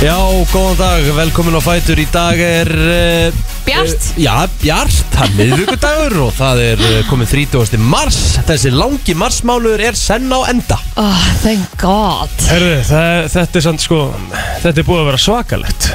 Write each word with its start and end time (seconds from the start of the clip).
Já, 0.00 0.16
góðan 0.48 0.78
dag, 0.80 1.04
velkomin 1.12 1.56
á 1.56 1.60
Fætur. 1.60 1.98
Í 2.00 2.06
dag 2.08 2.38
er 2.40 2.70
uh, 2.72 3.40
Bjart. 3.66 4.00
uh, 4.00 4.20
Já, 4.24 4.32
bjart, 4.62 4.94
það 5.12 5.26
er 5.26 5.34
miðvíkudagur 5.36 6.14
Og 6.24 6.30
það 6.38 6.62
er 6.64 6.84
uh, 6.86 6.94
komið 7.10 7.34
30. 7.52 7.76
mars. 7.84 8.20
Þessi 8.48 8.72
langi 8.72 9.16
marsmánuður 9.20 9.84
er 9.90 9.98
senn 10.00 10.32
á 10.32 10.40
enda. 10.48 10.78
Oh, 10.96 11.26
thank 11.44 11.76
god. 11.82 12.32
Herðu, 12.48 12.72
það, 12.88 13.28
þetta 13.36 13.60
er 13.60 13.66
samt 13.68 13.84
sko 13.84 14.00
Þetta 14.64 14.72
er 14.80 14.88
búið 14.88 15.02
að 15.04 15.10
vera 15.12 15.22
svakalegt 15.28 15.90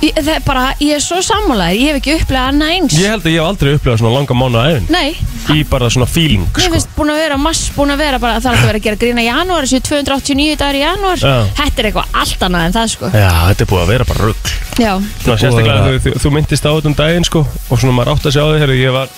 ég, 0.00 0.14
það 0.16 0.30
er 0.34 0.44
bara, 0.46 0.64
ég 0.80 0.94
er 0.96 1.02
svo 1.04 1.18
sammálaður 1.24 1.78
Ég 1.80 1.90
hef 1.90 1.98
ekki 2.00 2.14
upplegað 2.18 2.48
annað 2.52 2.72
eins. 2.76 2.96
Ég 3.00 3.10
held 3.12 3.24
að 3.26 3.32
ég 3.34 3.40
hef 3.40 3.48
aldrei 3.50 3.70
upplegað 3.76 3.98
svona 4.00 4.12
langa 4.16 4.36
mánu 4.40 4.60
að 4.60 4.70
efinn 4.74 4.88
Nei, 4.94 5.10
Í 5.50 5.64
bara 5.70 5.88
svona 5.90 6.06
feeling 6.10 6.46
sko. 6.50 6.70
finnst 6.74 6.90
búin 6.96 7.12
að 7.14 7.20
vera 7.24 7.38
mass 7.40 7.62
búin 7.76 7.94
að 7.94 8.02
vera 8.04 8.20
bara 8.22 8.40
Það 8.40 8.50
er 8.50 8.56
alltaf 8.56 8.70
verið 8.70 8.80
að 8.80 8.86
gera 8.88 9.00
grína 9.04 9.24
í 9.24 9.28
janúar 9.28 9.66
Þessu 9.66 9.80
289 9.90 10.58
dagar 10.60 10.78
í 10.78 10.82
janúar. 10.84 11.18
Já. 11.24 11.34
Þetta 11.60 11.82
er 11.84 11.88
eitthvað 11.90 12.18
allt 12.22 12.44
annað 12.48 12.66
en 12.70 12.76
það 12.78 12.92
sko. 12.94 13.10
Já, 13.14 13.30
þetta 13.50 13.64
er 13.66 13.70
búið 13.72 13.82
að 13.84 13.92
vera 13.94 14.08
bara 14.10 14.28
rugg 14.30 14.52
Já, 14.80 14.92
Svona 15.24 15.38
sérstaklega 15.42 15.82
þú, 15.86 15.96
þú, 16.06 16.14
þú 16.24 16.32
myndist 16.36 16.64
á 16.64 16.70
þetta 16.70 16.90
um 16.92 16.96
daginn 17.00 17.26
sko 17.28 17.42
Og 17.70 17.80
svona 17.82 17.96
maður 17.96 18.14
átt 18.14 18.28
að 18.30 18.36
sjá 18.36 18.44
þig 18.46 18.62
Herðu, 18.64 18.78
ég 18.80 18.94
var 18.94 19.10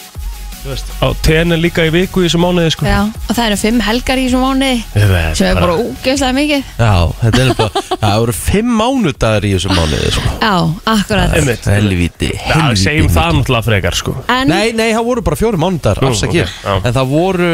þú 0.62 0.70
veist, 0.70 0.90
á 1.02 1.06
tenen 1.26 1.60
líka 1.62 1.84
í 1.88 1.90
viku 1.94 2.22
í 2.22 2.28
þessu 2.28 2.40
mánuði 2.42 2.72
sko. 2.74 2.86
Já 2.86 3.00
Og 3.02 3.32
það 3.34 3.44
eru 3.48 3.58
fimm 3.62 3.80
helgar 3.82 4.20
í 4.22 4.24
þessum 4.28 4.44
mánuði 4.46 4.76
Ég 5.02 5.10
veit, 5.12 5.36
Sem 5.38 5.48
er 5.50 5.58
bara 5.60 5.76
úgeðslega 5.82 6.36
mikið. 6.38 6.70
Já, 6.78 6.94
þetta 7.22 7.42
er 7.42 7.52
bara 7.58 7.82
Það 8.02 8.16
voru 8.22 8.36
fimm 8.38 8.72
mánudagar 8.80 9.46
í 9.48 9.52
þessum 9.56 9.76
mánuði 9.78 10.12
sko. 10.16 10.32
Já, 10.42 10.54
akkurat. 10.94 11.36
Einmitt. 11.40 11.68
Helvíti, 11.72 12.30
Já, 12.36 12.54
helvíti 12.56 12.82
segjum 12.84 13.10
það 13.12 13.36
náttúrulega 13.40 13.68
frekar 13.68 13.98
sko. 13.98 14.16
En 14.32 14.52
Nei, 14.52 14.72
nei, 14.78 14.88
það 14.94 15.06
voru 15.10 15.26
bara 15.28 15.40
fjóri 15.42 15.60
mánudagar, 15.62 16.02
Nú, 16.04 16.12
afsakið 16.14 16.44
ok, 16.46 16.56
já. 16.66 16.74
En 16.82 16.96
það 17.00 17.12
voru 17.16 17.52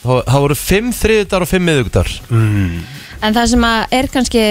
Það 0.00 0.20
það 0.30 0.44
voru 0.46 0.54
fimm 0.56 0.92
þriðudagar 0.96 1.44
og 1.44 1.48
fimm 1.50 1.66
miðvíkudagar 1.68 2.12
En 3.20 3.34
það 3.36 3.50
sem 3.52 3.64
að 3.68 3.96
er 3.98 4.06
kannski 4.14 4.44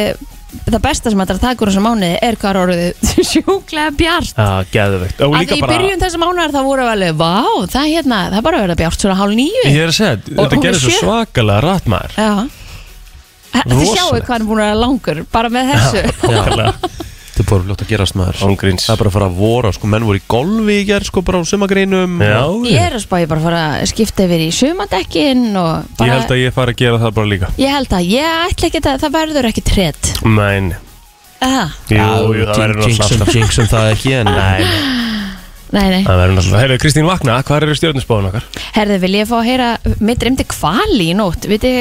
Það 0.50 0.80
besta 0.82 1.12
sem 1.14 1.20
taka 1.30 1.62
úr 1.66 1.70
þessum 1.70 1.84
mánuði 1.86 2.16
Er 2.26 2.36
hvað 2.42 2.50
er 2.50 2.60
orðið 2.64 3.10
sjúklega 3.32 3.92
bjart. 4.00 4.32
Já, 4.40 4.48
geðveikt. 4.74 5.20
Og 5.26 5.36
Að 5.36 5.44
líka 5.44 5.58
í 5.58 5.62
bara 5.62 5.76
byrjun 5.76 6.02
þessum 6.04 6.24
mánuðar 6.26 6.54
það 6.56 6.70
voru 6.70 6.88
alveg 6.90 7.20
Vá, 7.20 7.34
það 7.70 7.82
er 7.84 7.92
hérna, 7.94 8.20
það 8.32 8.40
er 8.40 8.46
bara 8.48 8.58
að 8.62 8.66
vera 8.66 8.78
bjart 8.82 9.04
svona 9.06 9.18
hálf 9.20 9.36
nýju 9.38 9.66
Ég 9.70 9.78
er 9.84 9.92
að 9.92 9.98
segja, 10.00 10.16
Og 10.16 10.40
þetta 10.40 10.56
hún 10.58 10.66
gerir 10.66 10.82
svo 10.82 10.94
sjö. 10.96 11.04
svakalega 11.04 11.62
rætt 11.68 11.92
maður. 11.94 12.18
Já. 12.18 12.34
Þið 13.50 13.84
sjáu 13.84 13.94
Rosalegt. 13.94 14.26
hvað 14.26 14.34
hann 14.34 14.42
er 14.42 14.50
búin 14.50 14.60
að 14.64 14.68
vera 14.70 14.80
langur 14.84 15.22
Bara 15.34 15.50
með 15.54 15.72
þessu. 15.74 16.04
Svakalega 16.24 16.74
Þetta 17.40 17.46
er 17.46 17.52
bara 17.56 17.64
fljótt 17.70 17.82
að 17.86 17.92
gerast 17.94 18.16
maður. 18.20 18.40
Ángríns 18.50 18.84
Það 18.84 18.94
er 18.94 19.00
bara 19.00 19.10
að 19.10 19.14
fara 19.16 19.28
að 19.30 19.36
vora, 19.40 19.70
sko, 19.72 19.88
menn 19.94 20.04
voru 20.10 20.20
í 20.20 20.24
golfi 20.28 20.74
í 20.76 20.86
gerð, 20.90 21.06
sko, 21.08 21.22
bara 21.24 21.40
á 21.40 21.44
sumagreinum 21.48 22.18
Já, 22.20 22.40
Ég 22.68 22.82
er 22.84 22.98
að 22.98 23.04
spá 23.06 23.16
ég 23.22 23.30
bara 23.32 23.40
að 23.40 23.46
fara 23.48 23.62
að 23.80 23.86
skipta 23.94 24.26
yfir 24.28 24.44
í 24.44 24.50
sumadekkin 24.58 25.46
og 25.56 25.72
Ég 25.88 25.96
bara 26.02 26.18
held 26.18 26.34
að 26.36 26.42
ég 26.44 26.56
fari 26.58 26.76
að 26.76 26.82
gera 26.84 27.00
það 27.06 27.14
bara 27.22 27.32
líka. 27.32 27.52
Ég 27.64 27.72
held 27.78 27.96
að 27.96 28.10
ég 28.12 28.36
ætla 28.50 28.70
ekki 28.70 28.82
að 28.84 29.00
það 29.06 29.16
verður 29.16 29.48
ekki 29.54 29.64
trett 29.72 30.12
Mæn 30.28 30.70
Eða? 31.40 31.64
Jú, 31.88 32.04
jú, 32.36 32.44
það 32.50 32.60
verður 32.60 32.82
náttúrulega 32.82 32.90
Jinxum, 32.90 33.22
alltaf. 33.24 33.36
jinxum 33.40 33.70
það 33.72 33.92
ekki 33.94 34.14
en 34.20 34.32
Nei, 34.36 34.68
Nei, 35.70 35.86
nei. 35.94 36.04
Það 36.04 36.20
verður 36.20 36.36
náttúrulega 36.36 36.62
Heyrðu, 36.66 36.78
Kristín 36.84 37.08
Vakna, 37.08 37.40
hvað 37.48 37.64
eru 37.70 37.76
stjórnusbáðun 37.80 38.28
okkar? 38.34 38.48
Herði, 38.76 38.98
vil 39.06 39.14
ég 39.22 39.28
fá 39.30 39.36
að 39.40 39.48
heyra 39.48 39.68
Mitt 40.04 40.20
dreymdi 40.20 40.46
kvali 40.50 41.12
í 41.14 41.16
nótt. 41.16 41.46
Viti, 41.48 41.74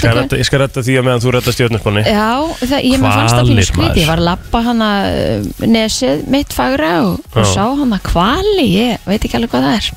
redda, 0.00 0.38
ég 0.40 0.48
skal 0.48 0.62
redda 0.62 0.84
því 0.86 0.98
að 0.98 1.06
meðan 1.08 1.22
þú 1.24 1.32
redda 1.36 1.54
stjórnusbáni 1.56 2.04
Já, 2.06 2.28
það, 2.62 2.76
ég 2.88 3.02
með 3.02 3.16
fannst 3.16 3.34
það 3.36 3.42
Hvalir, 3.42 3.64
fyrir 3.68 3.80
maður. 3.80 3.98
Ég 4.00 4.10
var 4.12 4.22
að 4.22 4.28
lappa 4.28 4.62
hana 4.66 4.90
uh, 5.08 5.50
nesið 5.72 6.22
mitt 6.32 6.54
fagra 6.56 6.92
og, 7.08 7.18
og 7.34 7.50
sá 7.52 7.64
hana 7.82 7.98
kvali 8.06 8.68
Ég 8.72 9.08
veit 9.08 9.18
ekki 9.20 9.38
alveg 9.38 9.52
hvað 9.52 9.66
það 9.68 9.76
er. 9.80 9.90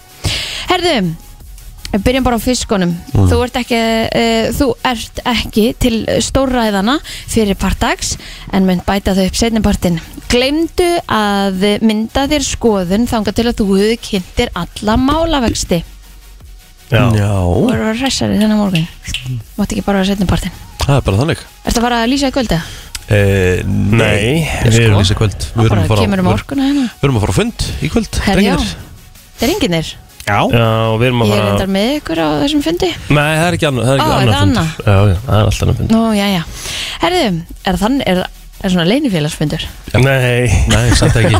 Herðu, 0.72 0.96
við 1.94 2.04
byrjum 2.10 2.26
bara 2.26 2.40
á 2.42 2.46
fiskunum. 2.46 2.94
Þú, 3.16 3.40
ert 3.46 3.60
ekki, 3.62 3.82
uh, 4.20 4.52
þú 4.58 4.70
ert 4.92 5.24
ekki 5.36 5.66
til 5.86 5.96
stórræðana 6.26 7.00
fyrir 7.08 7.58
partags 7.62 8.16
en 8.52 8.68
mynd 8.68 8.84
bæta 8.88 9.16
þau 9.18 9.26
upp 9.30 9.40
setnipartin 9.40 10.02
Gleimdu 10.32 10.88
að 11.12 11.62
mynda 11.86 12.26
þér 12.28 12.44
skoðun 12.44 13.06
þangað 13.08 13.38
til 13.38 13.46
að 13.46 13.60
þú 13.62 13.68
hefur 13.78 14.00
kynntir 14.10 14.50
alla 14.58 14.96
málavexti 15.00 15.84
Já, 16.92 17.02
Þú 17.10 17.62
verður 17.66 17.82
að 17.82 17.86
vera 17.86 18.00
hressari 18.00 18.38
þennan 18.40 18.60
morgun? 18.62 18.88
Mátt 19.58 19.72
ekki 19.74 19.84
bara 19.86 20.02
vera 20.04 20.10
setnipartin 20.12 20.52
það 20.86 20.98
er 21.00 21.06
bara 21.08 21.18
þannig. 21.18 21.40
Ertu 21.66 21.80
að 21.82 21.86
fara 21.88 22.00
að 22.06 22.10
lýsa 22.12 22.28
í 22.30 22.34
kvölda? 22.36 22.60
Eh, 23.06 23.64
Nei, 23.66 24.46
við 24.66 24.72
sko. 24.76 24.82
erum- 24.86 25.00
lýsa 25.02 25.16
kvöld. 25.18 25.38
Við 25.38 25.54
Það 25.56 25.66
erum 25.66 25.82
að 25.84 25.88
fara 25.90 26.02
kemur 26.06 26.20
um 26.22 26.26
við- 26.30 26.36
orkuna 26.40 26.64
hérna? 26.70 26.86
Við 27.02 27.04
erum 27.08 27.18
að 27.18 27.24
fara 27.26 27.34
á 27.34 27.40
fund 27.40 27.66
í 27.82 27.90
kvöld 27.90 28.20
Herri, 28.26 28.44
já. 28.46 28.56
drengirnir. 28.56 28.76
Það 29.36 29.46
er 29.50 29.54
enginnir 29.56 29.88
Já. 30.26 30.40
Já, 30.50 30.68
og 30.90 30.96
við 31.02 31.06
erum 31.06 31.22
að 31.22 31.28
Ég 31.30 31.34
er 31.36 31.42
fara 31.42 31.52
endar 31.54 31.70
með 31.76 31.90
ykkur 32.00 32.18
á 32.18 32.28
þessum 32.42 32.62
fundi. 32.66 32.88
Nei, 33.14 33.34
það 33.38 33.46
er 33.46 33.54
ekki 33.58 33.68
annað, 33.70 33.86
það 33.86 33.94
er 33.94 34.00
Á, 34.00 34.06
ekki 34.06 34.10
er 34.10 34.16
annað 34.16 34.34
það 34.34 34.42
fundur. 34.42 34.58
annað? 34.58 34.70
Já, 34.86 34.96
já, 35.06 35.18
það 35.26 35.36
er 35.36 35.46
alltaf 35.46 35.62
annað 35.66 35.78
fund 35.78 35.92
Nú, 35.92 36.02
já, 36.18 36.28
já. 36.34 36.44
Herðu, 37.02 37.44
er 37.66 37.78
þann, 37.82 38.02
er, 38.06 38.22
er 38.62 38.74
svona 38.74 38.86
leinifélagsfundur? 38.90 39.66
Nei, 40.02 40.48
Nei, 40.72 40.84
samt 40.98 41.18
ekki. 41.20 41.40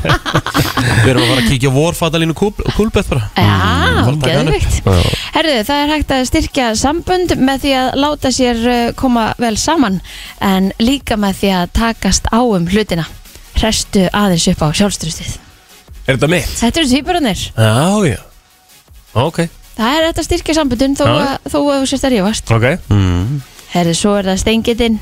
Við 1.06 1.12
erum 1.12 1.24
að 1.24 1.30
fara 1.32 1.44
að 1.44 1.50
kíkja 1.50 1.72
vorfatalínu 1.76 2.36
kúlbett 2.38 3.10
bara. 3.12 3.30
Já, 3.38 4.10
upp. 4.12 4.26
geðvikt 4.26 4.80
Já. 4.82 5.00
Herðu, 5.38 5.56
það 5.70 5.84
er 5.84 5.94
hægt 5.94 6.14
að 6.16 6.28
styrkja 6.32 6.68
sambund 6.80 7.36
með 7.40 7.66
því 7.66 7.74
að 7.80 7.90
láta 8.04 8.34
sér 8.36 8.62
uh, 8.66 8.84
koma 9.00 9.30
vel 9.42 9.56
saman 9.60 10.02
en 10.44 10.72
líka 10.84 11.18
með 11.20 11.42
því 11.42 11.56
að 11.62 11.74
takast 11.82 12.30
á 12.32 12.40
um 12.44 12.70
hlutina. 12.70 13.08
Hrestu 13.56 14.08
aðeins 14.12 14.50
upp 14.52 14.66
á 14.66 14.70
sjálfstrustið 14.76 15.38
er 16.06 16.18
þetta 16.18 16.30
mitt? 16.30 16.50
Þetta 16.60 16.82
eru 16.82 16.90
týpurannir 16.92 17.44
Já, 17.56 17.76
já. 18.12 18.20
Ok, 19.16 19.46
Það 19.76 19.98
er 19.98 20.06
þetta 20.10 20.24
styrkja 20.24 20.56
sambundin 20.56 20.96
þó 20.96 21.04
að 21.10 21.30
þó 21.52 21.58
að 21.60 21.82
þú 21.82 21.88
sérst 21.92 22.06
að 22.08 22.14
rífast. 22.14 22.52
Ok. 22.56 22.66
Mm. 22.92 23.42
Herðu, 23.74 23.96
svo 24.00 24.14
er 24.16 24.30
það 24.30 24.38
steingitinn 24.40 24.98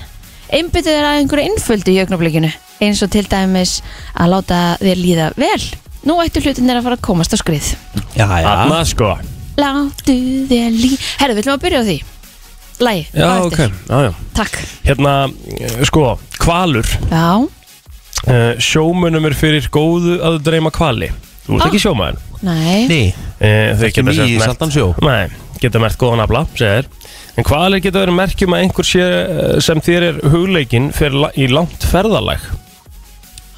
Einbyttu 0.53 0.89
þér 0.91 1.07
að 1.07 1.19
einhverju 1.21 1.49
innföldu 1.49 1.93
í 1.95 1.99
augnablikinu 2.03 2.49
eins 2.83 3.01
og 3.05 3.09
til 3.13 3.23
dæmis 3.31 3.77
að 4.13 4.33
láta 4.35 4.59
þér 4.81 4.99
líða 5.01 5.27
vel. 5.39 5.61
Nú 6.05 6.17
ættu 6.21 6.41
hlutinir 6.43 6.77
að 6.77 6.85
fara 6.89 6.97
að 6.99 7.05
komast 7.07 7.33
á 7.33 7.37
skrið. 7.39 7.69
Já, 8.17 8.27
já. 8.27 8.49
Anna, 8.51 8.81
sko. 8.85 9.13
Láttu 9.57 10.15
þér 10.49 10.73
líða 10.75 10.99
Herðu, 11.21 11.35
við 11.37 11.43
ætlum 11.43 11.55
að 11.57 11.63
byrja 11.63 11.79
á 11.81 11.85
því? 11.87 11.97
Lægi, 12.83 13.03
Já, 13.13 13.27
ok, 13.45 13.59
já, 13.61 13.97
já. 14.07 14.11
Takk. 14.33 14.55
Hérna, 14.83 15.11
eh, 15.61 15.75
sko, 15.85 16.05
kvalur 16.41 16.87
Já, 17.11 17.27
uh, 17.37 18.55
Sjómunum 18.57 19.27
er 19.29 19.35
fyrir 19.37 19.67
góðu 19.71 20.17
að 20.25 20.39
dreyma 20.43 20.71
kvali 20.73 21.11
Þú 21.45 21.53
ert 21.57 21.61
Ah. 21.61 21.67
ekki 21.69 21.81
sjómaður. 21.83 22.17
Nei. 22.41 22.87
Ný 22.89 22.99
uh, 23.13 23.77
Þeir 23.77 23.87
Ekki 23.91 24.01
geta 24.01 24.13
sem 24.17 24.25
í 24.31 24.37
sagt 24.39 24.49
saltan 24.49 24.71
sjó? 24.73 24.87
Nei, 25.05 25.27
geta 25.61 25.79
mert 25.83 25.99
góðan 26.01 26.23
afla, 26.25 26.45
segir 26.57 26.89
En 27.33 27.45
kvalir 27.47 27.81
geta 27.81 28.03
verið 28.03 28.17
merkjum 28.19 28.53
að 28.53 28.63
einhver 28.65 28.85
sé 28.85 29.03
eh, 29.03 29.53
sem 29.63 29.81
þér 29.81 30.03
er 30.11 30.19
hugleikin 30.33 30.91
fyrir 30.93 31.31
í 31.33 31.47
langt 31.49 31.85
ferðalag? 31.89 32.43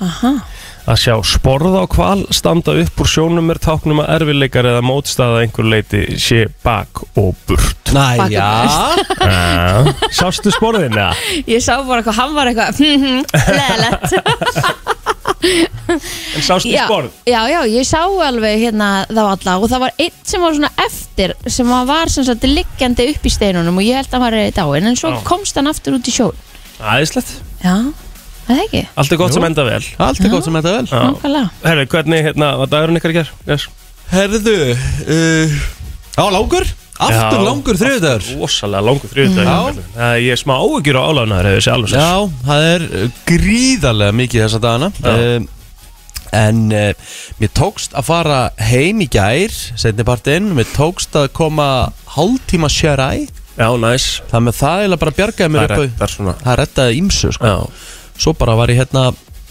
Aha, 0.03 0.37
Að 0.85 0.99
sjá 1.01 1.13
sporða 1.25 1.79
á 1.81 1.85
kval 1.89 2.27
standa 2.35 2.75
upp 2.77 2.99
úr 3.01 3.07
sjónum 3.09 3.47
er 3.49 3.57
táknum 3.57 4.03
að 4.03 4.11
erfileikar 4.19 4.67
eða 4.69 4.83
mótstaða 4.85 5.39
að 5.39 5.45
einhver 5.47 5.65
leiti 5.71 6.01
sé 6.21 6.43
bak 6.61 7.01
og 7.17 7.31
burt. 7.49 7.89
Næ, 7.95 8.03
Bakið 8.19 8.35
já 8.35 8.51
uh, 9.25 9.89
Sástu 10.13 10.53
sporðin, 10.53 10.93
eða? 10.93 11.15
ég 11.49 11.63
sá 11.63 11.79
bara 11.87 12.03
eitthvað, 12.03 12.19
hann 12.19 12.35
var 12.37 12.51
eitthvað 12.51 12.83
Leðilegt 13.57 14.93
En 16.35 16.41
sástu 16.41 16.71
já, 16.71 16.85
sporð? 16.87 17.11
já, 17.29 17.41
já, 17.51 17.59
ég 17.69 17.85
sá 17.87 17.99
alveg 18.03 18.57
hérna 18.63 18.87
þá 19.09 19.21
alla 19.23 19.57
og 19.61 19.67
það 19.69 19.83
var 19.85 19.93
einn 20.01 20.15
sem 20.25 20.41
var 20.41 20.55
svona 20.57 20.71
eftir 20.85 21.33
sem 21.57 21.69
var 21.91 22.11
sem 22.13 22.25
sagt 22.27 22.47
liggjandi 22.49 23.05
upp 23.13 23.27
í 23.29 23.33
steinunum 23.33 23.77
og 23.77 23.85
ég 23.85 23.99
held 23.99 24.09
að 24.09 24.15
hann 24.17 24.25
var 24.25 24.37
í 24.39 24.47
dáin 24.55 24.89
en 24.89 24.97
svo 24.99 25.13
Já. 25.13 25.19
komst 25.27 25.59
hann 25.59 25.69
aftur 25.71 25.97
út 25.99 26.09
í 26.09 26.15
sjón 26.15 26.41
Æðislegt 26.81 27.35
Já, 27.63 27.75
það 28.47 28.55
er 28.57 28.63
ekki 28.65 28.83
Allt 28.95 29.13
er 29.15 29.21
gott 29.21 29.31
Jú. 29.31 29.37
sem 29.39 29.47
enda 29.51 29.67
vel 29.67 29.83
Allt 30.07 30.23
er 30.25 30.33
gott 30.33 30.47
sem 30.47 30.57
þetta 30.57 30.73
vel. 30.79 30.87
Nákvæmlega 30.91 31.49
Herri, 31.69 31.85
hvernig, 31.93 32.23
hérna, 32.29 32.49
var 32.63 32.71
dagurinn 32.73 32.99
ykkar 32.99 33.13
í 33.13 33.19
ger? 33.21 33.31
Yes. 33.47 33.67
Herðu 34.11 34.57
uh, 34.73 35.61
Já, 36.15 36.25
langur 36.33 36.67
Aftur 36.95 37.41
Já. 37.41 37.43
langur 37.43 37.75
þriðdagur 37.79 38.27
Rosalega 38.39 38.85
langur 38.87 39.11
þriðdag 39.11 39.49
Já. 39.49 39.57
uh, 39.99 40.13
Ég 40.23 40.31
er 40.31 40.39
smá 40.39 40.53
áhugjur 40.55 40.95
á 40.95 41.03
sér 41.59 41.91
Já, 41.91 42.13
það 42.45 42.67
er 42.69 42.85
uh, 42.87 43.09
gríðarlega 43.27 44.15
mikið 44.15 44.45
þessa 44.45 44.61
dagana. 44.63 44.91
Uh, 45.03 45.51
En 46.35 46.61
uh, 46.73 47.11
mér 47.39 47.51
tókst 47.55 47.93
að 47.95 48.07
fara 48.09 48.39
heim 48.71 49.03
í 49.03 49.09
gær 49.11 49.53
Setnipartinn 49.79 50.49
Mér 50.55 50.71
tókst 50.75 51.15
að 51.15 51.29
koma 51.37 51.67
hálftíma 52.15 52.71
sjöræ 52.71 53.11
Já, 53.55 53.69
næs 53.79 54.07
Það 54.31 54.47
með 54.47 54.57
það 54.61 54.79
eiginlega 54.81 55.03
bara 55.03 55.15
bjargaði 55.19 55.53
mér 55.53 55.75
upp 55.77 56.41
Það 56.41 56.57
rettaði 56.61 56.97
ímsu 57.03 57.35
sko. 57.35 57.51
Já, 57.53 57.93
Svo 58.19 58.35
bara 58.39 58.57
var 58.59 58.73
ég 58.73 58.81
hérna 58.81 59.05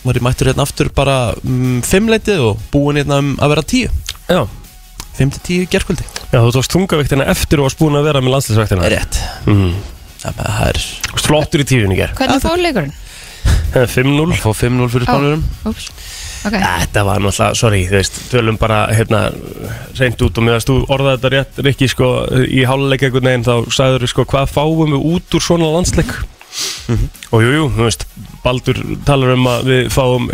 Var 0.05 0.19
ég 0.21 0.25
mættur 0.27 0.51
hérna 0.51 0.67
aftur 0.67 0.91
bara 0.93 1.17
um, 1.45 1.81
Fimmleitið 1.85 2.43
og 2.51 2.61
búin 2.73 3.01
hérna 3.01 3.23
um 3.23 3.33
að 3.41 3.55
vera 3.55 3.65
tíu. 3.65 3.89
Já 4.29 4.43
Fimm 5.15 5.31
til 5.31 5.43
tíu 5.47 5.67
gerkvöldi 5.71 6.05
Já, 6.33 6.41
þú 6.43 6.51
tókst 6.57 6.73
tungaviktina 6.75 7.27
eftir 7.31 7.61
og 7.63 7.69
varst 7.69 7.79
búin 7.79 7.95
að 7.99 8.09
vera 8.09 8.23
með 8.25 8.35
landslisvaktina 8.35 8.89
Rétt. 8.91 9.21
Mm. 9.47 9.75
Það 10.25 10.69
er 10.71 10.81
Þú 10.83 11.15
varst 11.15 11.29
flottur 11.31 11.63
í 11.63 11.67
tíðun 11.71 11.95
í 11.95 11.99
ger 12.01 12.15
Hvernig 12.19 12.43
fór 12.43 12.63
leikurinn? 12.63 12.95
5-0 13.75 14.35
Að 14.35 14.43
fá 14.43 14.51
5-0 14.65 14.89
fyrir 14.93 15.09
spánurum 15.09 15.43
Úps, 15.71 15.89
ok. 16.47 16.57
Þetta 16.59 17.05
var 17.07 17.23
náttúrulega, 17.23 17.59
sorry, 17.59 17.83
þú 17.91 17.99
veist, 17.99 18.21
tölum 18.31 18.59
bara 18.61 18.85
hérna 18.95 19.25
reynd 19.99 20.23
út 20.25 20.39
og 20.39 20.47
meðan 20.47 20.67
þú 20.69 20.77
orðaði 20.95 21.17
þetta 21.19 21.33
rétt, 21.35 21.61
Rikki, 21.67 21.89
sko, 21.91 22.11
í 22.47 22.65
háluleik 22.69 23.05
einhvern 23.07 23.31
veginn 23.31 23.47
þá 23.47 23.75
sagður 23.75 24.07
sko, 24.11 24.27
hvað 24.31 24.53
fáum 24.55 24.95
við 24.95 25.09
út 25.15 25.37
úr 25.39 25.45
svona 25.45 25.73
landsleik? 25.75 26.15
og 27.35 27.43
jú, 27.43 27.51
jú, 27.51 27.65
þú 27.75 27.89
veist 27.89 28.07
Baldur 28.45 28.79
talar 29.09 29.35
um 29.35 29.49
að 29.51 29.71
við 29.73 29.89
fáum 29.91 30.29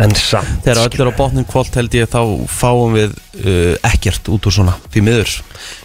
en 0.00 0.14
samt 0.16 0.64
Þegar 0.64 0.80
öll 0.86 1.02
er 1.04 1.10
á 1.12 1.18
botnum 1.18 1.46
kvöld 1.48 1.74
held 1.76 1.94
ég 1.98 2.08
þá 2.12 2.20
fáum 2.48 2.94
við 2.96 3.12
uh, 3.44 3.74
ekkert 3.92 4.30
út 4.32 4.48
úr 4.48 4.54
svona 4.56 4.76
því 4.92 5.04
miður. 5.04 5.34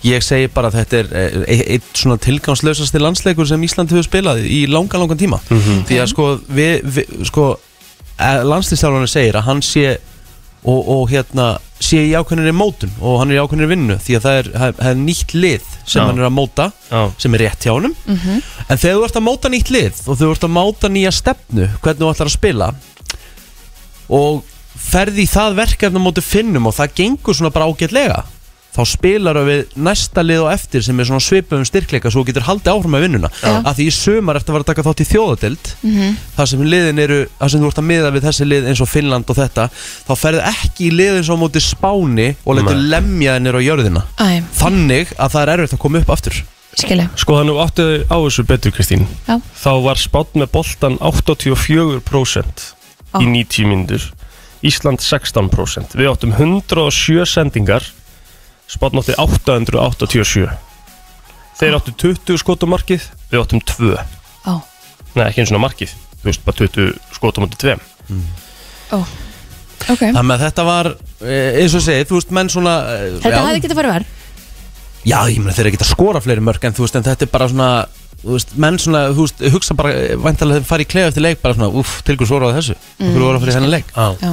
Ég 0.07 0.23
segi 0.23 0.47
bara 0.53 0.71
að 0.71 0.79
þetta 0.79 0.99
er 1.01 1.09
uh, 1.11 1.39
e- 1.43 1.67
eitt 1.75 1.89
svona 1.93 2.19
tilgangslausasti 2.23 3.01
landsleikur 3.03 3.49
sem 3.49 3.63
Ísland 3.67 3.91
hefur 3.91 4.07
spilað 4.07 4.43
í 4.47 4.63
langan, 4.71 5.03
langan 5.03 5.19
tíma. 5.19 5.41
Því 5.49 5.99
að 6.03 6.11
sko, 6.13 6.29
sko 7.27 7.47
landslýstjálfarnir 8.17 9.11
segir 9.11 9.37
að 9.37 9.49
hann 9.51 9.63
sé 9.65 9.97
og, 10.67 10.79
og 10.81 11.03
hérna 11.11 11.55
sé 11.83 11.99
í 12.07 12.13
ákveðinni 12.17 12.53
mótun 12.57 12.93
og 12.97 13.19
hann 13.21 13.31
er 13.31 13.37
í 13.37 13.41
ákveðinni 13.43 13.69
vinnu 13.69 13.97
því 14.01 14.15
að 14.17 14.23
það 14.25 14.39
er, 14.39 14.47
það 14.57 14.89
er 14.89 14.99
nýtt 15.03 15.33
lið 15.37 15.67
sem 15.83 16.01
Já. 16.01 16.05
hann 16.07 16.17
er 16.17 16.25
að 16.25 16.33
móta 16.33 16.65
Já. 16.89 17.01
sem 17.21 17.37
er 17.37 17.43
rétt 17.45 17.67
hjá 17.67 17.73
honum 17.75 17.93
en 18.09 18.81
þegar 18.81 18.97
þú 18.97 19.03
ert 19.05 19.19
að 19.21 19.25
móta 19.27 19.51
nýtt 19.53 19.69
lið 19.75 20.01
og 20.07 20.17
þú 20.17 20.31
ert 20.33 20.47
að 20.47 20.55
móta 20.57 20.89
nýja 20.89 21.13
stefnu 21.13 21.67
hvernig 21.83 22.01
þú 22.01 22.09
ætlar 22.09 22.31
að 22.31 22.33
spila 22.33 22.71
og 24.09 24.43
ferði 24.77 25.23
í 25.25 25.29
það 25.31 25.55
verkefni 25.57 25.99
á 25.99 26.05
móti 26.07 26.21
finnum 26.23 26.67
og 26.69 26.75
það 26.77 26.93
gengur 26.95 27.33
svona 27.35 27.49
bara 27.53 27.65
ágætlega. 27.71 28.23
Þá 28.77 28.83
spilar 28.85 29.37
við 29.41 29.71
næsta 29.81 30.21
lið 30.21 30.43
og 30.43 30.51
eftir 30.53 30.83
sem 30.85 30.99
er 31.01 31.07
svona 31.09 31.23
svipum 31.23 31.63
styrkleika 31.65 32.11
svo 32.13 32.21
getur 32.27 32.43
haldið 32.45 32.75
áfram 32.75 32.91
með 32.93 33.05
vinnuna. 33.07 33.29
Já. 33.41 33.63
að 33.65 33.73
því 33.79 33.85
í 33.89 33.93
sumar 33.95 34.37
ertu 34.37 34.51
að 34.51 34.53
fara 34.53 34.65
að 34.65 34.69
taka 34.69 34.83
þátt 34.85 35.01
í 35.01 35.07
þjóðadild 35.09 35.71
Mhm. 35.81 36.17
þar 36.37 36.47
sem 36.51 36.61
liðin 36.61 36.99
eru 37.01 37.17
þar 37.39 37.49
sem 37.49 37.61
þú 37.63 37.67
ert 37.71 37.79
að 37.81 37.87
miða 37.89 38.11
við 38.13 38.21
þessi 38.27 38.45
lið 38.45 38.67
eins 38.69 38.81
og 38.81 38.89
Finnland 38.91 39.25
og 39.29 39.35
þetta 39.35 39.69
þá 40.07 40.13
ferði 40.21 40.43
ekki 40.45 40.85
í 40.85 40.91
lið 40.93 41.17
eins 41.17 41.29
og 41.31 41.39
á 41.41 41.41
móti 41.41 41.61
Spáni 41.65 42.35
og 42.45 42.55
letur 42.55 42.75
Nei. 42.77 42.85
lemja 42.93 43.33
þennir 43.39 43.57
á 43.57 43.61
jörðina. 43.65 44.03
Æ, 44.21 44.43
þannig 44.53 45.07
að 45.17 45.31
það 45.33 45.41
er 45.41 45.53
erfitt 45.57 45.73
að 45.73 45.79
koma 45.79 45.97
upp 45.99 46.09
aftur. 46.13 46.43
Skilja. 46.77 47.09
Sko 47.17 47.33
þannig 47.33 47.57
áttu 47.65 48.05
á 48.05 48.17
þessu 48.21 48.43
betur 48.45 48.71
Kristín. 48.71 49.07
Já. 49.27 49.41
Þá 49.57 49.71
var 49.81 49.95
spátt 49.97 50.35
með 50.37 50.51
boltan 50.53 50.99
84% 51.01 52.76
Á. 53.13 53.17
í 53.21 53.25
90 53.29 53.69
mínútur. 53.69 54.07
Ísland 54.65 55.03
16% 55.03 55.93
Við 55.95 56.09
áttum 56.09 56.33
107 56.33 57.27
sendingar. 57.29 57.85
Spátt 58.67 58.97
nátti 58.97 59.13
887 59.15 60.49
Þeir 61.57 61.77
áttu 61.77 61.93
20 61.93 62.41
skotum 62.41 62.73
markið. 62.73 63.05
Við 63.31 63.43
áttum 63.43 63.61
2 63.61 63.93
Ó, 64.47 64.53
Nei 65.17 65.23
ekki 65.27 65.43
eins 65.43 65.53
og 65.53 65.63
markið. 65.63 65.93
Þú 66.21 66.29
veist 66.29 66.43
bara 66.45 66.59
20 66.65 66.91
skotum 67.15 67.47
átti 67.47 67.61
2 67.63 67.77
ó. 68.95 68.99
Ok, 69.87 70.01
þannig 70.01 70.33
að 70.33 70.41
þetta 70.43 70.63
var 70.67 70.89
eh, 71.23 71.59
eins 71.61 71.75
og 71.77 71.83
segið, 71.85 72.07
þú 72.09 72.17
veist 72.17 72.31
menn 72.35 72.49
svona 72.51 72.73
eh, 72.91 73.03
þetta 73.23 73.37
já, 73.37 73.43
hefði 73.45 73.61
getið 73.63 73.79
farið 73.79 73.93
verð 73.93 74.15
Já, 75.07 75.19
ég 75.31 75.37
meina 75.39 75.53
þeir 75.55 75.63
eru 75.63 75.71
ekki 75.71 75.79
að 75.85 75.91
skora 75.93 76.21
fleiri 76.23 76.43
mörg 76.43 76.65
en 76.67 76.75
þú 76.75 76.83
veist, 76.83 76.97
en 76.99 77.05
þetta 77.05 77.23
er 77.23 77.31
bara 77.31 77.47
svona 77.51 77.69
veist, 78.23 78.53
menn 78.57 78.77
svona, 78.81 79.07
þú 79.13 79.25
veist, 79.27 79.41
hugsa 79.53 79.77
bara 79.77 79.93
væntalega 80.23 80.61
þeim 80.61 80.69
fara 80.69 80.85
í 80.85 80.89
klefa 80.89 81.11
eftir 81.13 81.25
leik 81.25 81.41
bara 81.43 81.57
svona, 81.57 81.71
uff, 81.77 81.99
til 82.03 82.15
hverju 82.17 82.31
svoraði 82.31 82.61
þessu. 82.61 82.77
Mm. 82.97 83.11
hverju 83.11 83.25
voru 83.27 83.37
að 83.37 83.43
fyrir 83.45 83.59
hennar 83.59 83.75
leik. 83.77 83.91
Já. 83.93 84.31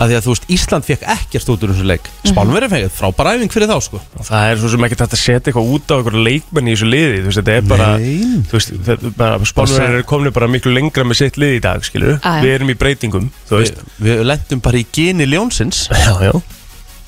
Að 0.00 0.08
því 0.08 0.14
að 0.16 0.22
þú 0.24 0.32
veist, 0.32 0.44
Ísland 0.54 0.86
fekk 0.86 1.02
ekkert 1.12 1.48
út 1.52 1.64
úr 1.66 1.72
þessu 1.74 1.84
leik. 1.90 2.06
Mhm. 2.08 2.30
Spánverið 2.32 2.70
fengið, 2.72 2.92
frábæra 2.96 3.34
æfing 3.36 3.52
fyrir 3.52 3.68
þá 3.68 3.74
sko. 3.84 3.98
Og 4.16 4.24
það 4.24 4.44
er 4.48 4.60
svo 4.62 4.70
sem 4.72 4.86
ekki 4.86 4.96
þetta 4.96 5.16
að 5.18 5.20
setja 5.20 5.50
eitthvað 5.52 5.72
út 5.74 5.92
á 5.92 5.94
einhverju 5.98 6.22
leikmenn 6.24 6.70
í 6.70 6.72
þessu 6.72 6.88
liði 6.88 7.18
Þú 7.20 7.26
veist 7.28 7.40
þetta 7.40 7.56
er 7.58 7.66
bara 7.68 7.88
Nei. 8.00 8.40
Þú 8.48 8.56
veist, 8.56 8.72
þetta 8.88 9.06
er 9.10 9.14
bara, 9.20 9.38
spánverðir 9.50 9.98
eru 9.98 10.06
komni 10.08 10.32
bara 10.32 10.48
miklu 10.48 10.72
lengra 10.72 11.04
með 11.04 11.20
sitt 11.20 11.36
lið 11.36 11.52
í 11.58 11.60
dag, 11.60 11.84
skilur 11.84 12.16
já. 12.16 12.32
Við 12.40 12.54
erum 12.54 12.72
í 12.72 12.78
breytingum, 12.80 13.28
þú 13.50 13.60
veist. 13.60 13.84
við, 14.00 14.24
lendum 14.24 14.60
bara 14.64 14.80
í 14.80 14.86
geni 14.88 15.28
ljónsins. 15.28 15.82
Já, 15.92 16.16
já. 16.30 16.32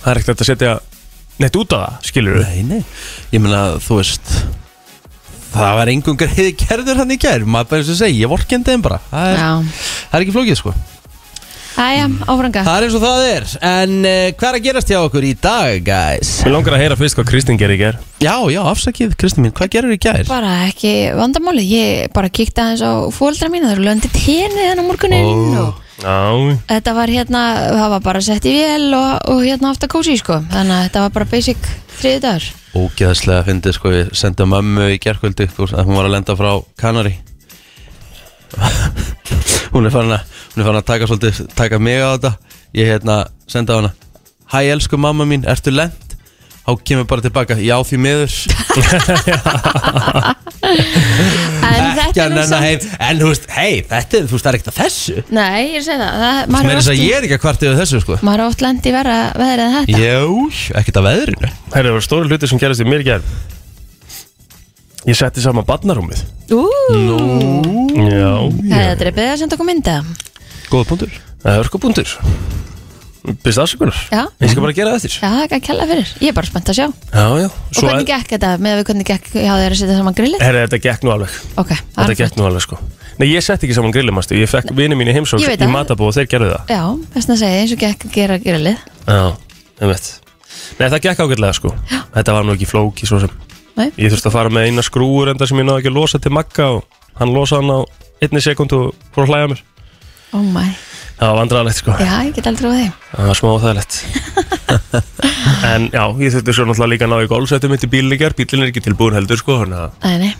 Það 0.02 0.12
er 0.12 0.20
ekkert 0.20 0.44
að 0.44 0.50
setja 0.52 0.74
neitt 1.40 1.56
út 1.56 1.72
á 1.72 1.78
það, 1.80 1.96
skilur 2.12 2.42
Nei, 2.44 2.60
nei, 2.62 2.84
ég 3.32 3.40
meina, 3.40 3.78
þú 3.80 4.02
veist 4.02 4.34
það 5.52 5.76
var 5.80 5.92
engum 5.92 6.18
greiði 6.22 6.54
gerður 6.64 7.02
hann 7.02 7.14
í 7.14 7.20
gær 7.20 7.44
maður 7.44 7.70
bara 7.72 7.84
eins 7.84 7.92
og 7.92 8.00
segi, 8.00 8.22
ég 8.22 8.32
vorkendi 8.32 8.72
þeim 8.72 8.88
bara. 8.88 9.02
Það 9.10 9.28
er, 9.28 9.38
já. 9.42 9.84
það 10.08 10.18
er 10.18 10.26
ekki 10.26 10.36
flókið 10.38 10.60
sko. 10.62 10.74
Æja, 11.72 12.04
áfranga 12.28 12.62
það 12.66 12.74
er 12.74 12.84
eins 12.84 12.94
og 12.98 13.02
það 13.02 13.22
er, 13.26 13.44
en 13.64 13.92
uh, 14.04 14.26
hvað 14.36 14.48
er 14.48 14.56
að 14.58 14.64
gerast 14.66 14.90
hjá 14.92 14.98
okkur 14.98 15.24
í 15.24 15.30
dag, 15.40 15.78
guys? 15.86 16.32
Mér 16.44 16.52
langar 16.52 16.76
að 16.76 16.82
heyra 16.84 16.98
fyrst 17.00 17.16
hvað 17.16 17.30
Kristín 17.30 17.60
gerir 17.60 17.78
í 17.78 17.80
ger 17.80 17.96
Já, 18.20 18.34
já, 18.52 18.60
afsakið, 18.68 19.14
Kristi 19.18 19.40
mín, 19.40 19.54
hvað 19.56 19.70
gerur 19.72 19.94
í 19.94 19.98
gær? 20.02 20.20
Bara 20.28 20.50
ekki 20.66 20.92
vandamáli, 21.16 21.64
ég 21.72 22.12
bara 22.12 22.28
kíkti 22.28 22.60
aðeins 22.60 22.84
á 22.84 22.92
fóldra 23.16 23.48
mín, 23.52 23.64
það 23.64 23.78
eru 23.78 23.86
löndi 23.88 24.12
tenni 24.12 24.66
þennan 24.68 24.90
morgunin 24.90 25.32
Ó. 25.32 25.64
og 25.64 25.80
Já, 26.02 26.58
þetta 26.66 26.94
var 26.96 27.12
hérna, 27.14 27.42
það 27.72 27.90
var 27.94 28.04
bara 28.04 28.22
sett 28.26 28.46
í 28.48 28.52
vél 28.56 28.92
og, 28.98 29.10
og 29.32 29.42
hérna 29.46 29.72
aftur 29.72 29.90
kósi 29.92 30.16
sko, 30.18 30.40
þannig 30.52 30.76
að 30.76 30.86
þetta 30.88 31.06
var 31.06 31.16
bara 31.16 31.30
basic 31.30 31.68
þriði 32.02 32.22
dagur. 32.24 32.46
Ógeðslega 32.82 33.44
fyndið 33.46 33.76
sko, 33.76 33.92
ég 33.94 34.14
sendi 34.18 34.46
mömmu 34.48 34.88
í 34.94 34.98
gerkvöldi 35.02 35.46
að 35.46 35.84
hún 35.86 35.98
var 35.98 36.08
að 36.08 36.14
lenda 36.16 36.34
frá 36.38 36.50
Kanari 36.80 37.14
hún 39.72 39.86
er 39.88 39.94
að 40.18 40.32
hún 40.52 40.60
er 40.60 40.66
farin 40.66 40.80
að 40.80 40.88
taka 40.88 41.08
svolítið, 41.08 41.42
taka 41.56 41.78
mig 41.80 42.02
á 42.02 42.12
þetta 42.12 42.32
ég 42.76 42.90
hérna, 42.90 43.18
sendi 43.48 43.72
á 43.72 43.78
hana 43.80 43.92
Hæ 44.52 44.74
elsku 44.74 44.98
mamma 45.00 45.24
mín, 45.24 45.46
ertu 45.48 45.72
lent? 45.72 46.11
Þá 46.62 46.72
kemur 46.86 47.06
bara 47.10 47.22
tilbaka, 47.24 47.56
já 47.58 47.74
því 47.82 47.96
miður. 47.98 48.34
En 50.62 51.86
þetta 51.96 52.20
er 52.20 52.20
að 52.22 52.30
nú 52.30 52.36
nenna 52.36 52.44
samt, 52.46 52.62
heim. 52.62 52.84
En 53.02 53.18
þú 53.18 53.30
veist, 53.32 53.48
hei, 53.56 53.80
þetta 53.88 54.18
er, 54.18 54.28
þú 54.28 54.36
veist, 54.36 54.44
það 54.44 54.50
er 54.52 54.58
ekkert 54.58 54.70
að 54.70 54.76
þessu. 54.78 55.24
Nei, 55.34 55.62
ég 55.72 55.82
segi 55.82 55.98
það, 55.98 56.12
það 56.22 56.36
Mér 56.38 56.52
maður 56.54 56.68
er 56.68 56.70
er 56.70 56.78
þess 56.78 56.92
að 56.92 56.94
oft, 56.94 57.02
ég 57.02 57.16
er 57.16 57.26
ekki 57.26 57.36
að 57.36 57.42
kvart 57.42 57.64
yfir 57.66 57.80
þessu 57.80 58.02
sko. 58.04 58.18
Maður 58.28 58.44
er 58.44 58.52
oft 58.52 58.62
lendi 58.62 58.94
verra 58.94 59.16
veðrið 59.42 59.64
en 59.64 59.74
þetta. 59.78 60.04
Jú, 60.04 60.36
ekkert 60.80 61.00
að 61.02 61.08
veðrinu. 61.08 61.50
Það 61.72 61.80
eru 61.82 62.04
stóri 62.06 62.30
hluti 62.30 62.52
sem 62.52 62.62
gerast 62.62 62.84
í 62.84 62.88
mér 62.88 63.02
í 63.02 63.08
ger 63.10 63.26
Ég 65.02 65.18
setti 65.18 65.42
saman 65.42 65.66
barnarúmið. 65.66 66.22
Ú, 66.54 66.62
Já, 68.06 68.28
það 68.70 68.84
er 68.86 69.00
dreipið 69.00 69.32
að 69.32 69.40
senda 69.42 69.58
okkur 69.58 69.66
mynda. 69.66 69.96
Góða 70.70 70.86
punktur. 70.92 71.16
Það 71.42 71.56
er 71.56 71.64
örkubundur 71.64 72.12
Byrst 73.22 73.60
afsökunar? 73.62 73.98
Já, 74.10 74.22
Ég 74.42 74.50
skal 74.50 74.62
bara 74.64 74.74
gera 74.74 74.92
það 74.92 74.96
eftir. 74.98 75.12
Já, 75.14 75.28
það 75.28 75.36
er 75.38 75.44
ekki 75.46 75.58
að 75.58 75.66
kella 75.68 75.84
fyrir, 75.92 76.08
ég 76.18 76.32
er 76.32 76.34
bara 76.38 76.48
spennt 76.48 76.70
að 76.72 76.78
sjá. 76.78 76.86
Já, 77.12 77.26
já. 77.38 77.46
Og 77.52 77.78
hvernig 77.86 78.08
gekk 78.08 78.32
þetta? 78.32 78.50
Með 78.58 78.74
við 78.80 78.86
hvernig 78.88 79.06
gekk 79.12 79.28
hjá 79.36 79.52
þér 79.60 79.76
að 79.76 79.78
setja 79.78 79.98
saman 80.00 80.16
grillið? 80.18 80.42
Herri, 80.42 80.62
þetta 80.66 80.80
gekk 80.88 81.06
nú 81.06 81.12
alveg. 81.14 81.36
Ok, 81.62 81.70
það 81.70 82.00
Þetta 82.00 82.08
er 82.16 82.18
gekk 82.22 82.40
nú 82.40 82.46
alveg 82.48 82.64
sko. 82.66 82.78
Nei, 83.20 83.26
ég 83.28 83.44
setti 83.46 83.68
ekki 83.68 83.74
saman 83.76 83.92
grillimastu 83.92 84.34
Ég 84.40 84.48
fekk 84.50 84.72
vini 84.74 84.96
mín 84.96 85.10
í 85.12 85.14
heimsók 85.14 85.42
Ég 85.44 85.52
veit 85.52 85.60
í 85.60 85.66
það. 85.66 85.72
matabú 85.74 86.06
og 86.08 86.14
þeir 86.16 86.26
gerðu 86.32 86.50
það. 86.56 86.72
Já, 86.72 86.82
þess 87.14 87.30
að 87.34 87.40
segja 87.42 87.60
eins 87.60 87.74
og 87.76 87.80
gekk 87.82 88.06
að 88.08 88.14
gera 88.16 88.38
grillið. 88.42 88.78
Já, 89.06 89.22
ég 89.82 89.92
veit 89.92 90.08
Nei, 90.80 90.86
það 90.88 90.98
gekk 91.06 91.20
ágætlega 91.22 91.54
sko. 91.60 91.72
Þetta 92.16 92.32
var 92.34 92.46
nú 92.48 92.54
ekki 92.56 92.66
flóki 92.72 93.06
svo 93.06 93.20
sem. 93.22 93.30
Nei. 93.76 93.90
Ég 94.00 94.10
þurfti 94.12 94.28
að 94.32 94.34
fara 94.34 94.52
með 94.52 94.66
eina 94.70 94.82
skrúur 94.84 95.30
enda 95.32 95.46
sem 95.48 95.60
ég 95.60 95.68
náði 95.68 95.82
ekki 95.84 95.92
að 95.92 95.98
losa 96.00 96.18
til 96.20 96.32
Magga 96.34 96.66
og 96.78 96.98
hann 97.20 97.32
losaði 97.36 97.62
hann 97.62 97.76
á 97.76 97.80
einni 98.24 98.42
sekundu 98.44 98.80
og 98.88 99.06
fór 99.14 99.24
að 99.26 99.32
hlæja 99.32 99.50
mér. 99.52 99.62
Oh 100.32 100.42
my, 100.56 100.66
Það 101.22 101.28
var 101.30 101.36
vandræðalegt 101.38 101.78
sko 101.78 101.92
já, 102.02 102.14
ég 102.26 102.32
get 102.34 102.48
aldrei 102.50 102.66
á 102.66 102.74
því. 102.74 102.86
Það 103.12 103.28
var 103.30 103.38
smá 103.38 103.48
óþægilegt 103.52 103.98
En 105.72 105.84
já, 105.92 106.02
ég 106.18 106.32
þurfti 106.34 106.54
svo 106.56 106.64
náttúrulega 106.66 106.90
líka 106.90 107.06
að 107.06 107.12
ná 107.12 107.18
í 107.22 107.28
gólfsættum 107.30 107.70
mitt 107.70 107.84
í 107.86 107.90
bílinn 107.92 108.16
í 108.16 108.18
ger 108.18 108.34
Bílinn 108.34 108.64
er 108.64 108.72
ekki 108.72 108.82
tilbúin 108.82 109.14
heldur 109.14 109.38
sko 109.38 109.60
Þannig 109.60 109.84
að 109.84 110.08
Nei, 110.08 110.16
nei, 110.24 110.32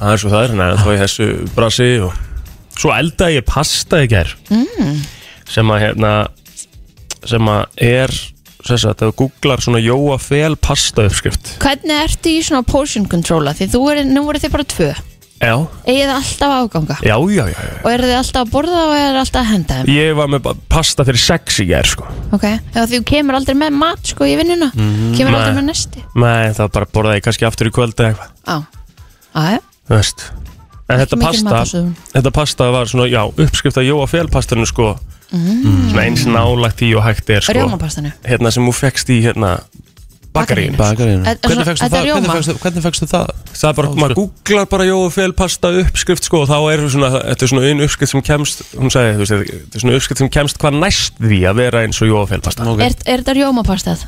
það 0.00 0.14
er 0.16 0.22
svo 0.22 0.32
það 0.32 0.42
er 0.42 0.50
Þannig 0.54 0.72
að 0.72 0.82
þá 0.82 0.90
í 0.90 0.98
þessu 1.04 1.28
brasi 1.54 1.88
og 2.08 2.18
Svo 2.78 2.90
eldaði 2.94 3.38
ég 3.38 3.46
pasta 3.46 4.02
í 4.02 4.10
ger 4.10 4.34
mm. 4.50 4.98
Sem 5.54 5.70
að 5.74 5.84
hérna 5.84 6.12
Sem 7.28 7.52
að 7.54 7.84
er 7.92 8.16
Sess 8.66 8.88
að 8.90 8.98
það 9.04 9.14
googlar 9.22 9.62
svona 9.62 9.80
Jóa 9.82 10.18
fel 10.20 10.56
pasta 10.58 11.06
uppskrift 11.06 11.54
hvernig 11.62 11.94
ertu 11.94 12.32
í 12.34 12.42
svona 12.42 12.66
portion 12.66 13.06
controla? 13.08 13.54
Því 13.54 13.68
þú 13.70 13.82
er, 13.92 14.00
nú 14.10 14.24
eru 14.28 14.40
þið 14.42 14.52
bara 14.56 14.66
tvö. 14.74 14.88
Egið 15.38 16.00
þið 16.08 16.12
alltaf 16.16 16.54
afganga? 16.56 16.96
já, 17.06 17.14
já, 17.14 17.44
já, 17.46 17.58
já. 17.62 17.74
Og 17.84 17.90
eru 17.92 18.08
þið 18.08 18.16
alltaf 18.18 18.40
að 18.42 18.50
borða 18.56 18.80
og 18.88 18.94
eru 18.98 19.20
alltaf 19.22 19.40
að 19.44 19.50
henda 19.52 19.76
þeim? 19.78 19.90
Ég 19.94 20.16
var 20.18 20.32
með 20.32 20.42
ba- 20.48 20.54
pasta 20.68 21.04
fyrir 21.06 21.22
sex 21.22 21.60
í 21.62 21.66
ger 21.68 21.86
sko. 21.86 22.08
Ok, 22.34 22.44
ef 22.74 22.90
þú 22.90 23.00
kemur 23.06 23.38
aldrei 23.38 23.54
með 23.54 23.76
mat 23.78 24.10
sko 24.12 24.26
í 24.26 24.34
vinnuna. 24.40 24.70
Kemur 24.74 25.36
aldrei 25.38 25.52
Nei. 25.54 25.60
með 25.60 25.68
nesti. 25.70 26.02
Nei, 26.18 26.50
það 26.58 26.72
bara 26.74 26.90
borðaði 26.98 27.20
ég 27.20 27.26
kannski 27.28 27.46
aftur 27.46 27.70
í 27.70 27.74
kvöld 27.78 27.94
eða 27.94 28.10
eitthvað. 28.14 28.30
Á, 28.50 28.56
aðja 29.38 29.60
Þú 29.88 29.94
veist. 29.96 30.24
En 30.88 30.98
þetta 31.02 31.16
pasta, 31.20 31.82
þetta 32.16 32.30
pasta 32.32 32.70
var 32.72 32.86
svona, 32.90 33.06
já, 33.12 33.22
uppskrift 33.28 33.76
að 33.80 33.86
Jóa 33.92 34.06
Fjellpastanu 34.08 34.66
sko. 34.68 34.96
Svona 35.28 36.02
eins 36.06 36.22
nálægt 36.24 36.80
í 36.86 36.94
og 36.96 37.02
hægt 37.04 37.28
er 37.30 37.44
sko. 37.44 37.52
Rjómapastanu 37.52 38.12
Hérna 38.24 38.48
sem 38.50 38.64
þú 38.64 38.72
fekkst 38.72 39.10
í 39.12 39.18
hérna 39.26 39.58
Er- 40.38 41.34
er 41.34 41.38
Hvernig 41.42 41.66
fegstu 41.68 41.84
er 41.84 41.90
það? 41.92 42.60
Hvernig 42.62 42.84
fegstu 42.86 43.08
það? 43.10 43.32
Það? 43.52 43.68
Er 43.68 43.76
bara, 43.78 43.92
maður 43.98 44.14
googlar 44.18 44.68
bara 44.70 44.86
Jóa 44.88 45.10
Fjellpasta 45.14 45.72
uppskrift 45.82 46.28
sko 46.28 46.42
og 46.44 46.48
þá 46.50 46.58
er 46.72 46.84
svona, 46.88 47.10
þetta 47.30 47.46
er 47.46 47.52
svona 47.52 47.64
einn 47.68 47.84
uppskrift 47.86 48.12
sem 48.14 48.24
kemst 48.28 48.62
Hún 48.78 48.92
sagði, 48.94 49.14
þú 49.14 49.22
veist, 49.24 49.34
þetta 49.52 49.78
er 49.78 49.84
svona 49.84 49.98
uppskrift 49.98 50.22
sem 50.22 50.32
kemst 50.38 50.60
hvað 50.62 50.78
næst 50.82 51.20
því 51.22 51.40
að 51.50 51.60
vera 51.62 51.84
eins 51.86 52.02
og 52.02 52.12
Jóa 52.12 52.24
Fjellpasta 52.30 52.68
Ok. 52.68 52.84
Er, 52.84 52.96
er 53.04 53.22
þetta 53.22 53.36
rjómapastað? 53.38 54.04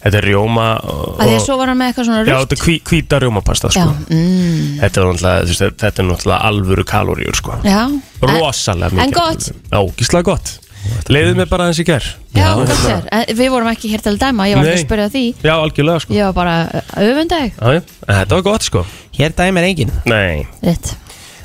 Þetta 0.00 0.20
er 0.20 0.28
rjóma 0.30 0.68
og, 0.84 1.18
Að 1.20 1.30
því 1.30 1.36
að 1.36 1.44
svo 1.46 1.58
var 1.60 1.72
hann 1.72 1.80
með 1.80 1.90
eitthvað 1.90 2.08
svona 2.08 2.20
Já, 2.20 2.24
rútt 2.30 2.40
þetta 2.40 2.56
er 2.56 2.64
hví, 2.66 2.76
hvíta 2.90 3.20
rjómapasta 3.24 3.70
Já, 3.70 3.74
sko 3.76 3.90
mm, 4.08 4.80
Þetta 4.80 5.00
er 5.00 5.10
náttúrulega, 5.10 5.44
þú 5.44 5.54
veist, 5.54 5.78
þetta 5.84 6.02
er 6.02 6.08
náttúrulega 6.10 6.40
alvöru 6.50 6.84
kaloríur 6.88 7.36
sko. 7.38 7.60
Já. 7.66 7.80
Rosalega 8.20 8.90
mikið 8.96 10.69
Leiðið 11.10 11.36
mér 11.40 11.50
bara 11.50 11.68
í 11.70 11.84
ger 11.84 12.06
Já, 12.34 12.46
gott 12.56 12.72
sér. 12.80 13.04
En 13.12 13.36
Við 13.36 13.52
vorum 13.52 13.68
ekki 13.72 13.90
hér 13.92 14.04
til 14.04 14.14
að 14.14 14.22
dæma, 14.22 14.46
ég 14.48 14.56
var 14.56 14.64
ekki 14.64 14.72
Nei. 14.72 14.80
að 14.80 14.86
spyrja 14.86 15.08
því. 15.12 15.24
Já, 15.44 15.52
algjörlega 15.58 16.04
sko. 16.04 16.14
Ég 16.16 16.30
var 16.30 16.36
bara 16.38 16.84
auðvendeg 16.96 17.52
Já, 17.58 17.74
já, 17.76 17.82
en 18.08 18.18
þetta 18.20 18.38
var 18.38 18.46
gott 18.48 18.66
sko. 18.66 18.84
Hér 19.18 19.36
dæmir 19.36 19.68
engin 19.68 19.92
Nei, 20.08 20.46
Ritt 20.64 20.94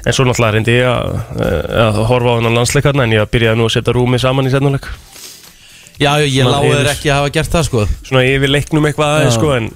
en 0.06 0.13
svo 0.13 0.22
náttúrulega 0.27 0.54
reyndi 0.54 0.74
ég 0.77 0.86
að, 0.86 1.15
eh, 1.42 1.77
að 1.82 1.96
horfa 2.12 2.30
á 2.30 2.38
þennan 2.38 2.58
landsleikarna 2.60 3.06
en 3.08 3.15
ég 3.15 3.30
byrjaði 3.34 3.58
nú 3.58 3.65
að 3.65 3.74
setja 3.74 3.96
rúmi 3.96 4.20
saman 4.22 4.46
í 4.46 4.51
setnuleik 4.54 4.86
Já, 5.96 6.12
ég 6.20 6.44
láði 6.44 6.74
þér 6.75 6.89
ekki 6.92 7.10
að 7.10 7.20
hafa 7.22 7.32
gert 7.38 7.54
það 7.54 7.68
sko. 7.70 7.84
Svona 8.04 8.24
yfir 8.27 8.51
leiknum 8.51 8.88
eitthvað 8.89 9.13
aðeins 9.13 9.38
sko 9.39 9.51
en 9.56 9.70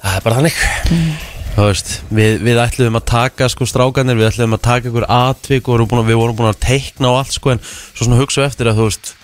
það 0.00 0.14
er 0.16 0.24
bara 0.24 0.38
þannig. 0.38 0.60
Þú 0.88 1.31
veist, 1.56 1.94
við, 2.08 2.38
við 2.46 2.60
ætluðum 2.62 2.98
að 2.98 3.06
taka 3.12 3.48
sko 3.52 3.68
strákanir, 3.68 4.16
við 4.18 4.30
ætluðum 4.30 4.56
að 4.56 4.64
taka 4.64 4.90
ykkur 4.90 5.08
atvik 5.12 5.68
og 5.68 5.86
búin 5.90 6.02
að, 6.02 6.10
við 6.10 6.20
vorum 6.22 6.38
búin 6.38 6.50
að 6.52 6.60
teikna 6.64 7.12
og 7.12 7.22
allt 7.22 7.36
sko 7.36 7.54
en 7.54 7.62
svo 7.64 8.06
svona 8.06 8.20
hugsa 8.20 8.46
eftir 8.46 8.70
að 8.70 8.80
þú 8.80 8.86
veist 8.88 9.14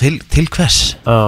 til, 0.00 0.16
til 0.30 0.46
hvers? 0.54 0.82
Já, 1.02 1.20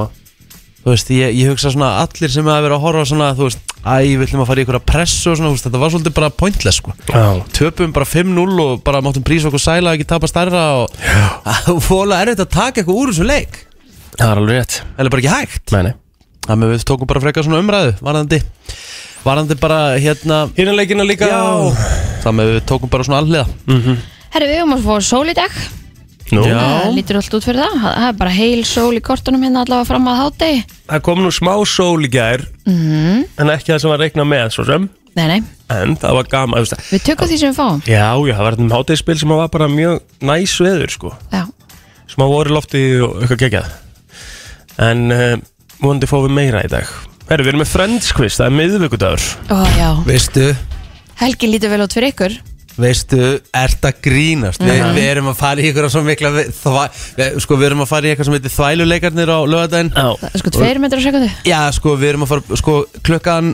Þú 0.82 0.90
veist, 0.90 1.10
ég, 1.14 1.34
ég 1.38 1.50
hugsa 1.52 1.70
svona 1.70 1.92
allir 2.02 2.30
sem 2.34 2.48
að 2.50 2.64
vera 2.64 2.74
að 2.74 2.82
horfa 2.82 3.02
svona, 3.06 3.28
þú 3.38 3.46
veist, 3.46 3.60
æ, 3.86 4.02
við 4.18 4.24
ætlum 4.24 4.40
að 4.42 4.48
fara 4.48 4.62
í 4.62 4.64
ykkur 4.64 4.78
að 4.80 4.86
pressu 4.90 5.30
og 5.30 5.36
svona, 5.38 5.52
veist, 5.54 5.66
þetta 5.68 5.78
var 5.78 5.92
svolítið 5.94 6.14
bara 6.16 6.30
pointless 6.34 6.80
sko. 6.80 6.94
Já, 7.06 7.26
Töpum 7.54 7.92
bara 7.94 8.08
5-0 8.10 8.56
og 8.64 8.82
bara 8.82 9.02
máttum 9.06 9.22
prísa 9.26 9.46
okkur 9.46 9.62
sæla 9.62 9.92
ekki 9.94 10.08
tapa 10.10 10.26
stærra 10.30 10.64
og 10.80 10.96
það 10.98 11.78
var 12.10 12.16
erfitt 12.24 12.42
að 12.42 12.50
taka 12.56 12.82
eitthvað 12.82 12.98
úr 12.98 13.12
þessu 13.12 13.28
leik. 13.28 13.60
Það 14.16 14.26
er 14.26 14.42
alveg 14.42 14.58
rétt. 14.58 14.80
Eller 14.96 15.14
bara 15.14 15.22
ekki 15.22 15.36
hægt? 15.36 15.76
Nei 15.76 15.94
Þannig 16.42 16.72
við 16.72 16.84
tókum 16.90 17.06
bara 17.06 17.22
frekar 17.22 17.46
svona 17.46 17.60
umræðu 17.62 17.92
Varandi 18.02 18.40
Varandi 19.22 19.58
bara 19.60 19.82
hérna 20.02 20.44
Hérna 20.56 20.74
leikina 20.78 21.06
líka. 21.06 21.28
Já. 21.30 21.70
Þannig 22.24 22.42
að 22.42 22.56
við 22.56 22.66
tókum 22.70 22.90
bara 22.92 23.06
svona 23.06 23.22
alliða 23.22 23.46
Herri, 24.32 24.48
við 24.48 24.60
höfum 24.62 24.76
að 24.78 24.84
fá 24.86 25.04
sól 25.04 25.26
í 25.28 25.34
dag. 25.36 25.56
Nú, 26.32 26.42
Já. 26.48 26.56
Það 26.56 26.94
lítur 26.96 27.18
allt 27.20 27.34
út 27.36 27.44
fyrir 27.44 27.60
það. 27.60 27.74
Það 27.82 28.06
er 28.06 28.14
bara 28.22 28.30
heil 28.32 28.62
sól 28.64 28.94
í 28.96 29.02
kortunum 29.04 29.42
hérna 29.44 29.66
allavega 29.66 29.88
fram 29.90 30.06
að 30.08 30.22
hátegi 30.22 30.62
það 30.92 31.04
kom 31.06 31.22
nú 31.24 31.30
smá 31.32 31.52
sól 31.68 32.02
í 32.04 32.10
gær 32.12 32.44
mm. 32.68 33.22
en 33.40 33.52
ekki 33.54 33.72
það 33.72 33.80
sem 33.84 33.92
var 33.92 34.02
reiknað 34.02 34.28
með 34.32 34.50
svo 34.56 34.66
sem. 34.68 34.88
Nei, 35.12 35.24
nei, 35.28 35.40
en 35.74 35.94
það 36.00 36.16
var 36.16 36.28
gaman 36.32 36.62
þú 36.62 36.64
veist, 36.64 36.84
við 36.88 37.04
tökum 37.04 37.28
því 37.28 37.38
sem 37.40 37.52
við 37.52 37.58
fáum. 37.58 37.80
Já, 37.84 38.06
já, 38.16 38.32
það 38.32 38.46
var 38.46 38.56
þetta 38.56 38.64
um 38.64 38.74
hátegisspil 38.76 39.16
sem 39.20 39.34
var 39.36 39.50
bara 39.52 39.68
mjög 39.72 39.98
næs 40.24 40.56
veður 40.64 40.94
sko. 40.94 41.12
Já, 41.32 41.42
smá 42.14 42.24
voru 42.32 42.56
lofti 42.56 42.82
og 43.04 43.18
eitthvað 43.20 43.42
geggjað. 43.44 43.72
En 44.88 45.04
uh, 45.12 45.34
vonandi 45.82 46.08
fáum 46.08 46.24
við 46.28 46.36
meira 46.38 46.64
í 46.64 46.72
dag 46.72 46.88
Herru, 47.32 47.46
við 47.46 47.54
erum 47.54 47.62
með 47.62 47.70
Friends 47.72 48.08
quiz, 48.12 48.34
það 48.36 48.44
er 48.44 48.52
miðvikudagur. 48.58 49.22
Ó 49.48 49.60
já. 49.72 49.86
Veistu? 50.04 50.42
Helgi 51.16 51.48
lítur 51.48 51.70
vel 51.72 51.78
út 51.80 51.94
fyrir 51.96 52.10
ykkur. 52.12 52.34
Veistu, 52.76 53.20
ert 53.56 53.86
að 53.88 54.02
grínast. 54.04 54.60
Vi, 54.60 54.74
Við 54.98 55.06
erum 55.06 55.30
að 55.30 55.38
fara 55.38 55.64
í 55.64 55.70
ykkur 55.70 55.88
svo 55.94 56.02
mikla 56.04 56.28
vi- 56.34 56.44
þvæ, 56.52 56.82
við, 57.16 57.38
Sko, 57.40 57.56
við 57.56 57.68
erum 57.70 57.80
að 57.86 57.88
fara 57.88 58.04
í 58.04 58.12
eitthvað 58.12 58.28
sem 58.28 58.36
heitir 58.36 58.52
þvæluleikarnir 58.52 59.32
á 59.32 59.38
lögadaginn 59.48 59.92
Já, 59.96 60.08
Það 60.20 60.28
er 60.28 60.42
sko 60.42 60.52
tveir 60.58 60.82
metrar 60.84 61.00
á 61.00 61.04
sekundu 61.06 61.30
Já, 61.48 61.60
sko, 61.72 61.96
við 61.96 62.10
erum 62.10 62.26
að 62.26 62.32
fara 62.34 62.60
Sko, 62.60 62.76
klukkan 63.00 63.50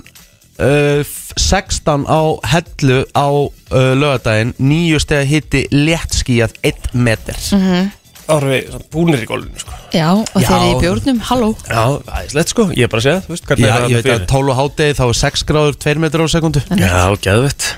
uh, 0.58 1.14
16 1.38 2.06
á 2.10 2.22
hellu 2.50 2.98
á 3.14 3.28
uh, 3.30 3.94
lögadaginn 3.94 4.56
Nýju 4.58 4.98
stega 5.06 5.22
hitti 5.22 5.68
léttskíjað 5.70 6.58
1 6.66 6.90
metr 6.98 7.38
þá 7.38 7.54
erum 7.54 7.90
samt 8.28 8.88
búnir 8.92 9.22
í 9.24 9.28
gólfinu 9.28 9.62
sko. 9.62 9.76
Já, 9.96 10.08
og 10.12 10.36
þeir 10.36 10.54
eru 10.58 10.68
í 10.68 10.80
bjórnum, 10.82 11.20
halló. 11.30 11.48
Já, 11.64 11.82
æðislegt 12.20 12.52
sko, 12.52 12.66
ég 12.76 12.84
er 12.86 12.92
bara 12.92 13.00
að 13.02 13.06
segja, 13.08 13.22
þú 13.24 13.32
veist, 13.34 13.46
hvernig 13.48 13.64
Já, 13.66 13.70
er 13.72 13.80
það 13.84 13.92
ég 13.94 14.02
veit 14.02 14.10
að 14.14 14.26
12 14.32 14.52
og 14.52 14.58
hátegi 14.60 14.96
þá 14.98 15.04
er 15.08 15.18
6 15.22 15.46
gráður 15.48 15.78
2 15.84 16.02
metr 16.04 16.24
á 16.24 16.26
sekundu 16.34 16.62
Já, 16.78 16.98
geðvett 17.24 17.68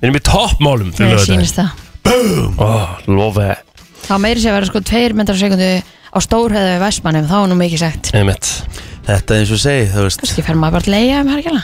Við 0.00 0.06
erum 0.08 0.16
í 0.16 0.22
toppmálum 0.30 0.92
lögðan 0.96 1.26
sýnist 1.26 1.58
það. 1.58 1.74
Ó, 2.56 2.68
lofa. 3.10 3.48
Þá 4.06 4.14
meiri 4.22 4.40
sé 4.40 4.48
að 4.48 4.56
vera 4.56 4.70
sko 4.70 4.80
2 4.88 5.18
metrar 5.18 5.36
á 5.36 5.42
sekundu 5.42 5.68
á 5.84 6.18
stórhæðu 6.24 6.70
við 6.70 6.80
Vestmannum, 6.86 7.26
þá 7.28 7.36
er 7.42 7.50
nú 7.52 7.58
mikið 7.60 7.82
sagt. 7.84 8.08
Einmitt. 8.16 8.48
Þetta 9.04 9.36
er 9.36 9.42
eins 9.44 9.52
og 9.52 9.60
segi, 9.60 9.84
þú 9.92 10.06
veist. 10.06 10.22
Kannski 10.24 10.44
fer 10.46 10.56
maður 10.58 10.78
bara 10.78 10.86
að 10.88 10.94
leiða 10.96 11.20
um 11.20 11.30
hergjala 11.34 11.60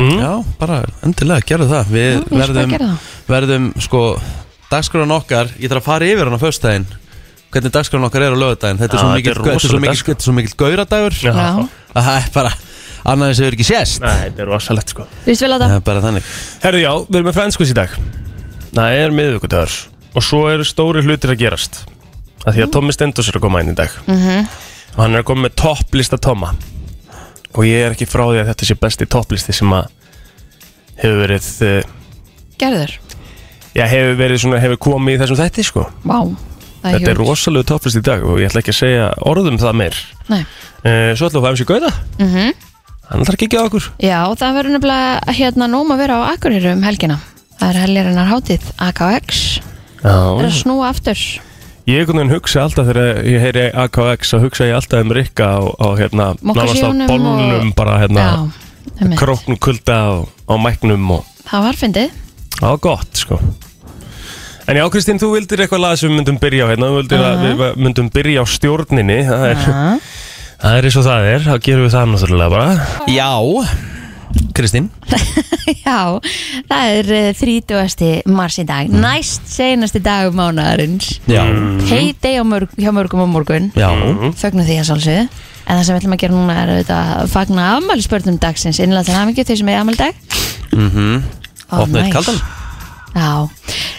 mm? 0.00 0.16
Já, 0.18 0.30
bara 0.58 0.78
endilega, 1.06 1.46
gerðu 1.50 1.68
það. 1.70 1.92
Við 1.94 2.08
Já, 2.08 2.16
ég 2.16 2.24
skal 2.24 2.40
verðum, 2.40 2.72
gera 2.74 2.88
það. 2.88 3.12
verðum 3.34 3.68
sko, 3.84 4.02
dagskráðan 4.72 5.14
okkar 5.18 5.52
Ég 5.60 5.70
þarf 5.72 5.82
að 5.82 5.88
fara 5.90 6.08
yfir 6.10 6.30
hann 6.30 6.38
á 6.38 6.44
föstudaginn 6.44 6.86
Hvernig 7.54 7.70
dagskráðan 7.74 8.06
okkar 8.08 8.24
er 8.26 8.34
á 8.34 8.38
lögadaginn 8.40 8.80
Þetta 8.82 8.96
er 8.96 8.98
Já, 8.98 9.04
svo 9.04 9.10
þetta 9.14 9.30
er 9.30 9.30
er 9.30 9.38
svo 9.38 9.44
rosaleg 9.54 9.82
mikill- 9.84 9.94
dagskrá. 9.94 10.10
þetta 10.10 10.24
er 10.24 10.28
svo 10.28 10.34
mikill 10.34 10.56
gauradagur. 10.58 11.14
Já. 11.22 11.32
Já, 11.34 11.68
að 11.94 12.02
Það 12.08 12.16
er 12.18 12.30
bara 12.34 12.52
annað 13.04 13.28
eins 13.30 13.38
og 13.40 13.44
hefur 13.44 13.56
ekki 13.58 13.66
sést. 13.68 14.00
Nei, 14.02 14.14
þetta 14.24 14.42
er 14.42 14.48
rosalegt 14.50 14.88
sko. 14.94 15.06
Víst 15.26 15.44
vel 15.44 15.52
að 15.54 15.60
Það. 15.60 15.68
Það 15.68 15.74
Eh. 15.74 15.76
er 15.76 15.86
bara 15.88 16.00
þannig. 16.04 16.28
Herðu 16.64 16.80
já, 16.82 16.92
við 17.06 17.16
erum 17.20 17.28
með 17.30 17.56
quiz 17.56 17.70
í 17.70 17.74
dag. 17.78 17.90
Það 18.74 18.98
er 19.04 19.10
miðvikudagur 19.10 19.74
Og 20.14 20.22
svo 20.22 20.40
eru 20.50 20.62
stóri 20.64 21.02
hlutir 21.02 21.30
að 21.34 21.38
gerast. 21.38 21.84
Að 22.46 22.54
Því 22.54 22.62
að 22.64 22.70
Tommi 22.72 22.92
Stendos 22.92 23.28
er 23.28 23.38
að 23.38 23.40
koma 23.40 23.60
inn 23.60 23.70
í 23.72 23.74
dag. 23.74 23.90
Mhm. 24.06 24.48
Og 24.96 25.00
hann 25.02 25.14
er 25.14 25.22
að 25.22 25.24
koma 25.24 25.48
með 25.48 25.54
topplista 25.56 26.18
Tomma. 26.18 26.54
Og 27.54 27.64
ég 27.64 27.86
er 27.86 27.90
ekki 27.94 28.06
frá 28.06 28.22
því 28.30 28.42
að 28.42 28.48
þetta 28.50 28.64
sé 28.66 28.74
besti 28.78 29.06
topplisti 29.06 29.52
sem 29.54 29.70
að 29.70 29.86
hefur 31.02 31.18
verið 31.26 31.48
uh, 31.62 31.82
Gerður, 32.58 32.92
Já, 33.74 33.86
hefur 33.90 34.14
verið 34.16 34.38
svona, 34.38 34.60
hefur 34.62 34.76
komið 34.78 35.16
í 35.16 35.18
þessum 35.22 35.38
þætti 35.40 35.64
sko. 35.66 35.86
Vá 36.06 36.18
Þetta 36.92 37.10
er 37.10 37.16
huge. 37.16 37.24
rosalega 37.24 37.64
topplist 37.70 37.96
í 37.96 38.02
dag 38.04 38.24
og 38.28 38.38
ég 38.42 38.50
ætla 38.50 38.60
ekki 38.60 38.74
að 38.74 38.80
segja 38.82 39.06
orðum 39.24 39.56
það 39.58 39.74
meir. 39.80 39.96
Nei. 40.28 40.40
uh, 40.84 41.10
Svo 41.16 41.28
ætla 41.30 41.40
að 41.40 41.46
um 41.54 41.60
sér 41.62 41.70
gauða 41.72 41.92
Mhm. 42.18 42.52
Hann 43.10 43.20
ætlar 43.20 43.34
að 43.36 43.42
kikja 43.42 43.60
á 43.60 43.66
okkur. 43.68 43.86
Já, 44.00 44.20
það 44.40 44.54
verður 44.56 44.72
nefnilega 44.78 45.34
hérna 45.38 45.66
nóm 45.68 45.90
að 45.92 45.98
vera 45.98 46.14
á 46.16 46.20
Akureyri 46.32 46.72
um 46.72 46.82
helgina. 46.82 47.18
Það 47.60 47.68
er 47.74 47.80
helgarinnar 47.84 48.28
hátíð 48.32 48.62
AKX 48.80 49.60
Það 50.02 50.38
er 50.40 50.46
að 50.48 50.56
snúa 50.62 50.88
aftur. 50.88 51.20
Ég 51.86 52.08
hugsa 52.32 52.62
alltaf 52.64 52.86
þegar 52.88 53.24
ég 53.28 53.40
heyri 53.40 53.64
AKX 53.72 54.32
og 54.34 54.40
hugsa 54.46 54.64
ég 54.64 54.74
alltaf 54.74 55.00
um 55.04 55.12
Rikka 55.12 55.44
á, 55.44 55.60
á 55.80 55.88
hérna, 56.00 56.26
nánast 56.40 56.80
á 56.80 56.92
bollunum 57.08 57.68
og- 57.68 57.74
bara 57.76 57.98
hérna, 58.00 58.50
Já, 59.00 59.16
króknum 59.16 59.58
kulda 59.60 59.98
og 60.12 60.28
á 60.48 60.54
mæknum 60.56 61.10
og 61.10 61.24
það 61.48 61.62
var 61.62 61.74
fyndið. 61.74 62.10
Það 62.60 62.68
var 62.70 62.78
gott 62.78 63.16
sko 63.16 63.38
En 64.64 64.76
já 64.80 64.84
Kristín, 64.88 65.18
þú 65.20 65.28
vildir 65.34 65.60
eitthvað 65.64 65.82
lag 65.84 65.98
sem 66.00 66.08
við 66.08 66.16
myndum 66.22 66.38
byrja 66.40 66.64
á 66.64 66.68
hérna, 66.72 66.86
þú 66.88 67.00
vildir 67.02 67.24
að 67.24 67.42
við 67.44 67.64
myndum 67.84 68.06
byrja 68.14 68.40
á 68.40 68.44
stjórninni. 68.48 69.18
Það 69.28 69.42
er, 69.50 69.58
Já. 69.60 69.82
það 70.62 70.76
er 70.78 70.88
eins 70.88 70.96
og 71.00 71.04
það 71.08 71.26
er, 71.32 71.42
þá 71.44 71.54
gerum 71.66 71.84
við 71.84 71.92
það 71.96 72.06
náttúrulega 72.14 72.54
bara. 72.54 72.70
Já, 73.12 73.28
Kristín? 74.56 74.86
Já, 75.84 75.98
það 76.70 76.94
er 76.96 77.10
uh, 77.12 77.28
30. 77.36 78.32
mars 78.32 78.56
í 78.60 78.64
dag. 78.68 78.88
Næst 79.04 79.44
senasti 79.52 80.00
dag 80.04 80.32
mánaðarins. 80.36 81.10
Já, 81.28 81.44
Heit 81.92 82.24
deg 82.24 82.40
á 82.40 82.44
mörg, 82.48 82.72
hjá 82.80 82.90
mörgum 82.96 83.24
á 83.24 83.28
morgun. 83.28 83.68
Já. 83.76 83.90
Fögnum 84.40 84.64
því 84.68 84.80
að 84.80 84.88
sálsögðu 84.92 85.26
En 85.64 85.78
það 85.78 85.84
sem 85.86 85.94
við 85.94 86.00
ætlum 86.02 86.12
að 86.14 86.20
gera 86.20 86.34
núna 86.36 86.54
er 86.60 86.70
auðvitað 86.74 87.12
að 87.14 87.30
fagna 87.32 87.62
afmælisbörnum 87.78 88.34
dagsins. 88.42 88.80
Innlega 88.84 89.06
til 89.08 89.14
hamingju 89.16 89.44
þau 89.48 89.54
sem 89.60 89.70
er 89.72 89.78
afmælisdag 89.80 90.18
Mhm. 90.74 91.22
Ó, 91.72 91.76
Opna 91.84 92.02
eitt 92.02 92.10
nice. 92.10 92.12
kaldan 92.12 92.40
Já, 93.14 93.48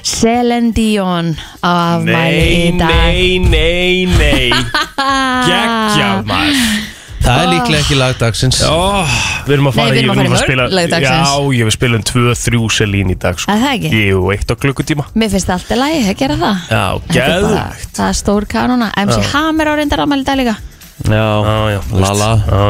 Celine 0.03 0.71
Dion 0.75 1.29
á 1.63 1.95
afmæli 1.95 2.11
Nei, 2.11 2.67
í 2.67 2.73
dag. 2.79 2.89
nei, 2.91 3.39
nei, 3.39 4.05
nei 4.11 4.49
Geggjað 5.49 6.27
maður. 6.27 6.91
Það 7.25 7.39
er 7.41 7.47
líklega 7.49 7.77
ekki 7.81 7.95
lagdagsins 7.97 8.57
oh, 8.69 9.13
Við 9.47 9.55
erum 9.55 9.69
að 9.71 9.77
fara 9.79 9.87
Nei, 9.89 9.95
við 9.95 10.03
erum 10.03 10.11
að 10.11 10.19
fara 10.19 10.27
í 10.27 10.33
mörg 10.35 10.43
spila- 10.43 10.67
lög 10.77 10.91
dagsins. 10.91 11.31
Já, 11.31 11.55
ég 11.57 11.65
við 11.69 11.73
spilum 11.73 12.03
2-3 12.05 12.59
selín 12.75 13.09
í 13.09 13.17
dag 13.23 13.39
sko. 13.41 13.49
Er 13.55 13.63
það 13.63 13.73
ekki? 13.79 14.03
Jú, 14.11 14.19
eitt 14.35 14.53
á 14.53 14.55
klukkutíma. 14.61 15.07
Mér 15.17 15.31
finnst 15.33 15.49
það 15.49 15.55
alltaf 15.57 15.79
lægi 15.81 16.03
að 16.11 16.19
gera 16.21 16.37
það. 16.43 16.61
Já, 16.69 16.83
Þetta 17.07 17.25
er 17.25 17.41
bara- 17.47 17.65
geðvægt 17.65 17.97
Það 17.97 18.11
er 18.11 18.19
stór 18.21 18.45
kanona 18.53 18.91
MC. 19.07 19.17
Hammer 19.33 19.65
á 19.65 19.73
reyndar 19.79 20.03
afmæli 20.05 20.21
í 20.21 20.29
dag 20.29 20.37
líka 20.43 20.55
Já. 21.03 21.81
Lala. 21.91 22.29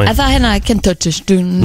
En 0.10 0.16
það 0.18 0.32
hérna 0.34 0.54
Can 0.66 0.80
touch 0.82 1.22
dun. 1.30 1.62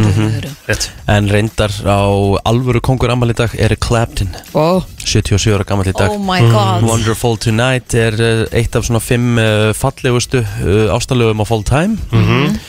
rétt. 0.69 0.91
En 1.09 1.29
reyndar 1.33 1.73
á 1.89 2.05
alvöru 2.45 2.83
kongur 2.85 3.11
ammali 3.11 3.33
í 3.33 3.39
dag 3.39 3.55
Eric 3.59 3.81
Clapton. 3.81 4.29
Oh, 4.53 4.85
77 5.05 5.55
ára 5.57 5.65
gammal 5.65 5.89
í 5.89 5.95
dag. 5.97 6.13
Oh 6.13 6.21
my 6.21 6.41
god. 6.53 6.85
Wonderful 6.85 7.39
Tonight 7.41 7.95
er 7.97 8.15
uh, 8.21 8.45
eitt 8.53 8.77
af 8.77 8.85
svona 8.87 9.01
fimm 9.01 9.41
uh, 9.41 9.73
fallegustu 9.77 10.45
uh, 10.45 10.93
ástalögum 10.95 11.41
á 11.41 11.47
full 11.49 11.65
time. 11.65 11.97
Mhm. 12.13 12.61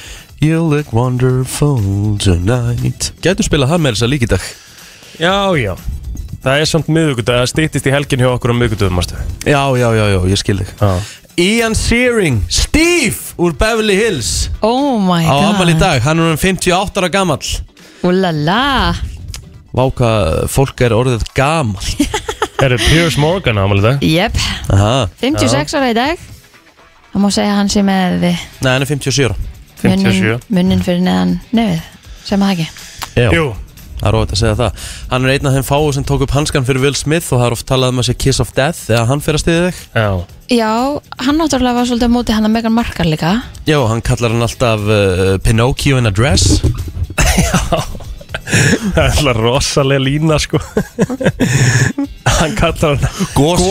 You 0.42 0.64
look 0.66 0.90
wonderful 0.96 2.18
tonight. 2.18 3.12
Gætu 3.22 3.46
spilað 3.46 3.76
það 3.76 3.84
með 3.84 3.98
þess 3.98 4.06
að 4.08 4.14
líka 4.16 4.26
í 4.26 4.32
dag? 4.32 4.46
Já, 5.22 5.36
já. 5.60 5.76
Það 6.42 6.58
er 6.64 6.66
samt 6.66 6.88
miðugudag, 6.90 7.44
það 7.44 7.50
stýttist 7.52 7.86
í 7.86 7.92
helgin 7.94 8.24
hjá 8.24 8.32
okkur 8.32 8.50
á 8.50 8.56
miðugudagum, 8.58 8.96
mástu 8.98 9.20
Já, 9.46 9.62
já, 9.78 9.90
já, 9.94 10.06
já, 10.10 10.20
ég 10.32 10.40
skil 10.42 10.58
þig. 10.64 10.72
Já 10.82 11.21
Ian 11.40 11.76
Searing, 11.76 12.42
Steve 12.50 13.16
úr 13.38 13.54
Beverly 13.58 13.96
Hills. 13.96 14.50
Oh 14.62 15.00
my 15.00 15.24
á 15.24 15.32
god 15.32 15.48
ammali 15.54 15.76
í 15.76 15.80
dag, 15.80 16.02
hann 16.04 16.20
er 16.20 16.34
um 16.34 16.40
58 16.40 17.00
ára 17.00 17.10
gammal 17.14 17.40
Úlala. 18.04 18.96
Vá 19.72 19.84
hvað 19.96 20.50
fólk 20.52 20.82
er 20.84 20.96
orðið 20.98 21.24
gammal 21.38 21.80
Er 22.62 22.76
það 22.76 22.84
Piers 22.90 23.18
Morgan 23.18 23.58
ámæli 23.58 23.82
dag? 23.86 24.04
Jep, 24.06 24.36
Aha, 24.70 25.08
56 25.22 25.74
ára 25.80 25.88
í 25.90 25.96
dag. 25.98 26.20
Það 27.12 27.24
má 27.24 27.30
segja 27.34 27.54
að 27.56 27.58
hann 27.58 27.72
sé 27.74 27.82
með 27.86 28.28
nei, 28.28 28.36
hann 28.68 28.86
er 28.86 28.90
57 28.92 29.26
ára. 29.30 29.38
Munnin, 29.82 30.06
57 30.12 30.54
munnin 30.54 30.84
fyrir 30.86 31.02
neðan 31.08 31.32
nefið. 31.58 31.88
Sem 32.28 32.44
það 32.44 32.52
ekki? 32.54 32.68
Já. 33.18 33.30
Jú, 33.34 33.48
það 34.02 34.10
er 34.10 34.18
óvægt 34.20 34.36
að 34.36 34.42
segja 34.42 34.58
það. 34.60 34.84
Hann 35.14 35.26
er 35.26 35.34
einn 35.36 35.48
af 35.50 35.56
þeim 35.56 35.68
fáu 35.70 35.88
sem 35.96 36.06
tók 36.12 36.26
upp 36.26 36.36
hanskan 36.36 36.68
fyrir 36.68 36.84
Will 36.84 36.98
Smith 36.98 37.32
og 37.32 37.40
það 37.40 37.48
er 37.48 37.56
oft 37.58 37.68
talað 37.70 37.94
um 37.94 38.02
að 38.04 38.10
sé 38.10 38.18
Kiss 38.26 38.42
of 38.44 38.52
Death 38.58 38.92
eða 38.92 39.08
hann 39.12 39.24
fyrir 39.24 39.40
að 39.40 39.46
stiði 39.46 39.66
þig. 39.70 39.82
Já, 39.96 40.10
Já, 40.52 40.72
hann 41.24 41.38
náttúrulega 41.40 41.78
var 41.80 41.86
svolítið 41.88 42.12
á 42.12 42.16
móti 42.18 42.36
hann 42.36 42.48
að 42.50 42.56
Megan 42.58 42.76
Markle 42.76 43.08
líka. 43.08 43.30
Já, 43.70 43.78
hann 43.88 44.02
kallar 44.04 44.34
hann 44.34 44.44
alltaf 44.44 44.84
uh, 44.84 45.38
Pinocchio 45.46 46.02
in 46.02 46.10
a 46.10 46.12
dress. 46.12 46.60
Það 48.52 48.98
er 49.00 49.12
alltaf 49.16 49.38
rosalega 49.38 50.02
lína 50.04 50.38
sko. 50.42 50.60
Hann 52.42 52.56
kallar 52.58 52.98
hann 52.98 53.30
Gosi 53.36 53.70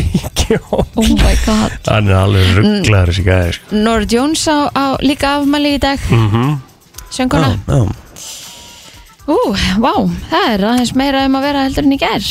í 0.00 0.20
kjól. 0.38 0.86
Oh 0.96 1.10
my 1.18 1.34
god. 1.44 1.74
Hann 1.88 2.08
er 2.08 2.16
alveg 2.20 2.52
rugglaður 2.60 3.12
þessi 3.12 3.24
gæði 3.26 3.56
sko. 3.56 3.80
Nora 3.82 4.08
Jones 4.08 4.44
á, 4.48 4.56
á 4.72 4.84
líka 5.04 5.34
afmæli 5.40 5.74
í 5.76 5.82
dag. 5.82 6.00
Mm 6.12 6.56
Sönguna 7.16 7.52
Já, 7.70 7.80
Ú, 9.26 9.36
vá, 9.82 9.94
það 10.30 10.52
er 10.52 10.64
aðeins 10.70 10.92
meira 10.94 11.24
um 11.26 11.34
að 11.38 11.46
vera 11.48 11.64
heldur 11.66 11.86
en 11.88 11.94
í 11.96 11.98
gær. 11.98 12.26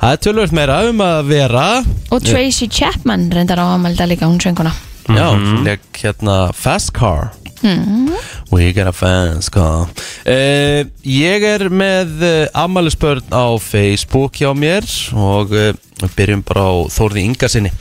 Það 0.00 0.14
er 0.14 0.22
tölvöld 0.24 0.54
meira 0.56 0.78
um 0.88 1.02
að 1.04 1.18
vera. 1.28 1.64
Og 2.08 2.24
Tracy 2.24 2.68
Chapman 2.72 3.28
reyndar 3.34 3.60
á 3.60 3.76
dag 3.76 4.08
líka 4.08 4.24
hún 4.24 4.40
sönguna. 4.40 4.72
Já, 5.10 5.28
leik 5.66 6.00
hérna 6.00 6.52
Fast 6.56 6.94
Car. 6.96 7.32
We 8.50 8.72
got 8.72 8.86
a 8.86 8.92
fast 8.92 9.50
car. 9.52 9.88
Uh, 10.24 10.88
Ég 11.04 11.44
er 11.44 11.68
með 11.68 12.22
uh, 12.24 12.46
afmælisbörn 12.56 13.28
á 13.28 13.60
Facebook 13.60 14.40
hjá 14.40 14.54
mér 14.56 14.86
og 15.12 15.52
uh, 15.52 15.74
við 16.00 16.16
byrjum 16.16 16.44
bara 16.48 16.64
á 16.64 16.74
Þórði 16.88 17.26
Inga 17.28 17.52
sinni 17.52 17.74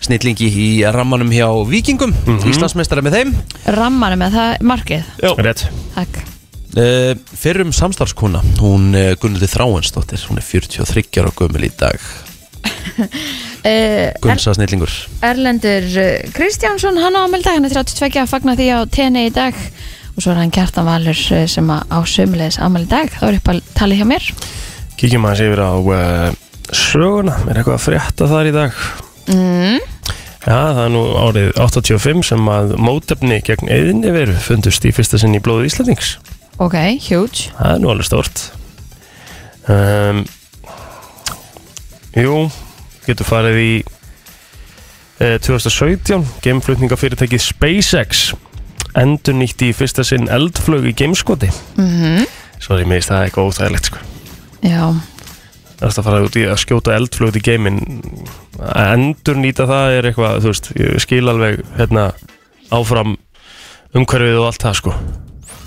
snillingi 0.00 0.48
í 0.50 0.68
rammanum 0.90 1.30
hjá 1.30 1.46
Víkingum 1.68 2.14
Íslandsmeistari 2.48 3.06
með 3.06 3.20
þeim. 3.20 3.32
Rammar 3.78 4.18
með 4.18 4.36
það 4.40 4.68
markið? 4.72 5.16
Já. 5.22 5.32
Rétt. 5.38 5.66
Takk 5.94 6.29
uh, 6.78 7.12
Fyrrum 7.40 7.72
samstarfskona 7.74 8.42
Hún 8.60 8.90
uh, 8.94 9.12
Gunnildi 9.20 9.48
Þráinsdóttir 9.50 10.22
Hún 10.28 10.40
er 10.40 10.46
43 10.46 11.22
ára 11.22 11.32
gömul 11.36 11.66
í 11.66 11.72
dag. 11.78 11.98
Uh, 13.60 14.08
Gunnsa 14.24 14.54
snillingur 14.56 14.88
Erlendur 15.20 15.84
eh, 16.00 16.30
Kristjánsson, 16.32 16.96
hann 16.96 17.12
á 17.12 17.26
afmæli 17.26 17.42
í 17.42 17.44
dag 17.44 17.58
hann 17.58 17.66
er 17.68 17.74
32 17.76 18.22
að 18.22 18.30
fagna 18.30 18.54
því 18.56 18.68
á 18.72 18.78
TN 18.88 19.18
í 19.20 19.32
dag. 19.36 19.58
Og 20.14 20.24
svo 20.24 20.32
er 20.32 20.40
hann 20.40 20.54
Kjartan 20.54 20.88
Valur 20.88 21.20
eh, 21.36 21.44
sem 21.44 21.68
að 21.68 21.92
á 21.92 21.98
sömulegis 22.08 22.56
afmæli 22.56 22.88
í 22.88 22.92
dag. 22.94 23.12
Þá 23.12 23.26
er 23.28 23.36
upp 23.36 23.52
að 23.52 23.60
tala 23.76 23.98
hjá 23.98 24.06
mér. 24.08 24.30
Kíkjum 24.96 25.28
aðeins 25.28 25.44
yfir 25.44 25.60
á 25.60 25.72
uh, 25.76 26.32
söguna. 26.72 27.36
Er 27.50 27.60
eitthvað 27.60 27.76
að 27.76 27.84
frétta 27.84 28.30
þar 28.32 28.48
í 28.48 28.56
dag? 28.56 28.82
mm. 29.28 29.88
Já, 30.40 30.56
það 30.56 30.82
er 30.86 30.92
nú 30.96 31.04
árið 31.20 31.48
85 31.60 32.28
sem 32.30 32.46
að 32.48 32.76
mótefni 32.80 33.42
gegn 33.44 33.68
eðinni 33.68 34.16
veru 34.16 34.40
fundust 34.40 34.88
í 34.88 34.92
fyrsta 34.96 35.20
sinn 35.20 35.36
í 35.36 35.42
blóðu 35.44 35.68
Íslandings 35.68 36.14
Ok, 36.60 36.76
huge. 37.08 37.48
Það 37.56 37.72
er 37.72 37.80
nú 37.80 37.88
alveg 37.92 38.06
stórt. 38.08 38.42
Um, 39.70 40.24
Jú, 42.16 42.34
getur 43.06 43.28
farið 43.28 43.58
í 43.62 43.72
uh, 45.22 45.36
2017 45.38 46.24
Geimflutningafyrirtækið 46.42 47.44
SpaceX 47.44 48.32
endur 48.98 49.36
nýtti 49.38 49.70
í 49.70 49.76
fyrsta 49.76 50.02
sinn 50.04 50.26
eldflög 50.32 50.88
í 50.90 50.94
geimskoti. 50.98 51.52
Mm 51.78 52.26
Svo 52.60 52.76
er 52.76 52.82
ég 52.82 52.90
meðist 52.90 53.08
það 53.08 53.22
eitthvað 53.24 53.46
óþægilegt 53.48 53.86
sko. 53.88 54.00
Já, 54.60 54.82
Það 55.80 55.86
er 55.86 55.94
að 55.94 56.04
fara 56.04 56.24
út 56.26 56.34
í 56.36 56.42
að 56.44 56.58
skjóta 56.60 56.92
eldflög 56.92 57.38
í 57.40 57.44
geimin 57.46 57.78
að 58.60 58.90
endur 58.98 59.38
nýta 59.40 59.64
það 59.70 59.94
er 59.96 60.08
eitthvað, 60.10 60.42
þú 60.44 60.50
veist, 60.50 60.68
ég 60.76 61.00
skil 61.00 61.22
alveg 61.32 61.62
hérna 61.78 62.10
áfram 62.68 63.14
umhverfið 63.96 64.42
og 64.42 64.50
allt 64.50 64.66
það 64.66 64.76
sko 64.82 64.92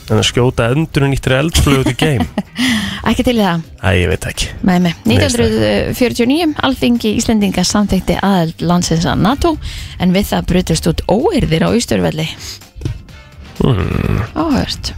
en 0.09 0.19
að 0.19 0.25
skjóta 0.27 0.67
endur 0.73 1.05
nýttir 1.07 1.37
eldflög 1.37 1.91
í 1.93 1.95
geim. 1.97 2.25
Ekki 3.09 3.25
til 3.27 3.35
það? 3.39 3.63
Æ, 3.83 3.89
ég 3.99 4.09
veit 4.11 4.25
ekki. 4.29 4.49
Með 4.63 4.89
finnst 5.09 5.39
1949, 5.39 6.53
Alþingi 6.63 7.11
Íslendinga 7.19 7.65
samþykti 7.67 8.15
aðald 8.23 8.63
landsins 8.63 9.07
að 9.09 9.23
NATO 9.25 9.55
en 9.99 10.15
við 10.15 10.29
það 10.31 10.47
brutust 10.51 10.89
út 10.91 11.03
óerðir 11.11 11.67
á 11.67 11.69
Ísturvelli 11.75 12.27
hmm. 13.59 14.23
Áhört 14.39 14.93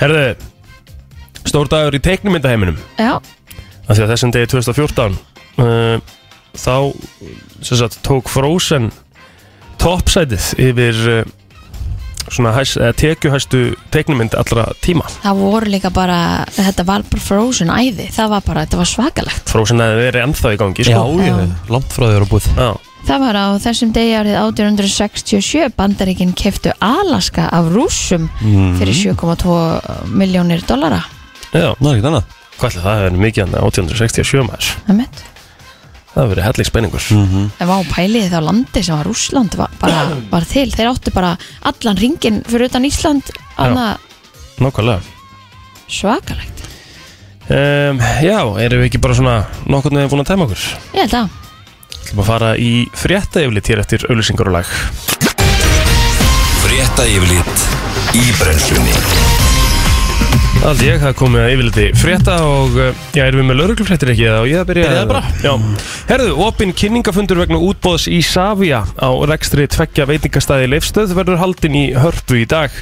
Herðu, 0.00 0.24
stór 1.44 1.70
dagur 1.70 1.98
í 1.98 2.02
teiknumyndaheiminum 2.04 2.80
Já, 2.98 3.20
af 3.20 3.92
því 3.92 4.06
að 4.06 4.12
þessum 4.14 4.34
degi 4.34 4.50
2014 4.54 5.18
uh, 5.60 5.96
þá 6.56 6.76
sem 7.64 7.80
sagt, 7.80 8.00
tók 8.06 8.32
Frozen 8.32 8.90
toppsætið 9.82 10.50
yfir 10.70 11.04
uh, 11.12 11.22
svona 12.32 12.54
tekjuhæstu 12.98 13.62
teiknumynd 13.94 14.36
allra 14.38 14.66
tíma. 14.84 15.06
Það 15.22 15.42
voru 15.42 15.72
líka 15.74 15.90
bara 15.94 16.18
þetta 16.54 16.86
var 16.88 17.04
bara 17.10 17.24
frozen 17.24 17.72
æði 17.72 18.08
það 18.14 18.32
var 18.34 18.46
bara, 18.46 18.64
þetta 18.64 18.80
var 18.80 18.90
svakalegt. 18.90 19.52
Frozen 19.52 19.84
hefði 19.84 20.02
verið 20.02 20.26
ennþá 20.28 20.54
í 20.54 20.60
gangi 20.60 20.88
Já, 20.88 20.98
sko. 20.98 21.22
ég, 21.22 21.54
langt 21.74 21.94
frá 21.94 22.04
því 22.04 22.10
að 22.10 22.16
vera 22.18 22.30
búið. 22.32 22.50
Já. 22.58 22.70
Það 23.04 23.20
var 23.20 23.36
á 23.36 23.46
þessum 23.60 23.90
degi 23.92 24.14
árið 24.16 24.38
1867 24.40 25.74
bandaríkinn 25.76 26.32
keftu 26.40 26.72
Alaska 26.80 27.50
af 27.52 27.68
rússum 27.74 28.30
mm. 28.40 28.78
fyrir 28.80 28.96
7,2 29.12 30.08
miljónir 30.16 30.64
dollara. 30.64 31.02
Já, 31.52 31.74
Það 31.76 31.90
er 31.90 31.98
ekkert 31.98 32.10
annað. 32.10 32.40
Hvað 32.54 32.70
ætli 32.70 32.82
það 32.84 32.94
hefði 32.94 33.06
verið 33.10 33.22
mikið 33.26 33.44
hann 33.44 33.56
1867 33.60 34.48
maður? 34.48 34.72
Það 34.86 35.00
mitt 35.02 35.24
það 36.14 36.20
hefði 36.22 36.30
verið 36.32 36.46
helling 36.48 36.68
spenningur. 36.70 37.06
Mm 37.14 37.44
En 37.60 37.70
vá 37.70 37.76
pæliði 37.90 38.30
þá 38.32 38.38
landi 38.46 38.82
sem 38.86 38.96
var 38.96 39.08
Rússland 39.10 39.56
var, 39.58 39.76
bara, 39.80 40.02
var 40.34 40.46
til, 40.48 40.68
þeir 40.74 40.90
áttu 40.92 41.14
bara 41.14 41.34
allan 41.70 42.00
ringin 42.00 42.42
fyrir 42.48 42.70
utan 42.70 42.86
Ísland 42.88 43.34
annað 43.58 43.98
Nákvæmlega. 44.62 45.02
Svakalegt. 45.90 46.60
Um, 47.50 47.98
Já, 48.22 48.38
erum 48.62 48.80
við 48.80 48.86
ekki 48.86 49.00
bara 49.02 49.16
svona 49.18 49.34
nokkurnu 49.66 49.98
veginn 49.98 50.12
búin 50.14 50.22
að 50.22 50.30
tæma 50.30 50.46
okkur? 50.46 50.62
Ég 50.94 51.02
held 51.02 51.16
að. 51.18 51.40
Ætlum 52.04 52.22
að 52.22 52.28
fara 52.30 52.52
í 52.60 52.70
frétta 52.96 53.42
yfirlit 53.42 53.72
hér 53.72 53.82
eftir 53.82 54.06
auðlýsingar 54.08 54.52
og 54.52 54.56
lag. 54.60 54.74
Frétta 56.64 57.08
yfirlit 57.10 57.66
í 58.14 58.28
brennslunni 58.38 59.43
Er 60.64 60.78
ég, 60.80 60.94
það 60.96 61.16
komið 61.18 61.42
að 61.42 61.50
yfirliti 61.52 61.82
frétta 62.00 62.34
og 62.48 62.76
uh, 62.80 63.02
já, 63.12 63.26
erum 63.26 63.42
við 63.42 63.48
með 63.50 63.58
lauruglufréttir 63.58 64.12
ekki 64.14 64.22
eða 64.30 64.38
og 64.40 64.46
ég 64.48 64.62
að 64.62 64.70
byrja? 64.70 64.86
Byrjaðu 64.88 65.10
bara. 65.10 65.32
Já, 65.44 65.82
herðu, 66.08 66.30
opin 66.46 66.72
kynningafundur 66.80 67.42
vegna 67.42 67.58
útbóðs 67.66 68.06
í 68.08 68.22
Savia 68.24 68.78
á 68.96 69.08
rekstri 69.28 69.66
tveggja 69.68 70.06
veitingastæði 70.08 70.70
leifstöð 70.72 71.12
verður 71.18 71.42
haldin 71.42 71.76
í 71.76 71.84
hörpu 72.00 72.40
í 72.40 72.46
dag 72.48 72.72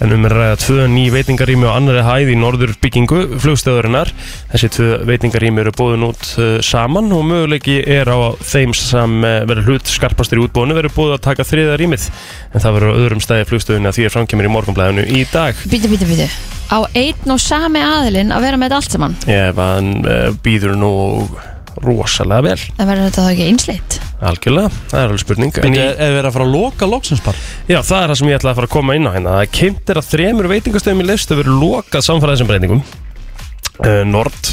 en 0.00 0.14
um 0.16 0.26
er 0.28 0.34
ræða 0.36 0.58
tvö 0.62 0.86
ný 0.90 1.06
veitingarými 1.12 1.68
og 1.68 1.74
annari 1.76 2.04
hæð 2.06 2.32
í 2.32 2.36
norður 2.40 2.72
byggingu 2.80 3.20
flugstöðurinnar 3.42 4.12
þessi 4.52 4.70
tvö 4.76 4.88
veitingarými 5.08 5.60
eru 5.64 5.74
bóðin 5.76 6.06
út 6.08 6.22
uh, 6.40 6.56
saman 6.64 7.12
og 7.14 7.26
möguleiki 7.28 7.80
er 7.84 8.08
á 8.08 8.32
þeim 8.40 8.72
sem 8.76 9.18
uh, 9.20 9.42
verður 9.50 9.74
hlut 9.74 9.92
skarpastur 9.92 10.40
í 10.40 10.46
útbóðinu 10.46 10.78
verður 10.78 10.96
bóðið 10.96 11.16
að 11.18 11.24
taka 11.28 11.46
þriða 11.48 11.76
rýmið. 11.80 12.06
En 12.54 12.64
það 12.64 12.76
verður 12.78 12.94
á 12.94 13.00
öðrum 13.00 13.24
stæði 13.24 13.48
flugstöðinu 13.50 13.90
að 13.90 13.98
því 13.98 14.06
er 14.06 14.14
framkemur 14.16 14.48
í 14.48 14.52
morgunblæðinu 14.56 15.06
í 15.10 15.24
dag. 15.32 15.64
Býtu, 15.70 15.92
býtu, 15.92 16.08
býtu 16.08 16.30
Á 16.70 16.78
einn 16.94 17.34
og 17.34 17.40
sami 17.42 17.82
aðilinn 17.82 18.30
að 18.30 18.46
vera 18.46 18.60
með 18.60 18.70
þetta 18.70 18.78
allt 18.78 18.94
saman? 18.94 19.18
Ef 19.26 19.58
hann 19.58 19.90
uh, 20.04 20.30
býður 20.44 20.78
nú 20.78 20.94
rosalega 21.82 22.46
vel. 22.50 22.62
Það 22.78 22.92
verður 22.92 23.10
þetta 23.10 23.26
þá 23.26 23.34
ekki 23.34 23.50
einsleitt 23.50 24.00
algjörlega, 24.28 24.70
það 24.90 25.00
er 25.00 25.06
alveg 25.08 25.22
spurning. 25.22 25.60
En 25.64 25.76
ég 25.76 25.94
er 25.96 26.14
verið 26.16 26.28
að 26.28 26.34
fara 26.36 26.46
að 26.48 26.56
loka 26.56 26.88
loksins 26.90 27.22
bara? 27.24 27.44
Já, 27.70 27.78
það 27.80 28.02
er 28.02 28.12
það 28.12 28.18
sem 28.20 28.30
ég 28.30 28.40
ætla 28.40 28.52
að 28.52 28.58
fara 28.60 28.68
að 28.68 28.74
koma 28.74 28.96
inn 28.98 29.08
á 29.08 29.14
hérna. 29.14 29.36
Það 29.36 29.46
er 29.46 29.54
kynnt 29.60 29.92
er 29.94 30.00
að 30.00 30.10
þremur 30.10 30.50
veitingastöðum 30.52 31.00
í 31.04 31.08
listu 31.08 31.38
verður 31.38 31.62
lokað 31.62 32.06
samfara 32.08 32.34
þessum 32.36 32.50
breytingum 32.50 32.82
uh, 33.80 34.02
Nord 34.08 34.52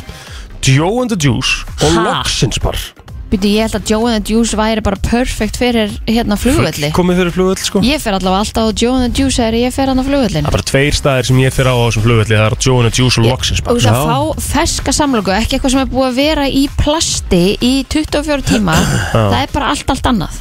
Joe 0.68 1.02
and 1.04 1.12
the 1.14 1.20
Juice 1.20 1.68
og 1.82 1.92
Ha? 1.98 2.06
Loxinsbar 2.08 2.80
Býtu, 3.28 3.50
ég 3.52 3.66
held 3.66 3.76
að 3.76 3.90
Joe 3.92 4.08
and 4.08 4.24
the 4.24 4.32
Juice 4.32 4.56
væri 4.56 4.80
bara 4.86 4.96
perfect 5.04 5.58
fyrir 5.60 5.92
hérna 6.08 6.38
flugvelli 6.40 6.94
komið 6.96 7.18
fyrir 7.20 7.34
flugvöld 7.36 7.60
sko. 7.60 7.82
Ég 7.84 8.00
fer 8.00 8.16
allavega 8.16 8.40
alltaf 8.46 8.70
á 8.70 8.72
Joe 8.72 8.94
and 8.96 9.12
the 9.12 9.20
Juice 9.20 9.42
þegar 9.42 9.58
ég 9.60 9.74
fer 9.76 9.92
hann 9.92 10.00
á 10.00 10.06
flugvellin 10.08 10.46
það 10.48 10.52
er 10.54 10.56
bara 10.56 10.68
tveir 10.72 10.96
staðir 10.96 11.28
sem 11.28 11.42
ég 11.44 11.56
fyrir 11.58 11.72
á 11.72 11.76
á 11.76 11.84
þessum 11.90 12.06
flugvöldi 12.08 12.38
það 12.38 12.46
er 12.48 12.56
Joe 12.64 12.78
and 12.80 12.88
the 12.88 12.96
Juice 13.02 13.20
og 13.20 13.28
Og 13.28 13.32
Loxinsbar 13.34 13.76
þess 13.82 13.90
að 13.92 14.08
fá 14.08 14.46
ferska 14.48 14.96
samlöku, 14.96 15.34
ekki 15.36 15.58
eitthvað 15.58 15.76
sem 15.76 15.84
er 15.84 15.92
búið 15.92 16.08
að 16.08 16.20
vera 16.22 16.46
í 16.48 16.64
plasti 16.80 17.44
í 17.60 17.74
24 17.92 18.48
tíma 18.48 18.78
Það 19.12 19.40
er 19.42 19.52
bara 19.58 19.74
allt, 19.76 19.92
allt 19.92 20.08
annað. 20.14 20.40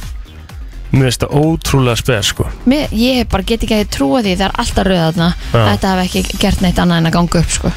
Mér 0.95 1.09
finnst 1.09 1.23
það 1.25 1.33
ótrúlega 1.43 1.99
spes 1.99 2.29
sko. 2.31 2.45
Mér, 2.71 2.87
Ég 2.95 3.27
bara 3.27 3.43
get 3.43 3.65
ekki 3.67 3.81
að 3.81 3.89
trúa 3.91 4.21
því 4.23 4.37
það 4.39 4.45
er 4.47 4.53
alltaf 4.63 4.87
rauð 4.87 5.01
þarna. 5.03 5.27
Já. 5.51 5.63
Þetta 5.73 5.89
hef 5.91 6.03
ekki 6.05 6.39
gert 6.39 6.63
neitt 6.63 6.79
annað 6.79 7.01
en 7.01 7.09
að 7.09 7.17
ganga 7.17 7.41
upp 7.43 7.51
sko. 7.57 7.71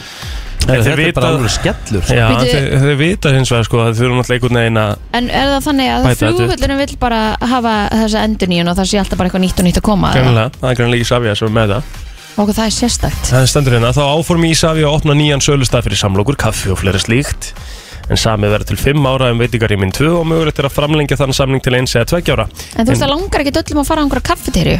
Þetta 0.60 0.92
er 0.92 1.12
bara 1.16 1.30
alveg 1.34 1.50
skellur 1.54 2.04
sko. 2.04 2.14
já, 2.14 2.26
þeir, 2.44 2.66
þeir 2.84 2.98
vita 3.00 3.32
hins 3.34 3.50
vegar 3.50 3.66
sko 3.66 3.80
að 3.82 3.94
þeir 3.98 4.06
eru 4.06 4.18
náttúrulega 4.18 4.36
einhvern 4.40 4.58
veginn 4.60 4.80
að 4.82 4.92
En 5.18 5.30
er 5.30 5.48
það 5.54 5.64
þannig 5.66 5.88
að 5.90 6.04
Bæta 6.04 6.12
þetta 6.12 6.28
upp. 6.30 6.36
flugvöllurinn 6.40 6.80
vill 6.82 6.96
bara 7.00 7.20
hafa 7.40 7.74
þessa 7.96 8.22
endurníun 8.28 8.70
og 8.70 8.76
það 8.78 8.90
sé 8.92 9.00
alltaf 9.00 9.18
bara 9.18 9.30
eitthvað 9.30 9.44
nýtt 9.46 9.62
og 9.62 9.66
nýtt 9.66 9.80
að 9.80 9.86
koma 9.88 10.10
eða? 10.12 10.20
greinilega, 10.20 10.52
það 10.60 10.70
er 10.70 10.78
greinilega 10.80 11.06
í 11.06 11.10
Savia 11.10 11.34
sem 11.40 11.48
er 11.50 11.54
með 11.58 11.74
það. 11.74 11.82
Og 12.40 12.52
það 12.54 12.64
er 12.68 12.74
sérstakt. 12.76 13.24
Það 13.32 13.46
stendur 13.50 13.74
hérna, 13.76 13.90
þá 13.96 14.02
áformi 14.14 14.50
Ísafi 14.54 14.84
að 14.86 14.94
opna 15.00 15.16
nýjan 15.18 15.42
sölustaf 15.44 15.84
fyrir 15.88 15.98
samlokur, 15.98 16.36
kaffi 16.40 16.70
og 16.72 16.78
fleiri 16.80 17.00
slíkt. 17.02 17.50
En 18.10 18.16
samið 18.18 18.54
verður 18.54 18.70
til 18.70 18.78
5 18.80 19.04
ára 19.10 19.28
um 19.34 19.38
veitingaríminn 19.42 19.92
2 19.94 20.08
og 20.20 20.24
mögulegt 20.30 20.58
er 20.62 20.66
að 20.70 20.72
framlengja 20.78 21.18
þann 21.20 21.34
samning 21.36 21.60
til 21.62 21.74
eins 21.78 21.92
eða 21.98 22.08
2 22.22 22.32
ára. 22.34 22.46
En 22.78 22.86
þú 22.86 22.94
veist 22.94 23.02
það 23.04 23.12
langar 23.12 23.44
ekki 23.44 23.52
öllum 23.60 23.82
að 23.82 23.90
fara 23.90 24.00
á 24.00 24.04
einhverja 24.06 24.26
kaffeterju 24.30 24.78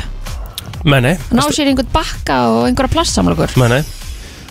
Menni, 0.84 1.12
Ná 1.36 1.42
sér 1.52 1.68
einhvern 1.70 1.90
bakka 1.92 2.38
og 2.48 2.62
einhverja 2.70 2.94
plassamlokur 2.94 3.52
menni 3.60 3.82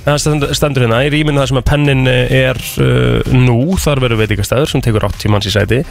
Það 0.10 0.54
stendur, 0.58 0.86
hérna 0.86 1.04
í 1.06 1.12
rýminu 1.14 1.38
það 1.38 1.52
sem 1.52 1.60
að 1.60 1.68
pennin 1.70 2.08
er 2.10 2.58
uh, 2.82 3.36
nú, 3.36 3.60
þar 3.78 4.02
verður 4.06 4.24
veitingastæður 4.24 4.72
sem 4.72 4.84
tekur 4.86 5.06
80 5.06 5.34
manns 5.34 5.50
í 5.50 5.54
sæti. 5.54 5.84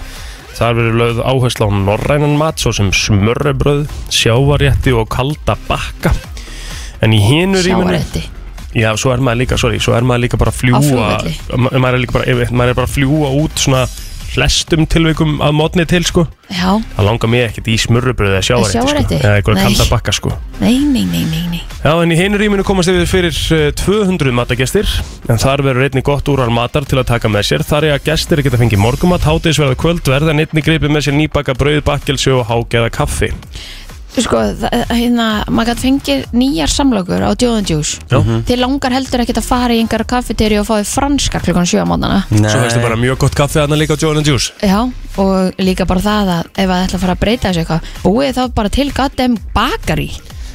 Þar 0.59 0.78
verður 0.81 0.98
lögð 1.02 1.20
áhersla 1.22 1.68
á 1.68 1.70
norrænan 1.70 2.35
mat 2.40 2.59
svo 2.59 2.72
sem 2.74 2.88
smörrebröð, 2.90 3.85
sjávarétti 4.11 4.96
og 4.96 5.07
kalda 5.12 5.54
bakka. 5.68 6.11
En 7.04 7.14
í 7.14 7.22
hinu 7.22 7.62
rýminu 7.62 8.02
Já, 8.76 8.90
svo 9.00 9.14
er 9.14 9.22
maður 9.24 9.40
líka, 9.44 9.57
sorry, 9.61 9.78
svo 9.81 9.94
er 9.96 10.04
maður 10.04 10.26
líka 10.26 10.38
bara 10.40 10.52
að 10.52 10.59
fljúa 10.61 11.07
maður 11.57 11.94
er 11.94 12.02
líka 12.02 12.18
bara, 12.18 12.35
maður 12.52 12.72
er 12.74 12.76
bara 12.76 12.88
að 12.90 12.96
fljúa 12.98 13.31
út 13.40 13.62
svona 13.62 13.87
flestum 14.28 14.84
tilvikum 14.90 15.38
að 15.44 15.54
mótni 15.56 15.84
til, 15.88 16.02
sko. 16.06 16.26
Já, 16.48 16.78
Það 16.96 17.04
langar 17.08 17.30
mig 17.32 17.42
ekkert 17.46 17.68
í 17.68 17.76
smurrubröð 17.80 18.34
eða 18.36 18.44
sjávarétti, 18.46 18.74
Sjávarrétti? 18.76 19.18
sko. 19.18 19.26
Eða 19.28 19.38
eitthvað 19.40 19.58
Nei. 19.58 19.64
kalda 19.66 19.86
bakka, 19.90 20.14
sko. 20.16 20.32
Nei, 20.60 20.78
nei, 20.84 21.04
nei, 21.08 21.24
nei, 21.28 21.42
nei. 21.52 21.62
Já, 21.84 21.92
en 22.02 22.12
í 22.12 22.16
hinu 22.18 22.40
rýminu 22.40 22.64
komast 22.66 22.90
yfir 22.92 23.06
fyrir 23.08 23.40
uh, 23.56 23.68
200 23.78 24.32
matagestir 24.34 24.88
en 25.28 25.38
þar 25.40 25.62
verður 25.66 25.88
einnig 25.88 26.04
gott 26.08 26.28
úrval 26.32 26.50
matar 26.52 26.86
til 26.88 26.98
að 27.00 27.08
taka 27.12 27.28
með 27.32 27.46
sér. 27.50 27.66
Þar 27.68 27.88
er 27.90 27.96
að 27.98 28.06
gestir 28.08 28.42
geta 28.44 28.60
fengið 28.60 28.82
morgumat, 28.82 29.26
hátíðisverða 29.28 29.76
kvöld 29.78 30.08
verða 30.08 30.32
en 30.34 30.42
einnig 30.44 30.64
gripið 30.66 30.90
með 30.96 31.06
sér 31.08 31.18
nýbaka 31.20 31.54
brauð, 31.58 31.84
bakkelsjó 31.86 32.40
og 32.42 32.48
hágeða 32.50 32.90
kaffi 32.90 33.30
Sko, 34.24 34.38
það- 34.61 34.87
hérna, 34.98 35.26
maður 35.48 35.68
gæti 35.72 35.85
fengið 35.87 36.24
nýjar 36.33 36.70
samlokur 36.72 37.22
á 37.22 37.31
Joe 37.38 37.62
Juice. 37.62 37.98
Já. 38.11 38.18
Þið 38.48 38.59
langar 38.62 38.92
heldur 38.96 39.20
ekkert 39.24 39.38
að 39.42 39.46
fara 39.48 39.74
í 39.74 39.81
einhver 39.83 40.04
kaffeteri 40.09 40.59
og 40.61 40.66
fáið 40.66 40.87
franska 40.90 41.40
klukkan 41.40 41.66
7 41.66 41.83
á 41.83 41.87
mótana 41.87 42.24
Svo 42.28 42.61
veistu 42.64 42.83
bara 42.83 42.96
mjög 42.96 43.18
gott 43.18 43.35
kaffi 43.35 43.59
þarna 43.61 43.76
líka 43.78 43.94
á 43.94 44.00
Joe 44.02 44.22
Juice. 44.22 44.52
Já, 44.62 44.81
og 45.18 45.52
líka 45.59 45.87
bara 45.87 46.00
það 46.00 46.33
að 46.35 46.44
ef 46.57 46.68
það 46.68 46.85
ætla 46.87 46.96
að 46.98 47.04
fara 47.04 47.14
að 47.14 47.20
breyta 47.20 47.48
þessu 47.52 47.62
eitthvað 47.64 47.81
búið 48.04 48.35
þá 48.35 48.54
bara 48.54 48.68
til 48.68 48.90
goddamn 48.92 49.38
bakari 49.54 50.11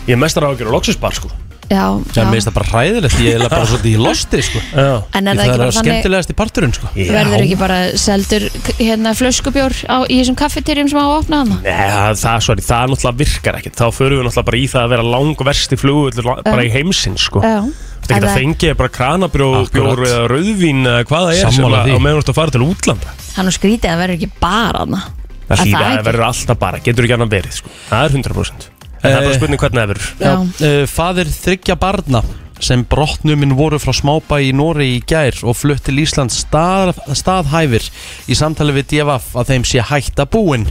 Ég 0.07 0.17
er 0.17 0.19
mestar 0.19 0.43
á 0.43 0.51
að 0.51 0.57
gera 0.59 0.71
loksusbar, 0.75 1.13
sko 1.15 1.29
Já, 1.71 1.83
Já, 2.13 2.23
mér 2.27 2.33
finnst 2.35 2.47
það 2.49 2.55
bara 2.57 2.69
hræðilegt, 2.73 3.19
ég 3.23 3.37
er 3.37 3.43
bara 3.49 3.67
svolítið 3.69 3.93
í 3.93 4.01
losti 4.03 4.41
sko. 4.43 4.61
Já, 4.73 4.89
En 5.15 5.29
er 5.31 5.37
það 5.37 5.39
Það 5.39 5.43
ekki 5.43 5.53
er 5.53 5.61
bara 5.61 5.71
þannig 5.71 5.77
skemmtilegast 5.79 6.33
í 6.33 6.35
parturinn 6.41 6.73
sko. 6.75 6.91
verður 6.97 7.43
ekki 7.45 7.57
bara 7.61 7.77
seldur 8.03 8.45
hérna 8.81 9.13
flöskubjór 9.17 9.77
á, 9.87 9.97
í 10.09 10.19
þessum 10.19 10.37
kaffeterjum 10.43 10.91
sem 10.91 10.99
á 10.99 11.05
að 11.07 11.15
opna 11.21 11.39
hana 11.43 11.57
Nei, 11.63 11.71
það, 11.71 12.19
það, 12.23 12.43
sorry, 12.49 12.65
það 12.67 12.93
náttúrulega 12.93 13.21
virkar 13.23 13.59
ekkert. 13.61 13.79
Þá 13.79 13.87
förum 13.95 14.19
við 14.19 14.27
náttúrulega 14.27 14.49
bara 14.51 14.61
í 14.61 14.67
það 14.73 14.83
að 14.83 14.93
vera 14.93 15.07
langversti 15.15 15.79
flugull 15.79 16.29
bara 16.43 16.67
í 16.67 16.71
heimsinn, 16.75 17.17
sko. 17.17 17.43
Já, 17.43 17.59
Það 18.03 18.17
geta 18.19 18.31
fengið 18.35 18.73
bara 18.75 18.91
kranabrjór 18.91 19.59
Akkurat. 19.63 19.73
bjór 19.95 20.01
eða 20.09 20.23
rauðvín 20.27 20.81
eða 20.83 21.05
hvað 21.07 21.27
það 21.29 21.37
er 21.37 21.53
sem 21.55 21.67
að, 21.69 21.91
meðan 22.03 22.25
þú 22.27 22.33
að 22.33 22.39
fara 22.41 22.51
til 22.51 22.63
útlanda. 22.65 23.13
Hann 23.37 23.47
og 23.47 23.55
skrítið 23.55 23.93
að 23.93 24.01
verður 24.03 24.17
ekki 24.17 24.31
bara 24.43 24.81
hana 24.83 24.99
Það 25.47 25.63
Að 25.63 25.83
að 25.83 26.05
verður 26.07 26.25
alltaf 26.27 26.59
bara, 26.59 26.79
getur 26.83 27.05
ekki 27.07 27.15
annan 27.17 27.31
verið 27.31 27.57
sko. 27.61 27.71
Það 27.89 28.05
er 28.05 28.15
100% 28.17 28.67
En 29.03 29.11
það 29.11 29.17
er 29.17 29.19
bara 29.19 29.33
Eh, 29.33 29.37
spurning 29.39 29.59
hvernig 29.59 29.81
það 29.81 29.91
verður 29.91 30.07
Já. 30.23 30.33
uh, 30.33 30.85
Fadir 30.87 31.31
þryggja 31.33 31.75
barna 31.79 32.21
sem 32.63 32.85
brotnuminn 32.87 33.57
voru 33.57 33.75
frá 33.81 33.91
smábæ 33.91 34.37
í 34.45 34.53
Nóri 34.55 34.85
í 34.95 35.01
gær 35.03 35.35
og 35.43 35.57
flutt 35.59 35.83
til 35.83 35.97
Ísland 35.99 36.31
stað, 36.31 36.93
staðhæfir 37.11 37.83
í 38.31 38.37
samtali 38.39 38.71
við 38.77 38.87
DFF 38.93 39.33
að 39.35 39.49
þeim 39.51 39.65
sé 39.67 39.83
hætta 39.83 40.23
búin. 40.31 40.69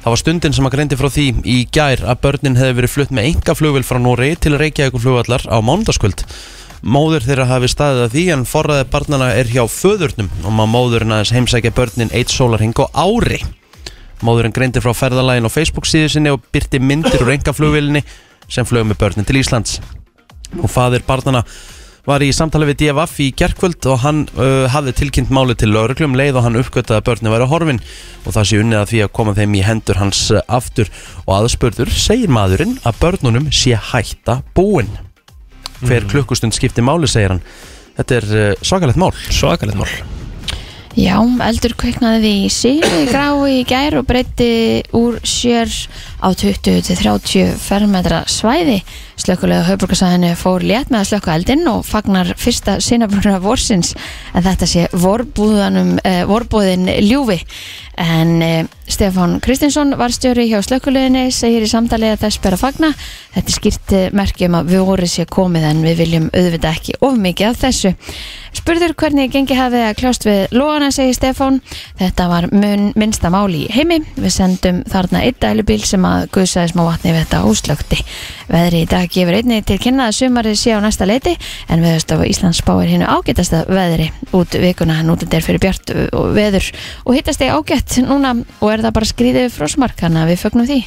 Það 0.00 0.10
var 0.10 0.20
stundin 0.22 0.56
sem 0.56 0.66
að 0.66 0.74
greindi 0.74 0.96
frá 0.98 1.10
því 1.12 1.26
í 1.44 1.58
gær 1.70 2.02
að 2.08 2.20
börnin 2.24 2.56
hefði 2.58 2.78
verið 2.80 2.94
flutt 2.96 3.14
með 3.14 3.28
enga 3.30 3.54
flugvill 3.54 3.84
frá 3.86 4.00
Nóri 4.02 4.32
til 4.40 4.56
Reykjavík 4.58 4.98
flugvallar 4.98 5.44
á 5.46 5.56
mánudagskvöld. 5.62 6.24
Móður 6.82 7.26
þeirra 7.28 7.46
hafi 7.52 7.68
staðið 7.68 8.06
að 8.06 8.14
því 8.16 8.26
en 8.34 8.44
forraði 8.48 8.86
barnana 8.90 9.30
er 9.36 9.50
hjá 9.52 9.66
föðurnum 9.68 10.30
og 10.40 10.54
maður 10.56 10.72
móðurinn 10.74 11.12
aðeins 11.14 11.34
heimsækja 11.36 11.74
börnin 11.76 12.10
eitt 12.16 12.32
sólarhing 12.32 12.74
á 12.80 12.88
ári. 12.96 13.42
Móðurinn 14.26 14.52
greindi 14.52 14.82
frá 14.84 14.92
ferðalægin 14.96 15.48
á 15.48 15.50
Facebook 15.52 15.88
síðu 15.88 16.10
sinni 16.12 16.32
og 16.34 16.42
byrti 16.52 16.80
myndir 16.82 17.22
úr 17.24 17.32
engaflugvillinni 17.36 18.02
sem 18.50 18.66
flög 18.68 18.88
með 18.88 19.00
börnin 19.00 19.28
til 19.28 19.38
Íslands. 19.40 19.78
Og 20.60 20.68
fadir 20.68 21.04
barnana 21.06 21.44
var 22.08 22.24
í 22.24 22.30
samtali 22.34 22.68
við 22.70 22.78
DFF 22.82 23.20
í 23.22 23.30
gerkvöld 23.36 23.86
og 23.92 24.00
hann 24.04 24.22
uh, 24.36 24.66
hafði 24.72 24.94
tilkynnt 25.00 25.32
máli 25.34 25.56
til 25.58 25.70
lauruglum 25.72 26.16
leið 26.18 26.40
og 26.40 26.46
hann 26.46 26.60
uppgötaði 26.60 26.98
að 26.98 27.06
börnin 27.08 27.34
væri 27.34 27.48
horfin 27.50 27.82
og 28.24 28.36
það 28.36 28.48
sé 28.50 28.62
unnið 28.62 28.80
að 28.80 28.92
því 28.92 29.02
að 29.04 29.12
koma 29.18 29.36
þeim 29.38 29.56
í 29.56 29.64
hendur 29.66 30.00
hans 30.00 30.22
aftur 30.46 30.92
og 31.26 31.34
aðspurður 31.38 31.92
segir 31.94 32.32
maðurinn 32.32 32.78
að 32.88 33.02
börnunum 33.02 33.50
sé 33.54 33.76
hætta 33.90 34.40
búin. 34.56 34.90
Hver 35.80 36.08
klukkustund 36.08 36.56
skipti 36.56 36.84
máli 36.84 37.08
segir 37.08 37.36
hann. 37.36 37.44
Þetta 38.00 38.18
er 38.20 38.32
uh, 38.32 38.48
svakalegt 38.64 39.00
mál. 39.00 39.12
Svakalegt 39.28 39.80
mál 39.80 40.19
Já, 40.98 41.20
eldur 41.46 41.76
kveiknaði 41.78 42.20
við 42.24 42.38
í 42.42 42.48
síði 42.50 43.02
grái 43.06 43.60
í 43.60 43.66
gær 43.68 44.00
og 44.00 44.08
breytti 44.08 44.82
úr 44.96 45.20
sér 45.22 45.70
á 46.18 46.34
20-30 46.34 47.54
fermetra 47.62 48.24
svæði. 48.26 48.80
Slökkulega 49.20 49.66
höfbrukarsæðinu 49.68 50.30
fór 50.40 50.64
létt 50.64 50.88
með 50.88 51.02
að 51.02 51.08
slökka 51.10 51.34
eldinn 51.36 51.66
og 51.68 51.82
fagnar 51.84 52.30
fyrsta 52.40 52.78
sinnabruna 52.80 53.36
vorsins 53.42 53.92
en 54.32 54.46
þetta 54.46 54.68
sé 54.70 54.86
eh, 54.86 56.22
vorbúðin 56.30 56.88
ljúfi. 57.04 57.36
En 58.00 58.40
eh, 58.40 58.64
Stefán 58.88 59.36
Kristinsson 59.44 59.92
var 60.00 60.10
stjóri 60.14 60.46
hjá 60.48 60.62
slökkuleginni, 60.64 61.28
segir 61.34 61.66
í 61.66 61.68
samtali 61.68 62.08
að 62.08 62.22
þess 62.24 62.40
ber 62.40 62.56
að 62.56 62.62
fagna. 62.62 62.88
Þetta 63.34 63.52
er 63.52 63.56
skýrt 63.58 63.92
eh, 63.98 64.06
merki 64.16 64.48
um 64.48 64.56
að 64.56 64.72
við 64.72 64.86
voru 64.88 65.08
sé 65.10 65.26
komið 65.28 65.66
en 65.68 65.82
við 65.84 66.00
viljum 66.00 66.30
auðvita 66.32 66.72
ekki 66.72 66.96
of 67.04 67.18
mikið 67.20 67.50
af 67.50 67.60
þessu. 67.60 67.92
Spurður 68.56 68.96
hvernig 68.98 69.30
gengi 69.30 69.54
hafið 69.54 69.84
að 69.84 69.96
kljást 70.00 70.26
við 70.26 70.56
lóana, 70.56 70.88
segir 70.94 71.14
Stefán. 71.14 71.60
Þetta 72.00 72.26
var 72.32 72.48
mun, 72.50 72.88
minnsta 72.98 73.30
máli 73.30 73.66
í 73.66 73.70
heimi. 73.76 74.00
Við 74.16 74.34
sendum 74.34 74.80
þarna 74.90 75.22
einn 75.26 75.38
dælubíl 75.44 75.82
sem 75.86 76.08
að 76.08 76.30
guðsaði 76.34 76.72
smá 76.72 76.86
vatni 76.88 77.12
við 77.12 77.26
þetta 77.26 77.44
óslögti. 77.46 78.00
Veðri 78.50 78.82
í 78.82 78.88
dag 78.90 79.10
gefur 79.12 79.36
einni 79.38 79.60
til 79.62 79.78
kynna 79.78 80.08
að 80.10 80.16
sumarið 80.18 80.56
sé 80.58 80.74
á 80.74 80.82
næsta 80.82 81.06
leiti 81.06 81.36
en 81.70 81.84
veðurstofa 81.84 82.26
Íslands 82.26 82.58
spáir 82.62 82.90
hinnu 82.90 83.06
ágætasta 83.06 83.62
veðri 83.70 84.08
út 84.34 84.56
vikuna 84.58 84.98
en 85.00 85.12
út 85.14 85.22
er 85.22 85.46
fyrir 85.46 85.62
bjart 85.62 85.92
og 86.10 86.32
veður 86.34 86.66
og 87.04 87.14
hittast 87.14 87.42
þig 87.42 87.54
ágætt 87.54 88.00
núna 88.08 88.34
og 88.58 88.72
er 88.72 88.82
það 88.82 88.96
bara 88.98 89.12
skrýðið 89.12 89.52
frosmark 89.54 90.02
þannig 90.02 90.24
að 90.24 90.32
við 90.32 90.42
fögnum 90.42 90.70
því. 90.70 90.80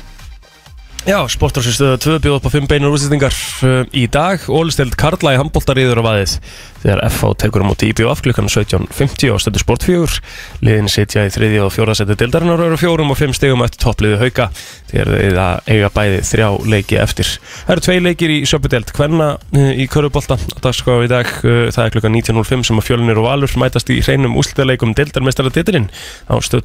Já, 1.03 1.17
sportarsýstöðu 1.27 1.97
2 1.99 2.19
bjóð 2.23 2.35
upp 2.37 2.45
á 2.47 2.51
5 2.53 2.67
beinar 2.71 2.93
úrsýtingar 2.95 3.35
uh, 3.67 3.83
í 3.91 4.07
dag. 4.07 4.39
Ólisteld 4.47 4.95
Karla 4.95 5.33
í 5.35 5.39
handbóltariður 5.41 5.99
á 5.99 6.03
vaðið 6.05 6.39
þegar 6.79 7.01
FH 7.09 7.31
tekur 7.43 7.63
á 7.63 7.67
móti 7.67 7.89
IBF 7.91 8.21
klukkan 8.23 8.47
17.50 8.47 9.31
á 9.31 9.35
stöðu 9.39 9.59
sport 9.59 9.83
4 9.83 10.19
liðin 10.63 10.87
sitja 10.91 11.25
í 11.27 11.31
þriðja 11.31 11.65
og 11.65 11.73
fjóra 11.75 11.95
seti 11.95 12.15
dildarinnar 12.19 12.59
og 12.59 12.67
eru 12.71 12.79
fjórum 12.79 13.11
og 13.11 13.19
fimm 13.19 13.35
stegum 13.35 13.63
eftir 13.63 13.79
toppliðu 13.83 14.19
hauka 14.19 14.47
þegar 14.91 15.11
þeir 15.11 15.39
eiga 15.71 15.89
bæði 15.95 16.19
þrjá 16.27 16.47
leiki 16.71 16.99
eftir. 17.03 17.27
Það 17.67 17.75
eru 17.75 17.85
tvei 17.87 17.99
leikir 18.03 18.31
í 18.31 18.39
söpudeld 18.47 18.95
Kvenna 18.95 19.29
uh, 19.35 19.71
í 19.75 19.91
Körubólta 19.91 20.39
á 20.39 20.57
dagskrá 20.63 21.03
í 21.03 21.11
dag 21.11 21.27
uh, 21.43 21.67
það 21.67 21.83
er 21.83 21.93
klukkan 21.97 22.15
19.05 22.15 22.63
sem 22.71 22.79
að 22.79 22.87
fjölunir 22.87 23.19
og 23.19 23.27
valur 23.27 23.51
mætast 23.59 23.91
í 23.91 23.99
hreinum 23.99 24.39
úslitaleikum 24.39 24.95
dildarmestaratitilinn 24.95 25.91
á 26.31 26.39
stöðu 26.39 26.63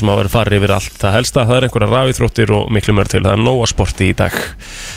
2 0.00 0.06
sport 0.06 0.08
það 0.08 0.08
stór 0.08 0.08
leikur 0.08 0.08
þar 0.08 0.08
að 0.08 0.08
sem 0.08 0.10
að 0.10 0.20
vera 0.20 0.34
farið 0.34 0.60
yfir 0.60 0.74
allt 0.76 1.00
það 1.00 1.16
helsta. 1.16 1.46
Það 1.46 1.56
er 1.56 1.66
einhverja 1.66 1.90
rafíþróttir 1.94 2.52
og 2.56 2.70
miklu 2.72 2.94
mörg 2.96 3.10
til. 3.10 3.22
Það 3.24 3.32
er 3.32 3.42
nóga 3.44 3.66
sporti 3.70 4.08
í 4.10 4.14
dag. 4.16 4.32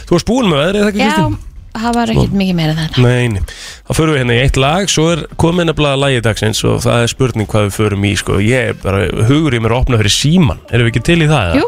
Þú 0.08 0.16
varst 0.16 0.30
búin 0.30 0.50
með 0.50 0.64
veðrið, 0.64 0.80
er 0.80 0.84
það 0.84 0.92
ekki 0.94 1.04
Já, 1.04 1.12
Kristín? 1.14 1.38
það 1.74 1.96
var 1.98 2.12
ekkert 2.14 2.34
mikið 2.38 2.56
meira 2.56 2.74
en 2.74 2.82
þetta. 2.84 3.02
Nei, 3.02 3.42
þá 3.88 3.94
förum 3.98 4.14
við 4.14 4.22
hérna 4.22 4.34
í 4.34 4.42
eitt 4.44 4.58
lag 4.62 4.90
Svo 4.94 5.06
er 5.10 5.24
komin 5.42 5.66
nefnilega 5.66 5.98
lagið 5.98 6.26
dagsins 6.28 6.64
Og 6.70 6.84
það 6.84 7.02
er 7.02 7.08
spurning 7.10 7.50
hvað 7.50 7.66
við 7.66 7.78
förum 7.80 8.06
í 8.06 8.16
sko. 8.20 8.38
Ég 8.38 8.70
er 8.70 8.78
bara, 8.78 9.08
hugur 9.26 9.58
í 9.58 9.62
mér 9.64 9.74
að 9.74 9.82
opna 9.82 9.98
fyrir 9.98 10.14
síman 10.14 10.62
Erum 10.70 10.86
við 10.86 10.94
ekki 10.94 11.06
til 11.10 11.26
í 11.26 11.30
það? 11.32 11.58
Jú, 11.58 11.66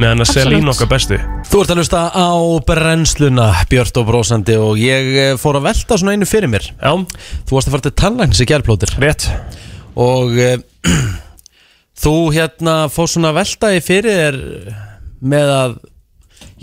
Meðan 0.00 0.20
að 0.20 0.28
Absolutt. 0.28 0.48
selín 0.48 0.70
okkar 0.72 0.88
bestu. 0.88 1.16
Þú 1.48 1.58
ert 1.62 1.72
að 1.72 1.80
hlusta 1.82 2.02
á 2.16 2.28
brennsluna 2.64 3.48
Björn 3.68 3.98
og 4.00 4.06
brósandi 4.08 4.56
og 4.56 4.80
ég 4.80 5.10
eh, 5.20 5.32
fór 5.36 5.58
að 5.60 5.66
velta 5.68 5.98
svona 6.00 6.14
einu 6.16 6.28
fyrir 6.28 6.48
mér. 6.48 6.64
Já, 6.80 6.92
Þú 7.48 7.56
varst 7.56 7.68
að 7.68 7.74
fara 7.76 7.84
til 7.84 7.92
tannlæknis 8.00 8.40
í 8.40 8.46
gerplótir 8.48 8.94
rétt. 9.02 9.28
Og 10.00 10.32
e, 10.40 10.54
þú 12.02 12.14
hérna 12.34 12.76
fór 12.92 13.08
svona 13.10 13.30
að 13.32 13.40
velta 13.42 13.72
í 13.76 13.80
fyrir 13.84 14.20
þér 14.20 14.38
með 15.32 15.50
að 15.56 15.74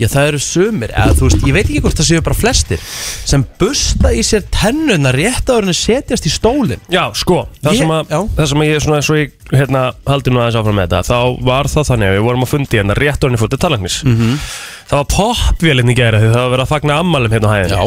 já 0.00 0.06
það 0.08 0.26
eru 0.30 0.38
sumir 0.40 0.92
eða 0.96 1.12
þú 1.16 1.26
veist, 1.26 1.42
ég 1.44 1.52
veit 1.56 1.66
ekki 1.68 1.80
hvort 1.84 1.98
það 2.00 2.06
séu 2.08 2.22
bara 2.24 2.36
flestir 2.36 2.80
sem 3.28 3.42
busta 3.60 4.12
í 4.16 4.22
sér 4.24 4.46
tennuna 4.52 5.12
rétt 5.12 5.50
en 5.52 5.68
að 5.72 5.76
setjast 5.76 6.28
í 6.28 6.32
stólinn 6.32 6.80
Já, 6.92 7.02
sko, 7.16 7.42
það 7.60 7.76
Ég- 7.76 7.82
sem 7.82 7.92
að, 7.96 8.12
já. 8.14 8.20
það 8.38 8.48
sem 8.52 8.62
að 8.64 8.70
ég 8.70 8.82
svona, 8.84 9.00
svo 9.04 9.18
ég, 9.20 9.34
hérna, 9.52 9.82
haldi 10.08 10.32
nú 10.32 10.40
aðeins 10.40 10.56
áfram 10.60 10.78
með 10.80 10.88
þetta 10.88 11.02
Þá 11.10 11.44
var 11.50 11.68
það 11.72 11.88
þannig 11.90 12.08
að 12.12 12.16
við 12.16 12.26
vorum 12.30 12.46
að 12.46 12.52
fundi 12.54 12.80
hérna 12.80 12.96
rétt 13.00 13.24
orðinni 13.28 13.42
fótið 13.44 13.62
talangnis 13.66 13.98
Mhm. 14.04 14.36
Það 14.90 15.02
var 15.02 15.08
popvélinn 15.16 15.92
í 15.92 15.96
gæra 16.00 16.18
því 16.20 16.30
það 16.32 16.40
var 16.44 16.52
verið 16.56 16.64
að 16.66 16.72
fagna 16.74 17.00
ammælum 17.00 17.34
hérna 17.36 17.48
á 17.48 17.54
hæðinni 17.56 17.76
Já. 17.76 17.84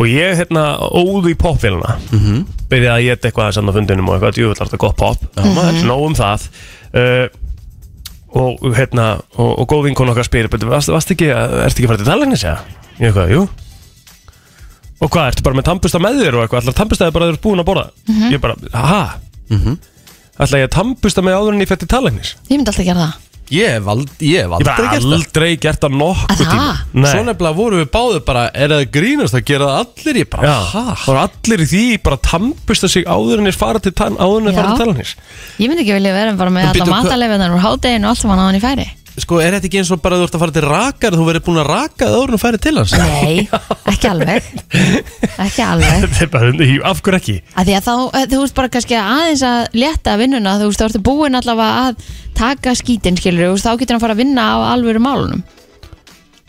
Og 0.00 0.06
ég, 0.08 0.36
hérna, 0.38 0.62
óðu 0.80 1.28
í 1.32 1.36
popvélina 1.36 1.96
mm 1.98 2.18
Mhm. 2.18 2.24
-hmm. 2.26 2.44
Byrjaði 2.72 2.96
að 2.96 3.04
geta 3.08 3.28
eitthvað 3.28 3.44
aðeins 3.44 3.58
annað 3.60 3.74
fundinum 3.76 4.08
og 4.08 4.14
eitthvað 4.16 4.34
djúvillar 4.38 4.68
þetta 4.68 4.78
gott 4.80 4.96
pop 4.96 5.18
Já, 5.36 5.42
maður 5.54 5.84
Nóg 5.84 6.04
um 6.06 6.14
það 6.14 6.48
uh, 6.94 7.26
Og, 8.34 8.62
hérna, 8.76 9.20
og, 9.36 9.58
og 9.60 9.66
góð 9.68 9.82
vinkon 9.84 10.08
okkar 10.08 10.24
spyrir 10.24 10.48
"Bíddu, 10.48 10.66
Varst, 10.70 10.88
varst 10.88 11.10
ekki, 11.12 11.26
ekki 11.28 11.84
farið 11.86 11.96
til 12.00 12.06
talangnis, 12.06 12.42
já? 12.44 12.56
Ég 12.98 13.12
eitthvað, 13.12 13.30
jú 13.30 13.48
Og 15.02 15.10
hvað, 15.10 15.26
ertu 15.32 15.42
bara 15.42 15.56
með 15.58 15.64
tampusta 15.68 15.98
með 15.98 16.22
þér 16.22 16.34
og 16.38 16.42
eitthvað? 16.46 16.62
Ætlar 16.62 16.74
tampustaði 16.78 17.12
bara 17.12 17.24
að 17.26 17.32
ert 17.34 17.42
búin 17.42 17.60
að 17.60 17.64
borða? 17.68 17.86
Ég 18.30 18.40
bara, 18.40 18.54
ha? 18.72 19.18
Ætla 20.40 20.58
ég 20.62 20.68
að 20.68 20.74
tampusta 20.76 21.20
með 21.22 21.34
áður 21.36 21.52
en 21.52 21.60
ég 21.60 21.68
fætti 21.68 21.86
talagnis? 21.90 22.36
ég 22.48 22.56
myndi 22.56 22.70
alltaf 22.70 22.84
gera 22.86 23.00
það. 23.04 23.14
Ég 23.52 23.68
hef 23.76 23.88
ald- 23.92 24.22
ég 24.24 24.46
hef 24.46 24.52
Ég 24.52 24.68
aldrei 24.68 24.86
hef 24.86 24.92
gert 24.92 25.02
það 25.04 25.12
aldrei 25.18 25.50
gert 25.60 25.80
það 25.84 25.96
nokkuð 26.00 26.32
Að 26.32 26.40
tíma? 26.52 26.68
Nei. 26.94 27.10
Svo 27.12 27.22
nefnilega 27.26 27.56
vorum 27.58 27.82
við 27.82 27.90
báður 27.96 28.22
bara 28.30 28.44
Er 28.54 28.72
það 28.72 28.86
grínast 28.96 29.36
að 29.36 29.44
gera 29.50 29.66
það 29.68 29.82
allir 29.82 30.20
Ég 30.22 30.30
bara, 30.32 30.54
ha? 30.72 30.84
það 30.96 31.04
voru 31.10 31.22
allir 31.26 31.64
í 31.64 31.68
því 31.72 31.82
bara 32.06 32.16
að 32.16 32.24
tampusta 32.30 32.88
sig 32.88 33.04
áður 33.04 33.42
en 33.42 33.50
þeir 33.50 33.60
fara 33.60 33.78
til 33.84 33.92
tann 33.92 34.16
áður 34.16 34.40
en 34.40 34.48
þeir 34.48 34.56
fara 34.60 34.64
Já. 34.64 34.72
til 34.72 34.82
tannlæknis 34.84 35.14
Ég 35.60 35.68
myndi 35.68 35.84
ekki 35.84 35.96
vilja 35.98 36.16
vera 36.16 36.32
bara 36.40 36.50
með 36.56 36.62
En 36.62 36.72
alla 36.72 36.88
hva- 36.88 36.98
matalefiðnar 37.04 37.54
úr 37.58 37.64
hádeginu 37.66 38.04
og 38.08 38.10
allt 38.14 38.22
saman 38.24 38.40
á 38.40 38.44
hann 38.48 38.56
í 38.60 38.64
færi 38.64 38.88
Sko, 39.22 39.38
er 39.38 39.54
þetta 39.54 39.68
ekki 39.68 39.78
eins 39.82 39.90
og 39.94 40.00
bara 40.02 40.16
þú 40.18 40.24
ert 40.26 40.34
að 40.36 40.42
fara 40.42 40.54
til 40.56 40.62
rakar 40.66 41.14
Þú 41.14 41.26
verður 41.28 41.44
búin 41.46 41.60
að 41.62 41.68
raka 41.70 42.06
það 42.08 42.14
áður 42.16 42.30
en 42.32 42.34
þú 42.34 42.40
færi 42.42 42.60
til 42.64 42.72
hans? 42.80 42.94
Nei, 42.98 43.48
ekki 43.92 44.08
alveg. 44.10 44.48
Ekki 45.44 45.62
alveg. 45.66 46.06
Þetta 46.06 46.24
er 46.26 46.30
bara, 46.32 46.52
af 46.90 47.02
hverju 47.06 47.20
ekki? 47.20 47.36
að 47.54 47.68
Því 47.70 47.76
að 47.78 47.86
þá, 47.86 47.94
eh, 48.18 48.24
þú 48.32 48.40
veist 48.42 48.56
bara 48.58 48.72
kannski 48.76 48.96
aðeins 48.98 49.44
að 49.46 49.78
létta 49.82 50.16
vinnuna, 50.20 50.56
þú 50.62 50.70
veist, 50.72 50.82
þá 50.82 50.88
ertu 50.88 51.02
búin 51.06 51.38
allavega 51.38 51.84
að 51.86 52.08
taka 52.42 52.74
skítinn, 52.80 53.20
skilur 53.20 53.52
þú 53.52 53.52
veist, 53.58 53.68
þá 53.68 53.78
getur 53.84 53.96
hann 53.98 54.02
fara 54.06 54.16
að 54.16 54.22
vinna 54.24 54.48
á 54.48 54.56
alvöru 54.74 55.04
málunum. 55.04 55.44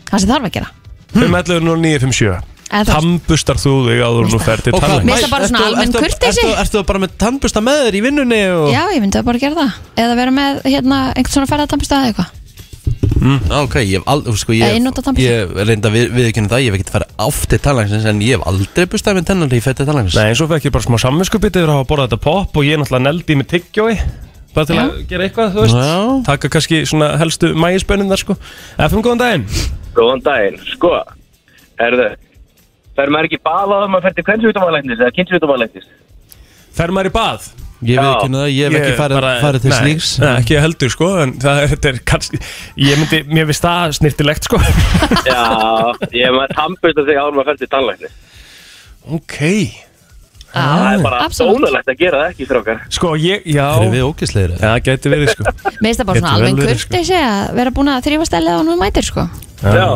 Það 0.10 0.24
sem 0.26 0.34
þarf 0.34 0.50
að 0.50 0.56
gera. 0.58 0.74
511 1.14 1.70
og 1.76 1.80
957 1.86 2.50
Eða 2.74 2.86
þú 2.88 2.94
Tambustar 2.96 3.60
þú 3.62 3.72
þig 3.86 4.00
áður 4.02 4.24
en 4.26 4.32
þú 4.34 4.38
fer 4.42 4.62
til 4.66 4.72
Og 4.74 4.80
hvað- 4.82 4.94
tannlæknis 4.94 5.06
Mér 5.06 5.14
finnst 5.14 5.26
það 5.28 5.34
bara 5.36 5.48
svona 5.50 5.60
Ertu- 5.60 5.68
almenn 5.76 5.92
ertu- 5.92 6.02
kurteisi. 6.08 6.42
ertu- 6.42 6.62
Ertu 6.64 6.78
það 6.80 6.86
bara 6.90 7.02
með 7.04 7.12
tannbusta 7.22 7.62
með 7.62 7.82
þér 7.86 7.98
í 8.00 8.02
vinnunni 8.08 8.40
og... 8.50 8.64
Já, 8.74 8.82
ég 8.96 9.04
myndi 9.04 9.20
að 9.20 9.28
bara 9.28 9.42
gera 9.44 9.58
það. 9.60 9.76
Eða 10.02 10.16
vera 10.18 10.34
með, 10.34 10.62
hérna, 10.66 10.98
einhvern 11.14 11.36
svona 11.36 11.50
ferðartampista 11.52 12.00
eða 12.00 12.10
eitthvað 12.10 12.32
Já, 13.14 13.60
Ok, 13.64 13.76
ég 13.84 14.00
hef 14.00 14.08
aldrei, 14.10 14.36
sko, 14.40 14.54
ég, 14.58 14.74
tannbursta. 14.84 15.14
ég 15.22 15.54
reynda 15.68 15.90
við, 15.94 16.10
viðkynna 16.16 16.50
það, 16.52 16.64
ég 16.64 16.72
hef 16.74 16.78
ekkert 16.80 16.94
farið 16.96 17.14
átt 17.26 17.46
til 17.52 17.60
tannlæknisins 17.64 18.08
en 18.10 18.22
ég 18.26 18.38
hef 18.38 18.48
aldrei 18.50 18.86
bustað 18.94 19.18
með 19.20 19.28
tennan 19.30 19.50
þegar 19.52 19.60
ég 19.62 19.66
fætti 19.68 19.86
tannlæknis 19.88 20.18
Nei, 20.18 20.28
eins 20.32 20.42
og 20.44 20.50
fekk 20.52 20.68
ég 20.68 20.74
bara 20.76 20.88
smá 20.88 20.98
samvinskupið 21.04 21.60
yfir 21.62 21.70
að 21.72 21.78
hafa 21.80 21.90
borðað 21.92 22.10
þetta 22.14 22.22
pop 22.26 22.58
og 22.58 22.68
ég 22.68 22.82
náttúrulega 22.82 23.06
neldi 23.08 23.38
með 23.40 23.50
tyggjói 23.54 23.96
bara 24.54 24.66
til 24.70 24.76
Já. 24.78 24.84
að 24.84 25.08
gera 25.10 25.28
eitthvað, 25.30 25.54
þú 25.56 25.64
veist 25.64 25.80
Já. 25.80 25.96
taka 26.28 26.52
kannski 26.58 26.82
svona 26.90 27.08
helstu 27.22 27.54
mægisbönnin 27.58 28.12
þar 28.14 28.22
sko 28.24 28.36
FM, 28.78 29.02
góðan 29.06 29.22
daginn 29.24 29.48
Góðan 29.94 30.22
daginn, 30.26 30.60
sko, 30.74 30.92
herðu, 31.82 32.08
fer 32.98 33.10
maður 33.14 33.30
ekki 33.30 33.42
baða 33.46 33.80
að 33.84 33.90
maður 33.94 34.08
fer 34.10 34.16
til 34.20 34.26
kvennsvítumalæknis 34.30 35.02
eða 35.02 35.14
kynnsvítumalæknis? 35.18 35.88
Fer 36.74 36.94
maður 36.94 37.10
í 37.10 37.14
bað? 37.14 37.50
Ég 37.84 37.98
Já. 37.98 38.04
viðkynna 38.08 38.42
það, 38.44 38.52
ég 38.56 38.64
hef 38.70 38.76
ekki 38.80 38.98
farið, 39.00 39.18
bara- 39.20 39.42
farið 39.44 39.64
til 39.66 39.72
slíks 39.78 40.10
Nei, 40.24 40.30
ekki 40.42 40.60
heldur 40.64 40.92
sko 40.94 41.08
en 41.24 41.34
það 41.44 41.62
er, 41.64 41.72
þetta 41.74 41.90
er 41.94 41.98
kannski 42.14 42.40
ég 42.88 43.02
myndi, 43.02 43.22
mér 43.34 43.48
finnst 43.50 43.66
það 43.68 43.96
snirtilegt 44.00 44.48
sko 44.50 44.60
Já, 45.32 45.42
ég 46.14 46.28
hef 46.30 46.36
maður 46.38 46.54
tampust 46.60 47.02
að 47.04 47.10
segja 47.12 47.24
áður 47.26 47.38
maður 47.40 47.50
fer 47.54 47.60
til 47.64 47.72
tannlæknis. 47.74 48.14
Ok 49.20 49.40
Það 50.54 50.84
er 50.86 51.00
bara 51.02 51.28
dónulegt 51.34 51.88
að 51.90 51.96
gera 51.98 52.18
það 52.22 52.28
ekki, 52.36 52.46
strákar. 52.46 52.82
Sko, 52.94 53.14
ég, 53.18 53.42
já 53.50 53.64
Erum 53.74 53.90
við 53.96 54.04
ógislegir? 54.06 54.52
Já, 54.60 54.68
það 54.68 54.84
gæti 54.86 55.12
verið 55.16 55.32
sko 55.34 55.46
Mér 55.50 55.88
finnst 55.88 56.04
það 56.04 56.10
bara 56.12 56.20
Getur 56.20 56.28
svona 56.28 56.34
alveg 56.38 56.60
sko. 56.60 56.68
kurteisi 56.92 57.16
að 57.18 57.56
vera 57.58 57.74
búin 57.80 57.90
að 57.90 58.04
þrýfa 58.06 58.28
stælið 58.30 58.54
á 58.54 58.62
nú 58.68 58.76
mætir, 58.78 59.08
sko 59.10 59.26
Já, 59.64 59.88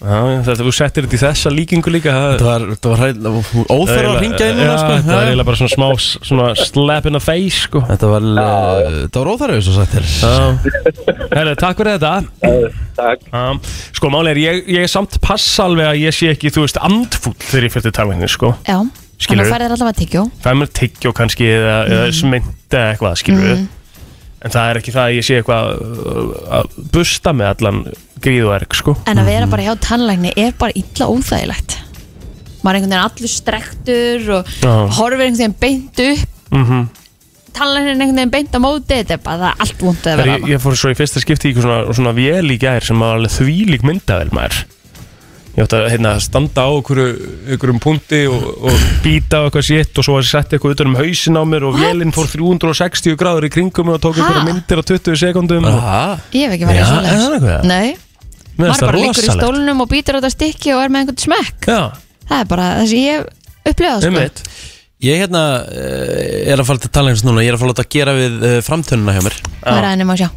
þetta 0.00 0.64
þú 0.64 0.72
settir 0.72 1.04
þetta 1.04 1.16
í 1.16 1.20
þessa 1.20 1.50
líkingu 1.52 1.92
líka 1.92 2.12
það 2.14 2.30
Það 2.40 2.46
var, 2.46 2.62
það 2.80 2.92
var 2.94 3.72
óþörf 3.74 4.08
að 4.08 4.20
ringja 4.22 4.46
inn 4.48 4.56
núna, 4.56 4.68
Já, 4.70 4.76
sko. 4.80 4.94
þetta 4.94 5.10
var 5.10 5.20
Já. 5.20 5.26
eiginlega 5.26 5.48
bara 5.50 5.60
svona 5.60 5.74
smá 5.74 5.88
svona 6.30 6.46
slap 6.56 7.08
in 7.10 7.18
the 7.18 7.20
face 7.20 7.66
sko. 7.66 7.82
Þetta 7.90 8.12
var, 8.14 8.28
uh, 8.30 8.94
þetta 9.02 9.24
var 9.26 9.54
sagt 9.66 9.96
þér 9.96 10.08
Já. 10.14 10.36
Herru, 11.34 11.54
takk 11.60 11.82
fyrir 11.82 11.98
þetta. 11.98 12.14
Takk. 12.96 13.28
um, 13.36 13.60
Sko, 13.96 14.12
máli 14.12 14.32
er, 14.32 14.40
ég, 14.40 14.62
ég 14.72 14.86
er 14.88 14.92
samt 14.92 15.20
passa 15.24 15.68
alveg 15.68 15.90
að 15.92 16.00
ég 16.06 16.16
sé 16.16 16.32
ekki, 16.32 16.52
þú 16.54 16.64
veist, 16.64 16.80
andfúll 16.80 17.36
þegar 17.44 17.68
ég 17.68 17.74
fyrir 17.76 17.96
tannlæknis, 17.96 18.36
sko. 18.38 18.54
Já, 18.68 18.78
þannig 19.26 19.44
að 19.44 19.52
færðir 19.52 19.76
allavega 19.76 19.98
tyggjó 20.00 20.24
Fæ 20.40 20.50
mér 20.56 20.72
tyggjó 20.80 21.12
kannski 21.16 21.52
eða, 21.58 21.76
eða 21.92 22.08
smynd 22.16 22.48
eða 22.72 22.88
eitthvað, 22.94 23.20
skilur 23.20 23.46
við 23.50 23.68
En 24.40 24.52
það 24.54 24.70
er 24.70 24.78
ekki 24.80 24.92
það 24.94 25.02
að 25.04 25.14
ég 25.18 25.24
sé 25.26 25.34
eitthvað 25.36 25.66
að 26.56 26.76
busta 26.94 27.32
með 27.36 27.50
allan 27.50 27.80
gríð 28.24 28.46
og 28.48 28.54
erg, 28.58 28.76
sko 28.78 28.94
En 29.10 29.20
að 29.22 29.30
vera 29.32 29.48
bara 29.50 29.66
hjá 29.68 29.74
tannlækni 29.88 30.32
er 30.36 30.56
bara 30.60 30.76
illa 30.78 31.10
óþægilegt 31.10 31.76
Maður 32.60 32.70
er 32.70 32.80
einhvern 32.80 32.90
veginn 32.92 33.04
allur 33.04 33.32
strektur 33.32 34.32
og 34.38 34.50
Já. 34.60 34.72
horfir 34.98 35.26
einhvern 35.26 35.38
veginn 35.42 35.60
beint 35.60 36.02
upp 36.08 36.56
mm 36.56 36.82
Tannlæknin 37.50 37.88
er 37.88 38.04
einhvern 38.04 38.18
veginn 38.20 38.34
beint 38.34 38.52
á 38.54 38.60
móti 38.62 38.98
Þetta 39.00 39.16
er 39.16 39.22
bara 39.24 39.40
það 39.40 39.48
er 39.54 39.64
allt 39.64 39.80
vúnt 39.86 40.04
að 40.06 40.20
vera 40.20 40.34
ég, 40.36 40.44
ég 40.52 40.60
fór 40.62 40.76
svo 40.78 40.92
í 40.92 40.98
fyrsta 40.98 41.22
skipti 41.24 41.48
í 41.48 41.50
eitthvað 41.50 41.66
svona, 41.66 41.96
svona 41.98 42.12
vél 42.14 42.52
í 42.54 42.58
gær 42.62 42.84
sem 42.86 43.00
var 43.02 43.16
alveg 43.18 43.32
þvílík 43.40 43.82
myndavel 43.88 44.30
maður 44.36 44.60
Ég 45.50 45.64
átti 45.66 45.74
að 45.80 45.88
hérna, 45.90 46.12
standa 46.22 46.62
á 46.62 46.70
einhverju, 46.70 47.06
einhverjum 47.50 47.80
punti 47.82 48.20
og, 48.30 48.44
og 48.70 48.84
býta 49.02 49.40
á 49.42 49.44
eitthvað 49.48 49.64
sétt 49.66 49.98
og 49.98 50.06
svo 50.06 50.14
að 50.20 50.28
setja 50.28 50.56
eitthvað 50.56 50.76
utan 50.76 50.92
um 50.92 50.98
hausin 51.00 51.40
á 51.40 51.42
mér 51.42 51.66
og 51.66 51.74
What? 51.74 51.88
vélinn 51.90 52.14
fór 52.14 52.28
360 52.30 53.16
gráður 53.18 53.48
í 53.48 53.50
kringum 53.56 53.90
mig 53.90 53.96
og 53.98 54.04
tók 54.04 54.20
Ha? 54.20 54.28
einhverja 54.28 54.46
myndir 54.46 54.78
á 54.78 54.84
20 54.86 55.18
sekundum 55.24 55.66
og... 55.66 55.74
Aha. 55.82 56.04
Ég 56.38 56.46
hef 56.46 56.54
ekki 56.54 56.68
verið 56.70 56.78
Já, 56.78 56.86
er 56.86 57.18
það 57.18 57.34
eitthvað? 57.34 57.66
Nei, 57.66 57.88
maður 58.60 58.86
bara 58.86 59.02
liggur 59.04 59.26
í 59.26 59.34
stólnum 59.34 59.84
og 59.84 59.90
býtur 59.90 60.16
á 60.16 60.18
þetta 60.20 60.32
stykki 60.36 60.74
og 60.76 60.84
er 60.84 60.92
með 60.92 61.04
einhvern 61.04 61.24
smekk. 61.26 61.70
Já, 61.70 61.82
Það 62.30 62.44
er 62.44 62.50
bara 62.50 62.66
það 62.78 62.90
sem 62.90 63.00
ég 63.02 63.24
um 64.10 64.20
sko. 64.20 64.52
Ég 65.00 65.16
hérna 65.22 65.40
uh, 65.64 66.52
er 66.52 66.60
að 66.60 66.68
fara 66.68 66.82
til 66.82 66.90
tannlæknis 66.92 67.24
núna. 67.24 67.40
Ég 67.40 67.50
er 67.50 67.56
að 67.56 67.62
fara 67.62 67.70
að 67.70 67.74
láta 67.74 67.84
að 67.86 67.94
gera 67.94 68.14
við 68.18 68.34
uh, 68.44 68.54
framtönuna 68.66 69.14
hjá 69.16 69.22
mér. 69.24 69.36
Það 69.64 69.78
er 69.78 69.86
aðeins 69.88 70.12
að 70.14 70.20
sjá. 70.20 70.28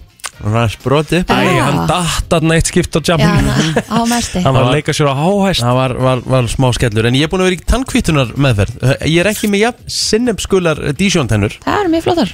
Hún 0.43 0.55
er 0.59 0.71
sprotið 0.73 1.19
upp 1.21 1.29
Já. 1.29 1.35
Æ, 1.39 1.59
hann 1.61 1.77
datt 1.87 2.33
að 2.35 2.45
neitt 2.49 2.67
skipt 2.71 2.95
á 2.97 2.99
Já, 2.99 3.11
jamminu 3.13 3.51
na, 3.51 3.83
á 3.85 3.99
mesti. 4.09 4.41
Hann 4.43 4.55
var 4.55 4.65
að 4.65 4.73
leika 4.79 4.95
sér 4.95 5.11
á 5.11 5.15
háhæst 5.15 5.63
Það 5.63 5.77
var, 5.77 5.93
var, 6.07 6.23
var 6.33 6.49
smá 6.51 6.67
skellur. 6.75 7.07
En 7.07 7.17
ég 7.19 7.27
er 7.27 7.31
búin 7.31 7.43
að 7.43 7.49
vera 7.51 7.59
í 7.59 7.67
tannkvítunar 7.69 8.33
meðferð. 8.47 8.79
Eh, 8.81 9.05
Ég 9.13 9.21
er 9.23 9.29
ekki 9.31 9.51
með 9.51 9.65
jafn 9.67 9.93
sinnefskular 9.99 10.81
dísjóntennur. 10.99 11.59
Það 11.63 11.79
er 11.83 11.91
mjög 11.93 12.07
flottar. 12.07 12.33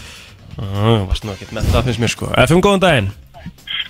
Það 0.60 1.90
finnst 1.90 2.02
mér 2.02 2.14
sko. 2.16 2.32
FM, 2.48 2.64
góðan 2.66 2.86
daginn 2.86 3.12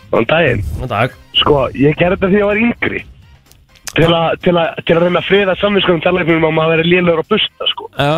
Góðan 0.10 0.30
daginn. 0.30 0.62
Góðan 0.80 0.94
dag 0.96 1.18
Sko, 1.38 1.64
ég 1.78 1.98
gerði 2.00 2.18
þetta 2.18 2.30
því 2.30 2.36
að 2.36 2.40
ég 2.40 2.50
var 2.50 2.62
yngri. 2.66 3.02
Til 3.98 4.10
að, 4.14 4.28
til 4.46 4.54
að, 4.54 4.82
til 4.86 4.96
að 4.96 5.06
reyna 5.06 5.20
að 5.22 5.28
friða 5.30 5.56
samvinskunum 5.60 6.02
tannlæknum 6.04 6.46
að 6.50 6.54
maður 6.58 6.74
verið 6.76 6.90
lélegur 6.94 7.22
að 7.24 7.32
busta, 7.34 7.70
sko. 7.72 7.88
Já, 7.98 8.12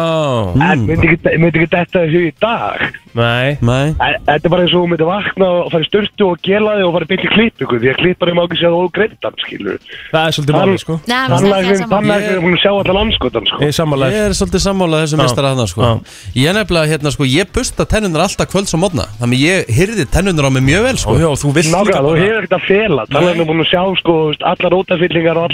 En 0.71 0.83
myndi 0.87 1.07
ekki, 1.07 1.35
myndi 1.39 1.61
ekki 1.61 1.69
þetta 1.71 2.03
þessu 2.05 2.23
í 2.27 2.31
dag. 2.41 2.83
nei 3.11 3.57
Nei 3.59 3.87
En, 3.91 4.17
þetta 4.27 4.47
er 4.47 4.51
bara 4.53 4.65
eins 4.65 4.75
og 4.75 4.83
þú 4.83 4.91
myndi 4.91 5.07
vakna 5.07 5.47
og 5.61 5.71
fara 5.71 5.83
í 5.83 5.89
styrtu 5.89 6.27
og 6.27 6.43
gela 6.45 6.75
þig 6.77 6.87
og 6.87 6.93
fara 6.95 7.07
í 7.07 7.11
byrja 7.11 7.31
klippingu. 7.35 7.79
Því 7.81 7.91
að 7.91 7.99
klipparinn 8.01 8.37
má 8.37 8.43
ekki 8.45 8.59
segja 8.59 8.73
þú 8.75 8.91
greittan, 8.97 9.39
skilur. 9.45 9.79
Það 10.11 10.27
er 10.27 10.37
svolítið 10.37 10.59
máli 10.59 10.81
sko 10.83 10.97
er 12.35 12.43
búin 12.45 12.57
að 12.57 12.63
sjá 12.65 12.71
allar 12.71 12.97
landskotan, 12.99 13.49
sko. 13.51 13.61
Ég 13.61 13.71
er 13.71 13.77
er 14.31 14.37
svolítið 14.37 14.63
sammálað 14.65 15.03
þessum 15.05 15.23
þarna 15.51 15.65
sko 15.71 15.81
Já. 15.81 15.91
Ég 16.35 16.51
er 16.51 16.57
nefnilega 16.57 16.91
hérna 16.91 17.13
sko 17.13 17.27
Ég 17.27 17.51
busta 17.55 17.85
tennunar 17.89 18.25
alltaf 18.25 18.49
kvölds 18.51 18.73
á 18.75 18.77
mótna 18.81 19.07
Þannig 19.19 19.43
ég 19.43 19.71
hyrði 19.75 20.05
tennunar 20.11 20.47
á 20.47 20.51
mig 20.55 20.63
mjög 20.67 20.85
vel 20.87 20.97
sko 21.01 21.15
Já, 21.19 21.29
þú 21.41 21.53
bara 21.55 22.15
hefur 22.21 22.39
ekkert 22.41 22.57
að 22.57 22.65
fela. 22.69 23.05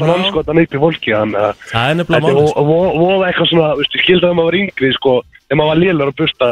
Og 0.08 0.15
Já. 0.17 0.22
landskotan 0.24 0.62
upp 0.63 0.74
í 0.78 0.82
fólki. 0.84 1.12
Þannig 1.13 1.41
að 1.48 1.65
Það 1.72 1.89
er 1.91 1.96
nefnilega 2.00 2.22
þetta 2.22 2.30
er 2.30 2.38
máli 2.38 2.50
sko. 2.52 2.63
vo- 2.63 2.67
vo- 2.72 2.93
voða 3.02 3.28
eitthvað 3.32 3.50
svona, 3.52 3.70
ég 3.78 4.02
skildi 4.04 4.26
að 4.28 4.36
maður 4.38 4.50
var 4.52 4.58
yngri, 4.62 4.91
sko, 4.98 5.13
þegar 5.48 5.58
maður 5.62 5.72
var 5.74 5.82
lélegur 5.84 6.12
að 6.12 6.17
busta, 6.22 6.50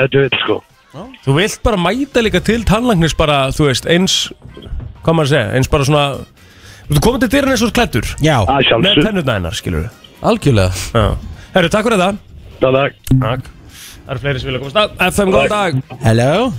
þetta 0.00 0.16
vil, 0.24 0.30
sko. 0.44 0.56
Þú 1.24 1.34
vilt 1.36 1.62
bara 1.62 1.76
mæta 1.76 2.22
líka 2.26 2.40
til 2.42 2.64
tannlæknis 2.66 3.14
bara, 3.16 3.38
þú 3.54 3.68
veist, 3.70 3.86
eins 3.86 4.32
Hvað 5.04 5.14
maður 5.14 5.28
að 5.28 5.30
segja, 5.30 5.52
eins 5.54 5.68
bara 5.70 5.84
svona 5.84 6.04
Þú 6.90 6.98
komið 7.00 7.20
til 7.20 7.28
dyrinn 7.30 7.52
eins 7.54 7.62
og 7.62 7.72
klættur 7.72 8.06
Já, 8.20 8.36
Með 8.82 8.98
tennurna 9.04 9.32
hennar, 9.38 9.54
skilur 9.54 9.84
við 9.86 9.90
algjörlega 10.26 10.72
Herru, 11.54 11.68
takk 11.70 11.86
fyrir 11.86 11.98
það. 12.02 12.18
Er 12.60 12.92
Takk. 13.20 13.46
Það 14.04 14.10
eru 14.10 14.18
fleiri 14.18 14.40
sem 14.40 14.50
vilja 14.50 14.60
komast 14.60 14.76
að. 14.76 14.90
FM, 15.14 15.30
góðan 15.30 15.48
dag. 15.48 15.72
Hello? 16.02 16.52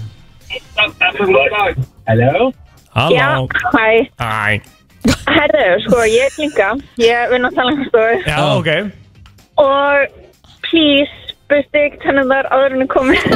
Hello? 2.07 2.51
Halló. 2.95 3.15
Já, 3.15 3.47
hæ, 3.75 4.09
Æ 4.19 4.61
herðu, 5.31 5.67
sko, 5.85 6.01
ég 6.09 6.25
er 6.29 6.35
Klinga, 6.37 6.73
ég 7.01 7.31
vinn 7.33 7.47
á 7.47 7.51
talangastofu 7.55 8.25
Já, 8.25 8.41
ok 8.57 8.71
og 9.61 10.21
please, 10.65 11.35
busti 11.49 11.85
ekki 11.85 11.99
tennundar 12.05 12.47
áður 12.53 12.77
en 12.77 12.89
komið. 12.91 13.27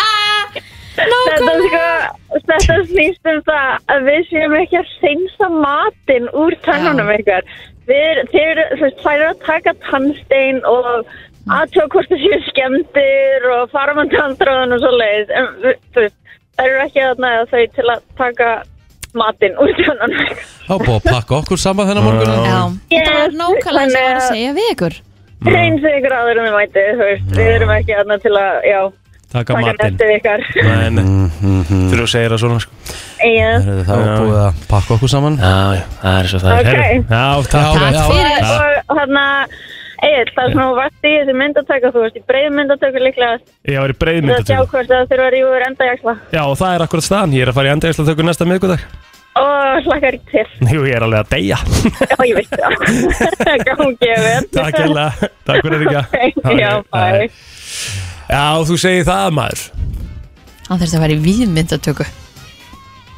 þetta, 0.98 1.54
sko, 1.64 1.82
þetta 2.36 2.78
snýst 2.90 3.32
um 3.32 3.40
það 3.48 3.90
að 3.94 4.06
við 4.10 4.28
séum 4.28 4.56
ekki 4.60 4.80
að 4.80 4.94
hreinsa 4.98 5.50
matinn 5.56 6.30
úr 6.36 6.56
tennunum 6.66 7.12
ykkar. 7.16 7.48
Við, 7.88 8.22
þeir, 8.34 8.62
eru 8.76 9.30
að 9.30 9.44
taka 9.46 9.74
tannstein 9.88 10.60
og 10.68 11.08
aðtöða 11.50 11.88
hvort 11.94 12.12
það 12.12 12.26
séu 12.26 12.40
skemmtir 12.50 13.48
og 13.56 13.70
fara 13.72 13.96
með 13.96 14.12
tanntráðan 14.18 14.76
og 14.76 14.84
svo 14.84 14.92
leiðis. 15.00 15.32
En, 15.34 15.48
þær 16.60 16.66
eru 16.68 16.84
ekki 16.84 17.06
að 17.06 17.24
næða 17.24 17.48
þau 17.54 17.64
til 17.78 17.88
að 17.88 18.04
taka 18.20 18.50
matinn 19.14 19.54
úr 19.60 19.70
ykkar. 19.74 19.96
Þá 20.68 20.74
búið 20.78 20.96
að 20.96 21.06
pakka 21.10 21.34
okkur 21.40 21.58
saman 21.58 21.88
þennan 21.90 22.04
morgun 22.04 22.30
Já, 22.46 22.60
þetta 22.90 23.12
var 23.18 23.36
nákvæmlega 23.40 23.90
sem 23.90 24.00
ég 24.00 24.06
var 24.06 24.14
að 24.14 24.22
að- 24.22 24.28
segja 24.30 24.52
við 24.60 24.70
ykkur. 24.74 24.94
Reynsu 25.40 25.88
ykkur 25.98 26.12
áður 26.20 26.38
en 26.40 26.46
þið 26.46 26.56
mætið, 26.60 26.88
þú 27.00 27.04
veist, 27.10 27.30
við 27.38 27.46
erum 27.56 27.70
ekki 27.78 27.94
aðna 27.96 28.18
til 28.20 28.32
að, 28.36 28.56
já, 28.68 28.80
Taka 29.30 29.54
matinn. 29.54 29.78
næstu 29.80 30.06
ykkar. 30.18 30.40
Nei, 30.66 30.90
nei. 30.90 31.04
Þegar 31.70 32.00
þú 32.02 32.08
segir 32.10 32.30
það 32.34 32.40
svona, 32.42 32.60
sko. 32.60 32.72
Yes. 33.20 33.64
Herðu, 33.64 33.84
Það 33.86 33.96
var 34.00 34.06
Já. 34.10 34.16
búið 34.20 34.38
að 34.40 34.60
pakka 34.68 34.94
okkur 34.96 35.10
saman. 35.12 35.36
Já, 35.38 35.54
já, 35.78 35.84
það 36.02 36.18
er 36.20 36.26
svo 36.32 36.38
það 36.40 36.52
Ok. 36.52 36.60
er 36.60 36.80
Herru, 36.80 37.04
Já, 37.10 37.26
takk 37.50 37.62
Já, 37.62 37.72
fyrir. 37.74 37.92
já. 37.92 38.04
Fyrir. 38.10 38.40
Og, 38.90 38.98
hann 39.00 39.18
Egil, 40.00 40.30
það 40.32 40.46
er 40.46 40.54
svona 40.54 40.72
vart 40.78 41.04
í 41.04 41.12
þessi 41.12 41.34
myndatöku, 41.36 41.90
þú 41.92 42.00
veist, 42.04 42.16
í 42.16 42.22
breið 42.30 42.48
myndatöku 42.56 43.02
líklega. 43.04 43.36
Ég 43.68 43.82
var 43.82 43.92
í 43.92 43.96
til 44.00 44.32
að 44.36 44.48
sjá 44.48 44.58
hvort 44.64 44.88
það 44.88 45.10
þurfa 45.10 45.26
að 45.26 45.32
rífa 45.34 45.50
úr 45.52 45.66
endajaksla 45.66 46.14
Já, 46.32 46.42
og 46.46 46.56
það 46.60 46.74
er 46.74 46.84
akkurat 46.86 47.06
staðan, 47.06 47.36
ég 47.36 47.44
er 47.44 47.52
að 47.52 47.58
fara 47.60 47.68
í 47.68 47.74
endægislatöku 47.76 48.26
næsta 48.26 48.48
miðgudag 48.48 48.80
og 49.40 49.84
hlakkar 49.86 50.16
ekki 50.18 50.26
til. 50.32 50.48
Jú, 50.74 50.80
ég 50.88 50.96
er 50.98 51.04
alveg 51.06 51.20
að 51.22 51.28
deyja. 51.30 51.58
Já, 52.10 52.16
ég 52.26 52.34
veit 52.34 52.50
það. 52.50 52.72
Gangi 53.68 54.10
vel. 54.24 54.48
Takk 54.56 54.74
hérlega, 54.80 55.10
takk 55.46 55.62
fyrir 55.64 55.78
þetta 55.86 56.02
Já, 56.64 56.72
bæ. 56.90 57.30
Já, 58.30 58.44
þú 58.66 58.74
segir 58.82 59.06
það 59.06 59.28
maður. 59.38 59.62
Hann 60.70 60.78
þurfti 60.78 60.98
að 60.98 61.02
vera 61.02 61.14
í 61.16 61.22
víðmyndatöku 61.24 62.04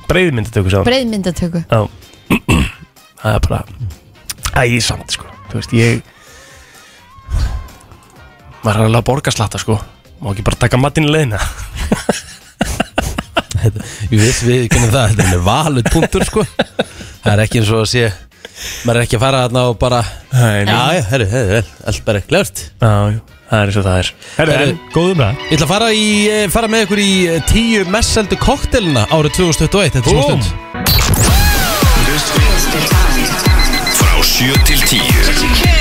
Breiðmyndatöku 0.08 0.68
sá 0.72 0.80
maður 8.62 8.76
er 8.78 8.84
alveg 8.88 9.00
að 9.02 9.08
borga 9.10 9.30
slatta 9.34 9.58
sko. 9.62 9.78
Má 10.22 10.30
ekki 10.32 10.44
bara 10.46 10.60
taka 10.66 10.78
matinn 10.80 11.08
í 11.08 11.12
leiðina? 11.12 11.38
Ég 13.62 14.18
veist 14.18 14.42
við 14.46 14.64
kennum 14.72 14.90
það, 14.90 15.12
þetta 15.16 15.24
er 15.36 15.42
valut 15.46 15.88
punktur 15.92 16.24
sko. 16.26 16.42
Það 17.22 17.32
er 17.36 17.42
ekki 17.44 17.60
eins 17.62 17.70
og 17.74 17.80
að 17.84 17.90
sé 17.92 18.04
Maður 18.86 18.98
er 19.00 19.04
ekki 19.06 19.16
að 19.18 19.22
fara 19.24 19.38
þarna 19.44 19.62
og 19.70 19.76
bara 19.80 20.00
Nei, 20.32 20.62
Já, 20.66 20.78
já, 20.94 21.02
herru, 21.10 21.26
herru, 21.30 21.60
allt 21.90 22.02
bara 22.06 22.20
klart 22.26 22.56
Já, 22.82 22.90
já, 23.10 23.18
það 23.50 23.58
er 23.58 23.66
eins 23.72 23.78
og 23.80 23.86
það 23.86 23.96
er. 24.02 24.10
Herru, 24.36 24.52
Herru, 24.52 24.66
en 24.68 24.78
góðum 24.94 25.22
það 25.22 25.32
Ég 25.42 25.54
ætla 25.56 25.66
að 25.66 25.72
fara, 25.72 25.88
í, 25.94 26.06
eh, 26.30 26.46
fara 26.54 26.70
með 26.74 26.84
ykkur 26.86 27.02
í 27.02 27.10
eh, 27.32 27.40
tíu 27.50 27.80
mest 27.94 28.10
seldu 28.18 28.36
koktelina 28.42 29.02
árið 29.14 29.32
2021 29.40 29.98
Þetta 29.98 30.06
er 30.06 30.14
smá 30.14 30.22
Búm. 30.22 30.42
stund. 30.42 30.46
Frá 33.98 34.14
7 34.22 34.58
til 34.66 34.80
10 34.94 35.71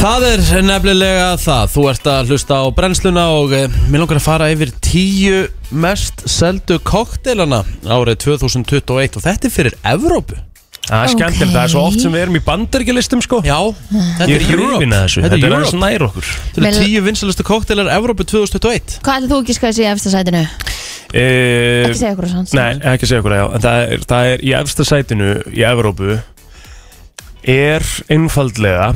Það 0.00 0.22
er 0.30 0.42
nefnilega 0.64 1.24
það. 1.40 1.64
Þú 1.74 1.82
ert 1.90 2.06
að 2.08 2.30
hlusta 2.32 2.56
á 2.56 2.66
brennsluna 2.72 3.24
og 3.36 3.50
eh, 3.52 3.66
mér 3.92 4.00
langar 4.02 4.16
að 4.20 4.24
fara 4.24 4.46
yfir 4.52 4.70
tíu 4.82 5.42
mest 5.76 6.22
seldu 6.30 6.78
koktelana 6.88 7.58
árið 7.84 8.16
2021 8.24 9.18
og 9.20 9.24
þetta 9.26 9.48
er 9.50 9.52
fyrir 9.52 9.76
Evrópu. 9.92 10.38
Það 10.90 11.02
er 11.04 11.12
skemmtilegt, 11.12 11.52
það 11.52 11.60
er 11.66 11.70
svo 11.74 11.82
oft 11.86 12.00
sem 12.02 12.14
við 12.16 12.22
erum 12.24 12.38
í 12.38 12.42
bandaríkjalistum 12.42 13.20
sko. 13.22 13.42
Já, 13.46 13.58
þetta 13.92 14.26
Ég 14.26 14.32
er 14.32 14.40
er 14.40 14.46
hrifin 14.48 14.64
Europe. 14.64 14.88
Að 14.88 15.04
þessu, 15.04 15.20
Þetta 15.20 15.34
þetta 15.36 15.36
er 15.36 15.52
er 15.52 15.56
aðeins 15.58 15.74
Europe 15.74 15.84
nær 15.84 16.04
okkur. 16.08 16.30
Þetta 16.40 16.62
eru 16.62 16.70
Vel- 16.70 16.88
tíu 16.88 17.02
vinsalustu 17.06 17.46
koktelar 17.46 17.90
Evrópu 17.94 18.26
2021 18.32 18.96
Hvað 19.04 19.20
ætlaðu 19.20 19.30
þú 19.36 19.38
ekki 19.44 19.56
skæði 19.58 19.76
sig 19.76 19.84
í 19.84 19.90
efsta 19.92 20.12
sætinu? 20.16 20.40
e, 21.12 21.26
Ekki 21.84 22.00
segja 22.00 22.14
okkur 22.16 22.26
á 22.26 22.30
sanns 22.32 22.56
Nei, 22.56 22.72
ekki 22.94 23.10
segja 23.10 23.20
okkur 23.22 23.36
já. 23.36 23.44
En 23.54 23.64
það 23.68 23.84
er, 23.84 24.04
það 24.14 24.30
er 24.32 24.44
í 24.48 24.54
efsta 24.64 24.88
sætinu 24.88 25.30
í 25.54 25.62
Evrópu 25.70 26.16
Er 27.54 27.86
einfaldlega 28.10 28.90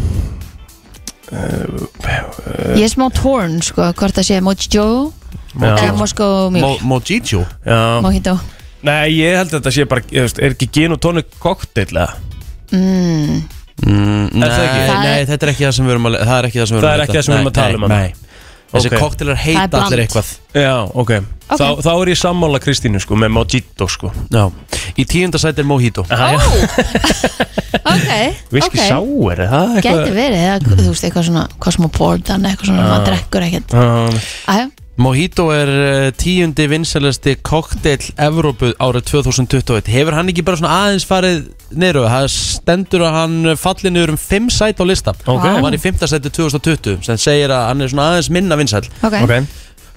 Ég 2.74 2.84
er 2.84 2.92
smá 2.92 3.08
torn 3.14 3.60
sko 3.64 3.90
Hvort 3.98 4.18
það 4.18 4.28
sé 4.28 4.40
Mojito. 4.44 4.84
Eða 5.54 5.94
Moscow 5.98 6.50
Mo 6.50 6.58
Mule 6.58 6.78
Mojito 6.82 7.44
Mojito 8.04 8.38
Nei, 8.84 9.14
ég 9.16 9.38
held 9.38 9.48
að 9.48 9.58
þetta 9.60 9.72
sé 9.72 9.86
bara, 9.88 10.02
er 10.12 10.52
ekki 10.52 10.68
gin 10.74 10.92
og 10.92 11.00
tónik 11.00 11.30
kokteil 11.40 11.88
eða? 11.94 12.10
mm. 12.74 13.38
mm, 13.86 14.26
nei, 14.34 14.48
það? 14.50 14.66
Það 14.74 14.98
nei, 15.06 15.22
þetta 15.30 15.46
er 15.46 15.52
ekki 15.54 15.64
það 15.64 15.74
sem 15.78 15.88
við 15.88 15.94
erum 15.94 16.10
að 16.10 16.18
Það 16.20 16.36
er 16.36 16.48
ekki 16.50 16.60
það 16.60 16.68
sem 16.68 16.76
við 16.76 16.82
erum 16.82 16.84
Það 16.84 16.92
að 16.92 16.98
er 16.98 17.04
ekki 17.04 17.18
það 17.18 17.26
sem 17.26 17.34
við 17.34 17.38
erum 17.38 17.50
að 17.50 17.56
tala 17.60 17.78
um 17.78 17.86
Nei, 17.94 17.96
nei. 17.96 18.23
Þessi 18.74 18.90
Ok. 18.90 18.98
koktelar 19.00 19.38
Það 19.38 19.46
er 19.48 19.60
heita 19.60 19.82
allir 19.84 20.02
eitthvað. 20.04 20.30
Já, 20.54 20.74
ok, 20.94 21.12
Þá, 21.44 21.66
þá 21.84 21.90
er 21.92 22.08
ég 22.10 22.18
sammála 22.18 22.58
Kristínu 22.64 23.00
sko, 23.02 23.16
með 23.20 23.30
Mojito 23.36 23.86
sko. 23.92 24.10
Já. 24.32 24.46
Í 24.98 25.04
tíunda 25.06 25.38
sæti 25.38 25.62
er 25.62 25.68
Mojito. 25.68 26.06
Já. 26.08 26.38
Ok 27.84 28.10
Whisky 28.54 28.78
ok. 28.78 28.86
sour, 28.88 29.34
er 29.34 29.50
það 29.50 29.74
Gæti 29.84 30.12
verið 30.14 30.38
eða, 30.40 30.54
Þú 30.78 30.86
veist 30.88 31.04
eitthvað 31.04 31.26
svona 31.26 31.42
Cosmopolitan 31.60 32.46
Eitthvað 32.48 32.70
svona 32.70 32.86
maður 32.88 33.08
drekkur 33.10 33.46
ekkert. 33.48 33.74
Um, 33.76 34.18
Æja 34.54 34.68
Mojito 34.94 35.48
er 35.50 35.70
uh, 35.74 36.08
tíundi 36.14 36.68
vinsalasti 36.70 37.32
kokteil 37.42 38.04
Evrópu 38.14 38.68
árið 38.78 39.08
2021 39.10 39.90
Hefur 39.90 40.14
hann 40.14 40.30
ekki 40.30 40.44
bara 40.46 40.60
svona 40.60 40.76
aðeins 40.84 41.06
farið 41.08 41.40
niður 41.74 42.04
Það? 42.12 42.26
Stendur 42.34 43.02
að 43.08 43.16
hann 43.18 43.50
falli 43.58 43.90
niður 43.90 44.12
um 44.14 44.20
5 44.20 44.46
sæt 44.54 44.78
á 44.78 44.84
lista. 44.86 45.16
Ok. 45.26 45.42
Hann 45.42 45.64
var 45.66 45.74
í 45.74 45.80
5. 45.82 45.98
sæti 46.06 46.30
2020 46.30 47.02
sem 47.08 47.18
segir 47.18 47.50
að 47.50 47.66
hann 47.72 47.82
er 47.82 47.90
svona 47.90 48.06
aðeins 48.12 48.30
minna 48.36 48.58
vinsæl 48.60 48.84
Ok, 49.02 49.18
ok, 49.18 49.34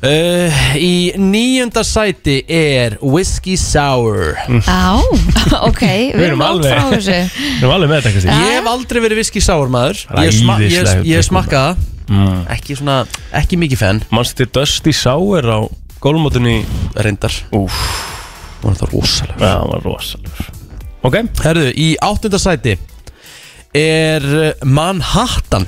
uh, 0.04 0.62
Í 0.78 0.92
níunda 1.18 1.84
sæti 1.88 2.40
er 2.52 2.98
Whiskey 3.02 3.58
Sour. 3.58 4.36
Á, 4.68 5.00
ok 5.66 5.84
Við 6.18 6.26
erum 6.30 6.44
alveg- 6.46 6.74
frá 6.76 6.92
þessu. 6.94 7.18
Við 7.38 7.62
erum 7.64 7.76
alveg 7.78 7.92
með 7.92 8.02
þetta 8.02 8.14
Kristín 8.16 8.34
Ég 8.46 8.56
hef 8.60 8.70
aldrei 8.74 9.02
verið 9.08 9.22
Whiskey 9.24 9.44
Sour 9.44 9.72
maður. 9.74 10.04
Ég, 10.22 10.36
sma 10.38 10.58
ég, 10.62 10.68
Æðislegur 10.76 11.08
ég 11.08 11.18
drykkur, 11.18 11.28
smakka 11.32 11.64
það. 11.68 11.86
Mm. 12.08 12.36
Ekki 12.56 12.76
svona, 12.80 12.98
ekki 13.36 13.58
mikið 13.60 13.80
fenn 13.82 13.98
Manstu 14.16 14.38
til 14.46 14.52
Dusty 14.56 14.94
Sour 14.96 15.44
á 15.52 15.60
gólmótunni 16.04 16.62
Reyndar. 16.96 17.34
Úf, 17.58 17.74
Var 18.64 18.78
það 18.80 18.94
rosalega 18.94 19.42
það 19.44 19.66
var 19.74 19.84
rosalegur. 19.86 20.54
Ok, 21.08 21.18
Herðu, 21.44 21.66
í 21.78 21.90
áttunda 22.04 22.40
sæti 22.42 22.78
er 23.78 24.24
uh, 24.26 24.48
Manhattan. 24.66 25.68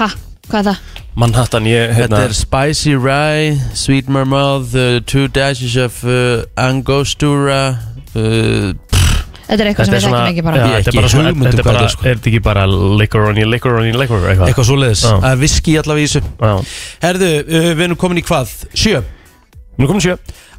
Ha, 0.00 0.10
hvað 0.50 0.58
er 0.60 0.66
það? 0.72 0.99
Manhattan, 1.18 1.66
ég, 1.66 1.90
Þetta 1.90 2.04
hérna 2.04 2.20
er 2.28 2.34
Spicy 2.36 2.94
Rye, 2.94 3.54
Sweet 3.74 4.08
Marmalade, 4.12 4.78
uh, 4.78 5.00
Two 5.10 5.26
Dashes 5.28 5.74
of 5.80 5.98
uh, 6.06 6.44
Angostura 6.60 7.62
uh, 8.14 8.70
Þetta 9.50 9.64
er 9.64 9.70
eitthvað 9.72 9.88
sem 9.88 9.94
við 9.96 10.04
þekkjum 10.06 10.28
ekki 10.30 10.44
bara 10.46 10.60
Ég 10.60 10.74
þetta 10.76 10.92
er 10.92 10.98
bara 11.00 11.10
svona, 11.10 11.32
um 11.34 11.42
þetta 11.42 11.58
er 11.64 11.66
bara, 11.66 11.80
þetta 11.80 11.88
er, 11.88 11.94
sko. 11.96 12.06
er 12.06 12.20
þetta 12.20 12.30
ekki 12.30 12.42
bara 12.46 12.66
liquor 13.02 13.26
on 13.26 13.40
you, 13.42 13.48
liquor 13.50 13.80
on 13.80 13.88
you, 13.88 13.96
liquor, 13.98 14.22
eitthvað? 14.30 14.52
Eitthvað 14.52 14.68
svoleiðis 14.70 15.02
Já. 15.08 15.14
Er 15.32 15.40
viski 15.40 15.74
allavega 15.82 16.06
í 16.06 16.12
þessu 16.12 16.22
Já, 16.30 16.76
Herðu, 17.08 17.32
uh, 17.42 17.70
við 17.74 17.84
erum 17.88 18.00
komin 18.04 18.22
í 18.22 18.24
hvað? 18.30 18.54
Sjö 18.70 19.02
nú 19.80 19.88
komum 19.90 20.02
sjö 20.04 20.14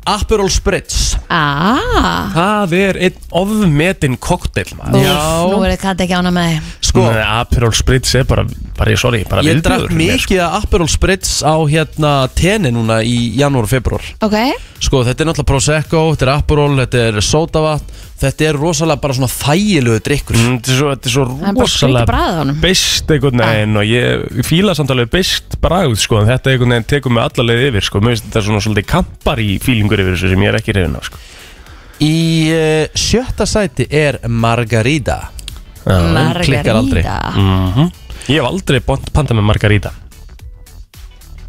Aperol 0.10 0.50
Spritz. 0.50 1.16
Ah, 1.30 2.32
Það 2.34 2.72
er 2.80 2.98
einn 3.06 3.18
ofmetinn 3.38 4.16
kokteil 4.20 4.72
maður. 4.80 4.98
Úf, 4.98 5.06
Já. 5.06 5.18
nú 5.52 5.60
er 5.68 5.76
þetta 5.78 6.06
ekki 6.08 6.16
ána 6.18 6.32
með 6.34 6.56
Sko, 6.92 7.04
Nei, 7.06 7.22
Aperol 7.24 7.72
Spritz 7.78 8.16
er 8.20 8.26
bara, 8.28 8.44
bara 8.78 8.96
sorry, 9.00 9.22
bara 9.30 9.44
ég 9.46 9.62
drakk 9.64 9.86
sko. 9.86 9.96
mikið 10.00 10.42
af 10.44 10.66
Aperol 10.66 10.90
Spritz 10.92 11.38
á 11.46 11.54
hérna 11.70 12.14
tenni 12.36 12.72
núna 12.74 12.98
í 13.06 13.32
janúar 13.38 13.68
og 13.70 13.72
februar 13.72 14.02
Ok, 14.26 14.36
Sko, 14.82 15.04
þetta 15.08 15.22
er 15.24 15.30
náttúrulega 15.30 15.52
Prosecco, 15.54 16.04
þetta 16.16 16.28
er 16.28 16.34
Aperol, 16.36 16.76
þetta 16.82 17.06
er 17.12 17.22
Sodavat 17.22 17.96
Þetta 18.22 18.46
er 18.52 18.58
rosalega 18.62 19.02
bara 19.02 19.16
svona 19.18 19.30
þægilegu 19.34 20.00
drikkur 20.06 20.36
Mm, 20.38 20.58
Þetta 20.62 20.72
er 20.72 20.78
svo, 20.78 20.90
þetta 20.94 21.08
er 21.10 21.14
svo 21.16 21.24
það 21.26 21.32
er 21.32 21.40
bara 21.42 21.54
skrítið 21.54 21.64
rosalega 21.66 22.10
bræðið 22.12 22.38
honum. 22.42 22.60
beist 22.62 23.14
einhvern 23.16 23.42
veginn 23.42 23.80
og 23.82 23.86
ég 23.90 24.44
fíla 24.46 24.76
samt 24.78 24.92
alveg 24.94 25.10
beist 25.16 25.58
bragð 25.64 25.96
sko 26.04 26.20
en 26.22 26.30
þetta 26.30 26.52
einhvern 26.54 26.76
veginn 26.76 26.90
tekur 26.94 27.16
mig 27.16 27.24
allarleið 27.26 27.64
yfir 27.72 27.88
sko. 27.88 28.02
Mér 28.06 28.14
finnst 28.16 28.28
þetta 28.30 28.44
svona 28.46 28.62
svolítið 28.68 28.88
kampar 28.94 29.42
í 29.42 29.50
fílingur 29.64 30.04
yfir 30.04 30.14
þessu 30.16 30.30
sem 30.36 30.46
ég 30.46 30.52
er 30.54 30.60
ekki 30.62 30.76
reyðin 30.78 31.00
á 31.00 31.02
sko. 31.10 31.18
Í 32.02 32.14
uh, 32.54 32.86
sjötta 32.98 33.46
sæti 33.50 33.86
er 33.90 34.20
Margarita. 34.30 35.18
Klikkar 35.82 36.78
aldrei. 36.78 37.02
Margarita 37.02 37.34
mm 37.42 37.92
Ég 38.30 38.38
hef 38.38 38.46
aldrei 38.46 38.80
bont- 38.86 39.10
pantað 39.16 39.40
með 39.40 39.48
margarita. 39.50 39.90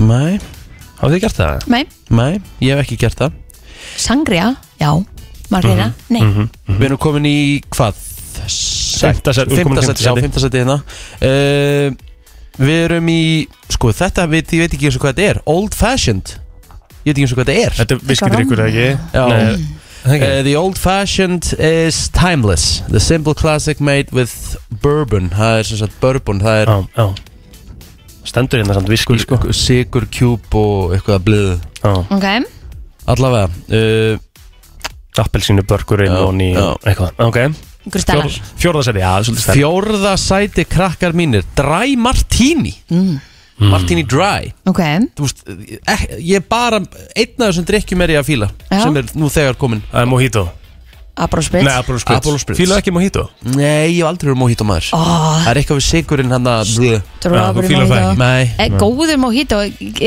Nei, 0.03 0.39
Hafið 1.03 1.15
þið 1.17 1.21
gert 1.25 1.37
það? 1.39 1.65
Nei, 1.73 1.83
nei, 2.15 2.33
ég 2.65 2.73
hef 2.77 2.85
ekki 2.87 2.97
gert 3.03 3.19
það. 3.21 3.35
Sangria, 4.01 4.47
já 4.81 4.93
Nei. 6.13 6.23
Erum 6.87 6.99
komin 7.03 7.27
í 7.29 7.37
hvað? 7.73 8.01
Fimmta 8.43 9.33
sæti, 9.37 9.51
við 9.53 9.61
erum 9.61 9.73
komin 9.75 9.83
í 9.83 9.87
sæti. 9.91 10.23
fymta 10.23 10.41
sæti. 10.47 10.63
hérna. 10.63 10.79
Uh, 11.21 12.09
Við 12.63 12.83
erum 12.85 13.07
í 13.09 13.21
Sko, 13.73 13.89
þetta, 13.97 14.27
veit, 14.29 14.51
ég 14.53 14.61
veit 14.67 14.75
ekki 14.77 14.85
eins 14.91 14.97
og 14.99 15.05
hvað 15.07 15.15
þetta 15.17 15.29
er. 15.33 15.39
Old 15.49 15.73
Fashioned. 15.75 16.35
Ég 17.03 17.07
veit 17.09 17.15
ekki 17.17 17.23
eins 17.25 17.33
og 17.33 17.39
hvað 17.41 17.49
þetta 17.49 17.63
er. 17.67 17.77
Þetta 17.79 17.95
er 17.97 18.03
viskidrykkur 18.11 18.61
ekki? 18.67 18.89
Já. 19.17 19.23
Nei, 19.29 19.39
það 19.47 19.71
Uh, 20.03 20.13
ekki? 20.19 20.43
the 20.45 20.55
Old 20.59 20.79
Fashioned 20.83 21.49
is 21.63 22.09
timeless. 22.13 22.83
The 22.91 23.01
simple 23.01 23.35
classic 23.39 23.81
made 23.81 24.13
with 24.13 24.35
bourbon. 24.83 25.31
Það 25.31 25.59
er 25.61 25.69
sem 25.71 25.79
sagt 25.81 25.97
bourbon 26.03 26.41
Það 26.43 26.61
er 26.65 26.73
Já, 26.73 26.77
já. 26.99 27.07
Stendur 28.25 28.61
hérna 28.61 28.75
samt 28.77 28.89
viski 28.93 29.17
sko. 29.19 29.39
sigur, 29.53 30.05
kjúb 30.11 30.55
og 30.55 30.93
eitthvað 30.95 31.17
að 31.17 31.25
bliðu 31.27 31.55
Já, 31.83 31.95
Ok, 32.19 32.27
Allavega 33.11 33.49
uh, 33.49 34.21
appelsínu 35.19 35.65
börkurinn 35.69 36.13
Já, 36.13 36.23
og 36.25 36.33
ný 36.39 36.53
eitthvað. 36.57 37.13
Ok, 37.19 37.37
einhver 37.85 38.01
stellar 38.05 38.31
fjórða 38.61 38.85
seti, 38.87 39.03
já, 39.03 39.13
svolítið 39.27 39.45
stærn 39.45 39.59
Fjórða 39.59 40.15
sæti 40.21 40.65
krakkar 40.65 41.13
mínir 41.19 41.45
Dry 41.59 41.97
Martini. 41.97 42.75
Mm. 42.91 43.21
Martini 43.71 44.03
Dry. 44.09 44.53
Ok, 44.67 44.81
Þú 45.15 45.27
veist, 45.29 45.45
eh, 45.87 46.07
Ég 46.19 46.41
er 46.41 46.47
bara 46.49 46.81
Einn 47.15 47.37
af 47.39 47.53
þessum 47.53 47.67
drikkjum 47.69 48.03
er 48.03 48.15
ég 48.17 48.23
að 48.23 48.27
fíla 48.33 48.49
Já. 48.71 48.83
Sem 48.83 48.97
er 48.97 49.05
nú 49.15 49.29
þegar 49.31 49.55
komin 49.61 49.83
Það 49.93 50.01
er 50.01 50.07
mojito 50.11 50.49
Aperol 51.13 51.45
Spritz 51.45 51.67
Nei, 51.67 51.75
Aperol 51.77 51.99
Spritz 52.01 52.17
Aperol 52.23 52.39
Spritz. 52.41 52.57
Fílaðu 52.57 52.81
ekki 52.81 52.93
mojito? 52.97 53.23
Nei, 53.45 53.91
ég 53.93 53.99
hef 54.01 54.09
aldrei 54.09 54.31
verið 54.31 54.39
mojito 54.41 54.65
maður. 54.65 54.87
Það 54.97 55.49
er 55.51 55.59
eitthvað 55.61 55.79
við 55.81 55.85
sigurinn 55.85 56.33
hann 56.33 56.49
að 56.49 56.71
strawberry 56.73 57.69
fílar 57.69 57.91
það 57.91 58.07
mojito 58.07 58.23
Nei. 58.23 58.47
Eh, 58.57 58.77
Góður 58.81 59.21
mojito 59.21 59.59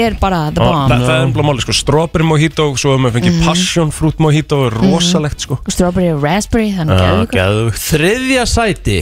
er 0.02 0.18
bara 0.24 0.40
the 0.50 0.64
bomb 0.64 0.90
það, 0.90 1.06
það 1.06 1.14
er 1.20 1.28
umlað 1.30 1.48
máli 1.52 1.66
sko. 1.68 1.76
Strawberry 1.78 2.26
mojito 2.26 2.68
Svo 2.74 2.96
hefur 2.96 3.04
maður 3.06 3.18
fengið 3.20 3.38
passion 3.46 3.94
fruit 3.94 4.24
mojito 4.26 4.64
er 4.66 4.80
Rosalegt 4.82 5.46
sko. 5.46 5.60
Strawberry 5.70 6.10
og 6.16 6.26
raspberry, 6.26 6.72
þannig 6.74 6.98
Já, 6.98 7.12
að 7.14 7.26
geðvögt 7.38 7.84
Þriðja 7.86 8.48
sæti 8.50 9.00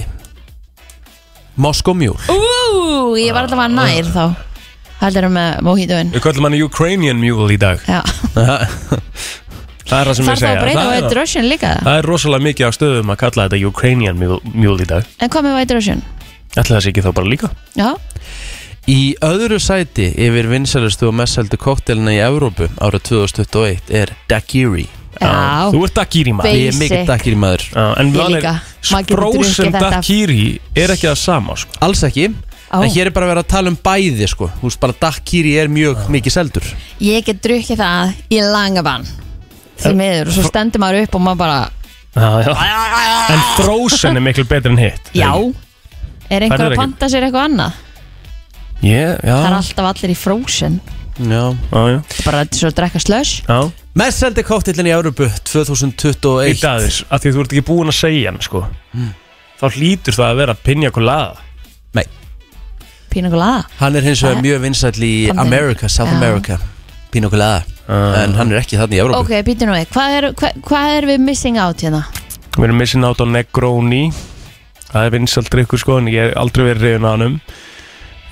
Moskó 1.55 1.95
mjúl 1.95 2.17
Ú, 2.33 3.15
ég 3.15 3.31
var 3.31 3.45
alltaf 3.47 3.63
að 3.63 3.77
nær 3.79 4.11
þá. 4.11 4.25
Heldur 5.03 5.25
það 5.27 5.33
með 5.35 5.57
mojitoin? 5.67 6.11
Við 6.13 6.23
kallum 6.23 6.45
hann 6.47 6.55
Ukrainian 6.63 7.19
mule 7.19 7.51
í 7.51 7.57
dag. 7.59 7.81
Já, 7.83 7.99
Það 9.89 9.99
er 9.99 10.07
það 10.09 10.15
sem 10.17 10.25
þarf 10.25 10.33
ég 10.33 10.39
það 10.39 10.47
segja. 10.47 10.55
að 10.57 10.63
breyta 10.63 10.83
það, 10.83 10.91
White 10.93 11.19
Russian 11.19 11.49
líka? 11.49 11.73
Það 11.83 11.97
er 11.99 12.09
rosalega 12.09 12.47
mikið 12.47 12.67
á 12.67 12.71
stöðum 12.77 13.13
að 13.13 13.21
kalla 13.23 13.47
þetta 13.47 13.67
Ukrainian 13.67 14.17
mule, 14.19 14.39
í 14.83 14.87
dag. 14.89 15.03
En 15.19 15.29
hvað 15.29 15.47
með 15.47 15.57
White 15.59 15.77
Russian? 15.77 16.03
Ætla 16.53 16.75
það 16.77 16.83
sé 16.85 16.93
ekki 16.93 17.03
þá 17.03 17.11
bara 17.13 17.31
líka. 17.33 17.49
Já, 17.75 17.89
Í 18.83 19.15
öðru 19.23 19.61
sæti 19.63 20.09
yfir 20.11 20.49
vinsælustu 20.51 21.07
og 21.07 21.13
messeldu 21.15 21.55
koktelina 21.55 22.11
í 22.11 22.19
Evrópu 22.19 22.67
árið 22.83 23.05
2021 23.13 23.93
er 23.95 24.11
Daiquiri 24.27 24.89
já. 25.21 25.71
Þú 25.71 25.83
ert 25.87 25.95
daiquiri 26.01 26.33
maður. 26.35 26.49
Basic. 26.49 26.59
Ég 26.59 26.73
er 26.73 26.79
mikill 26.81 27.07
Daiquiri 27.07 27.37
maður. 27.39 27.63
Já, 27.71 27.85
En 28.01 28.11
vanlega- 28.11 28.59
þetta. 28.83 29.89
daiquiri 29.93 30.59
er 30.75 30.89
ekki 30.97 31.07
það 31.07 31.17
sama 31.17 31.55
sko. 31.55 31.71
Alls 31.79 32.03
ekki. 32.03 32.33
Ó. 32.73 32.81
En 32.83 32.89
hér 32.89 33.05
er 33.05 33.11
bara 33.11 33.27
verið 33.29 33.43
að 33.45 33.47
tala 33.47 33.69
um 33.69 33.77
bæði 33.77 34.27
sko. 34.27 34.49
Þú 34.59 34.67
veist 34.67 34.79
bara 34.79 34.93
Daiquiri 34.99 35.57
er 35.61 35.67
mjög 35.69 36.07
mikið 36.09 36.31
seldur 36.33 36.63
Ég 36.99 37.23
get 37.23 37.41
drukkið 37.41 37.77
það 37.77 38.13
í 38.29 38.41
langabann 38.41 39.05
Því 39.83 39.93
miður, 39.99 40.27
og 40.31 40.33
svo 40.37 40.43
stendur 40.47 40.81
maður 40.83 41.05
upp 41.07 41.15
og 41.19 41.23
maður 41.27 41.41
bara 41.43 41.59
já, 42.13 42.29
já. 42.45 42.53
En 43.33 43.45
Frozen 43.57 44.19
er 44.19 44.23
miklu 44.25 44.45
betur 44.49 44.71
en 44.73 44.77
hitt 44.81 45.13
Já 45.17 45.31
Er 46.31 46.41
einhver 46.45 46.65
að 46.67 46.71
ekki? 46.73 46.79
panta 46.81 47.09
sér 47.11 47.25
eitthvað 47.27 47.47
annað? 47.49 47.79
yeah, 48.83 49.15
Já, 49.23 49.33
Það 49.37 49.47
er 49.49 49.55
alltaf 49.59 49.89
allir 49.93 50.13
í 50.13 50.17
frozen 50.17 50.79
Já 51.19 51.29
já, 51.29 51.81
já, 51.93 51.99
Það 52.09 52.19
er 52.19 52.25
bara 52.25 52.43
svo 52.57 52.69
að 52.71 52.77
drekka 52.79 52.99
slush 53.03 53.43
já. 53.47 53.57
Messeldi 54.01 54.43
koktelin 54.47 54.87
í 54.89 54.93
Evrópu 54.95 55.27
2021 55.45 56.47
Eitt 56.47 56.63
aðeins, 56.65 57.03
af 57.13 57.21
því 57.21 57.29
að 57.29 57.35
þú 57.35 57.43
ert 57.43 57.51
ekki 57.53 57.65
búin 57.67 57.91
að 57.91 57.97
segja 57.99 58.31
hann 58.31 58.39
sko. 58.41 58.63
Þá 59.61 59.65
hlýtur 59.77 60.15
það 60.17 60.31
að 60.31 60.39
vera 60.41 60.55
pinja 60.65 60.89
colada 60.95 61.35
Nei, 61.93 62.05
Pína 63.13 63.29
colada 63.29 63.67
hann 63.77 63.95
er 63.99 64.07
hins 64.07 64.23
vegar 64.25 64.39
er- 64.39 64.45
mjög 64.47 64.63
vinsæll 64.65 64.97
í 65.05 65.11
Þannig. 65.29 65.43
America, 65.45 65.89
South 65.89 66.09
Já. 66.09 66.17
America 66.17 66.57
Pino 67.13 67.29
Colada 67.33 67.63
Ah. 67.83 68.23
En 68.23 68.31
hann 68.37 68.51
er 68.53 68.61
ekki 68.61 68.77
þannig 68.79 68.95
í 68.95 68.99
Evrópu. 69.03 69.25
Ok, 69.25 69.31
býtu 69.43 69.67
nú 69.67 69.73
við, 69.75 69.89
hvað 69.91 70.13
er, 70.15 70.27
hvað, 70.39 70.59
hvað 70.69 70.91
er 70.97 71.07
við 71.09 71.17
missing 71.25 71.57
out 71.59 71.81
hérna? 71.83 72.05
Við 72.55 72.63
erum 72.69 72.79
missin 72.79 73.03
át 73.03 73.19
á 73.19 73.27
Negroni. 73.27 74.05
Það 74.93 75.07
er 75.07 75.13
vinsaldri 75.17 75.65
ykkur 75.65 75.81
sko 75.81 75.97
En 75.99 76.07
ég 76.07 76.29
er 76.29 76.35
aldrei 76.39 76.67
verið 76.69 76.83
reyðin 76.85 77.07
á 77.09 77.11
hannum 77.11 77.33
um, 77.33 77.39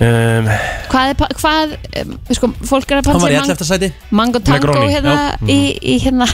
Hvað 0.02 1.12
er, 1.12 1.34
hvað, 1.38 1.74
um, 2.02 2.14
sko, 2.34 2.48
fólk 2.66 2.90
er 2.90 3.00
að 3.02 3.06
Hann 3.06 3.20
panta 3.20 3.22
var 3.22 3.32
í 3.32 3.36
sér 3.36 3.44
mang 3.44 3.52
11. 3.54 3.68
sæti. 3.70 3.90
mango 4.18 4.40
tango 4.42 4.58
Negroni, 4.58 4.88
hérna 4.96 5.14
í, 5.46 5.58
í 5.78 5.98
hérna, 6.02 6.26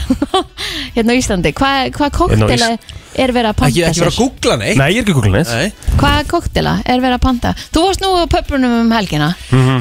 hérna 0.96 1.12
á 1.12 1.16
Íslandi. 1.20 1.52
Hvað, 1.58 1.90
hvað 1.98 2.14
koktela 2.16 2.48
Hérna 2.48 2.70
á 2.72 2.96
er 3.18 3.32
verið 3.34 3.50
að 3.50 3.52
Ekki, 3.52 3.60
panta 3.60 3.68
ekki 3.68 4.00
vera 4.00 4.08
að 4.08 4.16
sér? 4.16 4.22
googla 4.22 4.56
neitt. 4.62 4.78
Nei, 4.78 4.88
ég 4.94 5.00
er 5.00 5.04
ekki 5.04 5.16
kúklun 5.18 5.36
neitt. 5.36 5.52
Nei. 5.52 5.94
Hvað 6.00 6.18
koktela 6.32 6.74
er 6.86 7.02
verið 7.04 7.18
að 7.18 7.22
panta? 7.26 7.52
Þú 7.74 7.84
varst 7.88 8.04
nú 8.04 8.10
á 8.16 8.24
pöpunum 8.30 8.76
um 8.80 8.92
helgina. 8.96 9.28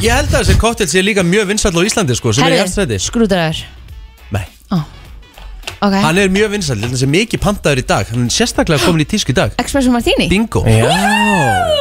Ég 0.03 0.11
held 0.11 0.31
að 0.33 0.37
þessi 0.41 0.59
koktel 0.59 0.89
sé 0.91 1.03
líka 1.05 1.23
mjög 1.27 1.47
vinsæll 1.53 1.75
á 1.77 1.81
Íslandi 1.87 2.17
sko, 2.17 2.33
sem 2.35 2.47
er 2.47 2.57
í 2.57 2.61
eftir 2.65 2.83
sæti 2.83 2.99
skrúdræður 3.07 3.63
Nei. 4.35 4.45
Ok, 5.77 5.93
Hann 6.01 6.17
er 6.17 6.31
mjög 6.33 6.55
vinsæll, 6.55 6.79
þetta 6.81 6.97
sé 6.97 7.07
mikið 7.11 7.43
pantaður 7.43 7.83
í 7.83 7.87
dag. 7.87 8.07
Hann 8.09 8.25
er 8.25 8.33
sérstaklega 8.33 8.81
komin 8.81 9.05
í 9.05 9.09
tísku 9.11 9.29
í 9.29 9.37
dag. 9.37 9.53
Espresso 9.61 9.93
Martini? 9.93 10.25
Bingo. 10.31 10.65
Já 10.65 11.76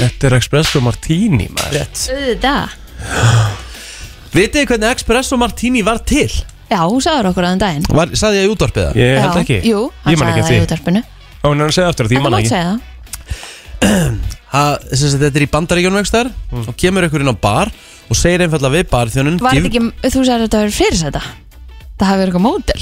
Þetta 0.00 0.28
er 0.30 0.36
Espresso 0.38 0.80
Martini 0.84 1.46
maður. 1.52 1.76
Rétt. 1.78 2.04
Auðvitað. 2.14 2.76
Vitið 4.30 4.60
þið 4.60 4.66
hvernig 4.70 4.94
Espresso 4.96 5.36
Martini 5.40 5.82
var 5.86 5.98
til? 6.06 6.28
Já, 6.70 6.78
hún 6.86 7.02
sagður 7.02 7.30
okkur 7.32 7.46
aðeins 7.48 7.62
daginn. 7.64 7.86
Var, 7.98 8.12
saði 8.20 8.38
ég 8.38 8.46
í 8.46 8.52
útvarpið 8.54 8.84
það? 8.86 8.98
Ég 9.00 9.16
held 9.24 9.38
ekki. 9.40 9.56
Jú, 9.66 9.80
hann 10.04 10.12
Ég 10.14 10.20
man 10.20 10.28
sagði 10.28 10.30
ekki 10.30 10.46
það 10.46 10.54
í 10.54 10.60
eftir 10.60 10.60
því. 10.60 10.66
útarpinu 10.68 11.02
Ó, 11.40 11.46
en 11.50 11.62
hann 11.64 11.72
segði 11.74 11.88
aftur 11.90 12.06
að 12.06 12.12
því 12.12 12.14
En 12.14 12.20
ég 12.20 12.20
þú 12.20 12.28
man 12.28 12.34
mátt 12.36 12.44
ekki. 12.44 12.52
segja 12.54 12.68
það 12.70 12.78
Ha, 14.50 14.62
sem 14.90 15.08
sagt, 15.12 15.22
þetta 15.22 15.38
er 15.40 15.44
í 15.46 15.50
bandaríkjónum 15.50 16.00
ekstar 16.02 16.30
Mm. 16.50 16.64
og 16.66 16.74
kemur 16.82 17.06
ykkur 17.06 17.22
inn 17.24 17.30
á 17.30 17.36
bar 17.38 17.68
og 18.10 18.16
segir 18.18 18.42
einfallega 18.42 18.74
við 18.74 18.88
barþjónun 18.90 19.36
Var 19.42 19.54
þetta 19.54 19.70
ekki, 19.70 19.82
þú 20.10 20.22
sagði 20.26 20.34
að 20.34 20.46
þetta 20.46 20.62
verið 20.64 20.78
fyrirsæta 20.78 21.22
Það 22.00 22.08
hafi 22.08 22.18
verið 22.20 22.30
eitthvað 22.30 22.46
módel. 22.46 22.80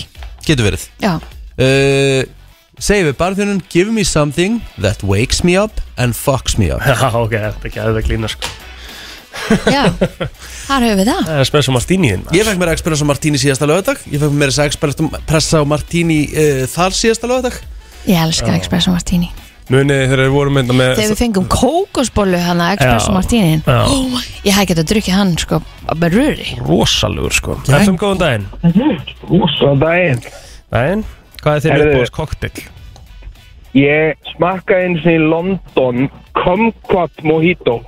Getur 0.48 0.64
verið. 0.68 0.84
Já, 1.02 1.12
uh, 1.18 2.20
Segir 2.78 3.08
við 3.08 3.16
barþjónun 3.18 3.60
Give 3.72 3.90
me 3.92 4.04
something 4.06 4.60
that 4.78 5.02
wakes 5.02 5.42
me 5.42 5.56
up 5.58 5.80
and 5.98 6.14
fucks 6.14 6.58
me 6.58 6.70
up. 6.70 6.82
Já, 6.86 7.10
ok, 7.10 7.34
þetta 7.34 7.64
er 7.64 7.70
ekki 7.72 7.80
að 7.82 7.96
það 7.98 8.06
klína 8.06 8.30
sko. 8.30 8.52
Já 9.74 9.82
Þar 10.68 10.84
höfum 10.86 11.00
við 11.00 11.08
það. 11.10 11.24
Það 11.26 11.34
er 11.34 11.42
Espresso 11.44 11.74
Martini 11.74 12.08
þinn 12.12 12.22
Ég 12.34 12.46
fekk 12.48 12.60
mér 12.62 12.70
Espresso 12.72 13.06
Martini 13.06 13.38
síðasta 13.38 13.68
lögadag 13.70 14.00
Ég 14.10 14.22
fekk 14.22 14.38
mér 14.40 14.54
Espresso 14.64 15.60
Martini 15.68 16.16
uh, 16.32 16.62
þar 16.70 16.96
síðasta 16.96 17.30
lögadag 17.30 17.58
Ég 18.08 18.18
elska 18.22 18.54
Espresso 18.56 18.94
Martini. 18.94 19.28
Munið 19.68 19.98
þegar 20.06 20.22
við 20.22 20.32
vorum 20.32 20.54
mynda 20.56 20.74
með 20.78 20.94
Þegar 20.96 21.10
við 21.12 21.20
fengum 21.20 21.46
kókosbólu 21.52 22.38
hann 22.40 22.62
að 22.64 22.78
Espresso. 22.78 23.12
Martini. 23.12 23.58
Já. 23.66 23.82
oh, 23.84 24.22
Ég 24.46 24.56
hafði 24.56 24.70
getað 24.70 24.84
að 24.86 24.90
drukja 24.94 25.18
hann 25.18 25.34
sko 25.42 25.58
með 25.98 26.16
röri. 26.16 26.48
Rosalegur 26.64 27.36
sko. 27.36 27.58
FM, 27.68 27.98
góðan 28.00 28.22
daginn. 28.22 28.46
Svo 29.58 29.74
daginn. 29.82 30.24
Daginn 30.72 31.04
Hvað 31.42 31.54
er 31.56 31.64
þinn 31.64 31.84
uppbóðs 31.86 32.12
koktel? 32.14 32.52
Ég 33.78 34.30
smakkaði 34.32 34.88
eins 34.88 35.04
og 35.06 35.12
í 35.12 35.18
London 35.22 36.08
Kumquat 36.38 37.22
Mojito. 37.26 37.78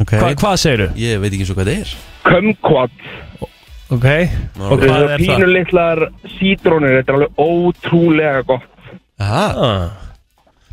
Okay. 0.00 0.20
Hva, 0.20 0.30
hvað 0.38 0.56
segirðu? 0.62 0.88
Ég 1.00 1.20
veit 1.22 1.30
ekki 1.32 1.44
eins 1.44 1.52
og 1.52 1.58
hvað 1.58 1.70
það 1.70 1.82
er. 1.82 1.92
Kumquat. 2.26 2.96
Ok. 3.86 4.06
Og 4.06 4.72
Þetta 4.72 4.88
hvað 4.90 5.04
er 5.14 5.22
pínu 5.22 5.36
það? 5.36 5.52
litlar 5.54 6.00
sítrónir 6.36 6.96
Þetta 6.98 7.12
er 7.12 7.18
alveg 7.20 7.40
ótrúlega 7.46 8.42
gott. 8.48 8.90
Aha. 9.22 9.46
Ah, 9.66 9.86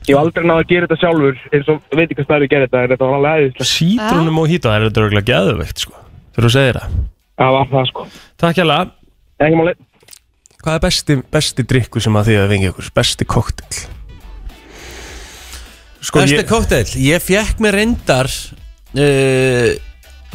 Ég 0.04 0.18
hef 0.18 0.20
aldrei 0.20 0.44
náða 0.44 0.64
að 0.66 0.72
gera 0.74 0.88
þetta 0.90 1.00
sjálfur 1.00 1.38
eins 1.56 1.70
og 1.72 1.78
veit 1.96 2.10
ekki 2.10 2.18
hvað 2.18 2.26
stæði 2.28 2.48
að 2.48 2.52
gera 2.52 2.66
þetta 2.68 2.80
en 2.84 2.90
þetta 2.92 3.08
var 3.08 3.14
alveg 3.20 3.36
aðeinslega 3.38 3.68
Sítrónum 3.70 4.40
og 4.42 4.50
hýta, 4.52 4.68
það 4.68 4.76
er 4.76 4.86
þetta 4.90 5.04
örgulega 5.04 5.30
geðveikt 5.30 5.84
sko. 5.86 5.94
Þegar 6.34 6.48
þú 6.48 6.52
segir 6.58 6.80
það. 6.80 6.98
Það 7.40 7.54
var 7.56 7.70
það 7.72 7.88
sko. 7.92 8.06
Takk 8.44 8.60
hjá 8.60 8.66
máli 9.60 9.76
Hvað 10.64 10.78
er 10.78 10.84
besti, 10.86 11.16
besti 11.28 11.64
drikkur 11.68 12.04
sem 12.04 12.16
að 12.16 12.30
þið 12.30 12.38
að 12.40 12.52
fengi 12.54 12.68
ykkur? 12.72 12.92
Besti 12.96 13.26
koktel? 13.28 13.80
Sko 16.04 16.22
Besti 16.22 16.38
ég 16.38 16.48
koktel 16.48 16.84
Ég 17.04 17.24
fekk 17.24 17.64
mér 17.64 17.76
reyndar 17.82 18.30
uh, 18.32 19.74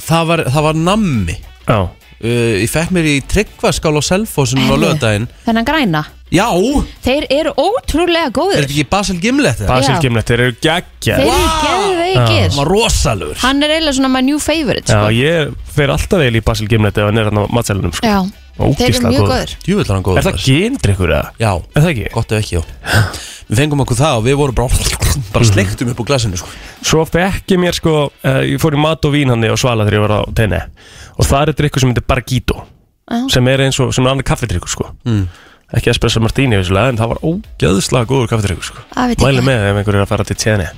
það, 0.05 0.27
var, 0.33 0.43
það 0.53 0.67
var 0.69 0.83
nammi 0.91 1.39
Já 1.65 1.79
uh, 1.81 2.55
Ég 2.61 2.69
fekk 2.73 2.93
mér 2.97 3.09
í 3.09 3.15
tryggvaskál 3.25 3.95
á 3.97 4.03
Selfossunum 4.05 4.69
á 4.69 4.77
lögadaginn 4.77 5.29
Þennan 5.47 5.69
græna 5.69 6.03
Já, 6.29 6.45
Þeir 7.07 7.25
eru 7.33 7.55
ótrúlega 7.57 8.29
er 8.29 8.33
góður 8.37 8.59
þetta 8.59 8.69
ekki 8.69 8.85
Basil 8.93 9.17
Gimlet 9.23 9.63
eða? 9.63 9.71
Basil 9.71 9.95
Já. 9.95 10.01
Gimlet, 10.05 10.29
þeir 10.29 10.43
eru 10.45 10.57
geggja 10.61 11.23
Þeir 11.23 11.31
eru 11.33 11.55
geðveikir 11.63 12.51
Það 12.51 12.59
var 12.59 12.71
rosalur 12.75 13.41
Hann 13.47 13.65
er 13.65 13.73
eiginlega 13.79 13.97
svona 13.97 14.13
my 14.13 14.23
new 14.27 14.43
favorite 14.45 14.93
Já, 14.93 14.99
sko. 14.99 15.15
ég 15.17 15.73
fer 15.73 15.95
alltaf 15.95 16.21
vel 16.21 16.37
í 16.37 16.45
Basil 16.45 16.69
Gimlet 16.69 17.01
ef 17.01 17.09
hann 17.09 17.23
er 17.23 17.31
hann 17.33 17.41
á 17.41 17.45
matselunum 17.49 17.97
sko. 17.97 18.05
Já. 18.05 18.21
Þeir 18.59 18.89
eru 18.89 19.03
mjög 19.09 19.25
góður. 19.29 19.53
er 19.79 19.91
hann 19.95 20.03
góður 20.07 20.19
Er 20.19 20.27
það 20.29 20.39
gindrykkur 20.45 21.13
eða? 21.15 21.31
Já, 21.39 21.51
Er 21.77 21.83
það 21.85 21.91
ekki? 21.93 22.07
gott 22.15 22.33
ef 22.33 22.43
ekki, 22.43 22.59
já 22.59 22.63
Við 23.49 23.61
fengum 23.63 23.81
okkur 23.85 23.97
það 23.97 24.17
og 24.19 24.25
við 24.27 24.35
vorum 24.37 24.57
bara 24.59 25.23
bara 25.33 25.45
sleiktum 25.49 25.89
upp 25.95 26.01
úr 26.03 26.07
glasinu 26.11 26.37
sko. 26.37 26.49
Svo 26.85 27.05
fekk 27.09 27.55
ég 27.55 27.61
mér 27.63 27.73
sko, 27.79 27.93
uh, 28.13 28.41
ég 28.45 28.61
fór 28.61 28.77
í 28.77 28.81
mat 28.83 29.07
og 29.09 29.15
vín 29.15 29.31
hann 29.33 29.41
á 29.49 29.57
Svala 29.57 29.87
þegar 29.87 29.97
ég 29.97 30.03
var 30.05 30.15
á 30.19 30.23
tenni 30.37 30.59
og 31.17 31.25
það 31.27 31.49
er 31.49 31.57
drikkur 31.63 31.81
sem 31.81 31.89
heitir 31.95 32.05
Bargito 32.07 32.59
Já. 33.09 33.23
sem 33.33 33.49
er 33.49 33.63
eins 33.65 33.79
og, 33.81 33.95
sem 33.97 34.05
er 34.05 34.13
annar 34.13 34.27
kaffedrykkur 34.29 34.69
sko 34.69 34.91
Mm. 35.09 35.25
ekki 35.73 35.91
espresso 35.95 36.21
martini 36.21 36.59
vissulega, 36.61 36.89
en 36.93 36.99
það 37.01 37.09
var 37.15 37.23
ógjöðslega 37.25 38.07
góður 38.11 38.29
kaffedrykkur 38.35 38.69
sko 38.69 38.85
Það 38.93 39.09
veit 39.15 39.25
Mæli 39.25 39.41
ég 39.41 39.49
með 39.49 39.65
ef 39.71 39.81
einhver 39.81 39.97
er 39.97 40.05
að 40.05 40.13
fara 40.13 40.25
til 40.29 40.37
tenni 40.37 40.69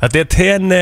Þetta 0.00 0.18
er 0.24 0.30
tenni 0.34 0.80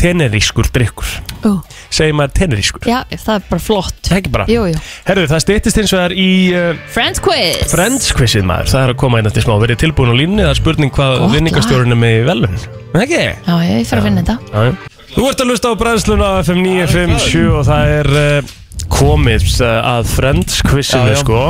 tenerískur 0.00 0.68
drykkur. 0.74 1.10
Ú, 1.48 1.52
segir 1.92 2.14
maður 2.16 2.34
tenerískur? 2.38 2.86
Já, 2.88 3.02
það 3.10 3.34
er 3.34 3.44
bara 3.48 3.62
flott. 3.62 4.00
Ekki 4.16 4.32
bara? 4.34 4.46
Jú, 4.50 4.64
jú. 4.70 4.80
Herðu, 5.08 5.26
það 5.32 5.42
stýttist 5.44 5.80
eins 5.82 5.92
og 5.92 6.00
það 6.00 6.06
er 6.06 6.14
í 6.18 6.28
uh, 6.56 6.80
Friends 6.94 7.22
quiz. 7.24 7.60
Friends 7.72 8.08
quizið 8.16 8.46
maður, 8.48 8.70
það 8.72 8.86
er 8.86 8.94
að 8.94 8.98
koma 9.02 9.20
einn 9.20 9.30
eftir 9.30 9.46
smá. 9.46 9.54
Verið 9.62 9.82
tilbúin 9.84 10.12
á 10.12 10.16
línni, 10.18 10.44
það 10.44 10.54
er 10.54 10.60
spurning 10.60 10.94
hvað 10.96 11.18
Gott 11.20 11.34
vinningastjórun 11.36 11.96
er 11.96 12.00
með 12.02 12.16
í 12.16 12.24
velun 12.28 12.58
Ekki? 13.02 13.20
Já, 13.46 13.54
ég 13.66 13.86
fer 13.88 14.00
að 14.00 14.08
finna 14.08 14.24
þetta 14.24 14.38
Já, 14.52 14.64
já. 14.70 14.90
Þú 15.12 15.26
ert 15.28 15.44
að 15.44 15.50
lusta 15.50 15.72
á 15.72 15.74
brennsluna 15.76 16.28
á 16.28 16.32
FM 16.40 16.62
957 16.64 17.42
og 17.52 17.66
það 17.68 17.92
er 17.98 18.10
uh, 18.22 18.54
komið 18.92 19.46
uh, 19.60 19.74
að 19.92 20.08
Friends 20.14 20.62
quizinu 20.64 21.18
sko. 21.20 21.42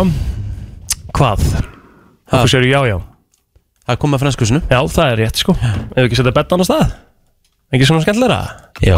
Hvað? 1.15 1.47
Þú 2.33 2.45
séu 2.51 2.67
já 2.67 2.81
já? 2.91 2.99
Það 3.83 3.99
kom 4.03 4.13
með 4.15 4.23
franskusinu 4.23 4.61
Já, 4.71 4.79
það 4.95 5.07
er 5.07 5.21
rétt 5.23 5.41
sko. 5.43 5.55
Ef 5.59 6.05
ekki 6.07 6.19
setja 6.19 6.35
betta 6.35 6.59
á 6.59 6.65
stað 6.67 6.93
Ekki 7.73 7.87
svona 7.89 8.03
skemmtilega 8.05 8.41
Já. 8.85 8.97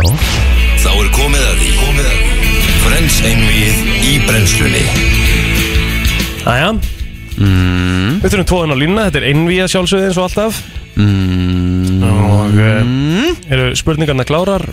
Þá 0.84 0.90
er 0.90 1.10
komið 1.14 1.44
að 1.46 1.60
því. 1.60 1.68
Komið 1.80 2.08
að 2.08 2.16
því. 2.16 2.48
Frens 2.84 3.18
einvið 3.24 3.76
í 4.04 4.14
brennslunni. 4.26 4.82
Æja, 6.44 6.70
mm, 7.38 8.18
Við 8.20 8.28
þurfum 8.34 8.48
tvoðan 8.50 8.74
á 8.74 8.76
línuna, 8.80 9.04
þetta 9.08 9.20
er 9.22 9.28
einvíða 9.30 9.68
sjálfsögði 9.72 10.08
eins 10.10 10.18
og 10.20 10.26
alltaf. 10.26 10.58
Mm, 10.96 12.02
Og 12.04 12.58
uh, 12.60 13.30
eru 13.54 13.70
spurningarna 13.78 14.26
klárar, 14.28 14.66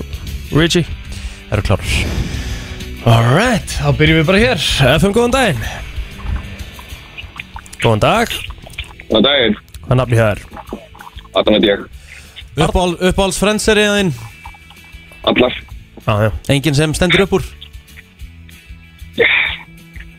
Richie? 0.52 0.84
Eru 1.52 1.64
klárar. 1.64 1.93
Alright, 3.08 3.78
þá 3.80 3.89
byrjum 3.97 4.20
við 4.22 4.28
bara 4.28 4.43
hér. 4.43 4.68
FM, 4.97 5.16
góðan 5.16 5.34
daginn. 5.38 5.64
Góðan 7.82 8.04
dag. 8.04 8.36
Góðan 9.10 9.26
daginn, 9.30 9.58
Hvað 9.88 9.97
nafni 10.02 10.20
það 10.20 10.32
er? 10.36 10.45
Adam 11.36 11.58
heit 12.52 12.62
ég 12.62 12.68
Uppál, 12.68 12.95
Uppáhalds 12.99 13.39
frendserið 13.39 14.14
Allar, 15.24 15.54
Já, 16.02 16.14
já. 16.26 16.32
Engin 16.49 16.74
sem 16.74 16.93
stendur 16.93 17.22
upp 17.28 17.34
úr? 17.38 17.43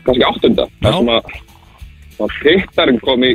Kannski 0.03 0.23
áttunda. 0.23 0.67
Já. 0.81 0.91
Það 0.91 0.97
sem 0.97 1.09
að 1.13 1.23
að 2.23 2.37
Pittarinn 2.43 2.99
kom 3.03 3.23
í 3.23 3.31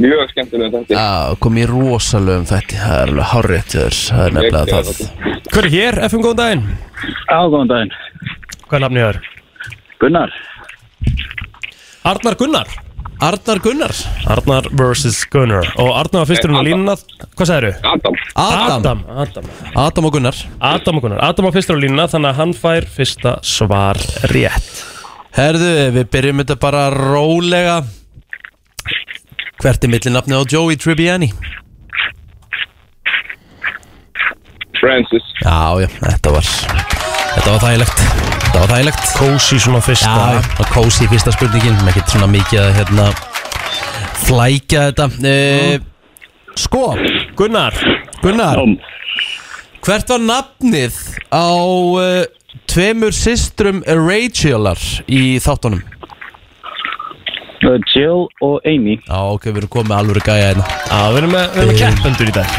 mjög 0.00 0.30
skemmtilega 0.32 0.80
þetta 0.80 0.96
Já, 0.96 1.36
kom 1.40 1.58
í 1.60 1.66
rosalögum 1.68 2.46
þetta 2.48 2.80
Það 2.80 3.02
er 3.02 3.12
alveg 3.24 3.68
þér 3.74 3.98
Það 3.98 4.24
er 4.24 4.36
nefnilega 4.38 4.82
það. 4.88 5.02
Hver 5.54 5.68
er 5.68 5.74
hér, 5.74 6.00
FM, 6.08 6.24
góðan 6.24 6.40
daginn. 6.40 6.64
Já, 7.28 7.38
góðan 7.52 7.72
daginn. 7.72 7.94
Hvað 8.64 8.84
nafni 8.84 9.04
það 9.04 9.12
er? 9.12 9.20
Gunnar. 10.00 10.34
Arnar 12.04 12.36
Gunnar 12.40 12.83
Arnar 13.24 13.58
Gunnar. 13.64 13.94
Arnar 14.28 14.66
vs. 14.76 15.24
Gunnar. 15.32 15.64
Og 15.80 15.90
Arnar 15.96 16.24
var 16.24 16.28
fyrsturinn 16.28 16.58
á 16.60 16.64
línuna. 16.66 16.94
Hvað 17.38 17.48
sagðið 17.50 17.86
Adam, 17.88 18.18
Adam. 18.36 18.74
Adam. 18.76 19.04
Adam. 19.24 19.46
Adam 19.84 20.08
og 20.08 20.16
Gunnar. 20.16 20.40
Adam 20.60 20.98
og 21.00 21.06
Gunnar. 21.06 21.22
Adam 21.24 21.48
var 21.48 21.54
fyrstur 21.56 21.78
á 21.78 21.82
línuna 21.84 22.06
Þannig 22.12 22.32
að 22.34 22.40
hann 22.42 22.52
fær 22.58 22.88
fyrsta 22.98 23.36
svar 23.46 24.00
rétt. 24.34 24.68
Herðu, 25.34 25.72
við 25.96 26.10
byrjum 26.12 26.44
þetta 26.44 26.58
bara 26.62 26.84
rólega. 26.92 27.78
Hvert 29.62 29.86
er 29.86 29.94
millinafnið 29.94 30.44
á 30.44 30.50
Joey 30.52 30.76
Tribbiani? 30.76 31.32
Francis. 34.82 35.24
Já, 35.40 35.80
já, 35.80 35.88
þetta 35.88 36.36
var 36.36 36.52
Þetta 37.34 37.50
var 37.50 37.62
þægilegt 37.64 38.23
Þetta 38.54 38.68
var 38.68 38.70
þægilegt. 38.70 39.06
Cozy 39.18 39.56
svona 39.58 39.78
fyrsta. 39.82 40.10
Já, 40.14 40.42
það 40.60 40.68
kósi 40.70 41.06
fyrsta 41.10 41.32
spurningin. 41.34 41.78
Ekkert 41.90 42.12
svona 42.12 42.28
mikið 42.30 42.60
að 42.62 42.68
hérna 42.76 43.06
Flækja 44.20 44.84
þetta. 44.92 45.08
Uh, 45.18 46.54
Sko, 46.62 46.82
Gunnar. 47.34 47.74
Gunnar. 48.22 48.62
Hvert 49.82 50.14
var 50.14 50.22
nafnið 50.22 51.00
á 51.34 51.50
uh, 51.50 52.22
Tveimur 52.70 53.10
systrum 53.10 53.82
Rachelar 53.90 54.78
Í 55.10 55.24
þáttunum? 55.42 55.82
Uh, 57.58 57.82
Jill 57.90 58.30
og 58.38 58.62
Amy. 58.70 59.00
Já, 59.02 59.18
ok, 59.34 59.50
við 59.50 59.64
erum 59.64 59.74
komið 59.80 59.90
með 59.90 59.98
alvöru 59.98 60.26
gæja 60.30 60.48
hérna. 60.52 60.70
Já, 60.86 61.02
við 61.10 61.22
erum 61.24 61.38
með, 61.40 61.44
við 61.58 61.62
erum 61.66 61.74
með 61.74 61.82
keppendur 61.82 62.30
í 62.30 62.38
dag. 62.38 62.56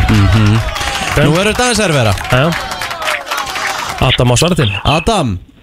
Nú 1.24 1.34
eru 1.40 1.50
þetta 1.56 1.72
aðeins 1.72 1.86
erfæra 1.88 2.16
Já. 2.36 2.48
Adam 4.12 4.36
á 4.36 4.36
svara 4.36 4.60
til 4.60 4.74
Adam, 4.84 5.38
Já, 5.40 5.55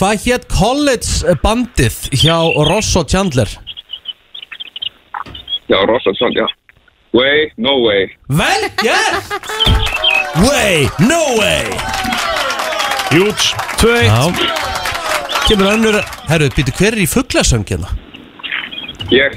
hvað 0.00 0.22
hétt 0.24 0.46
college 0.48 1.34
bandið 1.44 1.96
hjá 2.22 2.36
Ross 2.70 2.94
og 2.96 3.08
Chandler? 3.12 3.50
já, 5.70 5.78
Rossardsson, 5.86 6.32
já. 6.34 6.46
Way, 7.12 7.50
no 7.58 7.76
way. 7.84 8.08
Vel 8.28 8.64
gert! 8.82 9.30
Way, 10.40 10.88
no 10.98 11.20
way. 11.38 11.66
Júts 13.10 13.52
2-1 13.82 14.04
Já. 14.06 14.22
Kemur 15.48 15.66
önnur 15.72 15.96
Herru, 16.30 16.46
býtu 16.54 16.70
hver 16.78 16.94
er 16.94 17.02
í 17.02 17.06
fugglasöngina? 17.10 17.90
Ég, 19.10 19.34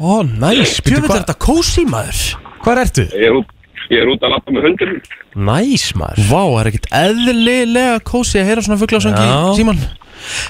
Ó, 0.00 0.22
næs. 0.24 0.78
Pjöfum 0.80 1.04
Býtu, 1.04 1.16
þetta 1.18 1.36
kósi 1.36 1.84
maður? 1.84 2.20
Hvað 2.64 2.82
ertu? 2.86 3.04
ég 3.12 3.26
er 3.28 3.36
út 3.36 3.56
Ég 3.90 4.00
er 4.00 4.08
út 4.12 4.22
að 4.24 4.32
lappa 4.36 4.54
með 4.54 4.68
hundurinn 4.70 5.00
Næs 5.36 5.90
maður. 5.98 6.24
Vá, 6.30 6.40
það 6.40 6.60
er 6.62 6.70
ekkert 6.72 6.88
eðlilega 7.04 8.00
kósi 8.08 8.40
að 8.40 8.48
heyra 8.48 8.64
svona 8.64 8.80
Já. 8.80 9.54
síman 9.60 9.84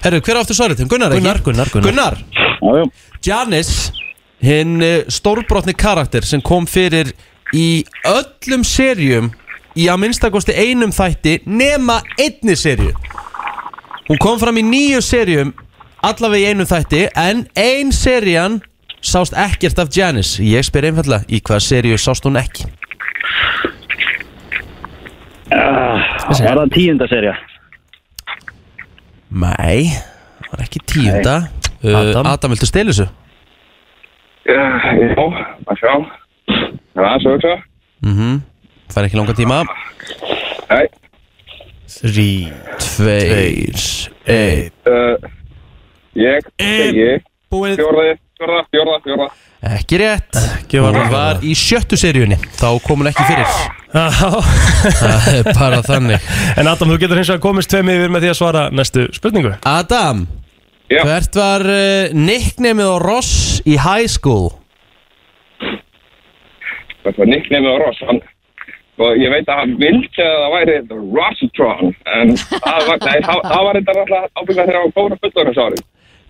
Herru, 0.04 0.20
hver 0.24 0.40
áttu 0.40 0.56
svarið? 0.56 0.82
þeim? 0.82 0.90
Gunnar, 0.92 1.14
ekki? 1.16 1.24
Gunnar, 1.24 1.42
Gunnar, 1.44 1.72
Gunnar. 1.74 1.90
Gunnar 1.90 2.16
Já, 2.60 2.76
já. 2.78 2.84
Janice 3.24 3.92
Hinn 4.40 4.80
uh, 4.80 5.02
stórbrotni 5.12 5.74
karakter 5.76 6.24
sem 6.24 6.40
kom 6.40 6.66
fyrir 6.68 7.12
í 7.56 7.84
öllum 8.08 8.64
serjum 8.64 9.30
í 9.76 9.86
að 9.90 10.00
minnstakosti 10.04 10.54
einum 10.56 10.94
þætti 10.94 11.40
nema 11.46 12.00
einni 12.18 12.56
serju 12.56 12.94
Hún 14.08 14.18
kom 14.18 14.40
fram 14.40 14.58
í 14.58 14.64
nýju 14.66 15.02
serjum 15.04 15.52
allavega 16.02 16.48
í 16.48 16.54
einum 16.54 16.68
þætti 16.68 17.04
en 17.20 17.44
ein 17.58 17.92
serjan 17.94 18.60
sást 19.04 19.36
ekkert 19.36 19.78
af 19.82 19.92
Janice 19.94 20.42
Ég 20.44 20.64
spyr 20.66 20.88
einfallega, 20.88 21.28
í 21.28 21.42
hvað 21.44 21.64
serju 21.68 22.00
sást 22.00 22.24
hún 22.26 22.40
ekki? 22.40 22.66
Uh, 25.50 25.98
var 26.30 26.62
það 26.62 26.74
tíunda 26.74 27.08
serja? 27.10 27.36
Nei, 29.30 29.90
það 30.42 30.50
var 30.54 30.62
ekki 30.64 30.80
tíunda. 30.90 31.34
Uh, 31.80 31.94
Adam. 31.96 32.26
Adam, 32.26 32.50
viltu 32.54 32.66
stela 32.68 32.90
þessu? 32.92 33.06
Já, 34.50 34.64
já, 34.98 35.26
að 35.70 35.78
sjá. 35.80 35.92
Það 36.50 37.00
er 37.00 37.06
aðeins 37.06 37.26
að 37.28 37.34
hugsa 37.36 37.52
Mhm, 38.00 38.38
fær 38.90 39.06
ekki 39.06 39.18
langa 39.20 39.34
tíma. 39.36 39.60
Nei, 40.70 40.86
Þrý 41.90 42.26
Tveir, 42.80 43.80
einn 44.30 44.70
uh, 44.88 45.30
ég 46.16 46.46
segi 46.56 47.08
Búið. 47.50 47.74
Fjórða, 47.80 48.04
fjórða, 48.40 48.64
fjórða, 48.72 48.98
fjórða. 49.04 49.28
Ekki 49.76 50.00
rétt. 50.00 50.40
Ekki 50.56 50.80
var 50.80 50.96
Hún 50.96 51.12
var 51.12 51.42
í 51.44 51.52
sjöttu 51.58 51.98
seríunni 52.00 52.38
Þá 52.56 52.68
kom 52.86 53.02
hún 53.02 53.10
ekki 53.10 53.26
fyrir. 53.28 53.50
Já. 53.90 54.06
Það 55.02 55.26
er 55.34 55.48
bara 55.50 55.80
þannig. 55.84 56.28
En 56.56 56.70
Adam, 56.70 56.92
þú 56.94 56.96
getur 57.02 57.20
hins 57.20 57.32
vegar 57.32 57.42
komist 57.44 57.72
tveim 57.72 57.90
yfir 57.92 58.12
með 58.14 58.24
því 58.24 58.30
að 58.32 58.38
svara 58.38 58.62
næstu 58.72 59.08
spurningu. 59.16 59.52
Adam 59.68 60.24
Já. 60.90 61.04
Hvert 61.06 61.36
var 61.38 61.62
uh, 61.70 62.10
nicknameið 62.16 62.88
á 62.90 62.98
Ross 62.98 63.34
í 63.62 63.76
high 63.78 64.08
school? 64.10 64.48
Þetta 67.04 67.16
var 67.20 67.30
nickname 67.30 67.70
á 67.70 67.76
Ross? 67.84 68.00
Hann, 68.08 68.18
og 69.00 69.20
ég 69.20 69.30
veit 69.30 69.46
að 69.46 69.60
hann 69.62 69.76
vildi 69.78 70.24
að 70.24 70.40
það 70.40 70.54
væri 70.56 70.76
Rossitron 70.96 71.94
en 72.16 72.34
það 72.40 72.88
var, 72.88 72.98
nei, 73.06 73.22
það, 73.28 73.44
það 73.46 73.62
var 73.68 73.78
þetta 73.78 73.94
alltaf 74.00 74.42
ábyggða 74.42 74.66
þegar 74.66 74.80
hann 74.80 74.96
fór 74.98 75.14
á 75.14 75.20
fullorðinsári 75.22 75.80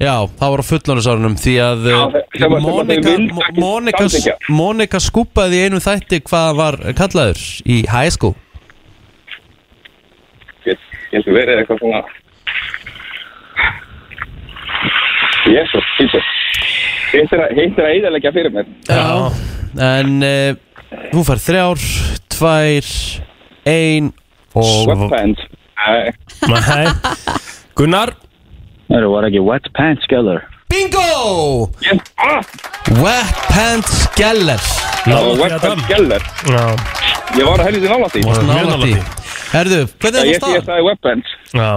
Já, 0.01 0.15
það 0.41 0.53
var 0.55 0.63
á 0.65 0.71
fullónusárunum 0.71 1.35
Því 1.37 1.55
að 1.61 1.89
Já, 1.91 1.99
Monika, 2.65 3.17
Monika. 3.61 4.07
Monika 4.49 5.01
skúpaði 5.03 5.59
í 5.59 5.67
einum 5.69 5.83
þætti 5.85 6.23
Hvað 6.25 6.55
var 6.57 6.79
kallaður 6.97 7.43
í 7.69 7.83
high 7.91 8.09
school. 8.15 8.33
Ég 10.65 10.79
heldur 11.13 11.37
verið 11.37 11.61
eitthvað 11.61 11.83
svona 11.83 12.01
Jésus, 15.51 15.93
hýttur 15.99 16.25
Hitt 17.11 17.33
er 17.35 17.43
að, 17.43 17.93
eiðalegja 17.97 18.33
fyrir 18.37 18.53
mér? 18.55 18.69
Já 18.87 19.07
En 19.81 20.17
uh, 20.23 20.55
þú 21.11 21.25
fær 21.27 21.43
þrjár 21.43 21.85
Tvær 22.37 22.91
Ein 23.71 24.13
Og 24.57 24.67
Sweatpants. 24.85 25.45
Nei, 25.81 26.11
Nei. 26.51 26.87
Gunnar 27.79 28.17
Það 28.91 29.07
var 29.13 29.27
ekki 29.29 29.41
Wet 29.47 29.69
Pants 29.77 30.07
Geller. 30.11 30.41
Bingo! 30.71 31.03
ég, 31.87 32.01
Wet 33.03 33.39
Pants 33.51 33.95
Geller 34.19 34.61
það 34.61 35.17
því, 35.25 35.41
Wetpants 35.41 35.65
Adam. 35.65 35.81
Geller 35.89 36.23
Ég 37.39 37.47
var 37.47 37.63
að 37.63 37.67
nála 37.95 38.09
því 38.13 38.23
Mjög 38.27 38.45
Nálægt 38.47 38.69
nálægt 38.71 38.85
í 38.85 38.93
því. 38.93 39.03
Herðu, 39.51 39.79
hvernig 40.03 40.21
er 40.21 40.27
Ég, 40.31 40.31
það 40.31 40.31
ég 40.31 40.41
staðan? 40.41 40.67
sagði 40.69 40.87
Wetpants 40.89 41.35
Já 41.55 41.71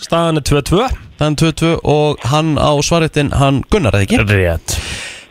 Staðan 0.00 0.40
er 0.40 0.44
2-2 0.50 0.84
Þann 1.20 1.36
22 1.42 1.72
og 1.94 2.26
hann 2.32 2.52
á 2.58 2.70
svarettin 2.86 3.32
Hann 3.36 3.60
Gunnar, 3.70 3.94
eða 3.98 4.06
ekki? 4.06 4.20
Rétt 4.30 4.76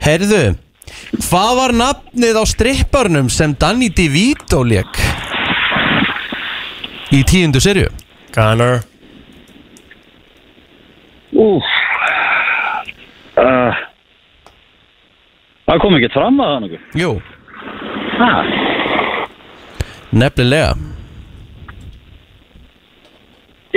Herðu, 0.03 0.41
hvað 1.29 1.51
var 1.59 1.75
nafnið 1.79 2.39
á 2.39 2.43
stripparnum 2.47 3.31
sem 3.33 3.55
Danny 3.59 3.89
DeVito 3.95 4.61
leik? 4.67 4.99
Í 7.15 7.23
tíundu 7.27 7.59
serju 7.63 7.89
Gunnar 8.35 8.83
Úf. 11.39 11.67
Uh, 13.39 13.77
það 15.69 15.81
kom 15.83 15.95
ekki 15.99 16.09
fram 16.13 16.39
að 16.43 16.49
það 16.53 16.63
nokkuð. 16.65 16.87
Jú, 16.99 17.11
Ha? 18.19 18.31
nefnilega 20.11 20.73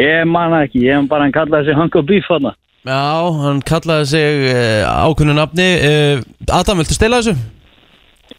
Ég 0.01 0.25
man 0.27 0.51
það 0.55 0.65
ekki, 0.67 0.81
ég 0.87 0.97
hef 0.97 1.09
bara 1.11 1.27
hann 1.27 1.35
kallaði 1.37 1.69
sig 1.69 1.77
Hunk 1.79 1.99
of 2.01 2.07
Beef 2.09 2.25
þarna. 2.31 2.55
Já, 2.89 3.03
hann 3.45 3.61
kallaði 3.69 4.07
sig 4.11 4.47
uh, 4.51 5.05
ákunnu 5.07 5.35
nafni 5.37 5.67
uh, 5.87 6.23
Adam, 6.51 6.81
viltu 6.83 6.97
stela 6.97 7.21
þessu? 7.23 7.37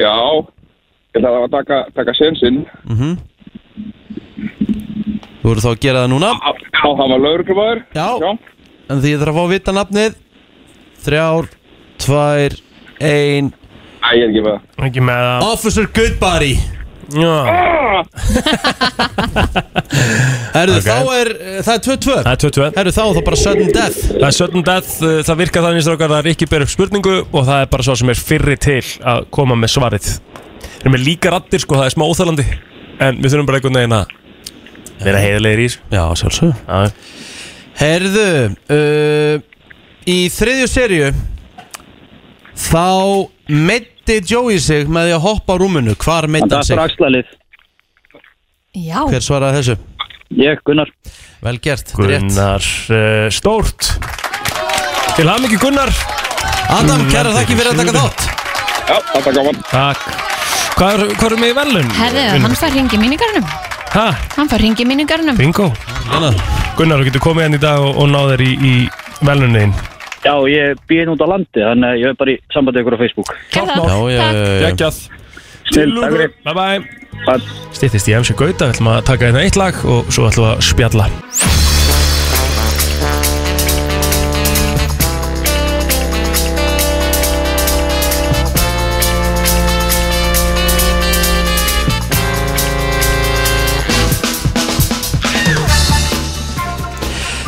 Já 0.02 0.12
Ég 1.14 1.22
ætla 1.22 1.32
að 1.46 1.52
taka, 1.54 1.78
taka 1.96 2.16
sensinn 2.18 2.64
Mm 2.90 3.14
Þú 5.44 5.52
voru 5.52 5.62
þá 5.64 5.70
að 5.74 5.82
gera 5.84 6.02
það 6.04 6.12
núna 6.16 6.30
Já, 6.34 6.84
hann 6.84 7.14
var 7.14 7.22
lauruglumæður 7.24 7.82
Já. 7.96 8.08
Já 8.24 8.32
En 8.92 9.00
því 9.04 9.14
ég 9.14 9.20
þarf 9.22 9.32
að 9.34 9.38
fá 9.40 9.44
að 9.48 9.54
vita 9.56 9.72
nafnið. 9.78 10.16
Þrjár, 11.04 11.50
tvær, 12.04 12.52
ein. 13.04 13.52
Æ, 14.04 14.08
ég 14.18 14.24
er 14.24 14.30
ekki 14.30 14.42
með 14.44 14.52
það. 14.54 14.62
Ekki 14.88 15.02
með 15.08 15.20
það. 15.28 15.46
Officer 15.54 15.86
Goodbody. 15.96 16.54
Já, 17.14 17.34
Herðu, 20.54 20.78
Ok. 20.80 20.86
þá 20.88 20.98
er, 21.20 21.30
eh, 21.36 21.58
það 21.66 21.74
er 21.74 21.82
2-2 21.84 22.14
það 22.24 22.30
er 22.32 22.40
22 22.42 22.70
Herðu, 22.78 22.94
þá 22.96 23.02
er 23.04 23.10
það 23.18 23.26
bara 23.28 23.40
sudden 23.42 23.72
death. 23.76 24.00
Það 24.14 24.28
er 24.30 24.36
sudden 24.38 24.64
death, 24.70 24.92
uh, 25.04 25.20
það 25.28 25.40
virkar 25.44 25.66
þannig 25.68 25.84
strókar 25.86 26.14
að 26.16 26.24
Rikki 26.30 26.48
ber 26.50 26.64
upp 26.66 26.72
spurningu 26.72 27.16
og 27.26 27.42
það 27.48 27.60
er 27.66 27.70
bara 27.74 27.84
svo 27.88 27.96
sem 28.00 28.10
er 28.14 28.22
fyrri 28.30 28.56
til 28.62 28.80
að 29.04 29.28
koma 29.36 29.56
með 29.60 29.74
svarið. 29.76 30.08
Við 30.64 30.86
erum 30.86 30.96
með 30.96 31.06
líka 31.08 31.34
rattir 31.36 31.60
sko, 31.64 31.76
það 31.80 31.90
er 31.90 31.96
smá 31.98 32.06
óþælandi 32.08 32.46
En 33.04 33.20
við 33.20 33.30
þurfum 33.34 33.48
bara 33.50 33.58
einhvern 33.60 33.78
veginn 33.80 33.98
að 34.00 34.06
vera 35.04 35.22
heiðilegir 35.24 35.60
í 35.60 35.68
þessu. 35.68 35.80
Já, 35.92 36.04
sjálfsög 36.22 36.52
Já, 36.64 36.92
Herðu, 37.80 38.26
uh, 38.72 39.40
í 40.10 40.18
þriðju 40.34 40.68
serju 40.70 41.08
Þá 42.54 42.84
meiddi 43.50 44.20
Joey 44.30 44.60
sig 44.62 44.86
með 44.94 45.08
því 45.10 45.14
að 45.16 45.24
hoppa 45.24 45.56
á 45.56 45.62
rúminu. 45.62 45.96
Hvar 45.98 46.28
Það 46.30 46.36
hann 46.38 46.54
er 46.60 46.68
sig? 46.68 46.76
bara 46.78 46.86
axlalið 46.92 47.32
Já, 48.74 49.00
Hver 49.10 49.26
svaraði 49.26 49.60
þessu? 49.62 49.76
Ég, 50.34 50.62
Gunnar. 50.66 50.90
Vel 51.46 51.60
gert, 51.62 51.92
er 51.94 52.08
rétt. 52.10 52.24
Gunnar 52.26 52.64
uh, 52.66 53.28
Stórt. 53.34 53.90
Til 55.18 55.28
hann 55.30 55.46
ekki 55.46 55.60
Gunnar. 55.62 55.92
Adam, 56.74 57.04
kæra 57.12 57.34
þakki 57.36 57.58
fyrir 57.60 57.74
að 57.74 57.82
taka 57.84 57.94
þátt. 58.00 58.24
Já, 58.84 58.96
þetta 59.12 59.30
er 59.30 59.36
gaman. 59.38 59.60
Takk. 59.70 60.08
Hvað 60.74 60.96
er, 60.96 61.14
hvað 61.20 61.28
er 61.28 61.42
með 61.44 61.52
í 61.52 61.56
velun? 61.60 61.92
herðu, 62.00 62.24
hann 62.48 62.56
fær 62.58 62.74
ringi 62.74 62.98
míningarnum 62.98 63.46
Hæ? 63.94 64.06
Hann 64.38 64.50
fær 64.50 64.62
ringi 64.64 64.86
míningarnum 64.90 65.38
Bingo. 65.38 65.68
Gunnar, 66.78 67.00
þú 67.02 67.06
getur 67.10 67.22
komið 67.24 67.46
henni 67.48 67.60
í 67.60 67.64
dag 67.64 67.82
og, 67.84 67.98
og 68.02 68.08
náður 68.10 68.42
í, 68.42 68.52
í 68.58 68.74
velunin 69.26 69.74
Já, 70.24 70.34
ég 70.50 70.80
býð 70.90 71.12
út 71.14 71.22
á 71.22 71.28
landi 71.30 71.62
Þannig 71.62 71.90
að 71.92 72.00
ég 72.02 72.10
er 72.14 72.18
bara 72.18 72.34
í 72.34 72.38
sambandi 72.56 72.82
ykkur 72.82 72.98
á 72.98 73.00
Facebook 73.04 73.34
það. 73.54 73.54
Já, 73.54 73.62
já, 73.62 73.78
Takk. 73.78 74.10
já, 74.10 74.18
já. 74.34 74.66
Gægjað 74.66 75.02
Til, 75.74 75.86
takk 75.96 76.18
fyrir. 76.18 76.34
Bye 76.44 76.56
bye. 76.58 77.38
Stýttist 77.74 78.10
í 78.12 78.18
MC 78.18 78.36
Gauta, 78.36 78.68
við 78.68 78.74
ætlum 78.76 78.90
að 78.94 79.04
taka 79.08 79.30
hérna 79.30 79.46
eitt 79.46 79.58
lag 79.60 79.78
og 79.88 80.10
svo 80.12 80.28
ætlum 80.28 80.50
við 80.50 80.56
að 80.58 80.66
spjalla 80.68 81.08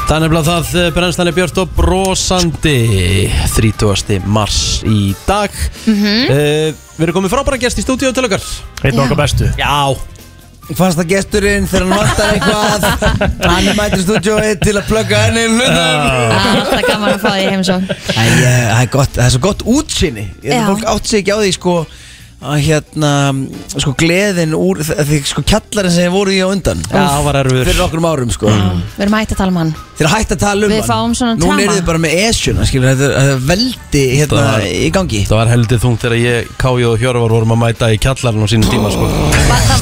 Það 0.06 0.16
er 0.20 0.22
nefnilega 0.22 0.45
það 0.45 0.68
eh, 0.78 0.89
brennslan 0.93 1.30
er 1.32 1.34
björt 1.36 1.60
og 1.64 1.72
brosandi. 1.74 2.74
30. 3.56 4.20
mars 4.30 4.60
í 4.86 5.16
dag. 5.26 5.53
Mhm. 5.89 6.12
uh, 6.30 6.84
Við 6.95 7.08
erum 7.10 7.18
komið 7.18 7.34
frábæra 7.34 7.58
gest 7.60 7.82
í 7.82 7.84
stúdíu 7.84 8.12
til 8.16 8.24
okkar. 8.28 8.43
Einn 8.86 9.01
okkar 9.01 9.18
bestu. 9.20 9.49
Já. 9.60 9.97
Fannst 10.78 10.97
það 11.01 11.10
gesturinn 11.10 11.68
þegar 11.70 11.84
hann 11.86 11.97
vantar 11.99 12.32
eitthvað? 12.38 12.86
Hann 13.51 13.68
er 13.70 13.76
mættur 13.78 14.01
stúdjói 14.06 14.53
til 14.64 14.78
að 14.80 14.88
plugga 14.88 15.20
henni 15.26 15.43
í 15.43 15.51
hlutum. 15.51 15.76
Það 15.76 16.47
er 16.47 16.62
alltaf 16.62 16.88
gaman 16.88 17.12
að 17.12 17.20
fá 17.22 17.30
því 17.34 17.43
ég- 17.43 17.51
Það 18.08 18.32
er 18.80 18.89
það 18.95 19.22
er 19.28 19.36
svo 19.36 19.43
gott 19.43 19.62
útsinni 19.76 20.26
fólk 20.41 20.88
átt 20.95 21.12
sig 21.12 21.22
ekki 21.22 21.36
á 21.36 21.39
því 21.43 21.51
sko 21.60 21.76
að 22.45 22.60
hérna, 22.66 23.12
sko 23.74 23.93
gleðin 23.97 24.53
úr 24.58 24.82
því 24.86 25.20
sko 25.26 25.41
kjallarinn 25.47 25.93
sem 25.93 26.12
voru 26.14 26.34
í 26.36 26.41
á 26.43 26.47
undan. 26.49 26.82
Já, 26.89 26.97
það 27.14 27.24
var 27.26 27.39
erfiður. 27.41 27.66
Fyrir 27.70 27.80
nokkrum 27.82 28.08
árum 28.10 28.34
sko. 28.34 28.51
Við 28.51 29.06
erum 29.06 29.16
hægt 29.18 29.34
að 29.34 29.39
tala 29.39 29.53
um 29.53 29.60
hann 29.62 29.72
Þeir 29.96 30.10
hægt 30.12 30.32
að 30.36 30.39
tala 30.41 30.66
um 30.68 30.72
Við 30.74 30.82
hann. 30.82 30.89
fáum 30.89 31.14
svona 31.16 31.36
Nú 31.39 31.46
trama. 31.48 31.62
er 31.64 31.70
þið 31.78 31.86
bara 31.88 32.02
með 32.04 32.16
esjuna 32.28 32.66
skilur, 32.68 32.89
þetta, 32.91 33.06
er- 33.06 33.16
þetta 33.16 33.36
er 33.36 33.46
veldi 33.48 34.02
hérna 34.20 34.41
Það 34.41 34.50
var- 34.52 34.66
í 34.68 34.89
gangi 34.98 35.22
Það 35.30 35.38
var 35.39 35.52
heldur 35.54 35.80
þungt 35.86 36.02
þegar 36.04 36.18
ég, 36.20 36.50
Káju 36.60 36.89
og 36.91 37.00
Hjörvar 37.00 37.30
vorum 37.36 37.54
að 37.56 37.62
mæta 37.64 37.91
í 37.96 37.98
kjallarinn 38.04 38.43
á 38.43 38.48
sínum 38.52 38.70
tíma 38.74 38.91
sko. 38.91 39.08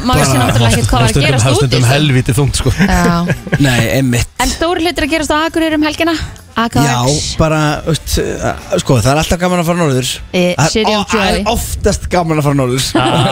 Maður 0.05 0.21
vissi 0.21 0.37
náttúrulega 0.37 0.69
ekkert 0.69 0.91
hvað 0.91 1.01
var 1.01 1.09
að 1.09 1.25
gerast 1.25 1.45
út 1.49 1.53
í 1.53 1.57
Stundum 1.63 1.89
helviti 1.89 2.33
þungt 2.37 2.55
sko. 2.61 2.69
Já. 2.77 3.25
Nei, 3.59 3.81
einmitt 3.97 4.27
En 4.43 4.49
stóri 4.53 4.85
hlutir 4.85 5.07
að 5.07 5.13
gerast 5.17 5.31
á 5.33 5.37
Akureyri 5.47 5.75
um 5.79 5.83
helgina 5.89 6.13
AKX 6.53 6.85
Já, 6.85 6.99
bara, 7.39 7.59
veist, 7.87 8.19
uh, 8.21 8.77
sko, 8.77 8.99
það 9.01 9.07
er 9.15 9.21
alltaf 9.23 9.39
gaman 9.41 9.61
að 9.63 9.65
fara 9.71 9.79
norður 9.79 10.09
Eh, 10.37 10.53
Það 10.53 10.65
er 10.67 10.69
City 10.69 10.93
of 10.93 10.99
ó- 11.01 11.09
það 11.09 11.23
Joy. 11.23 11.39
er 11.39 11.47
oftast 11.49 12.03
gaman 12.13 12.37
að 12.37 12.43
fara 12.43 12.57
norður 12.59 12.83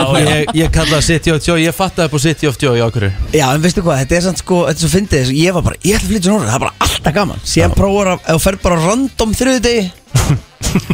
Og 0.08 0.18
ég, 0.18 0.46
ég 0.58 0.72
kallaði 0.74 1.04
City 1.06 1.30
of 1.36 1.44
Joy 1.46 1.60
Ég 1.68 1.76
fattaði 1.78 2.10
upp 2.10 2.16
á 2.18 2.20
City 2.24 2.48
of 2.50 2.58
Joy 2.58 2.80
á 2.82 2.90
hverju 2.90 3.12
Já, 3.38 3.46
en 3.54 3.62
veistu 3.62 3.84
hvað, 3.86 4.02
þetta 4.02 4.18
er 4.18 4.22
samt 4.26 4.42
sko, 4.42 4.64
þetta 4.66 4.82
er 4.82 4.88
svo 4.88 4.94
fyndið 4.96 5.22
þessu, 5.22 5.38
Ég 5.38 5.54
var 5.54 5.62
bara, 5.70 5.76
ég 5.86 6.00
ætla 6.00 6.08
að 6.08 6.14
flytja 6.16 6.32
norður, 6.34 6.50
það 6.50 6.56
er 6.58 6.66
bara 6.66 6.71
alltaf 6.80 7.14
gaman. 7.16 7.40
Síðan 7.44 7.74
prófur 7.76 8.08
að, 8.14 8.20
ef 8.26 8.36
þú 8.38 8.42
fer 8.46 8.58
bara 8.64 8.80
random 8.86 9.34
þriðu 9.38 9.62
degi 9.68 9.92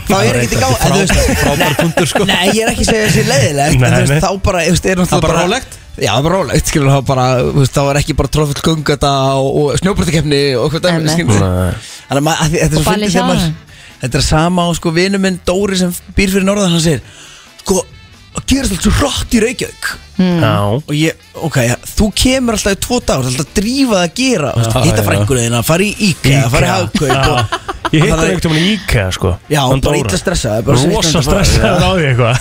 Það 0.07 0.21
er 0.25 0.38
ekki 0.39 0.47
til 0.55 0.59
gáð 0.61 0.71
en 0.78 0.93
þú 0.93 0.99
veist- 1.01 1.41
Frábær 1.41 1.73
punktur 1.78 2.07
sko. 2.09 2.25
Nei, 2.25 2.45
ég 2.55 2.61
er 2.63 2.69
ekki 2.71 2.86
að 2.86 2.89
segja 2.89 3.09
þessi 3.09 3.25
leiðilegt 3.28 3.75
En 3.78 3.93
þú 3.93 3.99
veist, 4.07 4.23
þá 4.23 4.30
bara, 4.47 4.61
þú 4.65 4.73
veist, 4.73 4.86
er 4.88 4.97
náttúrulega 4.97 5.11
Það 5.11 5.17
er 5.17 5.28
bara 5.28 5.43
rólegt? 5.43 5.78
Já, 5.97 6.09
það 6.13 6.17
er 6.17 6.25
bara 6.28 6.38
rólegt, 6.39 6.71
skilur 6.71 6.91
það 6.93 7.03
bara, 7.11 7.25
þú 7.43 7.53
veist, 7.59 7.75
þá 7.78 7.82
er 7.91 7.99
ekki 8.01 8.15
bara 8.17 8.32
tróðfull 8.38 8.63
gungata 8.67 9.11
og, 9.38 9.49
og 9.61 9.78
snjóbröndakefni 9.82 10.41
og 10.61 10.71
hvað 10.73 10.84
dæmi, 10.88 11.13
skilur 11.13 11.45
Þannig 12.07 12.32
að 12.34 12.55
þetta 12.55 12.65
er 12.65 12.78
Og 12.78 12.84
svo 12.88 12.91
fyndið 12.93 13.13
þegar 13.17 13.30
maður. 13.30 13.53
Þetta 14.01 14.17
er 14.21 14.25
sama 14.28 14.65
á 14.65 14.69
sko 14.78 14.93
vinur 14.97 15.21
minn 15.28 15.39
Dóri 15.45 15.78
sem 15.84 15.93
býr 16.17 16.34
fyrir 16.34 16.45
norðan, 16.47 16.73
hann 16.78 16.84
segir 16.86 17.01
Sko, 17.61 17.84
það 18.48 18.56
gerast 18.56 18.72
allt 18.78 18.86
svo 18.88 18.93
rætt 19.04 19.34
í 19.38 19.41
Reykjavík. 19.43 19.89
Já. 20.18 20.54
Og 20.88 20.93
ég, 20.98 21.14
ok, 21.45 21.58
þú 21.98 22.08
kemur 22.18 22.56
alltaf 22.58 22.74
í 22.74 22.80
tvo 22.88 22.98
dagur, 23.06 23.28
alltaf 23.30 23.45
að 23.45 23.52
drífa 23.60 23.93
það 23.93 24.06
að 24.08 24.14
gera 24.18 24.52
Já, 24.58 24.70
Hitta 24.88 25.02
já. 25.04 25.08
frængur 25.12 25.38
þeirna, 25.41 25.60
fara 25.68 25.84
í 25.86 25.91
IKEA, 26.10 26.45
fara 26.50 26.68
í 26.68 26.72
hagkaup 26.74 27.28
og, 27.28 27.58
Ég 27.88 28.02
Þannig- 28.04 28.12
hann 28.12 28.24
einhvern 28.34 28.52
veginn 28.52 28.66
í 28.68 28.72
IKEA 28.82 29.12
sko. 29.16 29.30
Já, 29.48 29.62
Hann 29.70 29.80
bara 29.82 29.98
illa 30.02 30.18
stressaður, 30.20 30.64
bara 30.68 30.78
svo 30.82 30.89
Rosa 30.98 31.22
fara. 31.22 31.43
stressaður 31.43 31.86
á 31.88 31.91
því 31.93 32.08
eitthvað. 32.10 32.36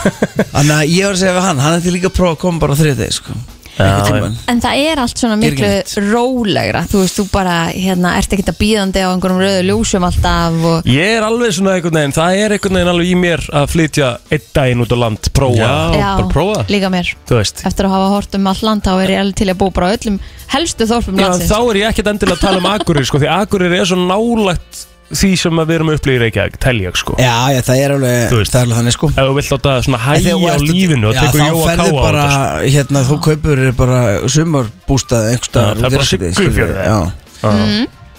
Þannig 0.55 0.75
að 0.77 0.89
ég 0.97 1.05
var 1.07 1.13
að 1.13 1.21
segja 1.21 1.35
við 1.37 1.45
hann, 1.47 1.59
hann 1.67 1.75
er 1.77 1.85
til 1.85 1.93
líka 1.95 2.09
að 2.11 2.17
prófa 2.17 2.33
að 2.35 2.41
koma 2.43 2.59
bara 2.65 2.75
á 2.75 2.81
þriðið 2.81 3.13
sko 3.21 3.37
Tímann. 3.77 4.37
En 4.49 4.61
það 4.65 4.79
er 4.89 5.01
allt 5.03 5.21
svona 5.21 5.37
ekki 5.37 5.51
miklu 5.53 6.05
rólegra. 6.11 6.81
Þú 6.89 7.03
veist, 7.03 7.19
þú 7.21 7.25
bara, 7.33 7.57
hérna, 7.75 8.15
ert 8.17 8.33
ekkert 8.33 8.49
að 8.55 8.59
bíðandi 8.63 9.03
á 9.05 9.09
einhverjum 9.13 9.43
rauðu 9.43 9.67
ljósum 9.69 10.07
alltaf 10.09 10.57
og 10.71 10.89
Ég 10.89 11.13
er 11.19 11.27
alveg 11.27 11.53
svona 11.59 11.75
einhvern 11.77 11.99
veginn 12.01 12.17
Það 12.17 12.39
er 12.41 12.55
einhvern 12.57 12.79
veginn 12.81 12.93
alveg 12.95 13.11
í 13.13 13.15
mér 13.21 13.45
að 13.61 13.69
flytja 13.75 14.09
einn 14.33 14.49
daginn 14.57 14.85
út 14.87 14.97
á 14.97 14.99
land 15.05 15.31
Prófa, 15.37 15.61
Já, 15.93 16.09
bara 16.17 16.29
prófa. 16.33 16.65
líka 16.73 16.91
mér. 16.97 17.13
Eftir 17.29 17.89
að 17.91 17.95
hafa 17.99 18.11
hort 18.17 18.35
um 18.41 18.47
all 18.53 18.63
land 18.71 18.87
þá 18.87 18.93
er 19.05 19.15
ég 19.17 19.21
alveg 19.27 19.37
til 19.43 19.51
að 19.53 19.61
búa 19.61 19.77
bara 19.77 19.93
á 19.93 19.95
öllum 19.99 20.19
helstu 20.57 20.89
þorpum 20.89 21.21
Já, 21.21 21.29
landsins. 21.29 21.53
þá 21.53 21.59
er 21.71 21.81
ég 21.83 21.89
ekkert 21.93 22.13
endilega 22.15 22.39
að 22.41 22.45
tala 22.49 22.63
um 22.65 22.71
Akureyri 22.73 23.07
sko, 23.13 23.21
Því 23.21 23.29
Akureyri 23.37 23.81
er 23.83 23.89
svo 23.93 23.99
nálægt 24.01 24.87
því 25.13 25.31
sem 25.39 25.59
að 25.63 25.67
við 25.71 25.75
erum 25.77 25.91
að 25.93 25.97
upplifa 26.01 26.17
í 26.17 26.23
Reykjavík 26.25 26.57
Tel 26.59 26.77
ég 26.83 26.97
sko 26.99 27.15
Já, 27.21 27.35
já, 27.55 27.61
það 27.63 27.81
er 27.85 27.93
alveg, 27.97 28.17
Þú 28.33 28.39
veist. 28.41 28.53
það 28.53 28.61
er 28.61 28.65
alveg 28.67 28.79
þannig 28.81 28.95
sko 28.97 29.07
Ef 29.13 29.19
þú 29.27 29.35
vilt 29.37 29.51
láta 29.55 29.75
svona 29.87 29.99
En 30.01 30.05
hægja 30.07 30.25
þegar 30.27 30.41
þú 30.41 30.47
á 30.47 30.55
ert- 30.57 30.67
lífinu 30.71 31.07
og 31.07 31.15
Já, 31.15 31.21
tekur 31.23 31.41
þá 31.41 31.47
Jóa 31.47 31.67
ferðu 31.67 31.87
Káa 31.87 32.01
á 32.01 32.07
bara, 32.07 32.25
þetta 32.27 32.57
sko. 32.57 32.73
hérna, 32.77 33.03
þú 33.07 33.19
kaupur 33.27 33.63
bara 33.77 34.01
sumarbústað 34.37 35.29
einhvers 35.31 35.47
Já, 35.47 35.51
staðar 35.51 35.77
það 35.77 35.87
er 35.87 35.97
bara 35.97 36.09
Siglufjörður, 36.11 36.75
já. 36.77 36.99
Já. 37.43 37.53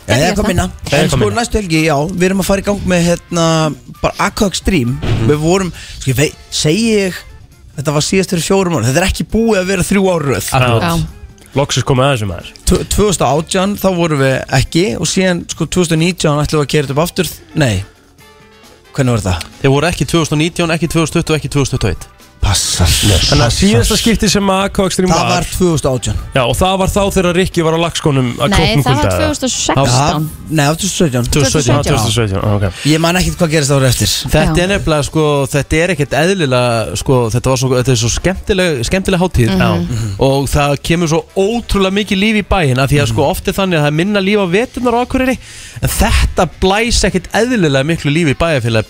Já, 0.08 0.16
ég 0.16 0.22
gert 0.24 0.38
kom 0.38 0.46
það. 0.46 0.52
inna 0.56 0.66
Ég 0.88 0.94
En 1.04 1.10
kom 1.12 1.20
sko 1.20 1.28
inna. 1.28 1.42
næstu 1.42 1.58
helgi, 1.60 1.82
já, 1.84 1.96
við 2.08 2.24
erum 2.30 2.40
að 2.44 2.48
fara 2.48 2.62
í 2.62 2.68
gang 2.70 2.86
með 2.88 3.02
hérna, 3.10 3.46
bara 4.02 4.14
Aqua 4.30 4.48
Extreme 4.48 4.94
Mhm. 5.02 5.28
Við 5.28 5.38
vorum, 5.44 5.72
sko 6.00 6.12
ég 6.14 6.16
veit, 6.16 6.36
segi 6.52 6.86
ég 6.96 7.14
Þetta 7.78 7.94
var 7.94 8.02
síðast 8.02 8.32
fyrir 8.32 8.46
fjórum 8.48 8.78
ára 8.80 8.88
Þetta 8.88 9.02
er 9.04 9.08
ekki 9.12 9.26
búið 9.28 9.60
að 9.60 9.68
vera 9.74 9.84
þrjú 9.84 10.04
ára 10.14 10.26
röð 10.32 10.48
Akkurat. 10.56 10.82
Já. 10.82 10.96
Loksins 11.58 11.86
komið 11.88 12.06
að 12.06 12.12
þessu 12.16 12.30
maður. 12.32 12.50
Tv- 12.70 12.88
2018 12.96 13.78
þá 13.82 13.88
vorum 13.98 14.20
við 14.22 14.36
ekki 14.60 14.84
Og 15.02 15.08
síðan 15.10 15.44
sko 15.52 15.66
2019 15.78 16.44
ætlum 16.44 16.62
við 16.62 16.66
að 16.66 16.72
kera 16.74 16.88
þetta 16.88 16.96
upp 16.98 17.04
aftur? 17.06 17.32
Nei. 17.58 17.84
Hvernig 18.94 19.18
var 19.18 19.26
það? 19.28 19.48
Þeir 19.62 19.74
voru 19.74 19.90
ekki 19.92 20.06
2019, 20.14 20.72
ekki 20.78 20.88
2020 20.94 21.34
og 21.34 21.38
ekki 21.38 21.52
2021 21.58 22.17
Passar. 22.42 22.88
Þannig 22.88 23.44
að 23.44 23.54
síðasta 23.56 23.96
skipti 24.00 24.28
sem 24.32 24.50
að 24.54 24.60
Aqua 24.68 24.86
Extreme 24.88 25.12
Það 25.12 25.24
var, 25.26 25.32
var 25.34 25.48
2018 25.58 26.20
Já, 26.38 26.42
og 26.44 26.54
það 26.56 26.76
var 26.82 26.92
þá 26.94 27.00
þegar 27.16 27.38
Rikki 27.38 27.64
var 27.66 27.74
á 27.76 27.80
lagskónum 27.82 28.28
að 28.38 28.54
Nei, 28.54 28.58
það 28.58 28.68
var 28.86 29.02
kulda 29.02 29.30
2016 29.34 30.28
Nei, 30.48 30.62
það 30.62 30.70
var 30.70 30.78
2017 30.84 31.32
2017. 31.34 31.88
2017, 31.88 32.38
ah, 32.38 32.56
ok. 32.56 32.66
Ég 32.88 33.02
man 33.04 33.20
ekkert 33.20 33.42
hvað 33.42 33.52
gerist 33.56 33.74
árið 33.74 33.88
eftir. 33.90 34.10
Þetta 34.32 34.54
Já. 34.54 34.64
er 34.64 34.70
nefnilega 34.72 35.08
sko, 35.10 35.24
þetta 35.52 35.80
er 35.82 35.94
ekkert 35.96 36.14
eðlilega 36.22 37.00
sko, 37.02 37.16
þetta, 37.34 37.52
var 37.52 37.58
svo, 37.62 37.70
þetta 37.76 37.92
er 37.94 38.00
svo 38.04 38.12
skemmtileg, 38.14 38.70
skemmtileg 38.88 39.20
hátíð. 39.24 39.52
Mhm. 39.58 40.08
og 40.24 40.48
það 40.52 40.72
kemur 40.88 41.08
svo 41.12 41.22
ótrúlega 41.36 41.94
mikið 41.98 42.18
líf 42.22 42.36
í 42.42 42.46
bæin 42.48 42.80
af 42.80 42.90
því 42.92 42.98
að 43.02 43.10
sko 43.12 43.22
oft 43.28 43.48
er 43.48 43.56
þannig 43.58 43.78
að 43.80 43.84
það 43.84 43.92
er 43.92 43.98
minna 43.98 44.22
líf 44.24 44.40
á 44.40 44.48
veturnar 44.54 44.98
á 44.98 45.02
Akureyri 45.04 45.36
en 45.82 45.90
þetta 45.90 46.44
blæs 46.62 47.00
ekkert 47.08 47.28
eðlilega 47.38 47.88
miklu 47.88 48.12
líf 48.14 48.28
í 48.32 48.38
bæjarfélagi 48.38 48.88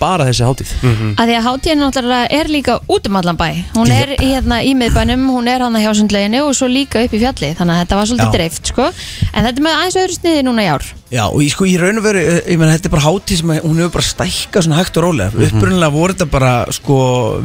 bara 3.38 3.54
þessi 3.54 3.66
hátíð 3.68 3.78
að 3.78 3.78
því 3.78 3.78
að 3.78 3.78
hátíðin 3.78 3.78
náttúrulega 3.78 3.78
er 3.78 3.78
líka 3.78 3.78
út 3.78 3.78
um 3.78 3.78
allan 3.78 3.78
bæ 3.78 3.78
hún 3.78 3.94
er 3.94 4.14
í, 4.18 4.30
hérna 4.34 4.62
í 4.64 4.74
miðbænum, 4.78 5.28
hún 5.34 5.48
er 5.52 5.66
hann 5.66 5.80
hjá 5.82 5.92
sundleginu 5.98 6.44
og 6.48 6.56
svo 6.58 6.70
líka 6.72 7.04
upp 7.06 7.14
í 7.14 7.22
fjalli 7.22 7.54
þannig 7.58 7.74
að 7.74 7.82
þetta 7.84 8.00
var 8.00 8.10
svolítið 8.12 8.28
Já. 8.28 8.36
dreift 8.38 8.72
sko. 8.72 8.88
En 9.34 9.48
þetta 9.48 9.58
er 9.58 9.66
með 9.68 9.78
aðeins 9.78 10.00
öðru 10.04 10.18
sniði 10.18 10.46
núna 10.48 10.66
í 10.66 10.72
ár 10.72 10.88
Já, 11.08 11.24
og 11.30 11.40
ég 11.40 11.54
sko, 11.54 11.64
í 11.64 11.78
raun 11.80 12.02
og 12.02 12.04
veru, 12.04 12.20
eh, 12.20 12.42
ég 12.52 12.60
menn, 12.60 12.74
þetta 12.74 12.90
er 12.90 12.92
bara 12.98 13.06
hátíð 13.06 13.38
sem 13.40 13.52
að, 13.54 13.62
hún 13.64 13.78
hefur 13.80 13.94
bara 13.96 14.08
stækkað 14.10 14.66
svona 14.66 14.80
hægt 14.82 14.98
og 15.00 15.06
rólega. 15.06 15.32
Mhm. 15.32 15.46
Upprunalega 15.48 15.94
voru 15.94 16.14
þetta 16.14 16.30
bara, 16.30 16.54
sko, 16.76 16.98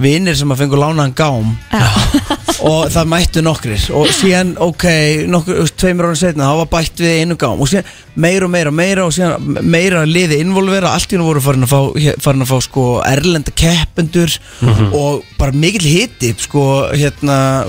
vinir 0.02 0.34
sem 0.36 0.50
að 0.50 0.64
fengu 0.64 0.80
lánaðan 0.82 1.14
gám. 1.14 1.52
Og 2.62 2.90
það 2.94 3.08
mættu 3.10 3.42
nokkrir. 3.42 3.84
Og 3.98 4.06
síðan, 4.14 4.52
ok, 4.62 4.84
nokkur, 5.30 5.66
tveimur 5.78 6.10
ára 6.10 6.18
setna 6.18 6.50
þá 6.50 6.58
var 6.60 6.68
bætt 6.74 7.02
við 7.02 7.22
einu 7.22 7.36
gám. 7.38 7.58
Og 7.58 7.70
síðan 7.70 7.88
meira 8.14 8.46
og 8.46 8.52
meira 8.52 8.70
og 8.70 8.76
meira 8.76 9.06
og 9.06 9.14
síðan 9.14 9.62
meira 9.66 10.04
liði 10.06 10.38
involvera, 10.42 10.92
allt 10.94 11.10
í 11.14 11.18
hún 11.18 11.26
voru 11.26 11.42
farin 11.42 11.66
að 11.66 11.72
fá 11.72 11.80
farin 12.22 12.44
að 12.44 12.50
fá 12.52 12.58
sko 12.62 12.86
erlenda 13.08 13.54
keppendur 13.56 14.34
og 14.92 15.22
bara 15.38 15.54
mikill 15.56 15.86
hiti 15.88 16.34
sko, 16.38 16.64
hérna, 16.92 17.64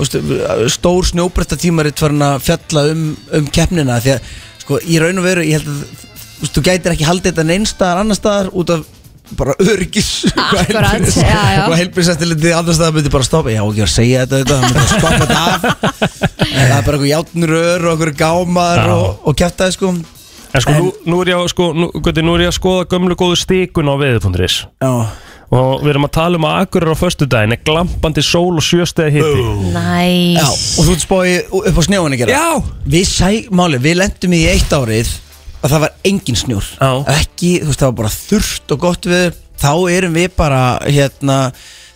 stór 0.70 1.06
snjóbreytta 1.10 1.58
tímaritt 1.58 2.02
farin 2.02 2.22
að 2.22 2.42
fjalla 2.50 2.88
um, 2.92 3.06
um 3.34 3.46
keppnina 3.54 3.98
því 4.04 4.18
að, 4.18 4.34
sko, 4.64 4.80
í 4.82 4.98
raun 5.02 5.20
og 5.22 5.28
veru 5.28 5.46
ég 5.46 5.60
held 5.60 5.70
að, 5.70 6.10
þú 6.40 6.50
þú 6.58 6.66
gætir 6.68 6.96
ekki 6.96 7.08
haldið 7.08 7.32
þetta 7.32 7.48
neinstaðar 7.52 8.02
annar 8.02 8.18
staðar 8.18 8.52
út 8.56 8.74
af 8.74 8.84
bara 9.38 9.54
öryggis 9.58 10.08
Akkurat, 10.36 11.06
já, 11.16 11.40
já. 11.56 11.62
og 11.68 11.76
heilbrísættilindi 11.78 12.52
annars 12.54 12.80
það 12.80 12.98
myndi 12.98 13.12
bara 13.14 13.26
stoppa, 13.26 13.52
já 13.54 13.62
ekki 13.64 13.84
að 13.86 13.92
segja 13.94 14.24
þetta 14.24 14.40
þetta, 14.42 14.58
það 14.58 14.66
myndi 14.66 14.82
að 14.82 14.90
stoppa 14.92 15.12
þetta 15.22 15.38
af. 15.44 15.64
En 16.44 16.66
það 16.68 16.76
er 16.76 16.84
bara 16.88 16.98
eitthvað 16.98 17.08
játnurör 17.10 17.86
og 17.88 17.94
eitthvað 17.94 18.18
gámar 18.20 18.82
Já. 18.82 18.92
og, 18.98 19.08
og 19.24 19.38
kjæftaði 19.40 19.76
sko. 19.78 19.92
En 20.54 20.62
sko, 20.62 20.74
nú, 20.78 20.90
nú, 21.08 21.20
er 21.24 21.32
ég 21.32 21.40
að, 21.40 21.48
sko 21.50 21.70
nú, 21.74 21.88
Gutti, 21.98 22.22
nú 22.22 22.36
er 22.36 22.44
ég 22.44 22.52
að 22.52 22.58
skoða 22.60 22.84
gömlu 22.92 23.16
góðu 23.18 23.40
stikun 23.40 23.88
á 23.90 23.94
veður.is 23.98 24.58
já, 24.68 24.92
Og 25.54 25.84
við 25.84 25.92
erum 25.92 26.06
að 26.08 26.14
tala 26.16 26.38
um 26.40 26.46
að 26.48 26.56
Akureyrar 26.64 26.98
á 26.98 27.02
föstudaginn 27.02 27.54
er 27.54 27.60
glampandi 27.66 28.24
sól 28.26 28.56
og 28.58 28.64
sjöstegi 28.64 29.20
hitti 29.20 29.44
Næs 29.74 30.40
já, 30.40 30.48
og 30.48 30.88
þú 30.88 30.94
ert 30.96 31.04
spáið 31.04 31.54
upp 31.60 31.78
á 31.78 31.82
snjóinu 31.86 32.18
gera? 32.18 32.40
Já. 32.40 32.80
við 32.96 33.06
sæ, 33.10 33.28
máli, 33.54 33.78
við 33.84 34.00
lendum 34.00 34.34
í 34.34 34.42
eitt 34.50 34.74
árið 34.74 35.12
að 35.64 35.70
það 35.72 35.84
var 35.86 35.94
engin 36.10 36.36
snjór. 36.36 36.66
Já. 36.76 36.90
ekki, 37.14 37.52
þú 37.62 37.70
veist, 37.70 37.80
það 37.80 37.88
var 37.88 37.98
bara 38.02 38.12
þurrt 38.18 38.74
og 38.74 38.82
gott 38.82 39.08
við 39.08 39.38
þá 39.62 39.72
erum 39.94 40.18
við 40.18 40.34
bara 40.36 40.62
hérna 40.84 41.38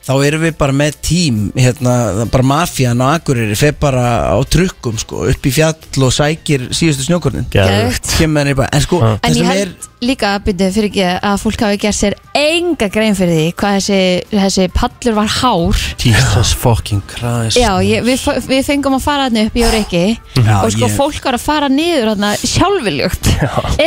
þá 0.08 0.14
erum 0.24 0.44
við 0.46 0.56
bara 0.60 0.76
með 0.76 0.96
tím 1.04 1.40
hérna, 1.58 1.96
bara 2.32 2.46
mafían 2.54 3.04
og 3.04 3.18
akureyri 3.18 3.58
fer 3.58 3.76
bara 3.80 4.32
á 4.32 4.38
trukkum 4.48 4.96
sko, 5.00 5.26
upp 5.28 5.48
í 5.48 5.52
fjall 5.52 5.76
og 6.06 6.14
sækir 6.16 6.68
síðustu 6.72 7.08
snjókornin. 7.10 7.48
Kemur 7.52 8.54
en 8.64 8.82
sko 8.84 9.02
En 9.04 9.18
það 9.22 9.38
ég 9.42 9.52
held 9.52 9.88
líka 10.04 10.36
að 10.36 10.44
byrja 10.46 10.68
fyrir 10.76 10.88
ekki 10.92 11.06
að 11.26 11.40
fólk 11.42 11.62
hafi 11.64 11.78
gert 11.82 11.96
sér 11.98 12.14
enga 12.38 12.86
grein 12.92 13.16
fyrir 13.18 13.34
því 13.34 13.46
hvað 13.58 13.78
þessi, 13.78 14.00
þessi 14.30 14.66
pallur 14.76 15.16
var 15.16 15.32
hár. 15.40 15.80
Jesus 15.98 16.52
fucking 16.54 17.02
Christ 17.10 17.58
Já, 17.58 17.72
ég, 17.82 18.04
við, 18.06 18.22
við 18.46 18.62
fengum 18.68 18.94
að 18.98 19.04
fara 19.04 19.26
hann 19.26 19.40
upp 19.42 19.58
í 19.58 19.64
Óriki 19.66 20.04
Já, 20.38 20.54
og 20.62 20.70
sko 20.74 20.86
ég- 20.86 20.94
fólk 20.94 21.26
var 21.26 21.38
að 21.38 21.44
fara 21.44 21.70
niður 21.72 22.12
hann 22.14 22.26
sjálfurljugt 22.44 23.30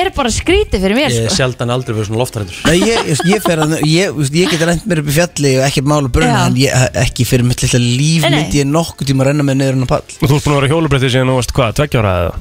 er 0.01 0.11
bara 0.15 0.33
skrítið 0.33 0.83
fyrir 0.83 0.99
mér 0.99 1.15
Ég 1.15 1.25
er 1.25 1.31
sko. 1.31 1.37
sjaldan 1.39 1.73
aldrei 1.73 1.95
fyrir 1.95 2.09
svona 2.09 2.21
loftarendur 2.23 2.59
Nei, 2.67 2.75
ég, 2.81 3.07
ég, 3.13 3.23
ég, 3.31 3.45
fer 3.45 3.63
að, 3.63 3.77
get 4.51 4.67
reynd 4.67 4.87
mér 4.91 5.03
upp 5.03 5.11
í 5.11 5.15
fjalli 5.15 5.53
og 5.61 5.67
ekki 5.69 5.85
mála 6.11 6.15
bruna 6.19 6.45
en 6.51 6.59
ég, 6.61 6.87
ekki 7.07 7.25
fyrir 7.31 7.47
mitt 7.47 7.63
lilla 7.65 7.81
líf 7.81 8.21
Nei, 8.27 8.29
nei. 8.29 8.39
myndi 8.43 8.61
ég 8.61 8.71
nokkuð 8.75 9.11
tíma 9.11 9.23
að 9.25 9.31
renna 9.31 9.47
með 9.49 9.61
niður 9.63 9.77
hann 9.79 9.87
að 9.89 9.93
pall 9.95 10.07
Og 10.21 10.27
þú 10.27 10.35
ert 10.37 10.47
búin 10.47 10.55
að 10.57 10.61
vera 10.61 10.73
hjólubretti 10.75 11.13
síðan 11.15 11.31
þú 11.33 11.41
varst 11.41 11.55
hvað, 11.57 11.77
tveggjára 11.81 12.15
eða? 12.25 12.39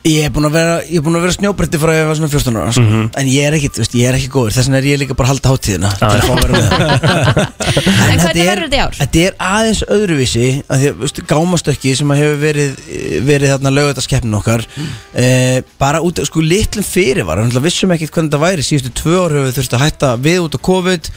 Ég 0.00 0.24
er 0.24 0.30
búin 0.32 0.46
að 0.48 0.54
vera, 0.56 0.76
ég 0.88 0.96
er 0.96 1.02
búin 1.04 1.16
að 1.18 1.24
vera 1.26 1.34
snjóbretti 1.36 1.76
frá 1.76 1.90
ég 1.92 2.06
var 2.08 2.16
svona 2.16 2.30
14 2.32 2.54
ára 2.56 2.70
sko. 2.72 2.80
Mhm. 2.88 3.02
En 3.20 3.26
ég 3.28 3.44
er 3.44 3.52
ekki, 3.58 3.68
þú 3.68 3.82
veist, 3.82 3.96
ég 4.00 4.06
er 4.08 4.16
ekki 4.16 4.30
góður 4.32 4.54
Þess 4.56 4.68
vegna 4.70 4.78
er 4.78 4.86
ég 4.88 5.00
líka 5.02 5.16
bara 5.18 5.28
að 5.28 5.32
halda 5.34 5.50
hátíðina 5.52 5.90
til 5.98 6.06
að 6.08 6.22
fá 6.24 6.32
að 6.32 6.40
vera 6.40 6.54
með 6.56 6.70
En 8.10 8.16
þetta 8.16 8.24
hvernig 8.24 8.40
er- 8.40 8.48
verður 8.48 8.64
þetta 8.64 8.78
í 8.78 8.80
ár? 8.80 8.96
Þetta 8.96 9.24
er 9.26 9.36
aðeins 9.50 9.82
öðruvísi 9.96 10.46
að 10.72 10.80
því 10.80 10.88
að, 10.88 10.96
veistu, 11.02 11.24
gámastökki 11.34 11.92
sem 12.00 12.14
að 12.14 12.20
hefur 12.22 12.40
verið 12.46 12.80
verið 13.28 13.52
þarna 13.52 13.74
lögutarskeppnin 13.76 14.38
okkar 14.40 14.64
eh, 15.20 15.58
bara 15.84 16.00
út, 16.00 16.16
af, 16.24 16.30
sko, 16.32 16.40
litlum 16.48 16.86
fyrirvar 16.88 17.44
við 17.44 17.60
vissum 17.68 17.92
ekkert 17.92 18.16
hvernig 18.16 18.32
þetta 18.32 18.40
væri 18.46 18.64
síðustu 18.70 18.94
tvö 19.02 19.18
ár 19.20 19.36
hefur 19.36 19.50
við 19.50 19.58
þurfti 19.60 19.76
að 19.76 19.84
hætta 19.84 20.14
við 20.16 20.40
út 20.46 20.56
á 20.56 20.60
COVID 20.70 21.12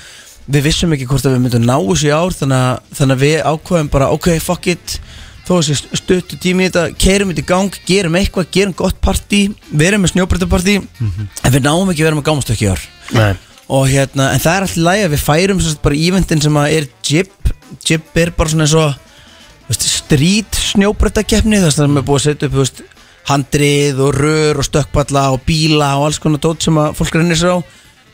við 0.47 0.65
vissum 0.67 0.93
ekki 0.95 1.07
hvort 1.07 1.27
að 1.27 1.37
við 1.37 1.43
myndum 1.45 1.67
ná 1.67 1.75
þessu 1.77 2.09
í 2.09 2.13
ár 2.13 2.35
þannig 2.35 2.63
að, 2.63 2.89
þannig 2.97 3.15
að 3.15 3.23
við 3.23 3.37
ákveðum 3.47 3.91
bara 3.93 4.09
ok, 4.15 4.29
fuck 4.43 4.67
it 4.73 4.97
þó 5.43 5.53
að 5.57 5.63
sé 5.67 5.77
stuttu 5.99 6.39
tími 6.39 6.65
í 6.65 6.69
þetta, 6.71 6.83
keirum 6.99 7.31
þetta 7.31 7.43
í 7.43 7.47
gang 7.47 7.79
gerum 7.87 8.17
eitthvað, 8.19 8.51
gerum 8.55 8.75
gott 8.79 8.99
partí 9.03 9.41
verum 9.71 10.03
með 10.03 10.13
snjóbreytapartí 10.13 10.77
en 10.79 11.55
við 11.55 11.65
náum 11.65 11.91
ekki 11.91 12.03
að 12.03 12.09
vera 12.09 12.19
með 12.19 12.27
gámastökki 12.29 12.67
í 12.67 12.71
ár. 12.71 12.85
Nei. 13.15 13.33
Og 13.73 13.87
hérna, 13.87 14.29
en 14.35 14.43
það 14.43 14.55
er 14.55 14.65
alltaf 14.67 14.83
læg 14.87 15.03
að 15.03 15.13
við 15.13 15.23
færum 15.23 15.59
svo 15.63 15.75
bara 15.83 15.99
eventin 15.99 16.43
sem 16.43 16.59
að 16.59 16.77
er 16.77 16.87
jip 17.07 17.51
jip 17.87 18.17
er 18.19 18.31
bara 18.35 18.51
svona 18.51 18.67
eins 18.67 18.75
og 18.77 19.73
strít 19.73 20.59
snjóbrettakeppni 20.73 21.61
þess 21.63 21.79
að 21.81 21.95
við 21.97 22.07
búið 22.07 22.19
að 22.19 22.25
setja 22.27 22.49
upp 22.49 22.57
veist, 22.59 22.81
handrið 23.29 24.01
og 24.03 24.17
rör 24.17 24.59
og 24.59 24.67
stökkpalla 24.67 25.29
og 25.33 25.43
bíla 25.47 25.93
og 25.99 26.09
alls 26.09 26.19
konar 26.19 26.43
dót 26.43 26.63
sem 26.65 26.77
að 26.79 26.95
fólk 26.99 27.15
reynir 27.15 27.39
sér 27.39 27.55
á 27.55 27.59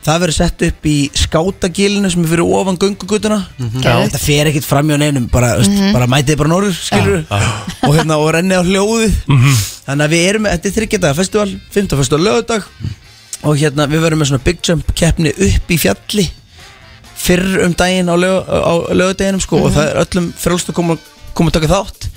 það 0.09 0.21
verður 0.23 0.35
sett 0.39 0.63
upp 0.69 0.87
í 0.89 0.95
skátagilinu 1.15 2.09
sem 2.11 2.23
er 2.25 2.31
fyrir 2.33 2.49
ofan 2.59 2.77
göngugutuna 2.81 3.37
Geðvegt. 3.59 4.09
þetta 4.09 4.21
fer 4.23 4.49
ekkit 4.51 4.65
fram 4.67 4.89
hjá 4.89 4.97
neinum 5.01 5.27
bara, 5.31 5.53
mm 5.59 5.69
Mhm. 5.69 5.93
bara 5.93 6.07
mætið 6.07 6.37
bara 6.41 6.49
norður 6.53 6.73
skilur 6.75 7.25
og 7.29 7.93
hérna 7.95 8.17
og 8.17 8.31
renni 8.35 8.55
á 8.57 8.63
hljóði 8.65 9.11
þannig 9.85 10.05
að 10.05 10.13
við 10.15 10.25
erum 10.29 10.43
með, 10.47 10.51
þetta 10.57 10.67
er 10.69 10.75
þryggjadaga 10.79 11.15
festival 11.21 11.53
15. 11.71 11.97
festival 12.01 12.23
lögadag 12.25 12.63
og 13.43 13.55
hérna 13.61 13.87
við 13.87 14.01
verðum 14.03 14.19
með 14.23 14.29
svona 14.33 14.43
big 14.43 14.59
jump 14.67 14.93
keppni 14.95 15.31
upp 15.31 15.69
í 15.71 15.77
fjalli 15.79 16.25
fyrr 17.19 17.63
um 17.65 17.73
daginn 17.75 18.07
á, 18.09 18.15
lög, 18.15 18.47
á 18.47 18.73
lögadeginum 18.95 19.41
sko 19.43 19.57
og 19.67 19.73
það 19.75 19.87
er 19.91 19.97
öllum 20.05 20.27
frjálst 20.39 20.69
að 20.71 20.77
koma, 20.79 20.97
koma 21.35 21.51
að 21.51 21.57
taka 21.59 21.67
þátt. 21.73 22.07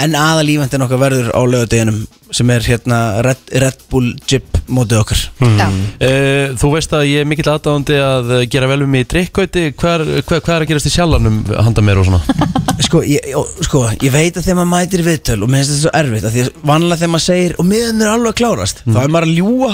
En 0.00 0.12
aðalívendin 0.16 0.84
okkar 0.84 1.00
verður 1.00 1.30
á 1.32 1.40
lögadeginum 1.48 2.02
sem 2.36 2.50
er 2.54 2.66
hérna 2.66 3.00
Red, 3.26 3.42
Red 3.64 3.84
Bull 3.90 4.12
Jip 4.30 4.60
mótið 4.70 5.00
okkar. 5.02 5.22
Já. 5.42 5.66
Uh, 5.66 6.54
þú 6.60 6.72
veist 6.76 6.92
að 6.94 7.08
ég 7.10 7.24
er 7.24 7.28
mikill 7.30 7.50
aðdáðandi 7.50 7.98
að 8.04 8.32
gera 8.52 8.68
vel 8.70 8.82
um 8.86 8.92
mig 8.94 9.06
í 9.06 9.10
drikkauti. 9.16 9.66
Hvað, 9.74 10.06
er- 10.06 10.24
hvað, 10.28 10.44
hvað 10.46 10.56
er 10.56 10.66
að 10.66 10.72
gerast 10.72 10.90
í 10.90 10.94
sjallanum 10.94 11.40
handa 11.58 11.84
mér 11.84 12.02
og 12.02 12.10
svona? 12.10 12.22
Sko 12.80 13.02
ég, 13.04 13.26
sko, 13.66 13.82
ég 14.00 14.08
veit 14.10 14.38
að 14.40 14.46
þegar 14.46 14.56
maður 14.56 14.70
mætir 14.72 15.02
viðtöl 15.04 15.42
og 15.44 15.50
mér 15.52 15.60
finnst 15.60 15.74
þetta 15.74 15.82
svo 15.82 15.90
erfitt 16.00 16.24
að 16.24 16.32
því 16.32 16.40
að 16.46 16.62
vanlega 16.70 16.96
þegar 17.02 17.10
maður 17.12 17.24
segir 17.26 17.52
og 17.60 17.66
miðan 17.68 18.00
er 18.00 18.08
alveg 18.14 18.30
að 18.32 18.38
klárast 18.40 18.80
þá 18.86 18.96
er 19.02 19.12
maður 19.12 19.26
að 19.28 19.34
ljúa 19.36 19.70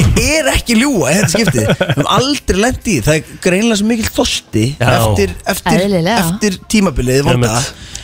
ég 0.00 0.18
er 0.24 0.50
ekki 0.56 0.74
að 0.74 0.82
ljúa 0.82 1.14
þetta 1.14 1.30
skiptið 1.36 1.62
við 1.62 1.84
höfum 1.86 2.10
aldrei 2.18 2.60
lent 2.64 2.90
í 2.90 2.96
það 3.06 3.20
er 3.20 3.40
greinlega 3.46 3.78
svo 3.80 3.88
mikill 3.92 4.10
þosti 4.18 4.64
eftir, 4.90 5.36
eftir, 5.54 5.98
eftir 6.16 6.58
tímabilið. 6.74 7.30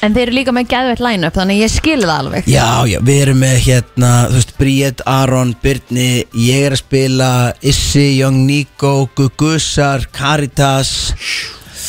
En 0.02 0.10
þeir 0.16 0.24
eru 0.24 0.34
líka 0.34 0.50
með 0.54 0.70
geðveitt 0.72 1.02
line-up 1.02 1.36
þannig 1.38 1.58
að 1.58 1.62
ég 1.62 1.70
skilur 1.70 2.08
það 2.10 2.22
alveg. 2.24 2.48
Já, 2.50 2.64
já, 2.90 2.96
við 3.06 3.20
erum 3.22 3.38
með 3.38 3.52
hérna, 3.62 4.12
þú 4.30 4.38
veist, 4.38 4.52
Bríett, 4.58 5.02
Aron, 5.08 5.54
Byrni, 5.62 6.24
ég 6.34 6.68
er 6.68 6.76
að 6.76 6.82
spila 6.82 7.30
Issi, 7.62 8.18
Young 8.18 8.44
Nico, 8.48 9.08
Gugussar, 9.16 10.06
Caritas, 10.12 11.12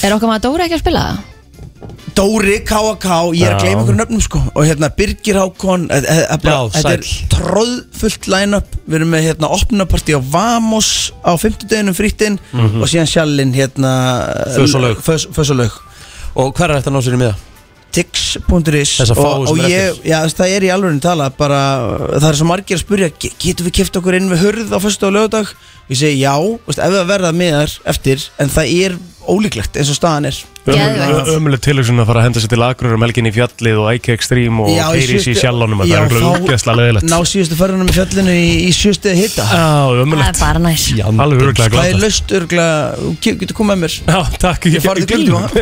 Er 0.03 0.15
okkar 0.15 0.27
maður 0.31 0.49
Dóri 0.49 0.65
ekki 0.65 0.79
að 0.79 0.83
spila 0.83 1.03
það? 1.05 1.21
Dóri, 2.13 2.57
KK, 2.67 3.07
ég 3.35 3.47
er 3.47 3.55
að 3.55 3.63
gleyma 3.63 3.81
einhverjum 3.81 3.97
nöfnum 3.99 4.21
sko. 4.23 4.39
Og 4.53 4.67
hérna 4.67 4.89
Birgir 4.95 5.35
Hákon, 5.39 5.87
e- 5.91 5.97
e- 5.97 6.27
e- 6.33 6.37
bara- 6.43 6.53
Já, 6.53 6.69
þetta 6.75 6.91
er 6.93 7.05
tróðfullt 7.33 8.27
line-up, 8.29 8.75
við 8.87 8.95
erum 8.99 9.09
með 9.15 9.23
hérna 9.27 9.49
opnapartí 9.49 10.13
á 10.13 10.21
Vamos 10.21 11.11
á 11.25 11.33
50 11.35 11.67
deginum 11.67 11.97
frýttinn 11.97 12.37
og 12.53 12.87
síðan 12.87 13.09
sjallinn 13.09 13.53
hérna 13.53 13.93
Fös 14.53 15.49
og 16.35 16.53
hver 16.57 16.69
er 16.71 16.81
þetta 16.81 16.89
að 16.89 16.95
ná 16.95 17.01
sér 17.05 17.13
í 17.17 17.21
miða? 17.21 17.35
tix.is 17.93 18.93
og, 19.13 19.47
og 19.53 19.59
ég, 19.69 19.99
já, 20.09 20.17
það 20.33 20.53
er 20.57 20.65
í 20.67 20.71
alveg 20.73 20.99
tala 21.03 21.29
bara, 21.37 21.59
það 22.17 22.29
er 22.31 22.39
svo 22.39 22.47
margir 22.49 22.77
að 22.77 22.83
spurja 22.85 23.09
"Ge- 23.19 23.33
getum 23.39 23.67
við 23.69 23.75
keft 23.79 23.99
okkur 23.99 24.17
inn 24.17 24.31
við 24.31 24.43
hurð 24.47 24.73
á 24.73 24.79
fyrstu 24.83 25.07
og 25.09 25.15
lögadag 25.17 25.53
ég 25.89 25.99
segi 25.99 26.21
já, 26.23 26.33
veist, 26.67 26.79
ef 26.79 26.93
það 26.97 27.09
verða 27.13 27.31
miðar 27.35 27.77
eftir, 27.85 28.23
en 28.39 28.49
það 28.49 28.73
er 28.85 28.97
ólíklegt 29.27 29.77
eins 29.77 29.89
og 29.93 29.99
staðan 29.99 30.29
er. 30.31 30.37
Ömuleg 30.63 31.59
tilhugsun 31.63 31.99
að 31.99 32.07
fara 32.07 32.21
að 32.21 32.27
henda 32.29 32.39
sér 32.43 32.51
til 32.53 32.61
Akureyrar 32.63 32.95
um 32.95 33.03
helgin 33.03 33.27
í 33.27 33.31
fjallið 33.35 33.79
og 33.81 33.87
IK 33.97 34.09
Extreme 34.13 34.63
og 34.63 34.69
Já, 34.71 34.85
í 34.95 35.01
í 35.01 35.07
síðustu- 35.09 35.35
sjálfónum 35.41 35.81
Já, 35.83 35.89
Það 35.89 35.97
er 35.97 36.05
okkur 36.07 36.45
útgeðslega 36.47 36.77
leðilegt 36.79 37.07
ná 37.11 37.17
síðustu 37.27 37.57
ferðunum 37.59 37.89
í 37.91 37.95
fjallinu 37.97 38.35
í, 38.39 38.49
í 38.63 38.71
sjöstuði 38.77 39.15
hitta 39.19 39.47
Já, 39.49 39.65
Það 39.91 40.23
er 40.29 40.39
bara 40.39 40.63
næs. 40.63 40.85
Alveg 41.03 41.43
öruglega 41.43 41.75
það 41.75 41.89
er 41.91 41.99
löst 42.05 42.35
örgla, 42.39 42.67
getur 43.27 43.55
komið 43.59 43.73
með 43.73 43.81
mér. 43.83 43.97
Já, 44.07 44.21
takk 44.45 44.69
Ég 44.71 44.85
farið 44.87 45.15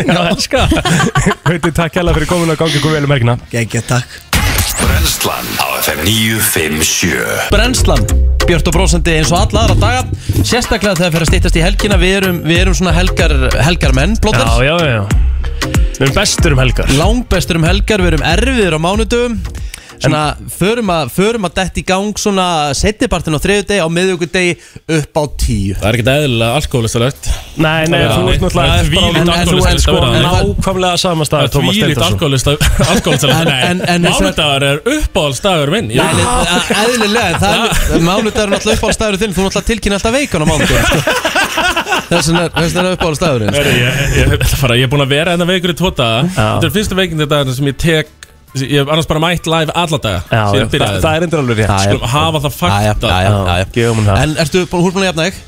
Já, 0.05 0.21
elska 0.29 0.65
Hauti, 1.49 1.71
takk 1.81 1.97
hella 2.01 2.13
fyrir 2.17 2.29
komin 2.29 2.53
að 2.53 2.61
gangi 2.61 2.77
ykkur 2.77 2.93
vel 2.99 3.07
um 3.09 3.15
ergina 3.17 3.37
Gægja, 3.51 3.81
takk. 3.89 4.19
Brennslan 4.81 5.49
á 5.61 5.65
FM 5.81 6.05
957 6.05 7.49
Brennslan, 7.53 8.05
Björn 8.47 8.67
og 8.67 8.75
Brósandi 8.75 9.13
eins 9.19 9.31
og 9.31 9.39
alla 9.41 9.65
aðra 9.65 9.77
daga. 9.81 10.03
Sérstaklega 10.41 10.95
þegar 10.97 11.01
það 11.01 11.15
fer 11.15 11.25
að 11.25 11.31
stýttast 11.31 11.57
í 11.59 11.65
helgina 11.65 11.99
við 12.01 12.15
erum, 12.19 12.39
við 12.47 12.61
erum 12.63 12.77
svona 12.77 12.93
helgar, 12.95 13.35
helgar 13.61 13.95
menn 13.97 14.15
Já, 14.17 14.21
plóter, 14.25 14.47
já, 14.65 14.75
já. 14.89 15.01
Við 15.61 16.05
erum 16.07 16.15
bestur 16.17 16.55
um 16.55 16.61
helgar. 16.63 16.93
Langbestur 16.97 17.59
um 17.59 17.67
helgar 17.67 18.03
við 18.03 18.13
erum 18.13 18.25
erfiðir 18.31 18.77
á 18.77 18.79
mánudöfum 18.81 19.37
Svona, 20.01 20.21
förum 20.57 20.89
að, 20.89 21.09
förum 21.13 21.45
að 21.45 21.53
detti 21.59 21.81
í 21.83 21.85
gang 21.85 22.17
svona 22.17 22.45
setnipartin 22.77 23.35
á 23.37 23.39
þriðu 23.43 23.65
degi 23.69 23.83
á 23.85 23.87
miðugudegi 23.93 24.53
upp 24.97 25.19
á 25.21 25.23
tíu 25.43 25.75
Það 25.77 25.87
er 25.91 25.97
ekkert 25.97 26.11
eðlilega 26.15 26.55
alkoholistalegt 26.57 27.29
Nei, 27.61 27.85
nei, 27.91 27.99
þú 28.09 28.31
ert 28.31 28.41
náttúrulega 28.41 28.81
Það 29.21 29.69
er 29.71 29.81
sko 29.83 29.97
nákvæmlega 30.25 30.97
sama 31.03 31.27
Það 31.29 31.43
er 31.45 31.53
en- 33.69 33.83
en- 33.93 34.09
Mánudagur 34.11 34.65
er 34.71 34.81
uppáhaldsdagur 34.95 35.73
minn 35.75 35.91
e- 35.91 35.97
eðlilega, 36.81 37.37
er 37.95 38.05
mánudagur 38.05 38.47
er 38.47 38.53
náttúrulega 38.55 38.79
uppáhaldstæður 38.79 39.19
þinn, 39.21 39.35
þú 39.37 39.45
náttúrulega 39.47 39.69
tilkynna 39.69 39.99
alltaf 39.99 40.13
veikan 40.17 40.41
á 40.41 40.47
mánudagur 40.49 40.83
sko. 40.89 40.99
þess 42.11 42.27
vegna 42.31 42.43
er- 42.47 42.55
er 44.41 44.57
fara, 44.61 44.75
ég 44.79 44.87
er 44.87 44.91
búin 44.91 45.05
að 45.05 45.13
vera 45.13 45.35
enna 45.37 45.47
veikur 45.49 45.73
í 45.73 45.77
tvo 45.79 45.91
daga 45.95 46.25
Þetta 46.31 46.65
er 46.69 46.75
fyrsta 46.75 46.97
veikin 46.97 47.21
þetta 47.21 47.55
sem 47.55 47.69
ég 47.71 47.77
tek 47.81 48.11
Ég 48.59 48.81
hef 48.81 48.89
annars 48.91 49.07
bara 49.07 49.21
mætt 49.23 49.47
live 49.47 49.71
alla 49.79 49.97
daga. 50.03 50.23
Já, 50.27 50.41
síðan 50.51 50.71
byrjaði 50.73 50.97
það- 50.97 51.05
það 51.05 51.15
er 51.15 51.23
endur 51.27 51.39
alveg 51.43 51.57
rétt. 51.61 51.69
þetta. 51.71 51.85
Skulum 51.87 52.09
hafa 52.15 52.39
það 52.43 52.57
fakta 52.59 53.71
Gefum 53.71 54.01
hún 54.01 54.09
það. 54.09 54.21
En 54.25 54.35
ertu 54.43 54.65
búin 54.67 54.83
húr 54.83 54.91
búin 54.91 55.05
að 55.05 55.09
jafna 55.11 55.29
þig? 55.29 55.39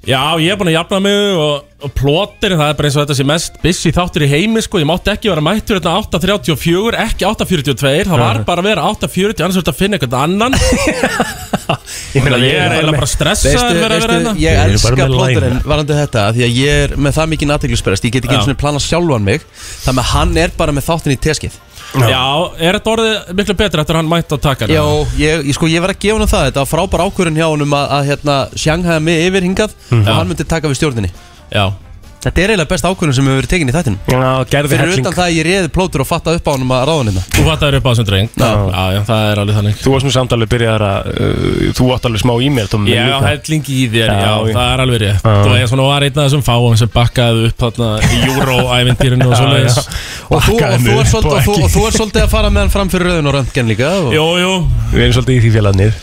Já, 0.00 0.20
ég 0.40 0.48
er 0.48 0.56
búin 0.56 0.70
að 0.70 0.78
jafna 0.78 0.98
mig 1.04 1.36
og, 1.36 1.64
og 1.84 1.90
plottir 1.92 2.54
Það 2.56 2.70
er 2.70 2.76
bara 2.78 2.88
eins 2.88 2.94
og 2.96 3.02
þetta 3.04 3.16
sé 3.18 3.24
mest 3.28 3.58
busy 3.60 3.90
þáttur 3.92 4.24
í 4.24 4.28
heimi 4.32 4.62
sko. 4.64 4.80
Ég 4.80 4.88
mátti 4.88 5.12
ekki 5.12 5.28
vera 5.28 5.44
mættur 5.44 5.76
hérna 5.76 5.92
8.34 6.00 6.96
Ekki 7.04 7.26
8.42 7.28 8.08
Það 8.08 8.22
var 8.24 8.40
bara 8.48 8.64
að 8.64 8.68
vera 8.70 8.86
8.40 8.88 9.44
Annars 9.44 9.60
verður 9.60 9.74
að 9.74 9.80
finna 9.82 9.98
eitthvað 10.00 10.16
annan. 10.24 10.56
Ég 12.16 12.24
meina, 12.24 12.38
ég 12.42 12.56
er 12.56 12.72
eiginlega 12.74 12.96
bara 12.96 13.06
stressaður 13.06 13.54
Veistu, 13.54 13.68
að 13.68 13.76
vera 13.78 13.94
að 13.94 14.02
vera 14.02 14.14
veistu, 14.14 14.14
hérna. 14.16 14.32
ég 14.40 14.56
elska 14.64 15.06
læna. 15.12 15.60
varandi 15.70 15.98
þetta 16.00 16.24
Því 16.34 16.46
að 16.46 16.56
ég 16.58 16.80
er 16.88 16.94
með 16.96 17.14
það 17.20 17.28
mikið 17.34 17.52
aðteglisperest 17.54 18.06
Ég 18.08 18.14
get 18.16 18.26
ekki 18.26 18.38
eins 18.40 18.48
og 18.50 18.58
plana 18.58 18.82
sjálfan 18.82 19.26
mig 19.28 19.44
Þannig 19.84 20.00
að 20.02 20.08
hann 20.16 20.40
er 20.42 20.54
bara 20.58 20.74
með 20.74 20.88
þáttin 20.88 21.14
í 21.14 21.18
teskið 21.28 21.60
Já, 21.90 22.22
er 22.62 22.76
þetta 22.78 22.90
orðið 22.94 23.30
miklu 23.40 23.54
betra 23.58 23.82
eftir 23.82 23.96
að 23.96 24.00
hann 24.00 24.10
mætti 24.12 24.36
að 24.36 24.42
taka 24.44 24.66
Já, 24.70 24.82
ég, 25.18 25.44
ég, 25.48 25.54
sko, 25.56 25.66
ég 25.66 25.82
var 25.82 25.90
að 25.90 25.98
gefa 26.04 26.18
hann 26.20 26.30
það 26.30 26.44
Þetta 26.48 26.62
var 26.62 26.70
frábær 26.70 27.02
ákvörðun 27.08 27.40
hjá 27.40 27.46
honum 27.50 27.74
að, 27.74 27.86
að 27.96 28.10
hérna, 28.12 28.36
sjanghæða 28.54 29.00
mig 29.08 29.24
yfir 29.26 29.46
hingað 29.48 29.74
Mhm. 29.90 30.04
og 30.06 30.14
hann 30.14 30.28
myndi 30.30 30.46
taka 30.46 30.68
við 30.70 30.78
stjórninni. 30.78 31.10
Já 31.50 31.64
Þetta 32.20 32.42
er 32.44 32.50
eiginlega 32.52 32.68
best 32.68 32.84
ákvörðun 32.84 33.14
sem 33.16 33.24
hefur 33.30 33.38
verið 33.40 33.50
tekin 33.54 33.70
í 33.70 33.72
þættinum. 33.72 34.00
Já, 34.12 34.30
gerði 34.52 34.68
Fyrir 34.74 34.82
helling. 34.84 35.04
utan 35.06 35.14
það 35.16 35.24
að 35.24 35.36
ég 35.38 35.46
réði 35.46 35.68
plótur 35.72 36.02
og 36.04 36.08
fatta 36.10 36.34
upp 36.36 36.48
á 36.48 36.52
honum 36.52 36.72
að 36.76 36.82
ráða 36.90 37.04
hérna. 37.08 37.22
Þú 37.32 37.44
fattar 37.46 37.76
upp 37.78 37.86
á 37.86 37.90
þessum 37.90 38.08
dreng. 38.10 38.28
Já, 38.36 38.50
já, 38.92 39.00
það 39.08 39.22
er 39.30 39.40
alveg 39.40 39.56
þannig. 39.56 39.78
Þú 39.80 39.94
varst 39.94 40.04
nú 40.04 40.12
samt 40.12 40.34
alveg 40.36 40.50
byrjaðar 40.52 40.84
að 40.84 41.08
uh, 41.14 41.70
Þú 41.80 41.86
átt 41.94 42.08
alveg 42.10 42.20
smá 42.20 42.32
e-mail 42.44 42.68
Tommi, 42.68 42.92
Já, 42.92 43.00
líka. 43.08 43.30
helling 43.30 43.70
í 43.72 43.78
þér, 43.94 44.12
já, 44.12 44.20
Já, 44.20 44.34
já. 44.50 44.52
það 44.58 44.68
er 44.74 44.82
alveg 44.84 45.00
rétt. 45.06 45.24
Þú 45.24 45.54
veist, 45.54 45.72
svona 45.72 45.88
var 45.88 46.06
einn 46.10 46.20
af 46.20 46.28
þessum 46.28 46.44
fáum 46.50 46.76
sem 46.82 46.92
bakkaði 46.92 47.48
upp 47.48 47.64
þarna 47.64 47.88
í 48.04 48.20
Euro-æventýrinu 48.34 49.24
og 49.30 49.32
Já, 49.32 49.40
svoleiðis. 49.40 49.80
já. 49.80 49.98
Og 50.30 50.44
þú, 50.44 50.58
og, 50.60 50.76
þú 50.84 51.00
er 51.00 51.10
svolítið, 51.14 51.32
og 51.32 51.40
og, 51.40 51.42
þú, 51.48 51.56
og 51.64 51.72
þú 51.74 51.86
er 51.88 51.96
svolítið 51.96 52.22
að 52.26 52.30
fara 52.36 52.52
með 52.52 52.66
hann 52.66 52.74
fram 52.76 52.92
fyrir 52.92 53.08
rauðin 53.10 53.30
og 53.32 53.36
röntgen 53.40 53.72
líka 53.72 53.90
og... 54.04 54.12
Jú, 54.14 54.26
jú, 54.44 54.52
Við 54.92 55.04
erum 55.06 55.16
svolítið 55.16 55.36
í 55.38 55.42
því 55.46 55.52
félagarnir 55.56 55.98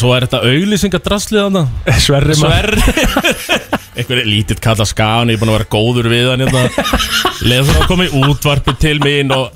svo 0.00 0.12
er 0.16 0.26
þetta 0.26 0.42
auglýsingadraslið 0.48 1.40
þarna 1.44 1.98
Sverri 2.02 2.36
Sverri 2.38 2.82
Einhver 3.98 4.20
lítið 4.28 4.60
kalla 4.62 4.86
skan, 4.86 5.32
ég 5.32 5.38
er 5.38 5.42
búin 5.42 5.50
að 5.50 5.56
vera 5.58 5.72
góður 5.72 6.06
við 6.12 6.28
hann 6.30 6.44
hérna. 6.44 6.68
Leður 7.42 7.72
það 7.72 7.80
að 7.82 7.88
koma 7.90 8.04
í 8.06 8.20
útvarpi 8.28 8.74
til 8.78 8.98
mín 9.02 9.34
og 9.34 9.48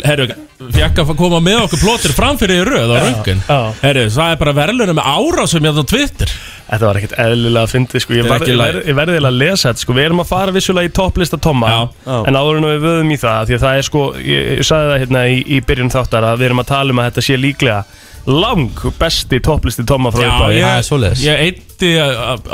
Herru, 0.00 0.24
fekk 0.72 1.02
að 1.02 1.10
koma 1.18 1.42
með 1.44 1.66
okkur 1.66 1.80
plótir 1.82 2.14
framfyrir 2.16 2.62
í 2.62 2.64
röð 2.64 2.94
á 2.94 2.96
röngun. 3.02 3.42
Herru, 3.82 4.06
það 4.14 4.30
er 4.32 4.38
bara 4.40 4.54
verðlunum 4.56 4.96
með 4.96 5.10
árásum 5.12 5.66
hérna 5.68 5.84
á 5.84 5.90
Twitter 5.90 6.32
Þetta 6.72 6.86
var 6.88 6.98
ekkert 7.02 7.18
eðlilega 7.20 7.66
að 7.66 7.72
fyndi 7.74 8.00
sko. 8.00 8.14
Ég 8.16 8.24
er 8.24 8.30
ver, 8.30 8.52
lagi. 8.56 8.78
ver, 8.80 8.94
verði 8.96 9.16
að 9.20 9.34
lesa 9.42 9.68
þetta 9.68 9.82
sko. 9.82 9.96
Við 9.98 10.06
erum 10.06 10.22
að 10.22 10.30
fara 10.30 10.54
vissulega 10.56 10.88
í 10.88 10.92
topplista 10.96 11.36
Tomma. 11.36 11.72
En 12.08 12.38
áður 12.38 12.62
en 12.62 12.68
við 12.70 12.86
vöðum 12.86 13.12
í 13.12 13.18
það 13.20 13.50
Því 13.50 13.58
að 13.58 13.66
það 13.66 13.80
er 13.80 13.86
sko 13.90 14.04
Ég, 14.16 14.46
ég 14.56 14.64
sagði 14.70 14.88
það 14.94 15.02
hérna 15.02 15.24
í, 15.28 15.42
í 15.44 15.58
byrjun 15.68 15.92
þáttar 15.92 16.28
Að 16.30 16.40
við 16.40 16.48
erum 16.48 16.62
að 16.62 16.70
tala 16.72 16.94
um 16.94 17.02
að 17.02 17.10
þetta 17.10 17.26
sé 17.26 17.36
líklega 17.42 17.82
Lang 18.26 18.70
besti 19.00 19.40
topplisti 19.42 19.82
Tomma 19.88 20.10
frá 20.14 20.22
Já, 20.22 20.28
upphafi. 20.30 20.54
ég, 20.54 20.62
það 20.62 20.76
er 20.78 20.82
svoleiðis. 20.86 21.22
ég 21.26 21.34
eitti 21.42 21.88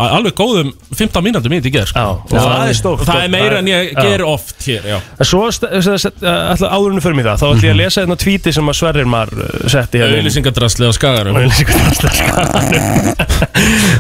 alveg 0.01 0.33
góðum 0.39 0.71
15 0.97 1.21
mínúndum 1.27 1.53
í 1.53 1.59
þetta 1.59 1.69
í 1.69 1.73
gerð 1.75 1.89
sko. 1.91 2.01
Já, 2.01 2.09
og 2.09 2.25
það 2.33 2.69
er 2.71 2.77
stórt. 2.79 3.03
Það 3.05 3.21
er 3.27 3.31
meira 3.35 3.59
en 3.61 3.69
ég 3.69 3.91
Já. 3.93 4.01
ger 4.07 4.23
oft 4.25 4.57
hér, 4.65 4.81
já. 4.89 4.97
En 5.21 5.27
svo 5.29 5.43
st- 5.53 5.69
st- 5.85 6.01
st- 6.07 6.25
ætla, 6.25 6.71
áður 6.73 6.89
en 6.95 6.97
við 6.97 7.05
förum 7.05 7.21
í 7.21 7.25
það 7.27 7.37
Þá 7.43 7.47
ætla 7.51 7.69
ég 7.69 7.75
að 7.75 7.81
lesa 7.83 8.01
hérna 8.07 8.17
tvíti 8.25 8.49
sem 8.57 8.65
að 8.73 8.79
Sverrir 8.81 9.05
mar 9.13 9.29
setti 9.69 10.01
hérna 10.01 10.17
inn. 10.17 10.25
Auðlýsingadrasli 10.25 10.89
á 10.89 10.93
skagarum 10.97 11.37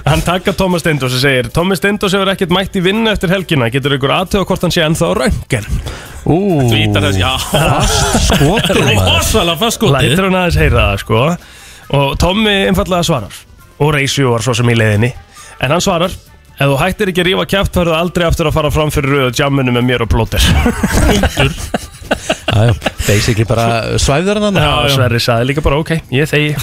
Hann 0.09 0.23
taka 0.25 0.53
Thomas 0.57 0.81
Stendos 0.85 1.13
og 1.13 1.21
segir 1.23 1.49
Thomas 1.53 1.79
Stendos 1.83 2.15
hefur 2.17 2.31
ekkert 2.33 2.53
mætt 2.55 2.77
í 2.79 2.83
vinnu 2.85 3.11
eftir 3.13 3.31
helgina 3.33 3.69
Getur 3.73 3.97
ykkur 3.99 4.13
aðtöða 4.17 4.47
hvort 4.49 4.63
hann 4.65 4.73
sé 4.75 4.81
ennþá 4.87 5.07
á 5.13 5.15
röngen 5.21 5.67
Ú, 6.29 6.39
já 7.17 7.33
skotur 8.25 8.81
maður 8.85 9.19
Rosalega 9.19 9.57
fast 9.61 9.77
skotið 9.79 10.11
Lætur 10.11 10.27
hann 10.29 10.39
aðeins 10.43 10.59
heyra 10.61 10.81
það 10.91 10.99
sko 11.05 11.17
Og 11.97 12.17
Tommy 12.21 12.57
einfallega 12.69 13.03
svarar. 13.07 13.35
Og 13.81 13.93
Reisju 13.95 14.33
var 14.35 14.43
svo 14.45 14.55
sem 14.59 14.69
í 14.69 14.77
leiðinni. 14.77 15.13
En 15.63 15.71
hann 15.75 15.81
svarar 15.85 16.13
Ef 16.59 16.67
þú 16.67 16.77
hættir 16.81 17.11
ekki 17.13 17.23
að 17.23 17.27
rífa 17.29 17.43
kæft 17.47 17.77
Færðu 17.79 17.93
aldrei 17.95 18.25
aftur 18.27 18.49
að 18.51 18.57
fara 18.57 18.71
fram 18.75 18.89
fyrir 18.91 19.13
röðu 19.15 19.35
Jamminu 19.39 19.71
með 19.77 19.85
mér 19.87 20.03
og 20.03 20.09
plóter. 20.11 20.43
Já, 22.49 22.65
já, 22.67 22.73
basically 23.07 23.45
bara 23.47 23.99
svæfður 24.01 24.41
hann 24.43 24.57
Já, 24.59 24.71
Sverri 24.91 25.21
saði 25.23 25.47
líka 25.51 25.63
bara 25.63 25.77
ok, 25.79 25.93
ég 26.11 26.27
þegi. 26.31 26.55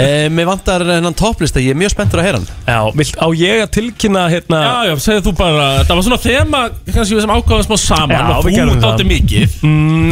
E, 0.00 0.06
Mér 0.32 0.46
vantar 0.48 0.84
hennan 0.86 1.16
topplista, 1.18 1.60
ég 1.60 1.74
er 1.74 1.78
mjög 1.80 1.92
spenntur 1.92 2.22
að 2.22 2.28
heyra 2.28 2.40
hann. 2.40 2.46
Já, 2.70 2.78
vilt, 2.96 3.18
á 3.20 3.26
ég 3.36 3.64
að 3.66 3.72
tilkynna 3.76 4.22
hérna 4.32 4.60
Já, 4.62 4.72
já, 4.88 4.94
segðu 5.04 5.24
þú 5.26 5.34
bara 5.42 5.66
Það 5.82 5.98
var 5.98 6.06
svona 6.08 6.20
þema, 6.24 6.62
kannski 6.94 7.18
við 7.18 7.24
sem 7.26 7.34
ákváðum 7.34 7.66
smá 7.68 7.76
saman 7.84 8.14
Já, 8.16 8.22
og 8.38 8.46
við 8.46 8.54
þú 8.54 8.56
gerðum 8.62 8.80
það. 8.80 8.94
átti 8.94 9.08
mikið. 9.10 9.58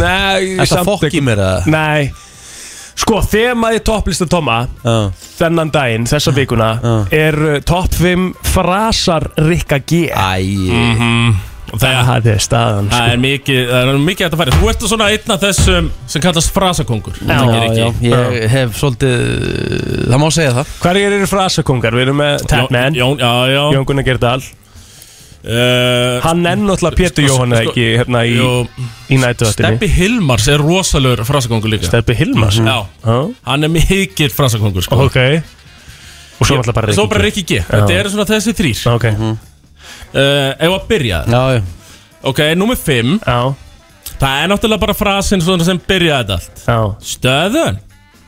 Nei, 0.02 0.42
Þetta 0.58 0.68
samt 0.74 0.90
fokk 0.90 1.06
í 1.06 1.10
ekki- 1.12 1.24
mér 1.30 1.44
að 1.46 1.70
Nei 1.72 2.10
Sko, 2.98 3.20
þemaði 3.24 3.80
topplista 3.86 4.26
Tomma 4.30 4.58
Já. 4.84 4.96
Þennan 5.38 5.70
daginn, 5.74 6.04
þessa 6.10 6.34
vikuna 6.36 6.68
Er 7.14 7.38
uh, 7.40 7.56
topp 7.66 7.94
5 7.96 8.28
frasar 8.52 9.30
Rikka 9.40 9.80
G. 9.88 10.04
Æ, 10.12 10.36
Og 11.72 11.80
það, 11.80 11.98
Það 12.04 12.26
er 12.34 12.40
staðan 12.44 12.88
það 12.92 12.98
sko. 12.98 13.12
er 13.14 13.20
mikið, 13.22 13.60
það 13.70 13.90
er 13.94 14.00
mikið 14.04 14.26
að 14.26 14.40
færi 14.42 14.56
Þú 14.58 14.70
ert 14.72 14.82
svona 14.90 15.06
einn 15.14 15.32
af 15.32 15.40
þessum 15.46 15.86
sem 16.12 16.24
kallast 16.24 16.52
frasakongur 16.52 17.20
já, 17.22 17.38
já, 17.72 17.86
ég 18.12 18.48
hef 18.52 18.74
svolítið 18.76 19.14
Það 20.12 20.18
má 20.20 20.26
segja 20.36 20.52
það. 20.58 20.74
Hverjir 20.82 21.16
eru 21.16 21.28
frasakongar? 21.30 21.96
Við 21.96 22.04
erum 22.10 22.20
með 22.20 22.44
Tapman, 22.52 22.98
Jón, 22.98 23.16
já, 23.22 23.32
já. 23.54 23.62
Jón 23.78 23.88
Gunnar 23.88 24.04
Gerdal 24.10 24.42
uh, 25.44 26.20
Hann 26.24 26.46
er 26.46 26.60
náttúrulega 26.60 26.98
Pétur 26.98 27.26
Sko, 27.26 27.32
Jóhann 27.34 27.56
sko, 27.56 27.72
ekki 27.72 27.86
hérna 28.00 28.22
í, 28.28 28.36
í 29.12 29.18
nætuðastinni 29.22 29.72
Steppi 29.76 29.90
Hilmars 29.96 30.48
er 30.52 30.62
rosalur 30.62 31.24
frasakongur 31.28 31.72
líka. 31.72 31.88
Steppi 31.90 32.16
Hilmars? 32.18 32.60
Já, 32.62 32.78
Já, 33.02 33.18
hann 33.48 33.68
er 33.68 33.72
mikið 33.72 34.34
frasakongur 34.36 34.86
sko. 34.86 35.00
ok. 35.08 35.18
Og 36.38 36.48
svo 36.48 36.58
náttúrulega 36.58 36.78
bara 36.78 36.96
Svo 36.96 37.08
bara 37.10 37.26
Rikki 37.26 37.44
Rikki 37.44 37.60
G. 37.60 37.66
Þetta 37.68 37.98
eru 37.98 38.14
svona 38.14 38.28
þessi 38.30 38.56
þrýr 38.58 38.82
Ok, 38.94 39.08
uh, 39.12 39.34
Ef 40.14 40.78
að 40.78 40.88
byrja? 40.90 41.24
Já, 41.28 41.42
já. 41.58 41.62
Ok, 42.22 42.40
nummer 42.54 42.78
5 42.78 43.18
já, 43.26 43.38
Það 44.22 44.42
er 44.42 44.50
náttúrulega 44.52 44.82
bara 44.84 44.94
frasin 44.94 45.42
sem 45.42 45.80
byrjaði 45.88 46.36
allt. 46.36 46.60
Já. 46.62 46.78
Stöðun. 47.02 47.80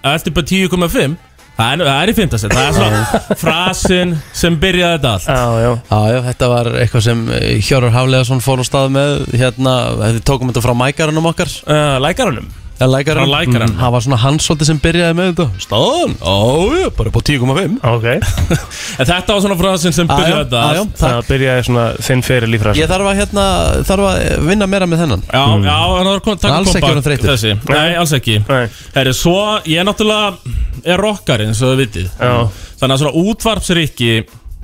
Allt 0.04 0.26
upp 0.30 0.40
á 0.40 0.42
10,5 0.42 1.14
Það 1.54 1.70
er, 1.70 1.84
það 1.86 2.00
er 2.00 2.10
í 2.10 2.14
fimmtast 2.16 2.48
Það 2.50 2.64
er 2.64 2.74
svona 2.78 3.36
frasin 3.38 4.16
sem 4.34 4.56
byrjaði 4.58 4.96
þetta 4.96 5.12
allt. 5.12 5.28
Já, 5.28 5.62
já. 5.62 5.70
Já, 5.90 6.00
já, 6.14 6.18
þetta 6.30 6.50
var 6.50 6.72
eitthvað 6.80 7.06
sem 7.06 7.22
eh, 7.36 7.46
Hjörur 7.62 7.94
Hafleðarsson 7.94 8.42
fór 8.42 8.62
á 8.62 8.64
stað 8.66 8.90
með 8.96 9.14
hérna, 9.38 9.78
við 10.02 10.20
tókum 10.26 10.50
þetta 10.50 10.66
frá 10.66 10.74
mækarunum 10.82 11.30
okkar. 11.30 11.54
Uh, 11.62 11.96
Lækarunum 12.02 12.50
ja, 12.80 12.86
lækarinn. 12.90 13.24
Frá 13.24 13.30
lækaranum. 13.30 13.74
Mm, 13.74 13.80
Það 13.80 13.92
var 13.94 14.04
svona 14.04 14.18
hans 14.22 14.46
svolítið 14.48 14.68
sem 14.70 14.80
byrjaði 14.84 15.16
með 15.18 15.30
þetta. 15.30 15.46
Já, 15.64 16.34
já, 16.80 16.88
bara 16.98 17.10
upp 17.10 17.18
á 17.18 17.22
10,5 17.28 17.78
Ok. 17.90 18.06
En 19.00 19.08
þetta 19.10 19.36
var 19.36 19.42
svona 19.44 19.56
frasin 19.60 19.96
sem 19.96 20.08
Já, 20.08 20.14
já, 20.14 20.18
byrjaði 20.18 20.44
þetta 20.44 20.60
já, 20.62 20.74
já, 20.74 20.82
allt. 20.84 21.00
Það 21.00 21.30
byrjaði 21.30 21.66
svona 21.68 21.86
þinn 22.08 22.24
fyrir 22.28 22.52
lífræðs 22.54 22.80
Ég 22.80 22.92
þarf 22.92 23.10
að, 23.10 23.18
hérna, 23.22 23.46
þarf 23.90 24.08
að 24.10 24.46
vinna 24.50 24.70
meira 24.74 24.90
með 24.90 25.04
þennan. 25.04 25.26
Já, 25.30 25.42
já, 25.42 25.78
en 25.80 26.04
það 26.04 26.12
var 26.12 26.22
kom, 26.28 26.38
takk 26.44 26.58
Alls 26.58 26.74
ekki 26.74 26.90
orðinn 26.90 27.08
þreyttur. 27.08 27.32
Þessi, 27.34 27.56
nei, 27.70 27.90
alls 28.02 28.14
ekki. 28.18 28.38
Nei. 28.50 28.62
Herri, 28.94 29.16
svo, 29.18 29.36
ég 29.70 29.82
er 29.82 29.88
náttúrulega 29.88 30.54
er 30.84 31.04
rockarinn, 31.04 31.54
svo 31.56 31.72
þið 31.72 31.84
vitið. 31.84 32.08
Já. 32.18 32.34
Þannig 32.80 32.96
að 32.98 33.04
svona 33.04 33.28
útvarpsriki 33.30 34.14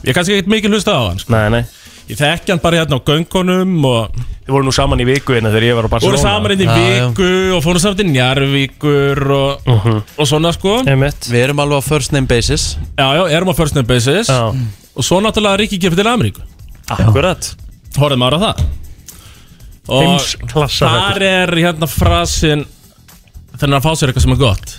Ég 0.01 0.15
er 0.15 0.17
kannski 0.17 0.33
ekkert 0.33 0.49
mikið 0.49 0.73
hlusta 0.73 0.95
á 0.97 1.03
hann 1.11 1.19
sko. 1.21 1.35
Nei, 1.35 1.51
nei 1.53 1.65
Ég 2.11 2.19
þekki 2.19 2.51
hann 2.55 2.63
bara 2.63 2.81
hérna 2.83 2.99
á 2.99 3.07
göngunum 3.07 3.85
og 3.87 4.21
Þið 4.41 4.55
voru 4.57 4.67
nú 4.67 4.73
saman 4.75 4.99
í 4.99 5.05
viku 5.07 5.37
hérna 5.37 5.53
þegar 5.53 5.67
ég 5.69 5.77
var 5.79 5.87
á 5.87 5.91
Barcelona. 5.93 6.11
voru 6.17 6.23
saman 6.25 6.55
inn 6.57 6.63
í 6.65 6.67
Já, 6.67 6.75
já. 6.75 7.05
viku 7.07 7.29
og 7.55 7.61
fórum 7.63 7.83
saman 7.85 7.99
til 8.01 8.09
Njarvíkur 8.11 9.21
og, 9.37 9.69
og 10.19 10.27
svona 10.27 10.51
sko. 10.57 10.73
Já, 10.83 10.91
Einmitt. 10.97 11.29
Við 11.31 11.45
erum 11.45 11.63
alveg 11.63 11.79
á 11.79 11.83
first 11.87 12.15
name 12.17 12.27
basis. 12.27 12.65
Já, 12.99 13.07
erum 13.31 13.53
á 13.53 13.55
first 13.55 13.79
name 13.79 13.87
basis. 13.87 14.27
Já, 14.33 14.51
Og 14.99 15.07
svo 15.07 15.21
náttúrulega 15.23 15.61
Rikki 15.63 15.79
gefið 15.79 16.01
til 16.03 16.11
Ameríku. 16.11 16.43
Akkurat. 16.91 17.53
Horfðum 17.95 18.25
ára 18.27 18.41
það. 18.43 18.65
Og 19.91 20.03
Heimsklassa 20.03 20.91
þar 20.91 21.23
er 21.27 21.55
hérna 21.57 21.87
frasin 21.91 22.67
Þannig 23.61 23.77
að 23.79 23.85
fá 23.87 23.91
sér 23.99 24.11
eitthvað 24.11 24.25
sem 24.25 24.35
er 24.35 24.41
gott. 24.41 24.75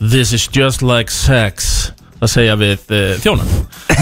This 0.00 0.32
is 0.34 0.48
just 0.50 0.82
like 0.82 1.12
sex 1.12 1.92
Það 2.20 2.30
segja 2.30 2.54
við 2.56 2.92
uh, 2.94 3.00
þjónan. 3.24 3.48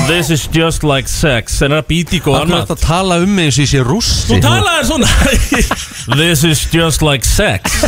This 0.06 0.30
is 0.34 0.44
just 0.52 0.84
like 0.86 1.10
sex. 1.10 1.56
En 1.64 1.72
er 1.74 1.82
að 1.82 1.88
býti 1.88 2.18
í 2.18 2.22
góðan 2.22 2.44
Akkur 2.44 2.58
mat. 2.58 2.72
að 2.74 2.82
tala 2.84 3.18
um 3.22 3.32
mig 3.34 3.48
eins 3.48 3.58
og 3.58 3.64
ég 3.64 3.70
sé 3.72 3.84
rússi. 3.86 4.26
Þú 4.28 4.40
talaðir 4.44 4.88
svona. 4.90 5.08
This 6.20 6.44
is 6.46 6.66
just 6.74 7.04
like 7.06 7.26
sex. 7.26 7.80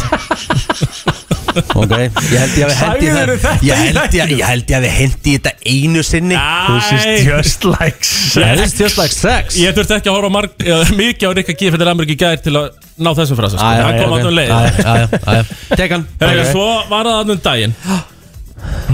Ok, 1.55 1.93
ég 1.95 2.41
held 2.41 2.57
ég 2.59 2.65
að 2.65 2.71
við 2.73 2.79
hendi 2.81 2.81
Sagðirðu 2.81 3.35
það 3.39 3.61
þetta 3.61 3.67
Ég 3.69 3.75
í 3.79 3.85
held 3.85 4.17
ég, 4.17 4.33
ég 4.35 4.49
held 4.49 4.71
ég 4.73 4.79
að 4.79 4.85
við 4.85 4.95
hendi 4.97 5.35
þetta 5.37 5.53
einu 5.71 6.03
sinni. 6.07 6.39
This 6.67 6.89
is 6.97 7.29
just 7.29 7.67
like 7.69 8.09
That 8.35 8.63
is 8.65 8.75
just 8.79 8.99
like 8.99 9.15
sex. 9.15 9.59
Ég 9.61 9.77
þurfti 9.77 9.99
ekki 10.01 10.11
að 10.11 10.19
horfa 10.19 10.33
marg, 10.35 10.57
eða, 10.65 10.89
mikið 10.99 11.31
á 11.31 11.33
Rikka 11.39 11.55
G 11.61 11.71
fyrir 11.77 11.93
Ameríki 11.93 12.17
gær 12.19 12.43
til 12.43 12.57
að 12.59 12.81
ná 12.99 13.13
þessum 13.15 13.39
frasa 13.39 13.61
sko. 13.61 13.71
Það 13.85 14.01
kom 14.01 14.17
alltaf 14.17 14.33
um 14.33 14.37
leið. 14.41 15.55
Tek 15.79 15.95
hann. 15.95 16.09
Herra, 16.25 16.49
Svo 16.51 16.67
var 16.91 17.13
það 17.13 17.23
annum 17.23 17.45
daginn 17.47 17.79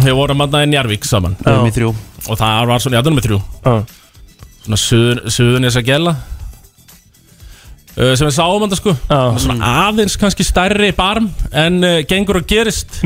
Við 0.00 0.16
vorum 0.16 0.44
að 0.44 0.60
í 0.62 0.68
Njarvík 0.72 1.06
saman. 1.08 1.36
Við 1.40 1.52
erum 1.52 1.70
í 1.70 1.74
þrjú. 1.76 1.94
Og 2.28 2.38
það 2.40 2.68
var 2.70 2.84
svona, 2.84 2.96
já 2.96 3.02
það 3.02 3.10
er 3.10 3.16
með 3.16 3.26
þrjú. 3.28 3.40
Svona 4.60 4.78
suðun, 4.80 5.20
suðunis 5.32 5.76
að 5.80 5.86
gela 5.88 6.12
uh, 7.96 8.12
Sem 8.12 8.26
við 8.26 8.34
sáum 8.36 8.60
hann 8.60 8.76
sko. 8.76 8.92
Svona 9.40 9.70
aðeins 9.86 10.18
kannski 10.20 10.44
stærri 10.44 10.90
barm 10.96 11.30
En 11.48 11.80
uh, 11.80 11.94
gengur 12.08 12.42
og 12.42 12.48
gerist 12.50 13.00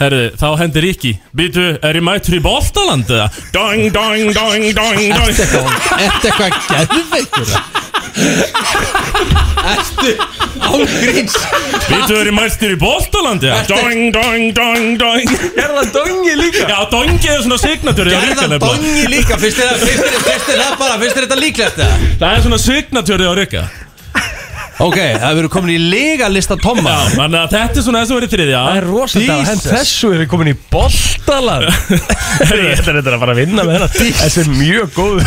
Herðu, 0.00 0.30
þá 0.40 0.46
hendir 0.56 0.84
Rikki. 0.86 1.10
Býtu, 1.36 1.64
er 1.84 1.96
ég 1.98 2.04
mættur 2.04 2.38
í 2.38 2.40
Boltaland 2.40 3.10
eða? 3.12 3.26
Doing, 3.52 3.90
doing, 3.92 4.30
doing, 4.32 4.70
doing, 4.72 5.12
doing 5.12 5.36
Ertu 6.00 6.30
eitthvað 6.30 6.54
geðveikur? 6.70 7.52
Ertu 9.70 10.14
ángríns 10.70 11.36
Býtu, 11.90 12.16
er 12.16 12.30
ég 12.30 12.36
mættur 12.38 12.72
í 12.72 12.78
Boltaland 12.80 13.44
eða? 13.44 13.60
Doing, 13.68 14.08
doing, 14.16 14.48
doing, 14.56 14.96
doing 15.02 15.36
Er 15.60 15.76
það 15.76 15.92
dongi 15.98 16.34
líka? 16.46 16.64
Já, 16.64 16.80
dongi 16.96 17.34
er 17.34 17.44
svona 17.44 17.60
signatur 17.60 18.12
Gerðan 18.14 18.56
dongi 18.64 19.04
líka? 19.12 19.36
Fyrst 19.44 19.60
er 19.60 20.64
það 20.64 20.80
bara 20.80 20.96
Fyrst 21.04 21.20
er 21.20 21.28
þetta 21.28 21.40
líklegt 21.44 21.84
eða? 21.84 22.02
Það 22.24 22.28
er 22.32 22.44
svona 22.48 22.62
signatur 22.64 23.28
á 23.28 23.32
Rikka 23.36 23.68
Ok, 24.80 24.96
það 24.96 25.34
verður 25.36 25.52
komin 25.52 25.74
í 25.74 25.78
legalista 25.92 26.56
Tomma. 26.60 26.94
Já, 26.94 27.10
þannig 27.18 27.40
að 27.40 27.54
þetta 27.54 27.80
er 27.80 27.84
svona 27.84 28.00
þess 28.00 28.12
að 28.14 28.18
verið 28.20 28.34
þriðja. 28.34 28.60
Það 28.64 28.78
er 28.80 28.86
rosalega 28.88 29.34
að 29.36 29.50
henda 29.50 29.74
Þessu 29.74 30.12
er 30.14 30.22
við 30.22 30.30
komin 30.32 30.50
í 30.50 30.54
boltalag. 30.70 31.66
Ég 32.40 32.78
ætla 32.78 32.94
þetta 32.96 33.12
að 33.12 33.20
fara 33.20 33.34
að 33.34 33.40
vinna 33.40 33.64
með 33.66 33.76
hennar 33.76 33.92
Þessi 34.20 34.40
er 34.42 34.50
mjög 34.54 34.92
góð 34.94 35.18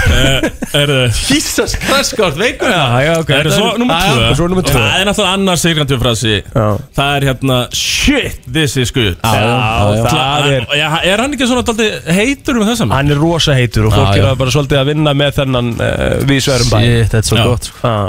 Erðu 0.73 0.99
Jesus 1.29 1.75
Christ, 1.83 2.15
veikur 2.39 2.71
Já, 2.71 2.83
já, 3.03 3.11
ok. 3.19 3.29
Það 3.29 3.49
er 3.49 4.37
svo 4.39 4.47
nummer 4.49 4.65
tvö. 4.65 4.79
Það 4.79 5.01
er 5.01 5.09
náttúrulega 5.09 5.37
annar 5.37 5.61
signaturfrasi 5.61 6.35
Það 6.53 7.17
er 7.17 7.27
hérna 7.29 7.59
Shit, 7.77 8.39
this 8.47 8.77
is 8.79 8.93
good. 8.95 9.19
Já, 9.21 9.33
já, 9.43 10.07
það 10.07 10.49
er 10.53 10.67
Er 11.13 11.23
hann 11.23 11.35
ekki 11.35 11.49
svona 11.49 11.87
heitur 12.17 12.59
um 12.61 12.67
þessam? 12.67 12.93
Hann 12.95 13.13
er 13.13 13.21
rosa 13.21 13.55
heitur 13.57 13.89
og 13.89 13.95
fólk 13.95 14.17
er 14.17 14.39
bara 14.39 14.55
svolítið 14.55 14.81
að 14.81 14.91
vinna 14.93 15.13
með 15.17 15.37
þennan 15.41 15.71
uh, 15.77 16.17
vísverum 16.29 16.71
bæ 16.73 16.79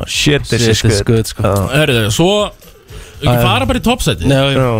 Shit, 0.05 0.53
er 0.53 0.59
sko. 0.59 0.59
this 0.59 0.85
is 0.85 1.03
good. 1.03 1.05
good 1.07 1.34
sko. 1.39 1.55
Herðu, 1.75 2.05
svo 2.15 2.31
Ekki 3.25 3.39
fara 3.41 3.67
bara 3.69 3.81
í 3.81 3.85
toppsæti 3.85 4.29
Já, 4.29 4.43
já. 4.53 4.59
Já, 4.59 4.71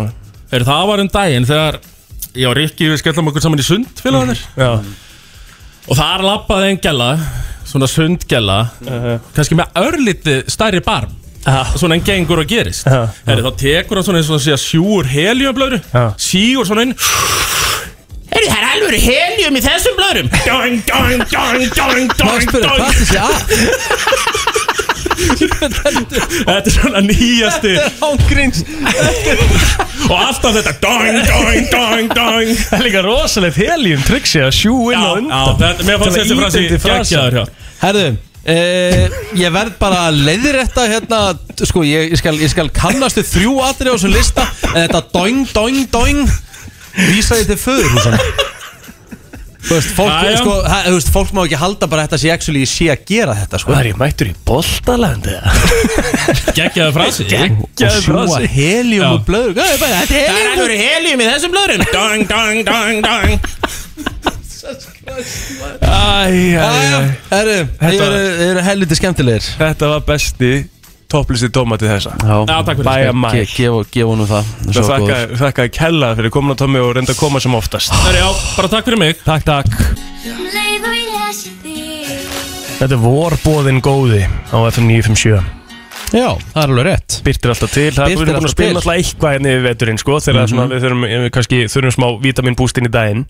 Herðu, 0.53 0.67
það 0.69 0.87
var 0.91 1.03
um 1.05 1.11
daginn 1.15 1.47
þegar 1.49 1.79
Ég 2.35 2.49
og 2.49 2.55
Rikki 2.57 2.89
við 2.91 2.99
skellum 2.99 3.29
okkur 3.31 3.43
saman 3.45 3.61
í 3.61 3.65
sund 3.65 4.01
félagarnir. 4.03 4.41
Já, 4.59 4.71
Og 5.85 5.95
þar 5.99 6.23
lappaði 6.25 6.71
einn 6.73 6.81
gæla 6.83 7.11
Svona 7.65 7.87
sundgæla 7.91 8.57
Kannski 9.35 9.55
með 9.59 9.79
örlítið 9.81 10.43
stærri 10.51 10.81
barm. 10.85 11.13
Svona 11.77 11.93
en 11.99 12.01
gengur 12.05 12.39
og 12.41 12.47
gerist. 12.49 12.87
Herri, 12.89 13.43
Þá 13.45 13.51
tekur 13.61 13.99
hann 13.99 14.05
svona 14.07 14.17
eins 14.21 14.29
og 14.31 14.39
að 14.39 14.43
segja 14.47 14.57
sjúur 14.61 15.05
heliumblöðru 15.11 15.77
Já. 15.91 16.05
Sígur 16.21 16.65
svona 16.65 16.85
inn. 16.87 16.95
Herri, 18.31 18.47
það 18.49 18.57
er 18.57 18.67
alveg 18.71 19.03
helium 19.05 19.59
í 19.59 19.61
þessum 19.63 19.95
blöðrum. 19.99 20.31
Doing, 20.47 20.79
doing, 20.89 21.21
doing, 21.29 21.67
doing, 21.77 22.09
Má 22.09 22.17
doing, 22.23 22.49
spyrja, 22.49 22.71
hvað 22.73 22.87
er 22.87 22.97
þessi 22.99 23.19
að? 23.21 24.53
Þetta 25.15 26.59
er 26.59 26.73
svona 26.73 27.01
nýjasti. 27.05 27.73
Ángríns 28.05 28.61
Og 30.05 30.15
alltaf 30.19 30.55
þetta 30.59 30.73
Doing, 30.85 31.19
doing, 31.25 31.67
doing, 31.71 32.09
doing. 32.13 32.53
Það 32.59 32.77
er 32.79 32.85
líka 32.89 33.01
rosalegt 33.05 33.57
helium 33.59 34.03
triksi 34.05 34.41
að 34.43 34.53
sjú 34.57 34.75
inn 34.93 35.01
á 35.01 35.07
já, 35.07 35.17
undan. 35.21 35.59
þetta, 35.61 35.87
mér 35.87 36.01
fannst 36.03 36.19
þessi 36.21 36.79
frasa. 36.83 37.01
geggjaður 37.01 37.37
hjá. 37.39 37.45
Herðu 37.81 38.05
uh, 38.11 39.19
Ég 39.41 39.55
verð 39.55 39.77
bara 39.81 40.01
að 40.09 40.19
leiðrétta 40.29 40.87
hérna 40.91 41.21
Sko, 41.65 41.85
ég, 41.87 42.11
ég, 42.11 42.19
skal, 42.21 42.35
ég 42.41 42.51
skal 42.51 42.69
kannastu 42.75 43.23
þrjú 43.25 43.55
atrið 43.65 43.91
á 43.91 43.95
þessum 43.95 44.13
lista 44.15 44.45
En 44.73 44.81
þetta 44.85 45.01
doing, 45.15 45.41
doing, 45.55 45.81
doing 45.93 46.25
Vísaði 47.09 47.49
til 47.49 47.59
föðurhúsan 47.59 48.19
Þú 49.65 49.73
veist, 49.79 49.91
fólk, 49.97 50.11
Já, 50.13 50.29
já. 50.29 50.37
sko, 50.43 50.51
ha, 50.69 50.77
þú 50.85 50.93
veist, 50.99 51.09
fólk 51.15 51.31
má 51.33 51.39
ekki 51.47 51.57
halda 51.57 51.87
bara 51.89 52.03
þetta 52.05 52.19
sé 52.21 52.29
actually 52.33 52.65
sé 52.69 52.85
að 52.93 53.05
gera 53.09 53.33
þetta 53.39 53.59
sko 53.63 53.71
Það 53.73 53.79
er 53.81 53.87
ég 53.89 53.97
mættur 54.01 54.29
í 54.29 54.33
boltaland 54.45 55.25
eða? 55.31 55.53
Geggjaður 56.59 56.93
frasi 56.99 57.25
Og 57.25 57.97
sjúa 58.05 58.41
helium 58.45 59.01
Já. 59.01 59.09
og 59.15 59.23
blöður 59.25 59.55
Hvað 59.57 59.71
er 59.73 59.79
bara, 59.81 60.03
þetta 60.03 60.15
er 60.19 60.27
Það 60.29 60.37
er 60.37 60.45
helium 60.45 60.61
alveg 60.67 60.85
helium 60.85 61.19
í 61.25 61.29
þessum 61.31 61.55
blöðrum 61.55 61.81
Doing, 61.95 62.23
doing, 62.29 62.61
doing, 62.69 62.99
doing 63.09 63.33
Æ, 65.05 65.85
æ, 65.85 66.57
æ. 66.57 67.01
Herru, 67.29 67.57
þið 67.79 67.99
eru- 68.01 68.21
þið 68.39 68.47
eru 68.51 68.61
helviti 68.65 68.95
skemmtilegir 68.97 69.49
Þetta 69.59 69.89
var 69.91 70.01
besti 70.07 70.49
topplisti 71.11 71.49
tómatið 71.53 71.91
þessa. 71.93 72.13
Já, 72.21 72.37
takk 72.67 72.79
fyrir. 72.79 72.87
Bæja 72.89 73.13
Mike 73.15 73.45
Gefa 73.55 74.07
honum 74.09 74.29
það. 74.29 74.53
Það 74.69 74.89
þakka, 74.91 75.19
þakka 75.43 75.67
kella 75.79 76.13
fyrir 76.19 76.33
komin 76.33 76.55
að 76.55 76.61
Tommi 76.63 76.81
og 76.83 76.93
reynda 76.97 77.15
að 77.15 77.21
koma 77.21 77.41
sem 77.43 77.57
oftast. 77.57 77.93
Herri, 78.05 78.23
já, 78.23 78.29
bara 78.57 78.71
takk 78.75 78.89
fyrir 78.89 79.01
mig. 79.01 79.21
Takk, 79.25 79.43
takk. 79.47 79.69
Þetta 82.75 82.91
er 82.91 82.99
vorbóðin 83.01 83.79
góði 83.83 84.25
á 84.51 84.57
FM 84.67 84.89
957 84.91 85.39
Já, 86.15 86.29
það 86.53 86.59
er 86.61 86.69
alveg 86.69 86.85
rétt. 86.85 87.15
Byrtir 87.25 87.51
alltaf 87.51 87.71
til, 87.73 87.87
það 87.95 88.03
er 88.03 88.11
Birtir 88.11 88.19
búin 88.19 88.29
að 88.29 88.37
alltaf 88.39 88.53
spila 88.53 88.67
til. 88.69 88.77
alltaf 88.79 88.95
eitthvað 88.95 89.33
hérna 89.35 89.51
yfir 89.51 89.63
veturinn 89.65 89.99
sko, 89.99 90.17
þegar 90.23 90.51
svona, 90.51 90.65
við 90.71 90.83
þurfum, 90.85 91.05
við 91.09 91.31
kannski 91.35 91.61
þurfum 91.73 91.95
smá 91.95 92.07
vítaminbúst 92.23 92.79
inn 92.79 92.87
í 92.87 92.91
daginn 92.93 93.23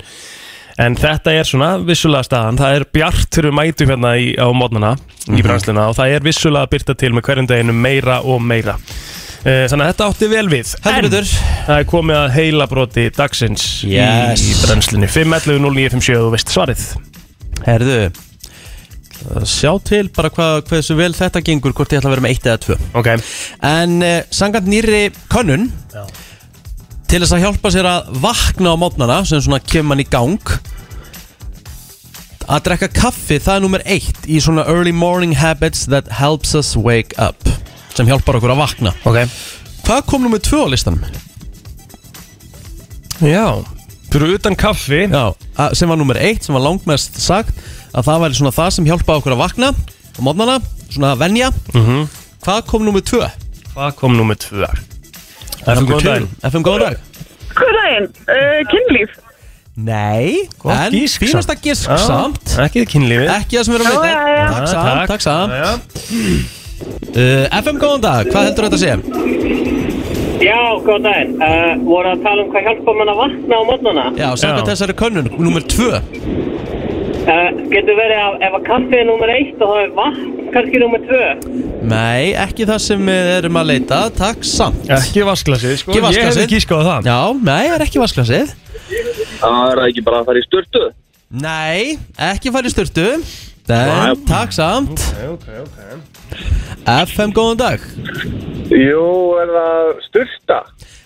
en 0.81 0.95
þetta 0.99 1.33
er 1.39 1.47
svona 1.47 1.69
vissulega 1.87 2.27
staðan. 2.27 2.57
Það 2.59 2.75
er 2.79 2.85
bjart 2.97 3.29
þegar 3.31 3.49
við 3.49 3.57
mætum 3.59 3.93
hérna 3.93 4.13
í, 4.19 4.31
á 4.35 4.47
mótnana 4.51 4.93
í 5.31 5.43
brænsluna 5.45 5.87
og 5.91 5.95
það 5.99 6.15
er 6.17 6.25
vissulega 6.25 6.67
að 6.67 6.73
byrta 6.75 6.95
til 6.99 7.13
með 7.15 7.27
hverjum 7.29 7.49
daginu 7.51 7.75
meira 7.77 8.19
og 8.23 8.41
meira. 8.43 8.75
Eh, 9.45 9.67
Þannig 9.69 9.85
að 9.85 9.91
þetta 9.93 10.05
átti 10.09 10.27
vel 10.31 10.45
við. 10.49 10.69
En 10.89 11.09
það 11.13 11.79
er 11.79 11.89
komið 11.89 12.17
að 12.17 12.31
heila 12.39 12.65
broti 12.71 13.07
dagsins 13.13 13.65
Yes. 13.85 14.41
í 14.41 14.55
brennslunni 14.65 15.07
511 15.11 15.61
0957 15.69 16.15
þú 16.25 16.31
veist 16.33 16.53
svarið. 16.55 16.85
Herðu 17.65 17.99
Sjá 19.47 19.71
til 19.81 20.09
bara 20.13 20.29
hvað, 20.29 20.59
hversu 20.69 20.93
vel 20.99 21.13
þetta 21.15 21.41
gengur 21.41 21.73
Hvort 21.73 21.93
ég 21.95 22.01
ætla 22.01 22.11
að 22.11 22.13
vera 22.13 22.23
með 22.25 22.33
eitt 22.35 22.45
eða 22.45 22.59
tvö. 22.61 22.75
Ok, 22.99 23.07
En 23.65 23.95
uh, 24.05 24.17
sangant 24.29 24.67
nýri 24.69 25.07
könnun 25.31 25.69
Til 27.09 27.19
þess 27.21 27.35
að 27.37 27.43
hjálpa 27.45 27.71
sér 27.73 27.87
að 27.89 28.07
vakna 28.23 28.73
á 28.73 28.77
mótnana 28.81 29.19
Sem 29.27 29.41
svona 29.45 29.59
kemur 29.61 29.91
mann 29.93 30.03
í 30.03 30.07
gang 30.09 30.39
Að 32.45 32.63
drekka 32.67 32.89
kaffi 32.93 33.37
Það 33.41 33.55
er 33.59 33.63
nummer 33.65 33.83
eitt 33.85 34.25
Í 34.29 34.39
svona 34.43 34.65
early 34.69 34.93
morning 34.93 35.35
habits 35.37 35.85
That 35.89 36.09
helps 36.19 36.55
us 36.57 36.73
wake 36.77 37.17
up 37.21 37.37
Sem 37.95 38.09
hjálpar 38.09 38.37
okkur 38.39 38.53
að 38.55 38.61
vakna 38.63 38.95
ok 39.05 39.21
Hvað 39.85 40.05
kom 40.09 40.23
nummer 40.25 40.41
tvö 40.41 40.63
á 40.65 40.67
listanum? 40.73 41.03
Já, 43.21 43.61
fyrir 44.11 44.33
utan 44.35 44.57
kaffi 44.59 45.05
Já, 45.07 45.29
að- 45.61 45.75
sem 45.77 45.89
var 45.89 45.97
nummer 46.01 46.17
eitt 46.19 46.43
Sem 46.43 46.57
var 46.57 46.65
langmest 46.65 47.15
sagt 47.21 47.53
Að 47.95 48.09
það 48.09 48.23
væri 48.25 48.39
svona 48.41 48.55
það 48.57 48.73
sem 48.75 48.89
hjálpaði 48.89 49.21
okkur 49.21 49.35
að 49.37 49.43
vakna 49.45 49.69
Á 49.71 50.19
mótnana 50.25 50.57
Svona 50.89 51.13
að 51.15 51.21
venja 51.25 51.51
Mhm. 51.73 52.07
Hvað 52.45 52.65
kom 52.69 52.83
nummer 52.85 53.01
tvö? 53.01 53.25
Hvað 53.73 53.95
kom 53.97 54.13
nummið 54.19 54.37
tvö? 54.43 54.67
FM, 55.65 55.85
góðan 55.89 56.07
daginn 56.09 56.27
FM, 56.49 56.65
góðan 56.65 56.83
dag 56.85 56.95
Hvað 57.55 57.71
daginn? 57.79 58.07
Uh, 58.27 58.59
kynlíf? 58.71 59.13
Nei, 59.75 60.45
Gott 60.61 60.71
en 60.85 60.93
gísk 60.95 61.19
samt. 61.19 61.29
fínasta 61.33 61.55
gisk 61.59 61.89
Já, 61.91 61.97
samt 62.05 62.53
Ekki 62.63 62.85
kynlífið 62.93 63.31
Ekki 63.35 63.57
það 63.59 63.65
sem 63.67 63.75
við 63.75 63.81
erum 63.81 63.89
að 63.91 64.05
Já, 64.05 64.13
já, 64.15 64.35
já. 64.35 64.47
Takk 64.55 64.67
samt, 64.71 65.07
takk 65.11 65.25
samt 65.25 65.51
Já, 65.55 65.71
uh, 67.15 67.45
FM, 67.61 67.79
góðan 67.81 68.05
dag, 68.05 68.29
hvað 68.31 68.47
heldur 68.49 68.69
þetta 68.69 68.79
að 68.79 68.85
segja? 68.85 68.99
Já, 70.45 70.59
góð 70.83 70.99
daginn. 71.07 71.29
Uh, 71.39 71.69
voru 71.87 72.09
að 72.11 72.19
tala 72.25 72.43
um 72.43 72.49
hvað 72.51 72.65
hjálpa 72.67 72.93
mann 72.99 73.11
að 73.13 73.19
vakna 73.21 73.55
á 73.55 73.63
mótnana? 73.69 74.03
Já, 74.19 74.27
samkvæmt 74.37 74.65
Já. 74.67 74.71
þessari 74.73 74.95
könnun, 74.99 75.29
nummer 75.39 75.63
tvö 75.71 76.01
Uh, 77.25 77.47
getur 77.73 77.95
verið 77.97 78.19
að 78.21 78.35
ef 78.45 78.53
að 78.53 78.65
kaffi 78.67 78.97
er 78.99 79.07
nummer 79.07 79.31
eitt 79.33 79.61
og 79.65 79.71
það 79.71 79.79
er 79.81 79.93
vatn 79.97 80.34
kannski 80.55 80.81
nummer 80.81 81.03
tvö? 81.05 81.23
Nei, 81.91 82.33
ekki 82.45 82.67
það 82.67 82.83
sem 82.87 83.07
við 83.11 83.31
erum 83.37 83.59
að 83.61 83.71
leita. 83.73 84.01
Takk 84.15 84.45
samt. 84.47 84.87
Ekki 84.95 85.25
vasklasið, 85.27 85.75
sko. 85.83 85.95
Ekki 85.95 86.15
Ég 86.17 86.29
hefði 86.31 86.47
gískað 86.55 86.81
á 86.81 86.85
það. 86.89 87.09
Já, 87.11 87.19
nei, 87.51 87.65
það 87.69 87.75
er 87.77 87.85
ekki 87.89 88.03
vasklasið 88.03 88.55
Það 89.39 89.71
er 89.71 89.81
ekki 89.87 90.03
bara 90.05 90.21
að 90.21 90.29
fara 90.29 90.41
í 90.41 90.45
styrtu 90.45 90.83
Nei, 91.35 91.97
ekki 92.31 92.53
farið 92.53 92.71
í 92.71 92.75
styrtu 92.75 93.07
En, 93.65 94.19
takk 94.29 94.53
samt. 94.53 95.01
Ok, 95.25 95.47
ok 95.63 95.79
FM, 96.85 97.31
góðan 97.33 97.57
dag. 97.57 97.85
Jú, 98.69 99.05
er 99.41 99.49
það 99.55 99.87
styrta? 100.05 100.59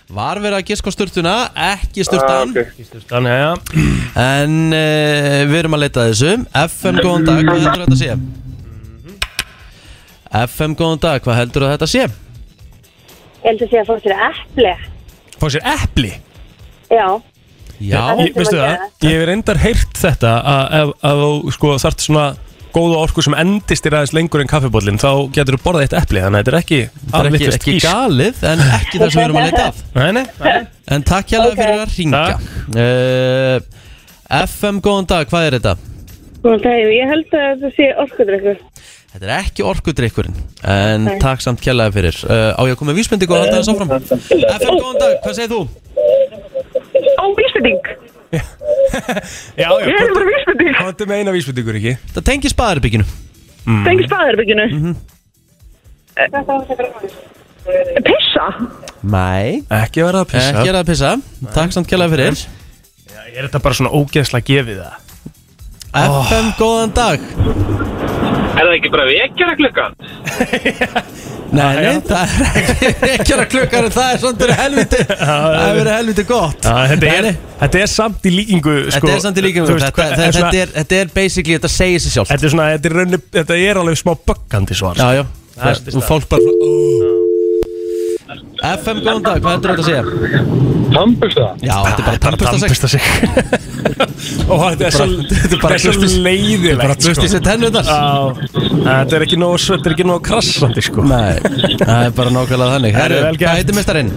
Var 0.09 0.41
verið 0.41 0.57
að 0.57 0.67
giska 0.71 0.91
á 0.91 0.93
styrtuna, 0.95 1.35
ekki 1.69 2.03
styrtan 2.07 2.51
Þannig, 3.07 3.35
já 3.39 3.51
En 4.19 4.57
uh, 4.73 5.39
við 5.47 5.57
erum 5.61 5.77
að 5.77 5.83
leita 5.85 6.07
þessu. 6.09 6.35
FM, 6.65 6.99
góðan 7.05 7.27
dag, 7.29 7.41
hvað 7.45 7.63
heldur 7.63 7.85
þetta 7.85 7.95
að 7.95 8.01
sé? 8.01 8.48
FM, 10.29 10.75
góðan 10.77 11.01
dag, 11.01 11.23
hvað 11.25 11.39
heldur 11.39 11.65
þetta 11.71 11.87
að 11.87 11.93
sé? 11.93 12.03
Ég 13.39 13.47
held 13.47 13.63
að 13.63 13.71
sé 13.71 13.79
að 13.79 13.87
fólk 13.89 14.03
sér 14.03 14.19
epli. 14.27 14.73
Fá 15.39 15.45
sér 15.49 15.69
epli? 15.73 16.11
Já. 16.89 17.07
Já, 17.79 18.03
ég, 18.19 18.35
Veistu 18.35 18.59
það, 18.59 18.85
ég 19.07 19.15
hef 19.15 19.25
reyndar 19.29 19.59
heyrt 19.63 19.99
þetta 20.01 20.35
að 20.51 20.77
ef 20.81 20.93
að 21.09 21.21
þú 21.23 21.53
sko 21.55 21.73
þarft 21.79 22.03
svona 22.03 22.25
góða 22.75 22.99
orku 23.05 23.23
sem 23.25 23.35
endist 23.39 23.85
þér 23.85 23.95
aðeins 23.99 24.13
lengur 24.13 24.43
en 24.43 24.49
kaffibóllin 24.51 24.99
þá 25.01 25.09
getur 25.33 25.55
þú 25.57 25.61
borðað 25.63 25.85
eitt 25.87 25.95
epli 26.01 26.21
þannig 26.21 26.41
að 26.41 26.43
þetta 26.43 26.51
er 26.51 26.57
ekki 26.59 26.79
Það 26.99 27.29
er 27.29 27.37
ekki, 27.39 27.47
ekki 27.55 27.75
galið 27.85 28.43
en 28.51 28.63
ekki 28.65 28.99
það 28.99 29.13
sem 29.13 29.19
við 29.21 29.25
erum 29.25 29.39
að 29.39 29.47
leita 29.47 29.63
af 29.63 29.79
Nei, 29.97 30.11
nei, 30.19 30.59
En 30.93 31.05
takk 31.07 31.31
hjá 31.31 31.39
fyrir 31.47 31.79
að 31.79 31.95
ringa 31.95 32.23
uh, 32.83 33.55
FM, 34.43 34.83
góðan 34.85 35.09
dag, 35.09 35.31
hvað 35.31 35.47
er 35.47 35.57
þetta? 35.57 35.73
Góðan 36.43 36.61
daginn, 36.67 36.91
ég 36.93 37.09
held 37.09 37.31
að 37.33 37.47
þetta 37.47 37.71
sé 37.73 37.87
orkudrykkur. 38.03 38.59
Þetta 39.09 39.25
er 39.25 39.33
ekki 39.39 39.65
orkudrykkurinn 39.65 40.35
En 40.69 41.07
Nei. 41.07 41.15
takk 41.21 41.41
samt 41.41 41.61
kjærlega 41.63 41.95
fyrir 41.95 42.17
uh, 42.27 42.53
Á 42.53 42.61
ég 42.69 42.75
að 42.75 42.79
koma 42.81 42.91
með 42.91 42.99
vísbendingu 43.01 43.33
og 43.33 43.41
halda 43.41 43.57
þess 43.57 43.71
áfram 43.73 43.91
FM, 43.97 44.75
góðan 44.77 44.99
dag, 45.01 45.15
hvað 45.23 45.33
segir 45.39 45.51
þú? 45.53 45.61
Á 47.19 47.23
vísbending. 47.39 47.81
Já, 48.29 48.43
já, 49.57 49.69
Ég 49.89 49.95
er 49.97 50.11
bara 50.13 50.27
vísbending. 50.29 50.73
Hvað 50.77 51.01
er 51.03 51.09
með 51.09 51.21
eina 51.23 51.33
vísbendingur 51.35 51.79
ekki? 51.79 51.93
Það 52.13 52.27
tengir 52.29 52.53
spaðarbygginu 52.53 53.05
mm. 53.07 53.81
Tengi 53.87 54.05
spaðarbygginu. 54.05 54.65
Pissa? 58.05 58.47
Nei 59.03 59.61
Ekki 59.71 60.03
verða 60.03 60.23
að 60.25 60.31
pissa 60.33 60.49
Ekki 60.51 60.65
verða 60.67 60.81
að 60.81 60.89
pissa 60.89 61.11
Takk 61.55 61.75
samt 61.75 61.89
kjærlega 61.91 62.15
fyrir 62.15 62.39
Já, 62.39 63.21
Er 63.29 63.47
þetta 63.47 63.61
bara 63.63 63.77
svona 63.79 63.93
ógeðslega 63.95 64.47
gefið 64.49 64.81
það? 64.83 65.05
FM, 65.89 66.51
góðan 66.59 66.91
dag 66.97 67.23
Er 68.59 68.67
það 68.67 68.75
ekki 68.75 68.89
bara 68.91 69.05
vekjara 69.07 69.53
klukkan? 69.59 69.93
Nei, 71.49 71.79
nei, 71.81 71.95
það 72.05 72.33
er 72.59 73.13
ekki 73.15 73.33
að 73.33 73.39
klukkan 73.49 73.87
en 73.87 73.93
það 73.95 74.09
er 74.11 74.19
svona 74.21 74.37
verið 74.43 74.59
helviti 74.59 74.99
Það 75.29 75.55
er 75.63 75.77
verið 75.79 75.95
helviti 75.95 76.25
gott. 76.29 76.67
Já, 76.67 76.75
þetta, 76.91 77.07
Nei, 77.07 77.15
er, 77.15 77.25
nei. 77.25 77.55
þetta 77.63 77.79
er 77.81 77.89
samt 77.93 78.27
í 78.29 78.33
líkingu 78.35 78.75
sko, 78.83 78.91
Þetta 78.99 79.15
er 79.15 79.23
samt 79.23 79.41
í 79.41 79.45
líkingu 79.47 79.65
þú 79.71 79.77
veist, 79.79 79.87
þetta, 79.87 79.95
hvað- 79.97 80.13
þetta, 80.13 80.27
svona- 80.37 80.51
þetta, 80.53 80.61
er, 80.67 80.75
þetta 80.77 80.99
er 80.99 81.11
basically, 81.15 81.57
þetta 81.57 81.71
segir 81.73 82.03
sér 82.05 82.15
sjálf 82.19 82.33
Þetta 82.35 82.49
er 82.49 82.53
svona, 82.53 82.67
þetta 82.75 82.91
er, 82.91 82.97
raunni, 82.99 83.21
þetta 83.39 83.59
er 83.65 83.81
alveg 83.81 84.01
smá 84.03 84.13
böggandi 84.29 84.77
svar 84.77 85.01
Já, 85.01 85.09
já, 85.17 85.25
Það 85.55 85.73
er 85.73 85.81
það, 85.87 85.97
og 86.03 86.07
fólk 86.11 86.29
bara 86.35 86.53
oh. 86.53 87.28
FM, 88.29 88.99
góðan 89.01 89.23
dag, 89.25 89.39
hvað 89.41 89.55
heldur 89.55 89.71
þetta 89.73 89.81
að 89.81 89.87
segja? 89.87 90.41
Tampusta? 90.93 91.45
Já, 91.65 91.77
þetta 91.85 92.01
er 92.01 92.05
bara 92.05 92.37
tannbusta 92.43 92.89
sig 92.91 93.01
Og 94.53 94.61
þetta 94.63 94.85
er 94.85 94.93
svo, 94.93 95.07
Þetta 95.31 95.69
er 95.69 95.73
er 95.73 95.81
svo 95.81 96.09
leiðilegt 96.27 97.07
Þetta 97.07 97.55
er 97.55 97.63
bara. 97.73 97.81
Já, 97.89 98.03
þetta 98.85 99.17
er 99.17 99.25
ekki 99.25 99.39
nóg, 99.41 99.55
þetta 99.65 99.89
er 99.89 99.95
ekki 99.95 100.07
nóg 100.11 100.21
krassandi 100.29 100.85
sko 100.85 101.07
Nei, 101.09 101.41
það 101.81 101.95
er 101.95 102.13
bara 102.19 102.35
nákvæmlega 102.37 102.75
þannig 102.75 102.99
hvað 103.41 103.57
heitir 103.57 103.79
mestarinn? 103.79 104.13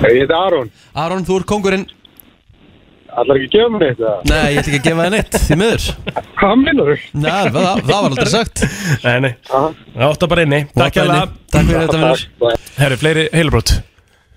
Ég 0.00 0.22
heiti 0.24 0.34
Aron. 0.34 0.70
Aron, 0.98 1.26
þú 1.28 1.38
ert 1.38 1.50
kongurinn 1.50 1.86
Allar 3.18 3.38
ekki 3.40 3.48
að 3.48 3.54
gefa 3.56 3.70
mér 3.74 3.84
eitt 3.88 4.00
það? 4.00 4.18
Nei, 4.30 4.46
ég 4.54 4.58
ætla 4.60 4.70
ekki 4.70 4.78
að 4.80 4.86
gefa 4.86 5.04
þér 5.06 5.12
neitt, 5.14 5.34
því 5.46 5.56
miður 5.60 5.84
Hvað 6.40 6.54
minnur 6.60 6.90
þú? 6.90 6.96
Nei, 7.24 7.30
það, 7.30 7.54
það 7.60 7.90
var 7.90 8.08
aldrei 8.10 8.30
sagt 8.32 8.62
Nei, 9.04 9.16
nei, 9.24 9.32
það 9.50 10.04
átta 10.10 10.28
bara 10.30 10.44
inni 10.46 10.60
Takk 10.76 10.94
hjá 10.98 11.04
inni. 11.06 11.20
Takk 11.50 11.64
fyrir 11.70 11.82
þetta, 11.84 11.98
vinnur. 12.00 12.20
Herri, 12.80 12.96
fleiri 13.00 13.24
heilabrót 13.34 13.70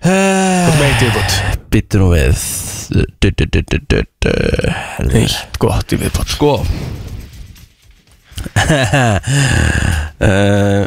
Hvað 0.04 0.74
með 0.80 0.86
eitt 0.88 1.04
viðbót 1.04 1.32
Býttu 1.74 2.02
nú 2.02 2.08
við 2.14 2.34
Du, 2.94 3.00
du, 3.30 3.30
du, 3.48 3.60
du, 3.64 3.78
du, 3.88 4.00
du. 4.22 4.32
Herðu. 4.98 5.22
Eitt 5.22 5.56
gott 5.62 5.94
í 5.94 6.00
viðbót 6.02 6.34
Sko 6.34 6.52
uh, 10.20 10.84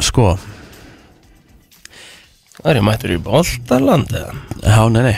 Sko 0.10 0.26
Það 2.60 2.68
er 2.74 2.76
ég 2.76 2.84
mættur 2.84 3.14
í 3.14 3.22
Boltaland 3.24 4.10
eða? 4.12 4.34
Já, 4.66 4.82
nei, 4.92 5.02
nei 5.06 5.16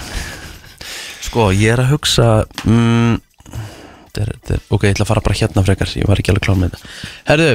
Sko, 1.22 1.50
ég 1.54 1.72
er 1.76 1.82
að 1.84 1.92
hugsa 1.94 2.28
mm, 2.66 3.18
þetta 3.46 4.24
er, 4.24 4.32
þetta 4.32 4.54
er, 4.56 4.64
Ok, 4.74 4.86
ég 4.88 4.94
ætla 4.96 5.04
að 5.06 5.10
fara 5.12 5.22
bara 5.28 5.38
hérna 5.38 5.62
frekar 5.66 5.92
Ég 6.00 6.08
var 6.10 6.18
ekki 6.22 6.32
alveg 6.34 6.46
klár 6.48 6.58
með 6.62 6.72
þetta. 6.74 6.96
Herðu, 7.30 7.52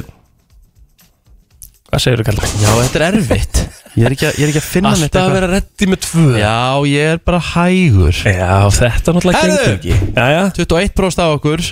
Hvað 1.87 2.01
segir 2.03 2.19
þú 2.19 2.25
kallar? 2.27 2.49
já, 2.59 2.69
þetta 2.83 2.97
er 2.99 3.03
erfitt. 3.15 3.59
Ég 3.95 4.05
er 4.09 4.13
ekki 4.17 4.25
að, 4.27 4.33
ég 4.35 4.43
er 4.43 4.49
ekki 4.51 4.59
að 4.59 4.65
finna 4.67 4.89
neitt 4.91 5.03
Alltaf 5.05 5.21
að 5.21 5.27
eitthvað. 5.27 5.35
vera 5.37 5.49
reddi 5.53 5.87
með 5.87 5.99
tvö. 6.03 6.25
Já, 6.35 6.55
ég 6.91 7.11
er 7.13 7.21
bara 7.29 7.39
hægur. 7.47 8.17
Já, 8.27 8.57
þetta 8.75 9.13
náttúrulega 9.15 9.43
Herðu! 9.45 9.61
gengur 9.61 9.77
ekki. 9.77 9.93
Já, 10.17 10.25
já. 10.33 10.41
21% 10.57 11.23
af 11.23 11.35
okkur 11.37 11.63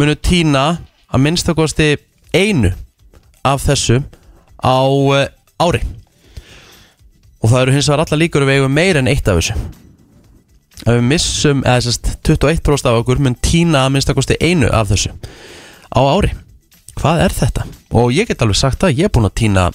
munu 0.00 0.14
týna 0.30 0.62
að 1.12 1.22
minnstakosti 1.26 1.90
einu 2.40 2.70
af 3.52 3.66
þessu 3.68 3.98
á 4.64 4.80
uh, 4.80 5.28
ári. 5.60 5.82
Og 7.44 7.52
það 7.52 7.60
eru 7.66 7.76
hins 7.76 7.92
vegar 7.92 8.06
alla 8.06 8.20
líkur 8.24 8.46
að 8.46 8.50
við 8.54 8.62
eigum 8.62 8.74
meira 8.80 9.04
en 9.04 9.12
eitt 9.12 9.28
af 9.28 9.42
þessu 9.42 9.58
ef 10.86 10.94
við 10.94 11.04
missum 11.10 11.64
eða 11.64 11.84
sérst 11.86 12.14
21% 12.28 12.90
af 12.90 13.02
okkur 13.02 13.20
mun 13.22 13.36
týna 13.44 13.84
að 13.86 13.94
minnstakosti 13.96 14.38
einu 14.40 14.70
af 14.72 14.90
þessu 14.92 15.12
á 15.90 16.00
ári. 16.00 16.32
Hvað 17.00 17.24
er 17.26 17.34
þetta? 17.36 17.66
og 17.90 18.12
ég 18.14 18.28
get 18.30 18.42
alveg 18.44 18.58
sagt 18.58 18.84
að 18.86 19.00
ég 19.00 19.08
er 19.08 19.14
búin 19.14 19.26
að 19.26 19.38
týna 19.42 19.70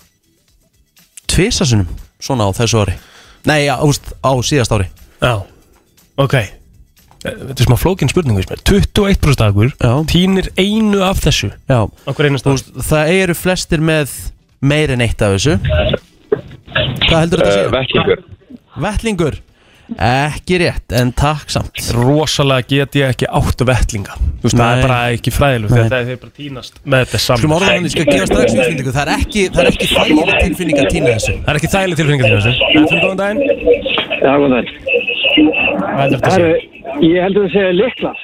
tvisasunum 1.32 1.88
svona 2.24 2.48
á 2.48 2.52
þessu 2.56 2.84
ári. 2.84 2.96
Nei, 3.46 3.68
á, 3.68 3.78
úst, 3.86 4.14
á 4.24 4.32
síðast 4.46 4.74
ári. 4.74 4.88
Já, 5.20 5.44
ok. 6.22 6.38
Þetta 7.26 7.58
er 7.58 7.68
smá 7.68 7.78
flókin 7.82 8.10
spurning 8.12 8.38
veist 8.38 8.52
mér. 8.54 8.62
21% 8.70 9.42
af 9.42 9.56
okkur 9.56 9.72
Já. 9.74 9.94
Týnir 10.12 10.52
einu 10.62 11.00
af 11.02 11.24
þessu 11.24 11.48
Já, 11.66 11.80
Okkur 12.06 12.28
einu 12.28 12.38
Þú 12.38 12.54
veist, 12.54 12.68
það 12.86 13.14
eru 13.16 13.36
flestir 13.40 13.82
með 13.82 14.14
meir 14.62 14.94
en 14.94 15.02
eitt 15.02 15.24
af 15.26 15.34
þessu. 15.34 15.56
Hvað 17.08 17.18
heldur 17.18 17.42
þetta 17.42 17.50
að 17.50 17.58
segja? 17.58 17.72
Vettlingur. 17.74 18.22
Vettlingur 18.86 19.40
Ekki 20.02 20.58
rétt, 20.64 20.94
en 20.98 21.12
takk 21.14 21.52
samt 21.54 21.78
Rosalega 21.94 22.66
get 22.72 22.96
ég 22.98 23.12
ekki 23.14 23.28
áttu 23.30 23.68
vettlinga 23.70 24.16
Þú 24.18 24.48
veist, 24.48 24.58
það 24.58 24.72
er 24.72 24.82
bara 24.88 24.98
ekki 25.14 25.34
fræðilegt 25.36 25.74
Nei. 25.76 25.82
Þetta 25.84 26.00
er 26.16 26.20
bara 26.24 26.34
týnast 26.40 26.80
með 26.90 27.04
þetta 27.06 27.20
saman 27.26 27.42
Skulum 27.44 27.54
orða 27.60 27.68
hann, 27.70 27.86
ég 27.86 27.94
skal 27.94 28.06
gefa 28.10 28.26
strax 28.32 28.56
útfindingu 28.56 28.94
Það 28.96 29.04
er 29.06 29.12
ekki, 29.16 29.44
það 29.54 29.62
er 29.62 29.70
ekki 29.72 29.90
þægileg 29.92 30.40
tilfinning 30.46 30.80
að 30.82 30.90
týna 30.96 31.12
þessu 31.14 31.36
Það 31.36 31.52
er 31.54 31.60
ekki 31.62 31.72
þægileg 31.76 32.00
tilfinning 32.02 32.22
að 32.22 32.26
týna 32.26 32.40
þessu 32.42 32.54
Þetta 32.74 32.96
er 32.96 33.04
góðan 33.06 33.20
daginn 33.22 33.42
Já, 34.26 34.32
góðan 34.42 34.56
daginn. 34.56 34.70
Hvað 35.86 36.02
heldur 36.02 36.18
að 36.18 36.34
Herru, 36.34 36.50
segja? 36.50 36.96
ég 37.06 37.20
heldur 37.26 37.46
að 37.46 37.54
segja 37.54 37.76
liklar. 37.78 38.24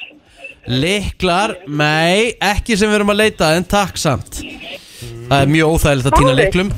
Liklar, 0.82 1.54
nei, 1.66 2.18
ekki 2.52 2.76
sem 2.78 2.90
við 2.90 2.98
erum 3.00 3.14
að 3.14 3.20
leita 3.22 3.52
En 3.58 3.64
takk 3.70 3.98
samt 4.02 4.42
Það 4.42 5.38
er 5.38 5.48
mjög 5.54 5.76
óþægilegt 5.76 6.10
að 6.10 6.18
týna 6.18 6.34
liklum 6.38 6.74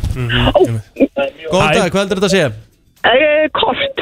Góðan 1.48 1.72
Hæ. 1.72 1.74
dag, 1.76 1.88
hvað 1.88 2.00
heldur 2.04 2.20
þetta 2.20 2.28
að 2.28 2.36
segja? 2.36 2.52
Eh, 3.04 3.42
Kort. 3.52 3.98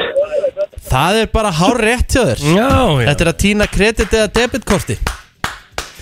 Það 0.89 1.21
er 1.23 1.27
bara 1.33 1.51
hár 1.55 1.79
rétt 1.81 2.13
hjá 2.13 2.23
þér. 2.33 2.45
Já, 2.53 2.69
já. 2.69 3.09
Þetta 3.09 3.23
er 3.27 3.33
að 3.33 3.41
týna 3.47 3.67
kredit 3.71 4.13
eða 4.19 4.31
debitkorti. 4.39 4.97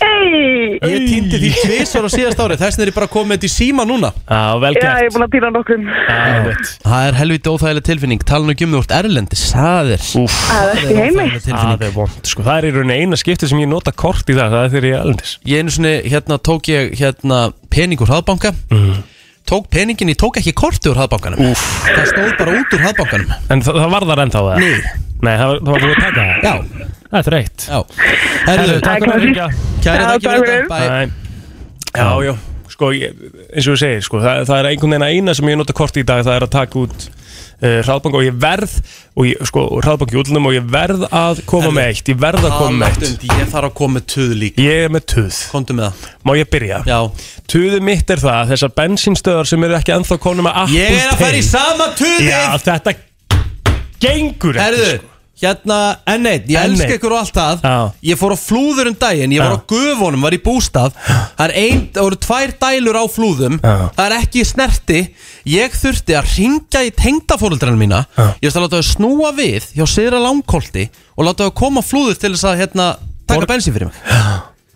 Ei. 0.02 0.80
Ég 0.82 1.04
týndi 1.06 1.38
því 1.38 1.50
tvisvar 1.62 2.06
á 2.06 2.10
síðast 2.10 2.40
ári. 2.42 2.56
Þess 2.58 2.74
vegna 2.78 2.86
er 2.88 2.90
ég 2.92 2.96
bara 2.96 3.10
komið 3.12 3.36
þetta 3.38 3.48
í 3.48 3.52
síma 3.54 3.84
núna. 3.86 4.10
Já, 4.26 4.40
vel 4.64 4.72
Já, 4.74 4.80
ég 4.82 4.88
er 4.90 5.04
gert 5.06 5.14
búin 5.16 5.26
að 5.28 5.32
týna 5.36 5.52
nokkrum. 5.54 5.84
Já, 5.86 6.56
Það 6.82 7.06
er 7.12 7.18
helviti 7.20 7.52
óþægileg 7.54 7.86
tilfinning. 7.86 8.24
Tala 8.32 8.48
nú 8.48 8.56
ekki 8.56 8.66
um 8.68 8.74
þú 8.76 8.82
ert 8.82 8.96
erlendis 8.98 9.44
Það 9.54 9.92
er 9.96 10.08
Úf 10.24 10.38
Það 10.48 10.72
er 10.72 10.82
ekki 10.82 10.98
heimi. 10.98 11.22
óþægileg 11.28 11.46
tilfinning 11.46 11.78
Það 11.78 11.86
er 11.88 11.96
vond 12.00 12.32
Sko, 12.34 12.46
það 12.50 12.58
er 12.58 12.68
í 12.68 12.74
rauninni 12.78 12.98
eina 13.06 13.22
skipti 13.22 13.52
sem 13.52 13.62
ég 13.62 13.70
nota 13.72 13.94
kort 13.94 14.30
í 14.34 14.38
það 14.38 14.56
Það 14.56 14.66
er 14.66 14.74
þegar 14.76 14.90
ég 14.90 14.98
er 14.98 15.06
elendis 15.06 15.34
Ég 15.52 15.62
einu 15.62 15.76
svona, 15.78 15.94
hérna 16.16 16.40
tók 16.50 16.72
ég 16.74 16.94
hérna 17.02 17.42
pening 17.70 18.02
úr 18.02 18.10
hraðbanka 18.16 18.54
Tók 19.52 19.66
peningin, 19.68 20.08
ég 20.08 20.16
tók 20.16 20.38
ekki 20.40 20.54
korti 20.56 20.88
úr 20.92 20.96
hraðbankanum 20.96 21.42
Úf 21.52 21.64
Það 21.84 22.06
stóð 22.12 22.30
bara 22.40 22.52
út 22.56 22.76
úr 22.76 22.84
hraðbankanum 22.86 23.34
En 23.52 23.64
það, 23.66 23.80
það 23.84 23.90
var 23.96 24.06
það 24.12 24.22
ennþá 24.24 24.44
það? 24.46 24.62
Nei. 24.62 25.10
Nei, 25.22 25.34
það 25.42 25.50
var, 25.50 25.58
það 25.58 25.74
var 25.74 25.84
búið 25.84 25.92
að 25.92 26.04
taka 26.06 26.22
það? 26.22 26.46
Já, 26.46 26.54
Það 27.12 27.18
er 27.20 27.28
þreytt 27.28 27.66
já 27.68 27.80
Herðu, 28.48 28.78
takk 28.86 29.04
fyrir 29.04 29.16
að 29.18 29.26
ringja 29.26 29.48
kæri 29.84 30.06
takk 30.08 30.24
fyrir 30.30 30.70
Bye. 30.72 30.88
Nei. 30.94 31.08
Já, 31.92 32.08
já, 32.24 32.34
sko, 32.72 32.92
ég, 32.96 33.18
eins 33.52 33.68
og 33.68 33.76
ég 33.76 33.82
segir, 33.84 34.06
sko, 34.08 34.22
það, 34.24 34.46
það 34.48 34.62
er 34.62 34.70
einhvern 34.70 34.94
veginn 34.96 35.08
að 35.10 35.16
eina 35.18 35.36
sem 35.36 35.52
ég 35.52 35.60
nota 35.60 35.76
kort 35.76 36.00
í 36.00 36.06
dag, 36.08 36.24
það 36.24 36.38
er 36.38 36.46
að 36.48 36.54
taka 36.56 36.80
út 36.86 37.08
hraðbank 37.62 38.16
og 38.18 38.24
ég 38.26 38.38
verð, 38.42 38.72
og 39.14 39.28
ég, 39.30 39.42
sko, 39.46 39.64
hraðbank 39.84 40.14
í 40.16 40.20
útlunum 40.22 40.48
og 40.50 40.56
ég 40.56 40.66
verð 40.74 41.04
að 41.14 41.42
koma 41.46 41.68
Herðu, 41.68 41.76
með 41.78 41.90
eitt, 41.92 42.10
ég 42.10 42.18
verð 42.24 42.48
að 42.48 42.56
koma 42.58 42.80
með 42.82 43.06
eitt. 43.06 43.26
Ég 43.30 43.52
þarf 43.52 43.68
að 43.70 43.76
koma 43.78 43.98
með 44.00 44.08
tuð 44.16 44.34
líka 44.42 44.66
Ég 44.66 44.86
er 44.88 44.94
með 44.96 45.06
tuð, 45.14 45.40
Komdu 45.52 45.76
með 45.78 45.88
það 45.92 46.10
má 46.26 46.34
ég 46.40 46.50
byrja? 46.56 46.82
Já 46.90 47.00
Tuðið 47.52 47.86
mitt 47.92 48.14
er 48.16 48.24
það, 48.24 48.42
þessar 48.56 48.74
bensínstöðar 48.82 49.50
sem 49.52 49.68
eru 49.68 49.78
ekki 49.78 49.94
ennþá 49.98 50.18
konum 50.24 50.48
með 50.50 50.60
Apple 50.64 50.80
Ég 50.80 50.98
er 50.98 51.14
að 51.14 51.22
fara 51.22 51.38
í 51.38 51.42
Pay. 51.42 51.50
sama 51.52 51.90
tuðið 52.02 52.30
Já, 52.32 52.42
þetta 52.66 52.96
gengur 54.02 54.58
ekki, 54.58 54.86
sko. 54.98 55.08
Hérna, 55.42 55.78
N1, 56.08 56.48
ég 56.52 56.58
N1. 56.58 56.64
elska 56.72 56.96
ykkur 56.98 57.14
og 57.16 57.20
allt 57.22 57.36
það 57.38 57.64
Já. 57.66 57.76
Ég 58.12 58.20
fór 58.22 58.34
á 58.34 58.38
flúður 58.42 58.90
um 58.92 58.96
daginn, 59.02 59.34
ég 59.36 59.42
var 59.44 59.52
Já. 59.52 59.58
á 59.58 59.66
gufunum, 59.72 60.22
var 60.26 60.36
í 60.38 60.40
bústað 60.46 60.96
Það 61.02 61.44
er 61.48 61.54
ein, 61.62 61.82
það 61.96 62.08
voru 62.08 62.20
tvær 62.28 62.54
dælur 62.66 63.00
á 63.02 63.06
flúðum 63.16 63.60
Já. 63.62 63.76
Það 63.98 64.06
er 64.08 64.16
ekki 64.22 64.46
snerti 64.52 65.00
Ég 65.52 65.78
þurfti 65.82 66.18
að 66.20 66.32
ringja 66.38 66.84
í 66.86 66.92
tengdafóruldrarinn 67.02 67.82
mína 67.82 68.04
Já. 68.18 68.26
Ég 68.42 68.48
veist 68.50 68.60
að 68.62 68.66
láta 68.68 68.82
þau 68.82 68.90
snúa 68.94 69.34
við 69.38 69.70
hjá 69.76 69.86
Sýra 69.90 70.22
Langkolti 70.22 70.88
Og 71.18 71.26
láta 71.28 71.48
þau 71.50 71.56
koma 71.64 71.82
flúður 71.86 72.18
til 72.22 72.34
þess 72.36 72.48
að 72.52 72.60
hérna, 72.66 72.90
taka 73.28 73.40
Borg- 73.42 73.52
bensin 73.54 73.74
fyrir 73.76 73.92
mig 73.92 74.02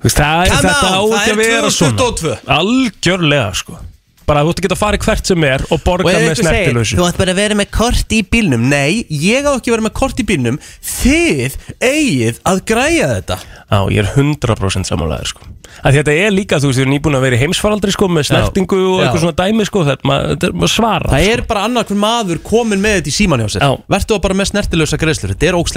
Þú 0.05 0.09
veist, 0.09 0.17
það, 0.19 0.49
Come 0.51 0.69
þetta 0.69 0.89
á 0.93 1.01
on, 1.01 1.13
ekki 1.15 1.17
það 1.17 1.25
að 1.25 1.29
er 1.31 1.53
vera 1.55 1.69
svona 1.73 1.97
2022. 1.97 2.37
Algjörlega, 2.59 3.47
sko 3.57 3.77
Bara 4.25 4.41
þú 4.45 4.51
ert 4.53 4.59
að 4.59 4.65
geta 4.65 4.75
að 4.75 4.81
fara 4.81 4.99
hvert 5.05 5.29
sem 5.29 5.43
er 5.45 5.65
og 5.69 5.81
borga 5.85 6.09
Og 6.09 6.15
með 6.25 6.39
snertilösu 6.41 6.97
þú 6.97 7.07
ætti 7.07 7.21
bara 7.21 7.33
að 7.35 7.41
vera 7.41 7.57
með 7.59 7.69
kort 7.75 8.15
í 8.15 8.21
bílnum. 8.25 8.63
Nei, 8.71 9.05
ég 9.09 9.45
á 9.45 9.51
ekki 9.53 9.69
að 9.69 9.75
vera 9.75 9.85
með 9.85 9.95
kort 9.99 10.21
í 10.21 10.25
bílnum. 10.27 10.57
Þið 10.81 11.57
eigið 11.79 12.39
að 12.49 12.63
græja 12.71 13.11
þetta. 13.15 13.37
Já, 13.65 13.79
ég 13.93 13.99
er 14.01 14.09
100% 14.15 14.89
samanlegaður 14.89 15.31
sko. 15.33 15.51
Að 15.85 15.97
Þetta 15.99 16.13
er 16.15 16.31
líka, 16.31 16.59
þú 16.61 16.69
veist, 16.69 16.79
við 16.79 16.85
erum 16.85 16.93
nýbúin 16.95 17.17
að 17.17 17.25
vera 17.25 17.35
í 17.35 17.41
heimsfaraldri 17.41 17.91
sko 17.95 18.07
með 18.07 18.27
snertingu 18.29 18.77
og 18.79 18.95
Já. 18.95 19.03
eitthvað 19.05 19.23
svona 19.25 19.37
dæmi 19.41 19.65
sko 19.67 19.83
þetta 19.89 20.47
er 20.47 20.55
maður 20.55 20.71
svara 20.71 21.11
Það 21.11 21.27
er 21.33 21.43
bara 21.49 21.65
annar 21.67 21.89
hver 21.89 21.99
maður 21.99 22.41
komin 22.45 22.83
með 22.83 22.99
þetta 23.01 23.11
í 23.11 23.15
síman 23.17 23.43
hjá 23.43 23.49
sér. 23.55 23.65
Já. 23.65 23.71
Vertu 23.95 24.21
bara 24.23 24.37
með 24.39 24.51
snertilösa 24.53 25.01
greiðslur, 25.01 25.35
þetta 25.35 25.51
er 25.51 25.59
ógst 25.59 25.75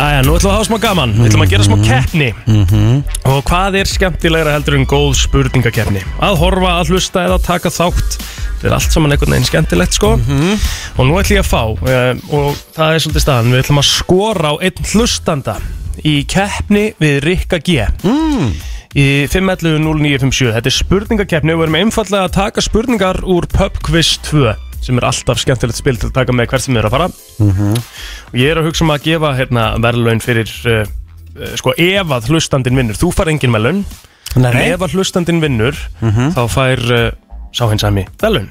Æja, 0.00 0.22
nú 0.24 0.32
ætlum 0.34 0.48
við 0.48 0.52
að 0.52 0.56
hafa 0.56 0.66
smá 0.68 0.78
gaman. 0.82 1.12
Við 1.18 1.28
ætlum 1.28 1.44
að 1.44 1.50
gera 1.52 1.66
smá 1.66 1.76
keppni. 1.84 2.28
Og 3.28 3.42
hvað 3.48 3.76
er 3.82 3.90
skemmtilegra 3.90 4.54
heldur 4.56 4.76
en 4.78 4.86
góð 4.88 5.12
spurningakeppni? 5.20 6.02
Að 6.24 6.38
horfa, 6.40 6.72
að 6.80 6.92
hlusta 6.94 7.26
eða 7.28 7.38
taka 7.44 7.72
þátt. 7.72 8.16
Þetta 8.62 8.70
er 8.70 8.76
allt 8.78 8.94
saman 8.94 9.14
einhvern 9.14 9.36
veginn 9.36 9.48
skemmtilegt 9.50 9.98
sko. 9.98 10.14
Og 10.16 11.06
nú 11.08 11.20
ætlum 11.20 11.38
ég 11.38 11.44
að 11.44 11.50
fá 11.50 11.62
uh, 11.66 12.24
Og 12.32 12.58
það 12.76 12.96
er 12.96 13.04
svolítið 13.04 13.24
staðan. 13.26 13.52
Við 13.52 13.64
ætlum 13.64 13.82
að 13.82 13.88
skora 13.90 14.52
á 14.52 14.54
einn 14.62 14.90
hlustanda 14.92 15.56
Í 16.08 16.14
keppni 16.30 16.84
við 17.02 17.18
Rikka 17.26 17.60
G. 17.62 17.86
Mm. 18.06 18.52
Í 18.96 19.06
511-0957 19.32 20.52
Þetta 20.56 20.70
er 20.70 20.78
spurningakeppni 20.78 21.54
og 21.54 21.62
við 21.62 21.68
erum 21.68 21.80
einfallega 21.82 22.28
að 22.28 22.36
taka 22.38 22.64
spurningar 22.64 23.22
úr 23.28 23.48
Pub 23.52 23.80
Quiz 23.84 24.16
2 24.30 24.71
sem 24.82 24.98
er 24.98 25.06
alltaf 25.08 25.38
skemmtilegt 25.42 25.78
spil 25.78 25.96
til 26.00 26.08
að 26.10 26.16
taka 26.16 26.34
með 26.34 26.48
hvert 26.52 26.64
sem 26.64 26.74
við 26.74 26.82
erum 26.82 26.90
að 26.90 26.96
fara. 26.96 27.10
Og 28.32 28.38
ég 28.40 28.50
er 28.52 28.58
að 28.60 28.66
hugsa 28.70 28.84
um 28.86 28.90
að 28.94 29.04
gefa 29.06 29.34
hérna, 29.38 29.66
verðlaun 29.84 30.22
fyrir 30.24 30.50
uh, 30.66 30.82
uh, 31.38 31.52
sko 31.60 31.74
ef 31.78 32.14
að 32.18 32.30
hlustandinn 32.32 32.78
vinnur. 32.80 32.98
Þú 32.98 33.12
far 33.14 33.30
engin 33.32 33.54
verðlaun. 33.54 33.84
En 34.36 34.46
ef 34.48 34.80
að 34.86 34.94
hlustandinn 34.96 35.42
vinnur 35.44 35.76
Mhm. 36.00 36.32
þá 36.34 36.42
fær 36.50 36.82
uh, 36.90 37.10
sá 37.52 37.66
hins 37.70 37.84
að 37.84 37.92
mig 38.00 38.08
verðlaun 38.20 38.48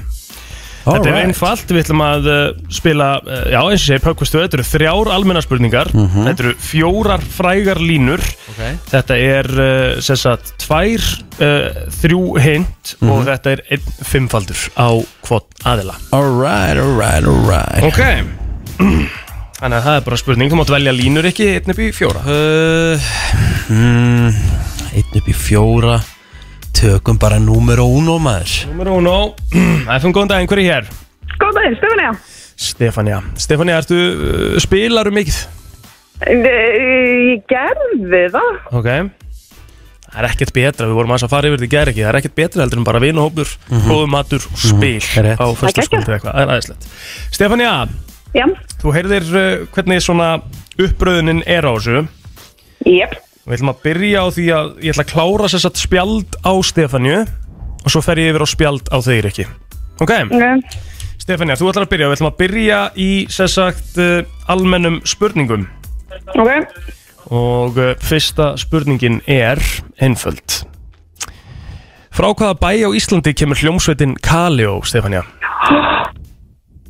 Þetta 0.82 1.10
er 1.12 1.18
einfalt, 1.26 1.70
við 1.70 1.84
ætlum 1.84 2.02
að 2.02 2.28
uh, 2.32 2.40
spila, 2.74 3.08
uh, 3.22 3.44
já 3.54 3.60
eins 3.62 3.82
og 3.82 3.86
segi, 3.86 4.02
Pökkvistu, 4.06 4.40
þetta 4.42 4.58
eru 4.58 4.66
þrjár 4.66 5.12
almenna 5.14 5.42
spurningar, 5.46 5.92
Mhm. 5.94 6.26
þetta 6.28 6.46
eru 6.48 6.54
fjórar 6.58 7.22
frægar 7.36 7.78
línur, 7.82 8.24
okay. 8.50 8.78
þetta 8.90 9.18
er 9.22 9.50
uh, 9.62 10.02
sem 10.02 10.16
sagt 10.18 10.54
tvær, 10.64 11.06
uh, 11.38 11.86
þrjú 12.02 12.24
hint 12.42 12.96
Mhm. 13.00 13.12
og 13.14 13.26
þetta 13.30 13.52
er 13.56 13.62
einn 13.78 13.86
fimmfaldur 14.04 14.64
á 14.78 14.90
hvort 15.28 15.62
aðila. 15.64 15.96
Alright, 16.12 16.78
alright, 16.82 17.26
alright 17.26 17.84
Ok. 17.84 18.02
Þannig 19.62 19.78
að 19.78 19.84
það 19.86 19.96
er 20.00 20.06
bara 20.08 20.18
spurning, 20.18 20.50
þú 20.50 20.58
mátt 20.58 20.72
velja 20.74 20.92
línur 20.98 21.28
ekki 21.30 21.46
einn 21.60 21.70
upp 21.70 21.78
í 21.86 21.92
fjóra. 21.94 22.24
Uh, 22.26 23.12
mm, 23.70 24.34
Einn 24.98 25.14
upp 25.22 25.28
í 25.30 25.36
fjóra 25.38 26.00
Tökum 26.78 27.18
bara 27.22 27.38
númer 27.42 27.80
uno 27.84 28.18
maður 28.22 28.68
Númer 28.72 28.92
uno 28.96 29.16
FM, 30.00 30.14
góðan 30.16 30.32
daginn, 30.32 30.50
hver 30.50 30.62
er 30.62 30.68
hér? 30.70 30.92
Góð 31.42 31.58
daginn, 31.58 31.76
Stefania. 31.80 32.12
Stefania 32.62 33.18
Stefania, 33.42 33.80
ertu, 33.82 33.98
uh, 33.98 34.60
spilaru 34.62 35.12
mikið? 35.16 35.40
Ég 36.22 37.42
gerði 37.50 38.24
það. 38.34 38.52
Ok 38.78 38.90
Það 40.12 40.18
er 40.20 40.28
ekkert 40.28 40.52
betra, 40.54 40.86
við 40.90 40.98
vorum 41.00 41.14
aðeins 41.14 41.24
að 41.26 41.32
fara 41.32 41.48
yfir 41.50 41.62
þetta 41.62 41.68
í 41.70 41.72
gær 41.72 41.90
ekki 41.94 42.02
Það 42.04 42.10
er 42.12 42.18
ekkert 42.20 42.36
betra 42.36 42.64
heldur 42.66 42.82
en 42.82 42.88
bara 42.88 43.00
vinuhópur, 43.02 43.52
mm 43.72 43.78
Mhm. 43.78 43.92
og 43.96 44.48
spil 44.60 45.02
er 45.18 45.26
rétt. 45.30 45.40
á 45.40 45.48
fyrsta 45.56 45.86
skvöldu 45.88 46.12
eitthvað, 46.14 46.34
það 46.36 46.42
er 46.42 46.52
aðeinslegt 46.52 46.88
Stefania, 47.32 47.74
Já, 48.36 48.46
þú 48.82 48.94
heyrðir 48.96 49.26
uh, 49.36 49.66
hvernig 49.76 50.02
svona 50.04 50.28
uppröðunin 50.80 51.42
er 51.48 51.64
á 51.68 51.72
þessu 51.76 52.08
jep. 52.86 53.16
Við 53.52 53.58
ætlum 53.58 53.72
að 53.74 53.82
byrja 53.84 54.20
á 54.24 54.28
því 54.32 54.44
að 54.56 54.68
ég 54.80 54.94
ætla 54.94 55.04
að 55.04 55.10
klára 55.12 55.48
sér 55.52 55.62
satt 55.66 55.80
spjald 55.82 56.38
á 56.40 56.54
Stefaniu 56.64 57.18
og 57.82 57.90
svo 57.92 58.00
fer 58.06 58.22
ég 58.22 58.30
yfir 58.32 58.46
á 58.46 58.48
spjald 58.48 58.88
á 58.88 58.98
þeir 59.04 59.28
ekki 59.28 59.44
Ok, 60.00 60.14
Ok. 60.32 60.78
Stefania, 61.20 61.58
þú 61.60 61.68
ætlar 61.70 61.84
að 61.86 61.92
byrja 61.92 62.08
Við 62.08 62.16
ætlum 62.16 62.30
að 62.32 62.38
byrja 62.40 62.80
í 62.96 63.10
sér 63.28 63.52
sagt 63.52 64.00
uh, 64.00 64.24
almennum 64.48 65.02
spurningum 65.04 65.68
Ok. 66.32 66.80
og 67.28 67.76
uh, 67.76 67.92
fyrsta 68.00 68.54
spurningin 68.62 69.20
er 69.28 69.60
einföld 70.00 70.62
Frá 72.16 72.32
hvaða 72.32 72.56
bæ 72.56 72.72
á 72.88 72.90
Íslandi 72.96 73.36
kemur 73.36 73.60
hljómsveitin 73.60 74.16
Kaleo, 74.24 74.80
Stefania? 74.88 75.26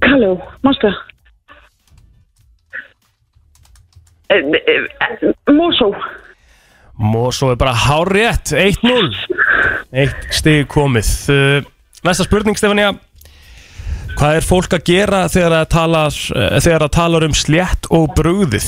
Kalló, 0.02 0.36
mástu 0.66 0.90
það? 0.94 1.08
Mosó. 5.52 5.92
Mosó 7.02 7.52
er 7.52 7.60
bara 7.60 7.74
hárétt 7.88 8.54
1-0 8.54 9.10
Eitt 9.92 10.28
stig 10.36 10.70
komið 10.72 11.10
uh, 11.34 11.66
Næsta 12.06 12.28
spurning 12.28 12.60
Stefania 12.60 12.94
Hvað 14.20 14.38
er 14.38 14.46
fólk 14.46 14.74
að 14.78 14.88
gera 14.92 15.26
þegar 15.32 15.56
það 15.56 15.68
talar, 15.74 16.22
uh, 16.36 16.48
þegar 16.62 16.86
það 16.86 16.96
talar 16.98 17.26
um 17.26 17.36
slétt 17.38 17.88
og 17.96 18.10
brugðið? 18.18 18.68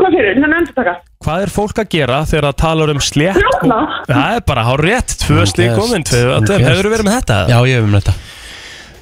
Hvað 0.00 0.16
fyrir? 0.16 0.38
Þannig 0.38 0.48
að 0.48 0.60
endur 0.62 0.76
taka. 0.78 0.94
Hvað 1.22 1.42
er 1.44 1.52
fólk 1.54 1.80
að 1.82 1.90
gera 1.92 2.20
þegar 2.26 2.46
það 2.48 2.56
talar 2.64 2.92
um 2.94 3.02
slétt 3.04 3.58
og... 3.60 3.98
Það 4.08 4.38
er 4.38 4.44
bara 4.48 4.64
hárétt, 4.66 5.16
tvö 5.22 5.44
stig 5.46 5.68
Yes. 5.70 6.54
Hefur 6.64 6.88
verið 6.90 7.06
með 7.06 7.18
þetta? 7.20 7.36
Já, 7.52 7.58
ég 7.68 7.78
hef 7.78 7.86
um 7.86 7.98
þetta 8.00 8.16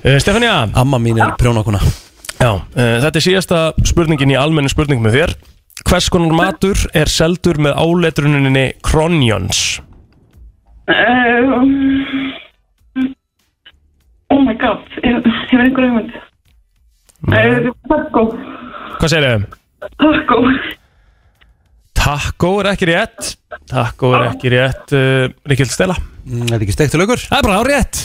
Uh, 0.01 0.17
Stefania 0.17 0.63
Amma 0.81 0.97
mín 0.97 1.19
er 1.21 1.35
prjónakuna 1.37 1.77
Já, 2.41 2.55
uh, 2.57 2.63
þetta 2.73 3.19
er 3.19 3.25
síðasta 3.25 3.59
spurningin 3.85 4.31
í 4.33 4.37
almennu 4.41 4.71
spurningum 4.73 5.05
með 5.05 5.19
þér 5.19 5.35
Hvers 5.89 6.09
konar 6.13 6.35
matur 6.37 6.81
er 6.97 7.11
seldur 7.11 7.61
með 7.63 7.79
áletruninni 7.81 8.67
Kronjons? 8.87 9.81
Uh, 10.91 11.63
oh 14.35 14.41
my 14.43 14.57
god, 14.61 14.85
ég 15.05 15.23
hefur 15.23 15.65
einhver 15.65 15.87
hugmynd. 15.87 16.13
Uh, 17.31 17.71
taco. 17.89 18.27
Hvað 19.01 19.13
segir 19.15 19.27
þau? 19.29 19.41
Taco. 20.01 20.43
Taco 22.01 22.55
er 22.63 22.71
ekki 22.73 22.89
rétt 22.89 23.35
Taco 23.69 24.15
er 24.17 24.31
ekki 24.31 24.51
rétt 24.55 24.95
uh, 24.97 25.27
Ríkild 25.49 25.73
Stella 25.73 25.97
mm, 26.31 26.49
Er 26.55 26.63
ekki 26.65 26.77
steiktu 26.77 27.01
lögur? 27.01 27.21
Það 27.27 27.39
er 27.43 27.47
bara 27.49 27.59
hárétt 27.61 28.01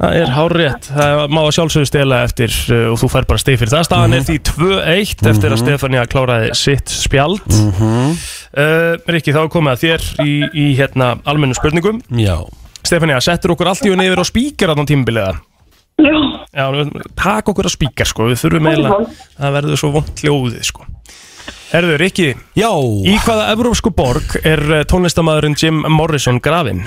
Það 0.00 0.14
er 0.16 0.30
hárétt 0.32 0.86
Það 0.94 1.24
má 1.34 1.40
að 1.42 1.50
sjálfsögðu 1.58 1.88
stela 1.90 2.20
eftir 2.28 2.54
uh, 2.72 2.86
og 2.92 3.00
þú 3.02 3.10
fær 3.12 3.26
bara 3.28 3.42
stig 3.42 3.58
fyrir 3.60 3.74
það. 3.74 3.84
Staðan 3.88 4.16
er 4.16 4.24
því 4.28 4.36
2-1 4.48 5.26
eftir 5.34 5.52
að 5.56 5.60
Stefania 5.60 6.04
kláraði 6.08 6.54
sitt 6.56 6.88
spjald. 6.94 7.44
Mhm. 7.50 8.14
uh, 8.56 8.94
Rikki 9.12 9.34
þá 9.36 9.42
er 9.44 9.52
komið 9.52 9.74
að 9.74 9.84
þér 9.84 10.06
í, 10.24 10.32
í 10.56 10.66
hérna 10.78 11.10
almennu 11.28 11.58
spurningum. 11.58 12.00
Já. 12.16 12.38
Stefania, 12.80 13.20
settur 13.20 13.52
okkur 13.52 13.68
allt 13.74 13.84
í 13.84 13.92
unni 13.92 14.06
yfir 14.08 14.22
á 14.22 14.26
spíkar 14.26 14.72
á 14.72 14.74
þann 14.78 14.88
tímabiliða 14.88 15.34
Já. 16.00 16.16
Já, 16.56 16.64
nú- 16.72 17.04
takk 17.12 17.50
okkur 17.52 17.68
á 17.68 17.72
spíkar 17.76 18.08
sko, 18.08 18.30
við 18.30 18.40
þurfum 18.40 18.70
eiginlega 18.70 19.02
Það 19.36 19.52
verður 19.58 19.80
svo 19.82 19.90
vond 19.98 20.22
hljóðið 20.24 20.64
sko. 20.64 20.86
Herðu, 21.74 21.98
Rikki 22.00 22.30
Já. 22.56 22.70
Í 23.04 23.18
hvaða 23.20 23.50
evrópsku 23.52 23.92
borg 23.92 24.32
er 24.40 24.64
eh, 24.80 24.86
tónlistamæðurinn 24.88 25.58
Jim 25.60 25.84
Morrison 25.92 26.40
grafinn? 26.40 26.86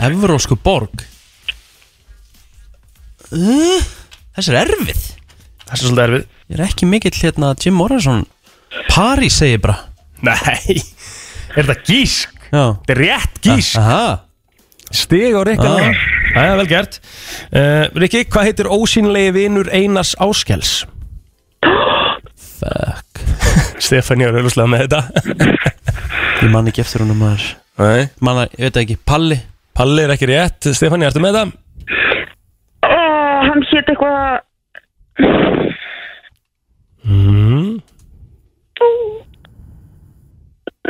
Evrósku 0.00 0.56
borg. 0.56 1.02
Uh, 3.32 3.80
Þessi 4.36 4.52
er 4.52 4.60
erfið. 4.66 5.02
Þessi 5.68 5.72
er 5.72 5.80
svolítið 5.82 6.04
erfið. 6.06 6.26
Ég 6.52 6.56
er 6.58 6.64
ekki 6.66 6.88
mikill 6.88 7.16
hérna 7.18 7.52
Jim 7.60 7.76
Morrison? 7.76 8.24
Paris 8.88 9.36
segir 9.40 9.60
bara. 9.64 9.78
Nei, 10.24 10.78
er 11.56 11.66
þetta 11.66 11.76
gísk? 11.84 12.32
Já. 12.52 12.64
Þetta 12.80 12.94
er 12.94 13.00
rétt 13.02 13.40
gísk. 13.44 13.76
Aha. 13.80 14.06
Stig 14.92 15.36
á 15.36 15.40
Rikka. 15.48 15.68
Ah. 15.68 15.76
núna 15.80 16.10
Það 16.32 16.48
er 16.48 16.58
vel 16.60 16.68
gert. 16.70 16.98
Uh, 17.52 17.84
Rikki, 18.00 18.24
hvað 18.32 18.48
heitir 18.48 18.72
ósýnlegi 18.72 19.34
vinur 19.36 19.68
Einars 19.72 20.14
Áskels? 20.20 20.72
Fuck. 22.62 23.20
Stefán, 23.82 24.22
ég 24.22 24.30
er 24.30 24.38
auðvitað 24.40 24.70
með 24.72 24.84
þetta. 24.86 25.00
Ég 26.42 26.52
man 26.52 26.68
ekki 26.70 26.84
eftir 26.84 27.04
húnum 27.04 27.20
maður. 27.20 27.48
Nei. 27.80 28.08
Manna, 28.24 28.46
ég 28.56 28.68
veit 28.70 28.80
ekki, 28.84 28.96
Palli 29.08 29.40
Palli 29.76 30.04
er 30.04 30.12
ekki 30.12 30.28
rétt 30.28 30.68
Stefán, 30.76 31.04
ertu 31.06 31.22
með 31.22 31.38
það? 31.38 31.52
Uh, 32.84 33.38
hann 33.48 33.62
hétt 33.70 33.88
eitthvað... 33.92 34.42
Mm. 37.02 37.80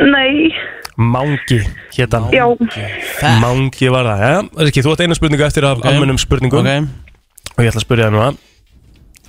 Nei. 0.03 0.51
Mangi, 0.97 1.59
hétt 1.95 2.13
hann 2.13 2.27
Já. 2.33 2.45
Mangi 3.41 3.89
var 3.93 4.09
það, 4.11 4.23
ja 4.27 4.65
Rikki, 4.67 4.83
þú 4.85 4.93
átt 4.93 5.05
eina 5.05 5.17
spurningu 5.17 5.45
eftir 5.47 5.65
af 5.65 5.79
Ok. 5.81 5.87
almennum 5.89 6.19
spurningum 6.21 6.67
Ok. 6.67 6.89
Og 7.55 7.63
ég 7.63 7.71
ætla 7.71 7.81
að 7.81 7.87
spyrja 7.87 8.09
það 8.09 8.17
núna 8.17 8.29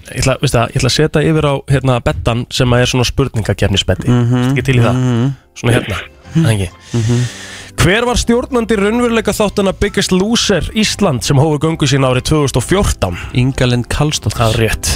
Ég 0.04 0.20
ætla, 0.20 0.36
það, 0.42 0.74
ég 0.74 0.76
ætla 0.80 0.90
að 0.90 0.96
setja 0.98 1.24
yfir 1.24 1.48
á 1.48 1.54
hérna 1.70 1.96
bettan 2.04 2.44
sem 2.52 2.76
er 2.76 2.90
svona 2.90 3.06
spurningakefnisbetti 3.08 4.10
mm 4.10 4.22
Mhm, 4.26 4.46
Ekki 4.52 4.66
til 4.66 4.78
í 4.80 4.84
það 4.84 5.00
mhm. 5.00 5.34
Svona 5.54 5.76
hérna, 5.78 5.98
mm 6.34 7.00
-hmm. 7.00 7.53
Hver 7.80 8.06
var 8.08 8.16
stjórnandi 8.16 8.76
raunveruleika 8.78 9.34
þáttana 9.36 9.74
Biggest 9.76 10.12
Loser 10.14 10.64
Ísland 10.78 11.24
sem 11.26 11.38
hófu 11.40 11.58
göngu 11.66 11.88
sín 11.88 12.06
árið 12.06 12.30
2014? 12.30 13.18
Ingalind 13.40 13.88
Karlsdóttir 13.92 14.40
Það 14.40 14.54
er 14.54 14.60
rétt 14.62 14.92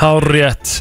Hár 0.00 0.24
rétt 0.32 0.72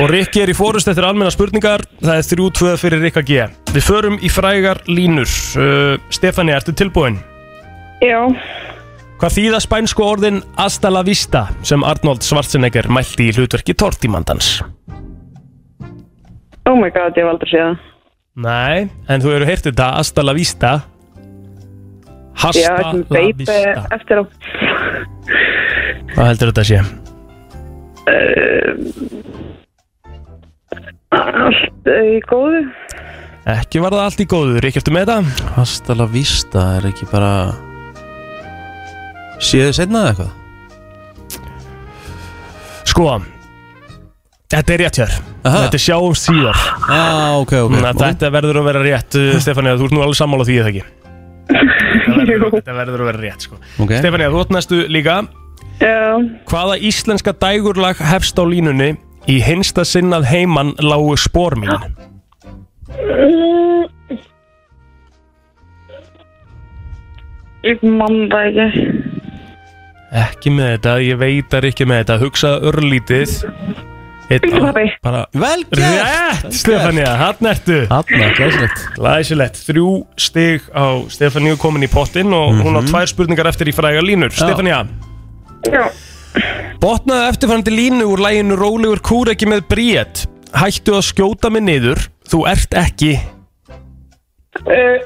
Og 0.00 0.08
Rikki 0.10 0.44
er 0.44 0.52
í 0.52 0.56
fórust 0.56 0.88
eftir 0.88 1.04
almenna 1.04 1.32
spurningar 1.34 1.84
Það 2.00 2.20
er 2.20 2.28
3-2 2.30 2.74
fyrir 2.80 3.04
Rikka 3.04 3.24
G 3.26 3.44
Við 3.74 3.84
förum 3.84 4.16
í 4.24 4.30
frægar 4.32 4.80
línur 4.88 5.28
uh, 5.60 5.96
Stefani, 6.14 6.54
ertu 6.56 6.72
tilbúin? 6.76 7.18
Já, 8.04 8.22
Hvað 9.20 9.36
þýða 9.38 9.60
spænsku 9.64 10.04
orðin 10.06 10.40
Hasta 10.56 10.90
la 10.92 11.04
vista 11.06 11.48
sem 11.66 11.84
Arnold 11.84 12.24
Schwarzenegger 12.24 12.88
mælti 12.92 13.28
í 13.28 13.36
hlutverki 13.36 13.76
Tortimandans? 13.76 14.60
oh 16.64 16.78
my 16.80 16.88
god, 16.88 17.12
ég 17.12 17.26
hef 17.26 17.28
aldrei 17.28 17.50
séð 17.50 17.66
það. 17.66 17.80
Nei, 18.34 18.90
en 19.06 19.22
þú 19.22 19.30
eru 19.36 19.46
heyrt 19.46 19.62
þetta 19.68 19.92
Hasta 19.94 20.24
la 20.24 20.32
vista 20.34 20.70
Hasta 22.34 22.58
Já, 22.58 22.72
la 22.74 22.90
sem 22.90 23.04
beip 23.06 23.38
vista 23.38 23.54
eftir 23.94 24.18
á. 24.18 24.22
Hvað 26.14 26.26
heldur 26.32 26.50
þetta 26.50 26.62
að 26.64 26.68
sé? 26.70 26.78
Allt 31.14 31.88
uh, 31.88 32.00
í 32.10 32.18
góðu. 32.26 32.64
Ekki 33.54 33.82
var 33.84 33.94
það 33.94 34.02
allt 34.08 34.24
í 34.24 34.26
góðu, 34.34 34.58
Rikki, 34.64 34.82
ertu 34.82 34.92
með 34.94 35.06
þetta? 35.06 35.46
Hasta 35.54 35.96
la 35.96 36.06
vista 36.10 36.60
er 36.80 36.88
ekki 36.90 37.06
bara 37.12 37.32
Séðu 39.38 39.72
setna 39.78 40.08
eða 40.08 40.10
eitthvað? 40.10 40.32
Sko 42.90 43.04
Þetta 44.54 44.74
er 44.74 44.82
rétt 44.84 44.98
hér 45.02 45.14
Aha. 45.44 45.62
Þetta 45.64 45.78
er 45.78 45.82
sjáumst 45.82 46.28
síðar 46.28 46.58
ah, 46.88 47.38
ok, 47.40 47.54
ok 47.66 47.72
Þannig 47.74 47.88
að 47.90 48.02
Þetta 48.04 48.30
verður 48.36 48.60
að 48.60 48.68
vera 48.70 48.82
rétt 48.84 49.16
uh, 49.18 49.30
Stefania, 49.42 49.78
þú 49.80 49.88
ert 49.88 49.96
nú 49.96 50.04
alveg 50.04 50.18
sammála 50.20 50.46
því 50.48 50.58
eða 50.60 50.72
ekki 50.72 50.84
Þetta 52.04 52.18
verður, 52.20 52.52
þetta 52.54 52.74
verður 52.78 53.02
að 53.02 53.08
vera 53.10 53.20
rétt 53.20 53.44
sko. 53.44 53.58
Ok. 53.82 53.90
Stefania, 53.98 54.30
þú 54.32 54.42
ert 54.44 54.54
næstu 54.54 54.78
líka 54.92 55.16
Já. 55.82 56.22
Hvaða 56.48 56.76
íslenska 56.86 57.34
dægurlag 57.42 58.00
hefst 58.12 58.38
á 58.38 58.44
línunni 58.46 58.94
Í 59.30 59.38
hinsta 59.42 59.84
sinnað 59.88 60.28
heiman 60.30 60.74
lágu 60.84 61.16
spór 61.20 61.56
mín 61.58 61.72
Ég 67.64 67.80
mann 67.80 68.26
það 68.28 68.58
ekki. 68.60 68.86
Ekki 70.20 70.50
með 70.52 70.66
þetta, 70.74 70.92
ég 71.00 71.16
veitar 71.18 71.64
ekki 71.66 71.86
með 71.88 72.02
þetta 72.02 72.16
Hugsa 72.20 72.50
örlítið 72.68 73.32
Bara 75.04 75.26
Vel 75.36 75.64
Rétt, 75.68 76.46
Stefania, 76.56 77.10
hann 77.20 77.48
ertu. 77.50 77.76
Hanna, 77.90 78.30
glæsilegt. 78.38 78.84
Glæsilegt, 78.96 79.60
þrjú 79.66 79.88
stig 80.16 80.64
á 80.72 81.04
Stefania 81.12 81.58
komin 81.60 81.84
í 81.84 81.90
pottinn 81.92 82.32
og 82.32 82.56
hún 82.64 82.80
á 82.80 82.82
tvær 82.88 83.10
spurningar 83.12 83.50
eftir 83.52 83.68
í 83.68 83.74
fræga 83.76 84.00
línur. 84.04 84.32
Stefania, 84.32 84.84
Já. 85.68 85.84
botnaði 86.80 87.28
eftirfærandi 87.34 87.74
línu 87.74 88.08
úr 88.14 88.24
læginu 88.24 88.56
Rólegur 88.58 89.04
kúr 89.04 89.34
ekki 89.34 89.48
með 89.50 89.66
bríet. 89.68 90.24
Hættu 90.54 90.96
að 90.96 91.06
skjóta 91.10 91.50
mig 91.52 91.64
niður. 91.68 92.08
Þú 92.30 92.44
ert 92.48 92.74
ekki 92.80 93.14
Uh, 94.64 95.00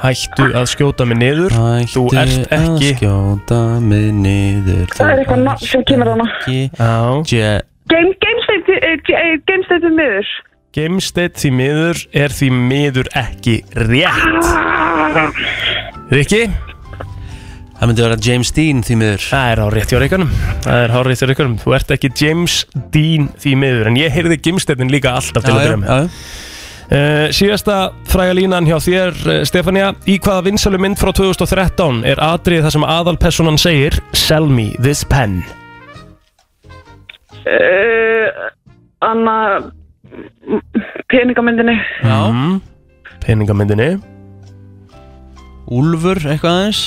Hættu 0.00 0.46
að 0.56 0.66
skjóta 0.72 1.04
mig 1.08 1.18
niður. 1.20 1.52
Þú 1.92 2.04
ert 2.16 2.52
ekki 2.56 2.56
að 2.56 2.84
skjóta 3.00 3.58
mig 3.84 4.06
niður. 4.16 4.86
Það 4.96 5.10
er 5.12 5.18
eitthvað 5.24 5.42
nafn 5.48 5.66
sem 5.68 5.82
kemur 5.90 6.12
hana. 6.14 6.28
Já. 6.48 6.94
Je, 7.34 7.50
Game, 7.90 8.14
gamesteiti, 8.22 8.78
uh, 8.78 9.34
gamesteiti 9.50 9.90
miður. 9.98 10.30
Gemsteit 10.76 11.34
því 11.42 11.50
miður 11.58 12.00
er 12.14 12.30
því 12.30 12.48
miður 12.54 13.08
ekki 13.18 13.56
rétt. 13.74 14.50
Rikki? 16.14 16.44
Það 17.80 17.88
myndi 17.88 18.04
vera 18.04 18.16
James 18.20 18.50
Dean 18.52 18.82
því 18.84 18.96
miður. 19.00 19.22
Það 19.24 19.50
er 19.54 19.60
á 19.64 19.66
rétt 19.72 19.92
hjá 19.94 19.98
reikanum 20.02 20.32
Það 20.66 20.82
er 20.84 20.92
á 20.92 20.98
rétt 21.06 21.22
hjá 21.22 21.28
reikanum 21.30 21.54
Þú 21.62 21.72
ert 21.78 21.92
ekki 21.96 22.10
James 22.20 22.56
Dean 22.92 23.30
því 23.40 23.54
miður 23.56 23.88
En 23.88 23.96
ég 23.96 24.12
heyrði 24.12 24.36
Gemsteitin 24.44 24.92
líka 24.92 25.14
alltaf 25.16 25.46
til 25.46 25.54
að 25.54 25.62
byrja 25.64 25.78
með. 25.80 25.88
já. 25.88 26.39
Uh, 26.90 27.28
síðasta 27.30 27.92
fræga 28.10 28.32
línan 28.34 28.66
hjá 28.66 28.74
þér, 28.82 29.14
uh, 29.30 29.34
Stefania 29.46 29.92
Í 30.10 30.16
hvaða 30.18 30.42
vinsælu 30.48 30.78
mynd 30.82 30.98
frá 30.98 31.12
2013 31.14 32.00
er 32.10 32.18
atrið 32.18 32.64
það 32.64 32.72
sem 32.74 32.86
aðalpersonan 32.96 33.60
segir 33.62 33.94
Sell 34.12 34.48
me 34.50 34.72
this 34.82 35.04
pen 35.06 35.38
Uh, 37.40 38.26
Anna, 39.00 39.36
peningamyndinni. 41.08 41.72
Já. 42.04 42.18
mm. 42.34 42.58
Peningamyndinni 43.24 43.86
Úlfur, 45.70 46.20
eitthvað 46.26 46.58
aðeins 46.58 46.82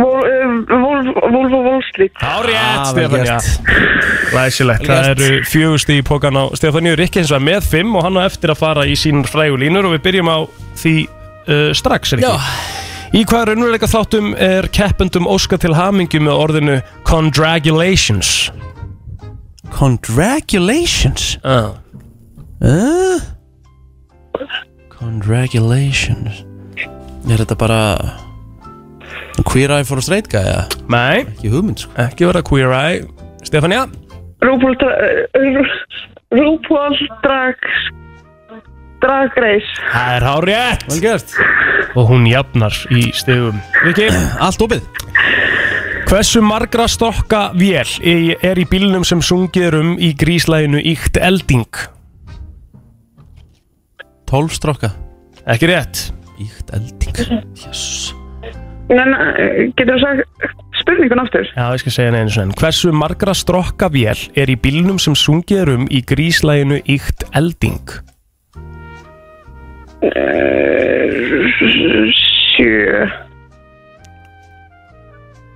Vol- 0.00 0.26
og 0.68 1.64
Wall 1.66 1.82
Street. 1.88 2.12
Á 2.20 2.42
rétt, 2.44 2.58
Ah, 2.60 2.84
Stefania 2.90 3.38
Læsilegt, 4.34 4.86
það 4.86 5.08
eru 5.14 5.30
fjögusti 5.48 5.98
í 6.00 6.04
pókan 6.06 6.36
á 6.36 6.44
Stefania 6.58 6.94
Rikki 6.98 7.22
eins 7.22 7.32
og 7.34 7.42
með 7.42 7.66
fimm 7.70 7.96
og 7.96 8.04
hann 8.06 8.18
á 8.20 8.26
eftir 8.26 8.52
að 8.52 8.60
fara 8.60 8.84
í 8.86 8.94
sín 8.98 9.24
frægu 9.26 9.56
línur 9.60 9.88
og 9.88 9.96
við 9.96 10.04
byrjum 10.06 10.30
á 10.30 10.38
því 10.80 10.94
uh, 11.06 11.72
strax, 11.76 12.12
Rikki. 12.18 12.34
Í 13.10 13.24
hvaða 13.26 13.48
raunveruleika 13.50 13.88
þáttum 13.90 14.34
er 14.38 14.68
keppendum 14.70 15.26
óska 15.26 15.58
til 15.58 15.74
hamingju 15.74 16.20
með 16.22 16.42
orðinu 16.44 16.76
Congratulations? 17.02 18.50
Congratulations? 19.74 21.38
Uh. 21.42 21.74
uh? 22.62 23.18
Congratulations. 25.00 26.44
Er 27.28 27.42
þetta 27.42 27.56
bara 27.58 27.80
Queer 29.46 29.70
Eye 29.78 29.84
for 29.84 29.98
a 29.98 30.02
Straight 30.04 30.28
Guy, 30.32 30.42
eða? 30.44 30.66
Nei, 30.92 31.22
Ekki 31.30 31.50
hugmynd, 31.52 31.78
sko. 31.84 31.92
Ekki 32.04 32.26
vera 32.28 32.42
Queer 32.46 32.72
Eye. 32.76 33.00
Stefania? 33.46 33.86
RuPaul 34.44 34.76
Dra- 34.80 34.98
uh, 35.36 35.72
RuPaul 36.36 36.96
Drag 37.24 37.56
Drag 39.00 39.36
Race. 39.40 39.70
Það 39.92 40.14
er 40.18 40.26
hár 40.28 40.44
rétt. 40.48 40.84
Vel 40.90 41.00
gert. 41.00 41.34
Og 41.96 42.10
hún 42.10 42.26
jafnar 42.28 42.74
í 42.92 43.06
stegum 43.16 43.56
Rikki? 43.86 44.10
Allt 44.44 44.60
opið. 44.66 44.84
Hversu 46.10 46.42
margra 46.44 46.84
stokka 46.90 47.46
vél 47.56 47.88
í- 48.04 48.36
er 48.44 48.58
í 48.60 48.66
bílnum 48.68 49.04
sem 49.08 49.22
sungið 49.24 49.66
er 49.70 49.78
um 49.80 49.92
í 49.96 50.12
gríslæginu 50.18 50.82
Íkt 50.92 51.16
Elding? 51.22 51.64
12 54.30 54.54
strokka 54.60 54.92
Ekki 55.50 55.66
rétt. 55.70 56.04
Íkt 56.40 56.70
elding. 56.76 57.16
Jess 57.58 58.12
En 58.90 59.12
uh, 59.14 59.70
getur 59.78 59.94
þú 59.94 60.00
sagt 60.02 60.20
spurningun 60.80 61.20
aftur? 61.22 61.46
Já, 61.54 61.66
ég 61.76 61.80
skal 61.84 61.94
segja 61.94 62.10
neina 62.14 62.32
svona 62.34 62.56
Hversu 62.58 62.90
margra 62.96 63.34
stokka 63.36 63.86
vél 63.94 64.18
er 64.34 64.48
í 64.50 64.56
bílnum 64.58 64.98
sem 65.02 65.14
sungið 65.18 65.58
er 65.62 65.68
um 65.76 65.84
í 65.92 66.00
gríslæginu 66.10 66.78
Íkt 66.90 67.20
Elding? 67.38 67.86
Uh, 70.00 70.08
sjö. 72.56 73.04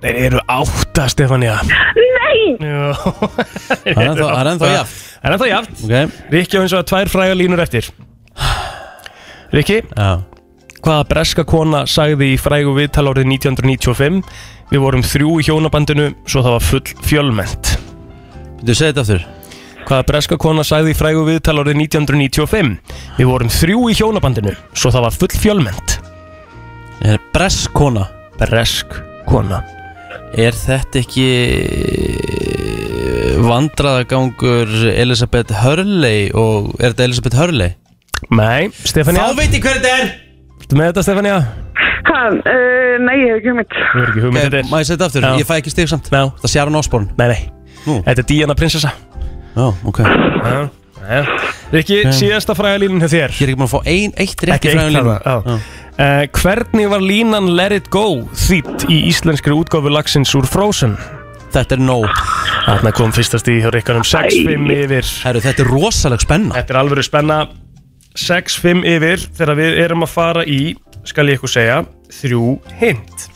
Þeir 0.05 0.17
eru 0.27 0.39
átta, 0.53 1.07
Stefania 1.09 1.55
Nei! 1.65 2.37
Það 2.61 3.89
er 3.89 4.09
ennþá- 4.11 4.29
það 4.29 4.43
er 4.43 4.49
ennþá 4.51 4.69
jafnt. 4.75 4.99
Það 5.15 5.25
er 5.25 5.31
ennþá 5.35 5.47
jafnt 5.49 5.75
Ok 5.87 5.95
Rikki 6.35 6.55
á 6.55 6.61
eins 6.61 6.75
og 6.75 6.79
að 6.83 6.89
tvær 6.91 7.07
fræga 7.15 7.35
línur 7.39 7.61
eftir 7.63 7.85
Rikki 9.55 9.77
Já 9.81 10.09
Hvaða 10.85 11.05
breska 11.09 11.41
kona 11.49 11.79
sagði 11.89 12.35
í 12.35 12.37
frægu 12.37 12.75
viðtal 12.75 13.07
árið 13.09 13.25
1995 13.31 14.19
Við 14.69 14.81
vorum 14.83 15.01
þrjú 15.01 15.29
í 15.41 15.45
hjónabandinu 15.47 16.11
svo 16.29 16.43
það 16.45 16.53
var 16.53 16.65
full 16.65 16.81
fjölmennt. 17.09 17.69
Þú 18.61 18.75
segir 18.77 18.91
þetta 18.91 19.01
aftur? 19.01 19.23
Hvaða 19.87 20.05
breska 20.11 20.37
kona 20.43 20.65
sagði 20.67 20.93
í 20.93 20.97
frægu 20.99 21.23
viðtal 21.25 21.55
árið 21.63 21.79
1995 21.87 22.69
Við 23.17 23.29
vorum 23.31 23.49
þrjú 23.55 23.79
í 23.89 23.95
hjónabandinu 23.97 24.53
svo 24.77 24.91
það 24.93 25.07
var 25.07 25.15
full 25.17 25.31
fjölmennt. 25.33 25.95
Er 27.01 27.17
bresk 27.33 27.73
kona? 27.73 28.03
Bresk 28.37 28.93
kona. 29.25 29.63
Er 30.37 30.53
þetta 30.53 31.01
ekki 31.01 31.25
vandraðagangur 33.41 34.69
Elisabeth 34.93 35.63
Hurley 35.63 36.29
og 36.29 36.75
er 36.77 36.93
þetta 36.93 37.09
Elisabeth 37.09 37.41
Hurley? 37.41 37.73
Nei, 38.29 38.69
Stefania 38.85 39.31
Þá 39.31 39.41
veit 39.41 39.57
ég 39.57 39.65
hver 39.65 39.81
þetta 39.81 39.95
er 39.97 40.13
Ertu 40.65 40.77
með 40.79 40.87
þetta, 40.89 41.01
Stefania? 41.05 41.33
Ha, 42.05 42.21
uh, 42.33 42.95
nei, 43.05 43.15
ég 43.21 43.27
hef 43.29 43.37
ekki 43.37 43.51
hugmynd. 43.51 43.75
Þú 43.75 43.99
er 44.01 44.07
ekki 44.09 44.21
hugmynd 44.23 44.45
þetta 44.45 44.69
Má 44.71 44.79
ég 44.81 44.87
þetta 44.89 45.07
aftur? 45.09 45.25
Já. 45.25 45.33
Ég 45.37 45.45
fæ 45.45 45.53
ekki 45.59 45.73
stig 45.73 45.89
samt 45.91 46.07
Já. 46.09 46.21
Það 46.41 46.51
sé 46.51 46.61
Aron 46.61 46.77
Osborn 46.79 47.05
Nei, 47.19 47.27
nei 47.29 47.41
Nú. 47.85 47.97
Þetta 48.07 48.23
er 48.23 48.27
Diana 48.31 48.55
prinsessa 48.57 48.91
Já, 49.53 49.67
ok 49.85 49.99
Ég 50.01 50.15
Já, 50.41 50.55
já. 51.05 51.19
Rikki, 51.75 51.99
síðasta 52.17 52.55
fræga 52.57 52.79
línun 52.81 53.03
hjá 53.03 53.11
þér 53.11 53.25
er 53.27 53.35
ekki 53.35 53.57
búin 53.59 53.67
að 53.67 53.73
fá 53.75 53.89
ein, 53.91 54.15
eitt 54.21 54.41
rétt 54.41 54.55
Ekki 54.55 54.71
í 54.71 54.77
fræðum 54.79 55.09
eitt 55.13 55.27
já. 55.29 55.57
Uh, 55.95 56.23
hvernig 56.39 56.89
var 56.95 57.05
línan 57.05 57.51
Let 57.57 57.75
It 57.77 57.91
Go 57.93 58.05
þýtt 58.33 58.87
í 58.89 59.03
íslenskri 59.11 59.53
útgáfu 59.53 59.93
lagsins 59.93 60.33
úr 60.37 60.49
Frozen? 60.49 60.95
Þetta 61.53 61.77
er 61.77 61.83
nóg 61.85 62.23
Þarna 62.65 62.93
kom 62.97 63.13
fyrstast 63.13 63.49
í 63.53 63.59
hjá 63.61 63.69
Rikkanum 63.73 64.05
6-5 64.07 64.73
yfir 64.79 65.13
Herru, 65.27 65.45
þetta 65.45 65.65
er 65.65 65.71
rosaleg 65.73 66.25
spenna 66.25 66.57
Þetta 66.57 66.73
er 66.73 66.81
alveg 66.81 67.05
spenna 67.05 67.39
6-5 68.15 68.85
yfir 68.95 69.25
þegar 69.35 69.59
við 69.59 69.79
erum 69.85 70.05
að 70.05 70.13
fara 70.15 70.45
í 70.47 70.75
skal 71.05 71.27
ég 71.29 71.37
ykkur 71.39 71.51
segja 71.51 71.81
þrjú 72.15 72.45
hint. 72.79 73.27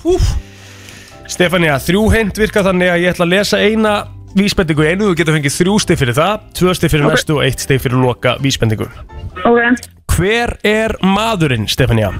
Stefania, 1.29 1.75
þrjú 1.83 2.07
hint 2.13 2.39
virka 2.41 2.63
þannig 2.65 2.89
að 2.93 3.03
ég 3.03 3.13
ætla 3.13 3.27
að 3.27 3.33
lesa 3.35 3.59
eina 3.61 3.93
vísbendingu 4.37 4.85
í 4.85 4.91
einu, 4.93 5.09
þú 5.09 5.17
getur 5.19 5.35
fengið 5.37 5.55
þrjú 5.57 5.75
stig 5.83 5.99
fyrir 5.99 6.17
það 6.17 6.43
tvö 6.57 6.73
stig 6.77 6.91
fyrir 6.93 7.05
Ok. 7.07 7.13
næstu 7.15 7.37
og 7.37 7.43
eitt 7.45 7.63
stig 7.65 7.81
fyrir 7.81 8.01
loka 8.01 8.35
vísbendingu 8.41 8.87
Ok, 9.45 9.87
Hver 10.19 10.55
er 10.67 10.95
maðurinn, 11.05 11.67
Stefania? 11.69 12.11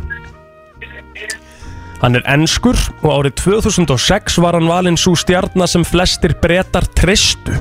Hann 1.99 2.15
er 2.15 2.23
enskur 2.31 2.77
og 3.03 3.09
árið 3.11 3.33
2006 3.41 4.37
var 4.39 4.55
hann 4.55 4.69
valinn 4.69 4.97
svo 4.97 5.17
stjarnar 5.19 5.67
sem 5.67 5.83
flestir 5.83 6.31
bretar 6.41 6.87
tristu 6.95 7.57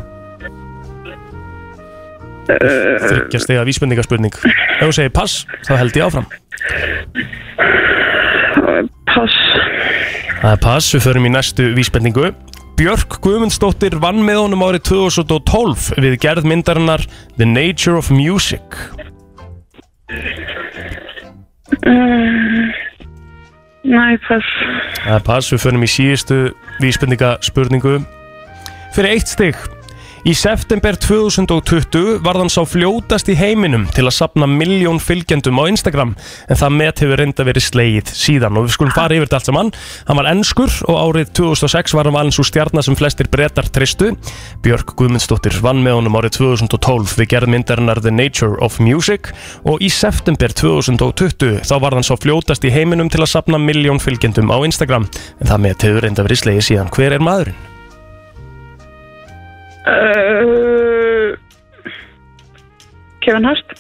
Þryggja 2.49 3.41
stiga 3.43 3.65
vísbendingaspurning. 3.69 4.37
Ef 4.41 4.87
þú 4.87 4.93
segir 4.97 5.13
pass, 5.13 5.43
þá 5.69 5.73
held 5.83 5.99
ég 5.99 6.07
áfram. 6.07 6.29
Pass. 9.09 9.37
Það 10.39 10.53
er 10.55 10.63
pass, 10.63 10.93
við 10.95 11.05
förum 11.05 11.29
í 11.29 11.33
næstu 11.35 11.73
vísbendingu. 11.77 12.31
Björk 12.79 13.19
Guðmundsdóttir 13.25 13.97
vann 13.99 14.23
með 14.23 14.45
honum 14.45 14.63
árið 14.63 14.85
2012 14.93 15.89
við 15.99 16.15
gerð 16.23 16.47
myndarinnar 16.47 17.03
The 17.37 17.49
Nature 17.49 17.99
of 17.99 18.13
Music. 18.15 18.79
Uh, 21.85 22.71
Næ, 23.89 24.05
pass. 24.29 24.53
Það 25.03 25.17
er 25.17 25.25
pass, 25.27 25.51
við 25.53 25.65
förum 25.67 25.85
í 25.85 25.91
síðustu 25.91 26.39
vísbendingaspurningu. 26.81 27.99
Fyrir 28.95 29.17
eitt 29.17 29.35
stig 29.35 29.59
Í 30.27 30.33
september 30.35 30.97
2020 30.99 32.19
var 32.25 32.39
hann 32.41 32.51
sá 32.51 32.65
fljótast 32.67 33.29
í 33.31 33.37
heiminum 33.39 33.85
til 33.95 34.03
að 34.09 34.17
sapna 34.17 34.49
miljón 34.51 34.99
fylgjendum 34.99 35.61
á 35.63 35.71
Instagram 35.71 36.17
en 36.51 36.59
það 36.59 36.75
met 36.75 37.03
hefur 37.05 37.21
reynda 37.23 37.47
verið 37.47 37.67
slegið 37.69 38.11
síðan. 38.19 38.59
Og 38.59 38.67
við 38.67 38.75
skulum 38.75 38.97
fara 38.97 39.15
yfir 39.15 39.29
þetta 39.29 39.39
allt 39.39 39.51
saman. 39.51 39.71
Hann 40.09 40.19
var 40.19 40.31
enskur 40.33 40.75
og 40.91 40.99
árið 41.05 41.31
2006 41.39 41.95
var 41.95 42.11
hann 42.11 42.19
valinn 42.19 42.35
svo 42.35 42.47
stjarnar 42.49 42.87
sem 42.87 42.99
flestir 42.99 43.31
brettar 43.31 43.71
tristu 43.71 44.11
Björk 44.67 44.97
Guðmundsdóttir 44.99 45.61
vann 45.63 45.85
með 45.87 46.01
honum 46.01 46.19
árið 46.19 46.41
2012 46.41 47.15
við 47.23 47.33
gerð 47.37 47.55
myndarinnar 47.55 48.03
The 48.03 48.15
Nature 48.15 48.59
of 48.65 48.83
Music. 48.83 49.31
Og 49.71 49.79
í 49.79 49.93
september 49.93 50.51
2020 50.51 51.63
þá 51.63 51.75
var 51.79 51.95
hann 51.95 52.07
sá 52.07 52.17
fljótast 52.19 52.67
í 52.67 52.75
heiminum 52.75 53.13
til 53.13 53.23
að 53.23 53.33
sapna 53.37 53.63
miljón 53.63 54.03
fylgjendum 54.03 54.51
á 54.51 54.59
Instagram 54.67 55.07
en 55.39 55.51
það 55.55 55.67
met 55.69 55.89
hefur 55.89 56.09
reynda 56.09 56.27
verið 56.27 56.43
slegið 56.43 56.71
síðan. 56.73 56.95
Hver 56.95 57.15
er 57.15 57.23
maðurinn? 57.23 57.78
Uh, 59.87 61.37
Kevin 63.25 63.45
Hart. 63.45 63.75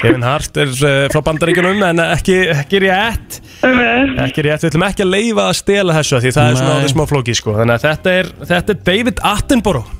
Kevin 0.00 0.22
Hart 0.24 0.56
er 0.56 0.70
uh, 0.72 1.06
frá 1.12 1.20
bandaríkjunum 1.26 1.82
en 1.90 2.02
ekki, 2.08 2.36
ekki 2.54 2.80
rétt. 2.86 3.40
Ekki 3.58 4.44
rétt, 4.46 4.62
við 4.64 4.70
ætlum 4.70 4.86
ekki 4.86 5.04
að 5.04 5.10
leifa 5.12 5.48
að 5.50 5.56
stela 5.58 5.96
þessu 5.98 6.16
af 6.18 6.22
því 6.24 6.32
það 6.36 6.50
er 6.52 6.60
svona 6.60 6.70
Nei. 6.70 6.76
orðið 6.78 6.92
smá 6.94 7.04
flóki 7.10 7.34
sko. 7.36 7.56
þannig 7.58 7.74
að 7.76 7.86
þetta 7.88 8.14
er, 8.20 8.30
þetta 8.52 8.74
er 8.76 8.78
David 8.86 9.22
Attenborough. 9.32 9.90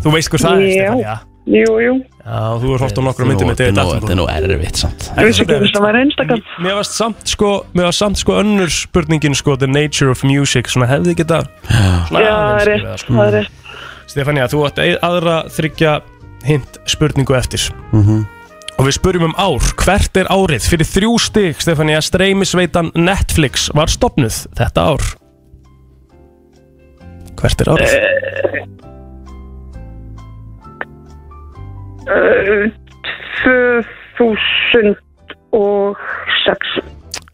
Þú 0.00 0.14
veist 0.14 0.30
hver 0.32 0.44
það 0.46 0.54
er 0.54 0.70
Já. 0.70 0.78
Stefania 0.78 1.18
Jú, 1.50 1.70
jú. 1.82 1.92
Já, 2.20 2.40
þú 2.62 2.68
er 2.76 2.82
hótt 2.84 2.98
á 3.00 3.02
nokkru 3.02 3.26
myndum 3.26 3.48
með 3.50 3.56
Þetta 3.58 3.64
er 3.64 3.74
David 3.74 3.80
Attenborough. 3.80 4.02
þetta 4.04 4.12
er 4.14 4.18
nú 4.20 4.26
erfitt 4.60 4.80
samt. 4.84 5.06
Ég 5.16 5.26
vissi 5.30 5.42
ekki 5.42 5.56
að 5.56 5.64
það 5.74 5.84
var 5.86 5.98
einstakam 5.98 6.42
Mér 6.62 6.76
varst 6.78 6.94
samt 6.94 7.32
sko, 7.32 7.48
mér 7.74 7.88
varst 7.88 8.04
samt 8.04 8.20
sko 8.20 8.36
önnur 8.38 8.70
spurningin 8.70 9.34
sko, 9.34 9.56
the 9.58 9.66
nature 9.66 10.12
of 10.14 10.22
music 10.28 10.70
svona 10.70 10.86
hefði 10.92 11.16
geta 11.18 11.40
svona 12.06 12.22
Já, 12.22 12.30
það 12.30 12.44
aðeins 12.44 12.68
er 12.68 12.70
skrifað, 12.70 12.84
rétt, 12.86 13.02
sko. 13.02 13.16
það 13.16 13.26
er 13.26 13.34
rétt 13.40 13.56
Stefania, 14.10 14.48
þú 14.50 14.64
átt 14.66 14.80
ein- 14.82 14.98
aðra 15.06 15.36
þryggja 15.54 16.00
hint 16.48 16.80
spurningu 16.88 17.36
eftir. 17.38 17.60
Mhm. 17.92 18.26
og 18.80 18.86
við 18.86 18.94
spurjum 18.96 19.24
um 19.28 19.34
ár. 19.36 19.60
Hvert 19.76 20.16
er 20.16 20.24
árið? 20.32 20.64
Fyrir 20.64 20.88
þrjú 20.88 21.10
stig 21.20 21.58
Stefania 21.60 22.00
streymisveitan 22.00 22.88
Netflix 22.96 23.68
var 23.76 23.92
stopnuð 23.92 24.46
þetta 24.56 24.80
ár. 24.80 25.02
Hvert 27.36 27.60
er 27.60 27.66
árið? 27.74 27.92
Uh, 32.08 32.70
2006 34.18 34.96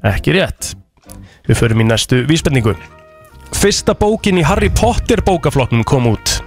ekki 0.06 0.30
rétt. 0.36 0.74
Við 1.46 1.56
förum 1.60 1.82
í 1.82 1.84
næstu 1.86 2.16
vísbendingu. 2.26 2.72
Fyrsta 3.54 3.94
bókin 3.94 4.38
í 4.40 4.44
Harry 4.46 4.70
Potter 4.74 5.20
bókaflokknum 5.22 5.84
kom 5.86 6.06
út 6.10 6.40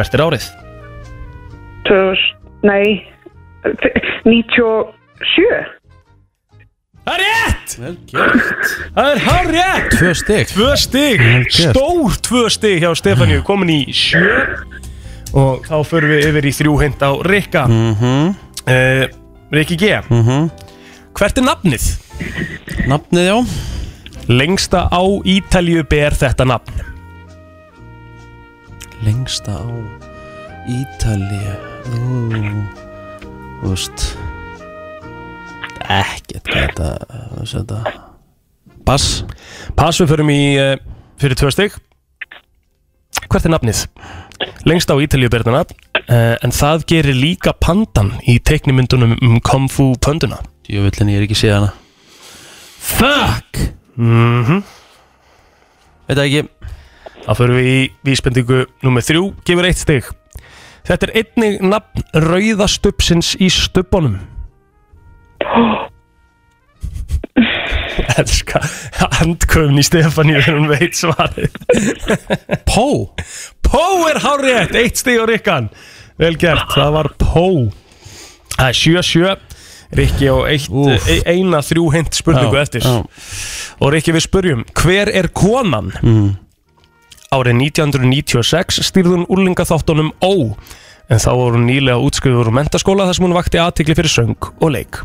hvert 0.00 0.16
er 0.16 0.24
árið? 0.24 0.48
2000, 1.84 2.32
nei 2.64 3.04
97 4.24 5.76
Það 7.00 7.14
er 7.16 7.22
rétt! 7.24 7.72
Það 8.94 9.06
er 9.10 9.20
hár 9.24 9.48
rétt! 9.50 9.94
Tvö 9.96 10.10
stig 10.16 10.50
Tvö 10.52 10.68
stig, 10.78 11.22
gert. 11.22 11.54
stór 11.72 12.16
tvö 12.28 12.42
stig 12.52 12.82
hjá 12.84 12.90
Stefaníu, 12.96 13.40
komin 13.46 13.72
í 13.72 13.80
sjö 13.92 14.26
og 15.30 15.62
þá 15.68 15.76
förum 15.86 16.10
við 16.10 16.24
yfir 16.26 16.46
í 16.50 16.52
þrjú 16.58 16.72
hint 16.82 17.02
á 17.06 17.10
Rikka 17.22 17.64
Mhm. 17.70 18.34
uh, 18.66 19.04
Rikki 19.54 19.76
G 19.78 19.92
Hvert 21.14 21.38
er 21.38 21.44
nafnið? 21.46 21.84
Nafnið, 22.90 23.28
já 23.30 23.36
Lengsta 24.30 24.84
á 24.90 25.02
Ítalju 25.26 25.82
ber 25.90 26.14
þetta 26.14 26.44
nafn 26.46 26.72
Lengsta 29.00 29.56
á 29.56 29.64
Ítalíu. 30.68 31.54
Ú, 31.96 32.64
Þú 33.60 33.70
veist 33.72 34.04
Ekkert 35.90 36.46
þetta 36.52 36.88
þetta. 37.48 37.78
Bass 38.86 39.22
Pass 39.76 40.00
við 40.02 40.12
förum 40.12 40.32
í 40.32 40.42
uh, 40.60 40.74
fyrir 41.20 41.38
tvö 41.40 41.50
stig. 41.54 41.76
Hvert 43.30 43.46
er 43.46 43.54
nafnið? 43.54 43.84
Lengst 44.68 44.92
á 44.92 44.96
Ítalíu 45.00 45.30
ber 45.32 45.44
þetta 45.44 45.56
nafn 45.56 45.76
uh, 46.06 46.36
en 46.44 46.54
það 46.54 46.86
gerir 46.92 47.16
líka 47.16 47.54
pandan 47.56 48.14
í 48.28 48.38
teiknimyndunum 48.38 49.16
um 49.16 49.40
Kung 49.44 49.68
Fu 49.72 49.94
pönduna. 49.96 50.40
Jöfullin 50.70 51.10
ég 51.12 51.22
er 51.22 51.26
ekki 51.26 51.38
séð 51.40 51.56
hana. 51.58 51.72
Fuck! 52.80 53.64
Mhm. 53.96 54.62
Veit 56.08 56.16
það 56.18 56.26
ekki 56.26 56.69
Þá 57.26 57.32
förum 57.36 57.58
við 57.60 57.68
í 57.70 57.78
vísbendingu 58.08 58.64
nummer 58.84 59.04
þrjú, 59.04 59.24
gefur 59.46 59.68
eitt 59.68 59.80
stig. 59.80 60.08
Þetta 60.88 61.06
er 61.08 61.12
einnig 61.20 61.60
nafn 61.62 62.06
rauðastupsins 62.16 63.34
í 63.38 63.50
stubbanum 63.52 64.16
Elska 68.20 68.60
handköfn 69.20 69.78
í 69.80 69.84
Stefaníu 69.84 70.40
þegar 70.40 70.58
hún 70.58 70.70
veit 70.72 70.96
svarið. 70.98 71.52
Pó? 72.70 72.86
Pó 73.64 73.84
er 74.10 74.20
hárétt, 74.24 74.74
eitt 74.78 75.00
stig 75.00 75.20
á 75.20 75.24
Rikkan. 75.28 75.70
Vel 76.20 76.34
gert, 76.40 76.72
það 76.74 76.90
var 76.96 77.10
Pó. 77.20 77.46
Það 78.56 78.66
er 78.66 78.80
7-7 78.80 79.36
Rikki 80.00 80.28
á 80.30 80.36
eitt, 80.46 80.68
e 81.10 81.16
eina 81.26 81.62
þrjú 81.66 81.88
hint 81.94 82.14
spurningu 82.14 82.54
Já, 82.54 82.62
eftir. 82.62 82.84
já. 82.86 83.00
Og 83.80 83.90
Rikki 83.94 84.14
við 84.14 84.26
spurjum, 84.26 84.62
hver 84.78 85.10
er 85.10 85.30
konan? 85.34 85.90
mm. 86.02 86.30
Árið 87.30 87.60
1996 87.62 88.80
stýrði 88.82 89.12
hún 89.12 89.28
úrlingaþáttunum 89.30 90.08
Ó 90.18 90.50
En 91.06 91.20
þá 91.22 91.28
voru 91.38 91.60
hún 91.60 91.68
nýlega 91.68 92.02
útskriður 92.02 92.48
úr 92.50 92.56
mentaskóla 92.58 93.06
þar 93.06 93.14
sem 93.14 93.26
hún 93.28 93.34
vakti 93.36 93.60
aðtikli 93.62 93.94
fyrir 93.94 94.10
söng 94.10 94.48
og 94.50 94.72
leik 94.74 94.98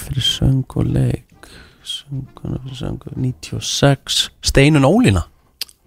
Fyrir 0.00 0.24
söng 0.24 0.64
og 0.72 0.88
leik 0.94 1.50
Sönguna 1.84 2.62
fyrir 2.62 2.80
söng 2.80 3.04
96 3.04 4.22
Steinun 4.40 4.88
Ólína 4.88 5.26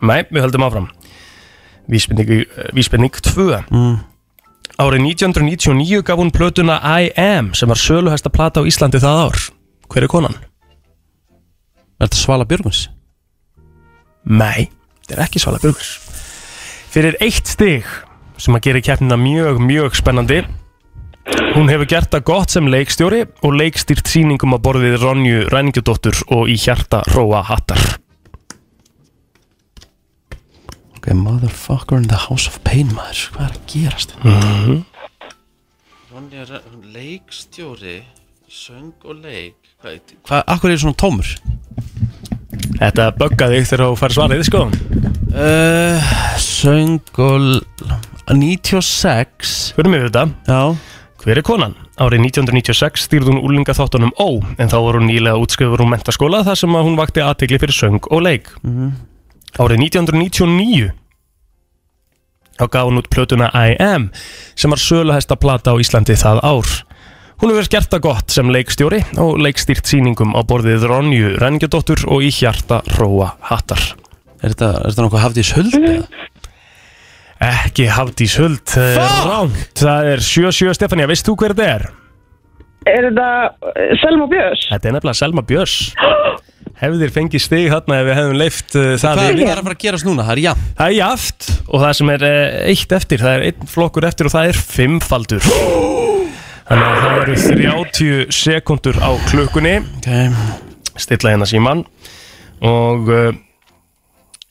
Nei, 0.06 0.22
við 0.30 0.46
höldum 0.46 0.68
áfram 0.70 0.88
Vísbending, 1.90 2.46
vísbending 2.78 3.18
2 3.26 3.50
mm. 3.74 4.00
Árið 4.78 5.10
1999 5.18 6.06
gaf 6.06 6.22
hún 6.22 6.30
plötuna 6.30 6.78
I 6.78 7.10
Am 7.18 7.56
sem 7.58 7.74
var 7.74 7.82
söluhæsta 7.90 8.30
plata 8.30 8.62
á 8.62 8.70
Íslandi 8.70 9.02
það 9.02 9.26
ár 9.26 9.44
Hver 9.90 10.06
er 10.06 10.14
konan? 10.14 10.42
Er 11.98 12.06
þetta 12.06 12.22
Svala 12.22 12.46
Björguns? 12.46 12.86
Nei, 14.30 14.70
þetta 15.02 15.16
er 15.18 15.24
ekki 15.26 15.42
Svala 15.42 15.60
Björgurs 15.64 15.96
Fyrir 16.92 17.16
eitt 17.24 17.48
stig 17.50 17.88
sem 18.42 18.56
að 18.58 18.66
gera 18.68 18.82
keppnina 18.84 19.18
mjög, 19.22 19.62
mjög 19.64 19.96
spennandi 19.98 20.42
Hún 21.56 21.70
hefur 21.70 21.86
gert 21.90 22.10
það 22.14 22.24
gott 22.28 22.54
sem 22.54 22.68
leikstjóri 22.72 23.24
og 23.46 23.54
leikstýrt 23.54 24.10
sýningum 24.10 24.56
að 24.58 24.64
borðið 24.66 24.96
Ronju 25.04 25.42
Ræningjudóttur 25.54 26.18
og 26.34 26.50
í 26.50 26.56
hjarta 26.60 27.04
Róa 27.14 27.44
Hattar 27.46 27.82
Ok, 30.98 31.08
motherfucker 31.18 31.98
in 31.98 32.08
the 32.10 32.18
house 32.28 32.48
of 32.50 32.60
pain 32.66 32.92
maður 32.94 33.22
Hvað 33.34 33.46
er 33.48 33.56
að 33.56 33.68
gerast? 33.74 34.16
Mhm. 34.22 34.82
Ronja 36.12 36.46
Re- 36.50 36.64
Leikstjóri 36.94 38.00
Söng 38.52 38.92
og 39.06 39.22
leik 39.24 39.56
Hvað, 39.82 40.02
hvað 40.28 40.44
akkur 40.56 40.72
er 40.74 40.78
svona 40.82 41.00
tómur? 41.00 41.30
Þetta 42.80 43.10
buggaði 43.20 43.60
þig 43.62 43.68
þegar 43.72 43.84
þú 43.92 43.98
fær 44.00 44.16
svarið, 44.16 44.42
sko 44.48 44.62
uh, 45.36 46.14
Söng 46.42 47.00
og 47.22 47.36
l- 47.38 47.62
96 48.32 49.74
Fyrir 49.76 49.92
mig 49.92 50.04
við 50.06 50.10
þetta 50.12 50.24
Já 50.48 50.62
Hver 51.22 51.38
er 51.38 51.46
konan? 51.46 51.76
Árið 52.02 52.24
1996 52.32 53.04
stýrði 53.06 53.30
hún 53.36 53.44
úlinga 53.46 53.76
þáttunum 53.78 54.10
Ó, 54.18 54.40
en 54.58 54.72
þá 54.72 54.78
var 54.82 54.98
hún 54.98 55.06
nýlega 55.06 55.38
útskrifur 55.38 55.84
úr 55.84 55.92
mentaskóla 55.92 56.40
þar 56.48 56.58
sem 56.58 56.74
að 56.80 56.88
hún 56.88 56.96
vakti 56.98 57.22
aðtegli 57.22 57.60
fyrir 57.62 57.78
söng 57.78 58.00
og 58.10 58.24
leik. 58.26 58.50
Árið 59.62 59.84
1999 59.86 60.88
þá 62.58 62.66
gaf 62.74 62.90
hún 62.90 62.98
út 63.04 63.10
plötuna 63.14 63.52
I 63.54 63.76
Am 63.86 64.10
sem 64.58 64.74
var 64.74 64.82
söluhesta 64.82 65.38
plata 65.38 65.74
á 65.74 65.82
Íslandi 65.82 66.18
það 66.18 66.42
ár. 66.42 66.74
Hún 67.42 67.50
hefur 67.50 67.68
gert 67.74 67.90
það 67.90 68.02
gott 68.06 68.34
sem 68.34 68.52
leikstjóri 68.54 69.00
og 69.22 69.40
leikstýrt 69.42 69.88
sýningum 69.90 70.36
á 70.38 70.46
borðið 70.46 70.84
Ronju 70.92 71.32
Renngjadóttur 71.42 72.04
og 72.14 72.22
í 72.22 72.30
hjarta 72.30 72.84
Róa 73.00 73.32
Hattar. 73.50 73.82
Er 74.42 74.54
þetta, 74.54 74.70
er 74.78 74.94
þetta 74.94 75.06
nokkuð 75.08 75.24
hafdís 75.24 75.50
huld? 75.58 75.74
eða? 75.80 76.28
Ekki 77.42 77.88
Hafdís 77.90 78.36
Huld, 78.38 78.62
það 78.70 78.92
er 78.94 79.26
ránt. 79.26 79.72
Það 79.82 80.10
er 80.12 80.22
7-7 80.22 80.76
Stefania, 80.78 81.08
veist 81.10 81.26
þú 81.26 81.34
hver 81.42 81.56
þetta 81.58 81.70
er? 81.72 81.88
Er 82.92 83.08
þetta 83.10 83.26
uh, 83.50 83.82
Selma 84.02 84.28
Björns? 84.30 84.68
Þetta 84.70 84.90
er 84.90 84.96
nefnilega 85.00 85.18
Selma 85.18 85.46
Björns 85.46 85.76
Hefðir 86.82 87.12
fengið 87.14 87.44
stig 87.44 87.68
þarna 87.70 88.00
ef 88.02 88.08
við 88.08 88.18
hefðum 88.20 88.40
leift 88.42 88.78
uh, 88.78 88.88
það 89.02 89.18
Hvað 89.18 89.28
er 89.32 89.42
það 89.42 89.52
að 89.52 89.66
fara 89.66 89.76
að 89.78 89.84
gerast 89.88 90.10
núna? 90.10 90.26
Það 90.30 90.34
er 90.38 90.44
jafn 90.46 90.72
Það 90.78 90.88
er 90.88 90.98
jaft 91.00 91.52
og 91.66 91.84
það 91.84 91.94
sem 92.00 92.14
er 92.16 92.26
uh, 92.30 92.40
eitt 92.72 92.98
eftir, 93.02 93.26
það 93.26 93.38
er 93.40 93.50
einn 93.50 93.70
flokkur 93.76 94.10
eftir 94.10 94.30
og 94.30 94.36
það 94.38 94.54
er 94.54 94.62
fimmfaldur 94.78 95.52
Þannig 96.72 96.88
að 96.88 97.00
það 97.04 97.16
eru 97.22 97.34
30 97.36 98.30
sekundur 98.32 98.98
á 99.04 99.12
klukkunni. 99.28 99.74
Okay. 100.00 100.30
Stilla 100.96 101.34
hérna 101.34 101.48
síman 101.50 101.82
Og 102.64 103.10
uh, 103.12 103.32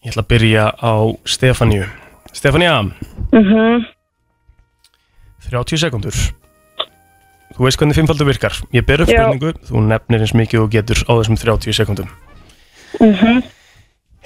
ég 0.03 0.11
ætla 0.13 0.25
að 0.25 0.29
byrja 0.33 0.65
á 0.77 0.95
Stefaníu. 1.25 1.87
Stefanía, 2.35 2.75
Mhm. 3.33 3.87
30 5.51 5.79
sekundur. 5.81 6.15
Þú 7.57 7.65
veist 7.65 7.79
hvernig 7.81 7.97
fimmfaldur 7.97 8.27
virkar. 8.29 8.53
Ég 8.75 8.85
ber 8.87 9.01
upp 9.03 9.09
spurningu, 9.11 9.53
þú 9.67 9.83
nefnir 9.87 10.21
eins 10.23 10.35
mikið 10.35 10.61
og 10.65 10.71
getur 10.75 11.01
á 11.09 11.13
þessum 11.19 11.39
30 11.41 11.73
sekundum. 11.75 12.09
Mhm. 13.01 13.43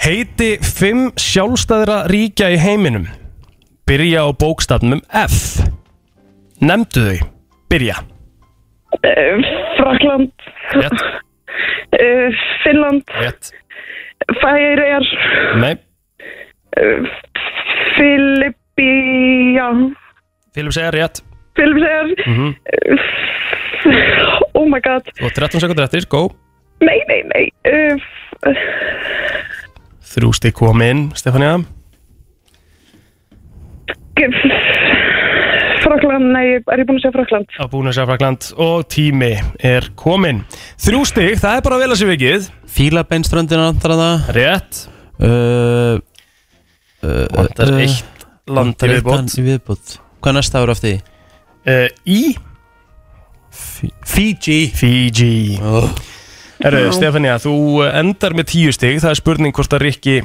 Heiti 0.05 0.59
fimm 0.61 1.13
sjálfstæðra 1.17 2.07
ríkja 2.11 2.51
í 2.51 2.59
heiminum. 2.59 3.07
Byrja 3.87 4.25
á 4.27 4.29
bókstafnum 4.33 5.01
F. 5.13 5.61
Nemndu 6.61 7.01
þau 7.05 7.34
Byrja 7.75 7.99
Uh, 9.05 9.43
Frakland. 9.77 10.31
Rétt. 10.79 11.01
Uh, 11.99 12.31
Finnland. 12.63 13.03
Rétt 13.19 13.51
Færiðar. 14.41 15.05
Nei, 15.61 15.75
Uh, 16.75 17.07
Filippía. 17.97 19.67
Filipp 20.55 20.73
segja 20.75 20.91
rétt 20.95 21.21
Filippseyjar. 21.59 22.09
mm 22.27 22.55
Oh 24.55 24.67
my 24.71 24.81
god. 24.83 25.07
Og 25.23 25.31
13 25.35 25.61
sekundur 25.61 25.85
eftir, 25.85 26.07
go 26.11 26.29
Nei, 26.83 26.99
nei, 27.11 27.21
nei. 27.35 27.45
Þrjú 30.15 30.33
stík 30.39 30.55
komin, 30.59 31.09
Stefania 31.19 31.59
Frakland, 35.95 36.27
nei, 36.35 36.45
er 36.59 36.81
ég 36.83 36.87
búin 36.89 36.99
að 36.99 37.05
segja 37.05 37.15
Frakland? 37.15 37.53
Á 37.55 37.65
búin 37.71 37.87
að 37.91 37.95
segja 37.97 38.07
Frakland 38.11 38.47
Og 38.65 38.87
tími 38.91 39.31
er 39.65 39.87
komin 39.99 40.41
Þrjú 40.83 41.03
stík, 41.11 41.37
það 41.43 41.59
er 41.61 41.65
bara 41.67 41.79
vel 41.83 41.91
að 41.95 42.01
sé 42.01 42.09
vikið 42.11 42.49
Fílabeinströndina 42.75 43.69
vantar 43.71 43.95
það 44.01 44.33
Rétt 44.39 44.81
uh, 45.23 46.01
uh, 47.05 47.27
Vantar 47.37 47.71
uh, 47.71 47.83
eitt 47.85 48.27
land 48.51 48.75
í 48.85 48.91
viðbót. 48.91 49.37
viðbót 49.39 49.95
Hvað 50.25 50.37
næsta 50.41 50.61
ára 50.65 50.75
eftir 50.75 50.91
því? 50.91 50.99
uh, 51.71 51.87
Í 52.11 52.21
Fiji 53.55 54.59
Fiji 54.75 55.61
oh. 55.63 55.87
Já. 56.65 56.91
Stefania, 56.97 57.35
þú 57.43 57.55
endar 57.87 58.35
með 58.39 58.51
tíu 58.55 58.73
stig 58.75 59.01
Það 59.03 59.11
er 59.15 59.19
spurning 59.21 59.55
hvort 59.57 59.75
að 59.77 59.83
Rikki 59.87 60.19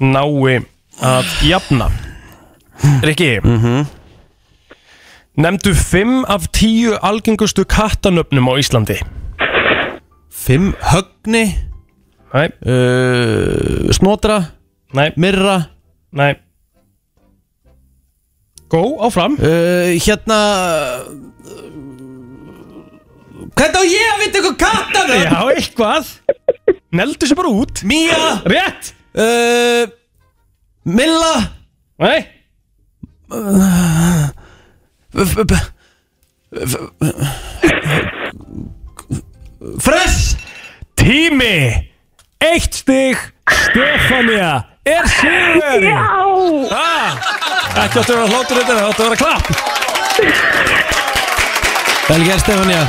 nái 0.00 0.60
að 1.04 1.32
jafna 1.46 1.90
Rikki 3.04 3.32
Mhm. 3.44 3.88
Nefndu 5.38 5.74
fimm 5.74 6.24
af 6.28 6.48
tíu 6.52 6.96
algengustu 7.02 7.64
kattanöfnum 7.64 8.48
á 8.50 8.54
Íslandi. 8.58 8.96
Fimm 10.30 10.72
högni. 10.82 11.44
Nei. 12.34 12.48
Uh, 12.66 13.90
Snotra. 13.94 14.40
Nei. 14.94 15.10
Mirra 15.16 15.70
Nei. 16.12 16.34
Gó, 18.70 18.98
áfram. 19.06 19.36
Uh, 19.38 19.94
Hérna 20.02 20.38
Hvernig 23.54 23.78
á 23.78 23.84
ég 23.86 24.10
að 24.10 24.20
vita 24.22 24.38
eitthvað 24.40 24.58
kattanöfn? 24.58 25.24
Já, 25.26 25.40
eitthvað. 25.54 26.10
Neldu 26.94 27.26
sér 27.26 27.38
bara 27.38 27.54
út. 27.54 27.82
Mía. 27.86 28.18
Rétt. 28.50 28.92
Uh, 29.14 29.86
Milla. 30.86 31.34
Nei. 32.02 32.18
Uh, 33.30 34.30
Fress! 39.80 40.36
Tími! 40.94 41.88
Eitt 42.40 42.74
stig 42.74 43.16
Stefania 43.50 44.64
er 44.88 45.04
sigur 45.12 45.82
Já! 45.84 46.00
Ekki 47.80 48.00
áttu 48.00 48.00
að 48.00 48.16
vera 48.16 48.26
hlátur 48.30 48.58
þetta, 48.60 48.76
áttu 48.88 49.04
að 49.04 49.10
vera 49.10 49.18
klapp. 49.20 49.46
Vel 52.10 52.24
gerð 52.26 52.42
Stefania. 52.42 52.80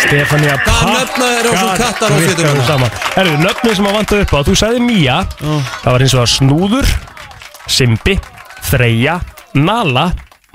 Stefania 0.00 0.54
Hvaða 0.64 0.92
nöfna 0.94 1.30
eru 1.40 1.50
á 1.50 1.54
þessum 1.56 1.80
kattar 1.80 2.12
á 2.12 2.16
fjötunum? 2.20 2.60
saman. 2.68 2.92
Herru, 3.16 3.32
nöfnum 3.42 3.74
sem 3.76 3.88
að 3.90 3.96
vanta 3.98 4.20
upp 4.24 4.32
á 4.32 4.40
Þú 4.46 4.54
sagði 4.56 4.80
Mía 4.86 5.16
Það 5.40 5.90
var 5.90 6.04
eins 6.06 6.14
og 6.16 6.22
að 6.22 6.30
Snúður 6.36 6.92
Simbi 7.70 8.14
Freyja 8.70 9.18
Nala 9.58 10.06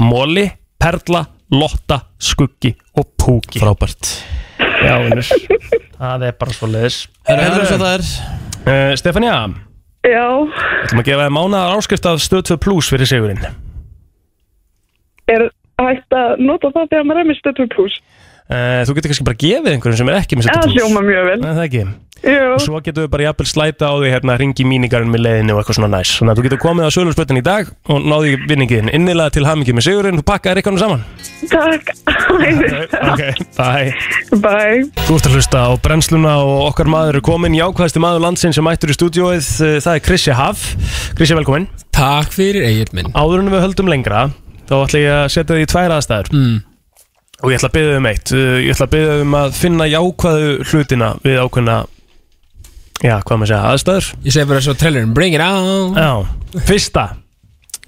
Móli 0.02 0.48
Perla 0.86 1.24
Lotta 1.50 1.96
Skuggi 2.22 2.70
og 2.94 3.08
Púki. 3.18 3.58
Frábært. 3.58 4.06
Já, 4.86 5.00
vinnur 5.02 5.26
Það 5.98 6.26
er 6.28 6.36
bara 6.38 6.54
svo 6.54 6.68
leiðis. 6.70 6.98
Herru, 7.26 7.46
það 7.48 7.56
er 7.58 7.66
svo 7.66 7.78
það 7.82 7.94
er. 7.96 8.04
Uh, 8.68 8.92
Stefania? 9.02 9.38
Já, 10.06 10.26
ætlum 10.86 11.02
að 11.02 11.08
gefa 11.08 11.24
þér 11.26 11.34
mánaðar 11.34 11.80
áskrift 11.80 12.06
af 12.06 12.22
stöð 12.22 12.44
2 12.52 12.58
plus 12.62 12.90
fyrir 12.94 13.10
sigurinn. 13.10 13.42
Er 15.26 15.48
hægt 15.82 16.14
að 16.14 16.46
nota 16.46 16.70
það 16.76 16.94
þegar 16.94 17.10
maður 17.10 17.24
er 17.24 17.30
með 17.32 17.40
stöðum 17.40 17.74
pluss? 17.74 17.98
uh, 17.98 18.25
Þú 18.46 18.94
getur 18.98 19.10
kannski 19.12 19.26
bara 19.26 19.40
gefið 19.42 19.72
einhverjum 19.74 19.98
sem 20.02 20.10
er 20.14 20.20
ekki 20.22 20.38
með 20.38 20.50
stöð 20.50 20.66
2 20.66 20.66
Það 20.66 20.76
hljóma 20.80 21.02
mjög 21.08 21.30
vel. 21.32 21.38
Nei, 21.42 21.54
það 21.56 21.64
ekki. 21.70 21.86
Jú. 22.26 22.44
Og 22.56 22.62
svo 22.64 22.80
getur 22.82 23.04
við 23.06 23.10
bara 23.14 23.24
jafnvel 23.28 23.46
slæta 23.50 23.88
á 23.92 23.94
því 24.02 24.10
hérna 24.14 24.36
ringi 24.40 24.66
míningarinn 24.66 25.10
með 25.14 25.22
leiðinu 25.26 25.54
og 25.54 25.60
eitthvað 25.62 25.78
svona 25.78 25.90
næs. 25.94 26.12
Þannig 26.18 26.32
að 26.32 26.40
þú 26.40 26.46
getur 26.46 26.62
komið 26.64 26.88
á 26.88 26.92
söluspötin 26.96 27.38
í 27.38 27.44
dag 27.46 27.68
og 27.92 28.06
náði 28.08 28.32
vinningin 28.50 28.90
innilega 28.94 29.34
til 29.36 29.44
hamingi 29.46 29.76
með 29.78 29.86
sigurinn 29.90 30.18
Þú 30.22 30.26
pakkaðir 30.30 30.62
eitthvað 30.62 30.80
saman. 30.82 31.04
Takk. 31.52 31.92
Ok, 32.36 33.22
bye. 33.56 33.92
Bye. 34.42 34.82
Þú 35.06 35.18
ert 35.18 35.28
að 35.30 35.36
hlusta 35.38 35.62
á 35.66 35.72
brennsluna 35.86 36.34
og 36.44 36.54
okkar 36.72 36.90
maður 36.92 37.20
er 37.20 37.26
komin 37.26 37.56
Jákvæðasti 37.56 38.02
maður 38.04 38.24
landsinn 38.26 38.56
sem 38.56 38.66
mættur 38.66 38.92
í 38.92 38.98
stúdióið 38.98 39.46
Eh, 39.66 39.78
Það 39.84 39.92
er 40.00 40.04
Krissi 40.06 40.36
Haf. 40.36 40.64
Krissi 41.18 41.38
velkomin. 41.38 41.68
Takk 41.96 42.34
fyrir 42.36 42.66
eigin 42.68 42.92
minn. 42.98 43.12
Áður 43.16 43.44
en 43.46 43.52
við 43.54 43.64
höldum 43.68 43.92
lengra 43.92 44.26
Þá 44.66 44.76
ætla 44.82 45.02
ég 45.04 45.14
að 45.20 45.28
setja 45.36 45.56
þig 45.56 45.68
í 45.68 45.70
tvær 45.72 45.94
aðstæður. 46.00 46.32
Mm. 46.34 46.58
Og 47.44 47.52
ég 47.52 47.58
ætla 47.60 47.68
að 47.70 47.76
byggja 47.76 47.98
um 48.00 48.06
eitt 48.12 48.32
Uh, 48.32 48.56
Ég 48.64 48.72
ætla 48.76 48.86
að 48.88 48.94
byggja 48.96 49.16
um 49.26 49.34
að 49.42 49.52
finna 49.60 49.86
jákvæðu 49.92 50.50
hlutina 50.70 51.10
Við 51.26 51.42
ákveðna 51.44 51.76
Já, 53.04 53.18
hvað 53.28 53.38
maður 53.42 53.50
segja, 53.52 53.72
aðstæður 53.74 54.06
Ég 54.24 54.32
segi 54.38 54.48
bara 54.50 54.62
svo 54.64 54.74
trailerin 54.80 55.14
Bring 55.14 55.36
it 55.36 55.44
on 55.44 55.98
Já, 56.00 56.12
fyrsta 56.70 57.04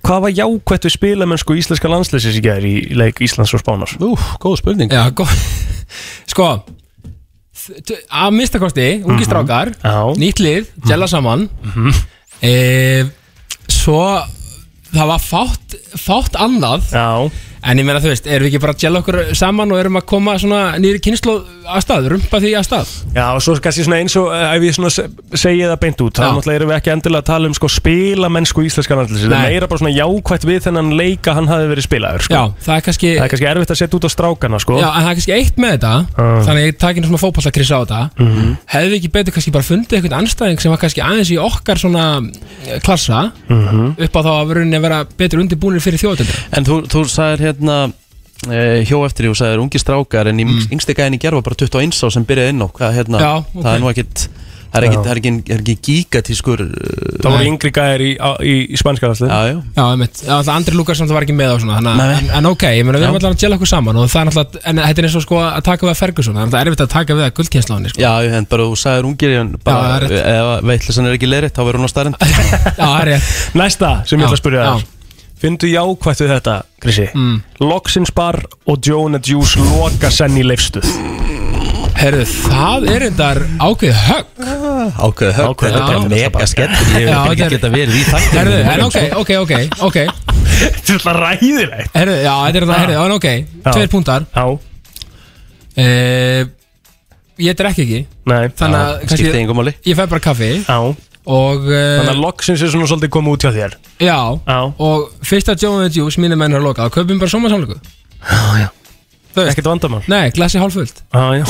Hvað 0.08 0.22
var 0.28 0.34
jákvætt 0.36 0.86
við 0.88 0.94
spilamennsku 0.98 1.56
íslenska 1.58 1.90
landslýsis 1.92 2.36
í 2.38 2.44
gæðir 2.46 2.68
í 2.68 2.76
leik 2.96 3.18
Íslands 3.24 3.52
og 3.56 3.64
Spánar? 3.64 3.92
Ú, 4.04 4.12
góð 4.44 4.58
spurning 4.62 4.92
Já, 4.94 5.08
góð 5.16 5.32
Sko 6.32 6.50
Að 7.68 8.32
minnstakosti, 8.36 8.86
ungi 9.04 9.24
Mhm. 9.24 9.28
strákar 9.28 9.72
Já. 9.82 9.96
Nýtt 10.22 10.40
lið, 10.44 10.70
gæla 10.88 11.08
saman 11.12 11.48
Mhm. 11.64 11.94
e, 12.44 13.06
Svo 13.68 14.00
Það 14.94 15.08
var 15.10 15.20
fátt, 15.20 15.76
fátt 16.00 16.36
annað 16.40 16.92
Já 16.94 17.32
En 17.64 17.78
ég 17.82 17.86
meina 17.88 18.00
þú 18.00 18.12
veist, 18.14 18.28
erum 18.30 18.46
við 18.48 18.52
ekki 18.54 18.62
bara 18.64 18.74
að 18.74 18.82
gæla 18.84 19.00
okkur 19.02 19.18
saman 19.36 19.72
og 19.74 19.80
erum 19.82 19.98
að 19.98 20.06
koma 20.06 20.36
svona 20.40 20.60
nýri 20.78 21.00
kynslu 21.04 21.34
að 21.68 21.82
stað, 21.84 22.06
rumpa 22.14 22.40
því 22.40 22.52
að 22.56 22.66
stað 22.68 22.92
Já, 23.18 23.26
og 23.34 23.42
svo 23.44 23.56
kannski 23.60 23.84
svona 23.88 23.98
eins 24.04 24.16
og 24.20 24.28
eh, 24.32 24.56
ef 24.56 24.62
ég 24.68 24.76
svona 24.78 24.92
se- 24.94 25.08
segi 25.36 25.64
það 25.66 25.80
beint 25.82 26.04
út 26.06 26.22
þá 26.22 26.54
erum 26.54 26.70
við 26.72 26.78
ekki 26.78 26.92
endilega 26.94 27.24
að 27.24 27.28
tala 27.32 27.50
um 27.50 27.56
sko 27.58 27.68
spilamennsku 27.68 28.64
íslenska 28.68 28.96
landslýsis 28.96 29.28
Það 29.28 29.42
er 29.42 29.52
meira 29.52 29.68
bara 29.68 29.82
svona 29.82 29.96
jákvætt 29.98 30.46
við 30.48 30.62
þennan 30.68 30.94
leika 31.00 31.34
hann 31.36 31.50
hafi 31.52 31.68
verið 31.74 31.88
spilaður 31.88 32.24
sko. 32.28 32.34
Já, 32.38 32.44
það 32.68 32.76
er 32.78 32.86
kannski 32.88 33.12
Það 33.18 33.26
er 33.26 33.32
kannski 33.34 33.50
erfitt 33.52 33.74
að 33.74 33.80
setja 33.82 33.98
út 34.00 34.08
á 34.08 34.12
strákana 34.14 34.62
sko 34.64 34.78
Já, 34.80 34.88
en 34.88 35.04
það 35.04 35.10
er 35.12 35.18
kannski 35.20 35.36
eitt 35.38 35.58
með 35.66 35.74
þetta 35.76 35.94
Ah. 36.18 36.40
Þannig 36.48 36.62
að 36.62 36.68
ég 36.68 36.78
takk 36.82 36.98
einu 37.02 37.08
svona 37.10 37.22
fótballakriss 37.26 37.74
á 37.74 37.80
þetta 37.84 38.00
Mhm. 38.18 38.56
Hefði 38.72 38.88
við 38.94 38.98
ekki 39.02 39.12
betur 39.18 39.34
kannski 39.36 39.52
bara 39.58 39.68
fundið 39.68 39.98
einhvern 39.98 40.18
anstæðing 40.22 40.62
sem 40.62 40.72
var 40.72 40.80
kannski 40.82 41.04
aðeins 41.04 41.32
í 41.34 41.38
okkar 41.42 41.78
svona 41.82 42.06
eh, 42.68 42.80
klassa 42.86 43.32
Mhm. 43.50 43.98
upp 44.08 44.16
á 44.16 44.22
þá 44.24 44.32
að 44.38 44.48
verðinni 44.54 44.78
að 44.80 44.86
vera 44.88 45.00
betur 45.18 45.40
undirbúinir 45.44 45.82
fyrir 45.84 46.00
þjóðatöldra 46.02 46.38
Hérna 47.48 47.78
uh, 47.88 48.82
hjó 48.88 49.00
eftir 49.08 49.28
því 49.28 49.34
og 49.34 49.40
sagði 49.42 49.64
ungi 49.66 49.82
strákar? 49.84 50.32
En 50.34 50.44
í 50.44 50.48
mm. 50.48 50.68
yngsti 50.78 50.98
gæðin 50.98 51.18
í 51.18 51.22
gerð 51.24 51.40
var 51.42 51.48
bara 51.50 51.62
21 51.64 52.04
á 52.04 52.08
sem 52.14 52.28
byrjaði 52.28 52.56
inn 52.56 52.66
á. 52.66 52.68
Hvað 52.70 53.00
hérna, 53.00 53.24
Já, 53.24 53.34
það 53.56 53.64
ok. 53.64 53.74
er 53.76 53.84
nú 53.86 53.94
ekkit 53.96 54.28
það 54.68 54.78
er 54.78 54.86
ekki, 54.88 54.98
það 55.00 55.12
er 55.12 55.20
ekki, 55.22 55.32
það 55.48 55.54
er 55.56 55.62
ekki 55.64 55.76
gigatískur 55.88 56.62
uh, 56.66 56.72
Það 57.24 57.34
voru 57.34 57.46
yngri 57.48 57.70
gæðir 57.74 58.02
í, 58.04 58.10
á- 58.20 58.40
í, 58.44 58.56
í 58.76 58.80
spænska 58.80 59.08
landsliði 59.10 59.32
Já, 59.32 59.48
já. 59.48 59.56
Já, 59.78 59.84
einmitt, 59.94 60.20
Já, 60.28 60.32
alltaf 60.36 60.52
Andri 60.58 60.76
Lukas 60.78 61.02
var 61.08 61.26
ekki 61.26 61.36
með 61.38 61.54
á 61.54 61.58
svona 61.64 61.78
þannig, 61.78 61.96
Nei. 61.98 62.04
að- 62.04 62.18
en, 62.20 62.28
en 62.42 62.50
ok, 62.52 62.66
ég 62.76 62.84
meina 62.86 63.00
við 63.00 63.08
erum 63.08 63.18
alltaf 63.20 63.32
að 63.38 63.46
gela 63.46 63.58
okkur 63.58 63.72
saman 63.72 64.02
og 64.02 64.12
það 64.12 64.20
er 64.26 64.32
alltaf, 64.34 64.60
en 64.68 64.82
þetta 64.84 65.02
er 65.04 65.08
eins 65.08 65.18
og 65.18 65.24
sko 65.26 65.40
að 65.46 65.64
taka 65.70 65.88
við 65.88 65.94
að 65.94 66.02
Ferguson, 66.02 66.36
þannig 66.38 66.52
að 66.52 66.58
það 66.58 66.60
er 66.66 66.72
erfitt 66.74 66.84
að 66.86 66.92
taka 66.98 67.18
við 67.18 67.26
að 67.30 67.34
guldkjensláni 67.40 67.94
sko. 67.94 68.04
Já, 68.04 68.12
en 68.42 68.50
bara 68.52 68.68
þú 68.68 68.78
sagðir 68.84 69.10
ungir 69.14 69.36
en 69.40 69.56
Já, 69.56 69.62
það 69.64 69.66
bara, 69.72 69.96
er 69.96 70.08
rétt. 70.12 70.28
ef 70.36 70.70
veitlisann 70.74 71.08
er 71.08 71.18
ekki 71.18 71.32
leiritt 71.32 71.56
þá 71.58 71.64
verður 71.64 71.82
hún 71.82 71.88
á 71.88 71.94
starrend 71.96 72.22
Já, 72.28 72.84
það 72.84 73.00
er 73.00 73.12
rétt. 73.14 73.34
Næsta 73.64 73.94
sem 74.04 74.20
ég 74.20 74.28
ætla 74.28 74.38
að 74.38 74.44
spyrja 74.44 74.68
Já, 74.68 74.76
þér 74.76 74.94
Fyndu 75.38 75.68
jákvætt 75.70 76.22
við 76.24 76.32
þetta, 76.34 76.56
Krissi 76.82 77.08
Mm. 77.14 77.42
Loksins 77.62 78.10
bar 78.16 78.40
og 78.68 78.80
Jonah 78.86 79.22
Juice 79.22 79.60
loka 79.62 80.10
senn 80.14 80.38
í 80.38 80.44
leifstuð. 80.46 80.88
Herðu, 81.98 82.26
það 82.30 82.84
er 82.94 83.04
endar 83.08 83.40
ákveð 83.58 83.94
högg. 84.08 84.28
Ákveð 85.02 85.32
högg, 85.34 85.48
Ákveðið 85.50 85.78
þetta 85.78 85.94
er 85.94 85.98
högg. 85.98 86.10
mega 86.14 86.46
skemmt 86.46 86.76
Ég 86.94 87.08
Já, 87.08 87.18
ekki 87.18 87.30
þetta 87.30 87.46
er- 87.46 87.50
geta 87.56 87.70
verið 87.74 87.96
í 87.98 88.04
þættinu 88.06 88.38
Herðu, 88.38 88.60
en 88.74 88.84
ok, 88.86 88.98
ok, 89.22 89.32
ok, 89.42 89.54
ok. 89.82 89.98
Þetta 90.58 90.90
er 90.90 90.98
alltaf 90.98 91.18
ræðilegt. 91.22 91.90
Herðu, 91.94 92.14
já, 92.24 92.34
þetta 92.46 92.58
er 92.58 92.66
það, 92.68 92.78
herðu, 92.82 92.98
en 93.06 93.12
ok 93.18 93.26
Já. 93.28 93.72
Tveir 93.72 93.90
púntar 93.94 94.26
Já, 94.34 94.46
uh, 95.78 96.54
Ég 97.38 97.54
drekk 97.54 97.78
ekki. 97.84 98.00
Nei. 98.26 98.48
Þannig 98.58 98.80
að 98.82 98.94
skipti 98.98 99.10
kannski 99.12 99.42
engum 99.44 99.60
máli. 99.60 99.74
Ég 99.86 99.94
fæ 100.00 100.08
bara 100.10 100.20
kaffi. 100.26 100.48
Já 100.66 100.78
Og 101.28 101.66
Þannig 101.68 102.08
uh, 102.08 102.14
að 102.14 102.22
loksins 102.24 102.62
er 102.64 102.72
svona 102.72 102.88
svolítið 102.88 103.12
komið 103.18 103.34
út 103.36 103.44
hjá 103.48 103.52
þér. 103.58 103.78
Já, 104.00 104.18
Já. 104.48 104.60
Og 104.88 105.10
fyrsta 105.28 105.58
Joe 105.60 105.82
and 105.84 105.92
the 105.92 106.00
Juice 106.00 106.22
Mínir 106.24 106.40
menn 106.40 106.54
er 106.56 106.62
að 106.62 106.70
loka, 106.70 106.88
þá 106.88 106.94
kaupum 107.02 107.20
bara 107.20 107.34
sómasamleiku 107.34 107.80
Já, 108.24 108.42
já. 108.64 108.70
Þú 109.36 109.44
veist, 109.44 109.52
Ekkert 109.54 109.68
vandamál. 109.70 110.02
Nei, 110.10 110.32
glassi 110.34 110.58
hálffullt. 110.62 111.04
Já, 111.14 111.26
já. 111.38 111.46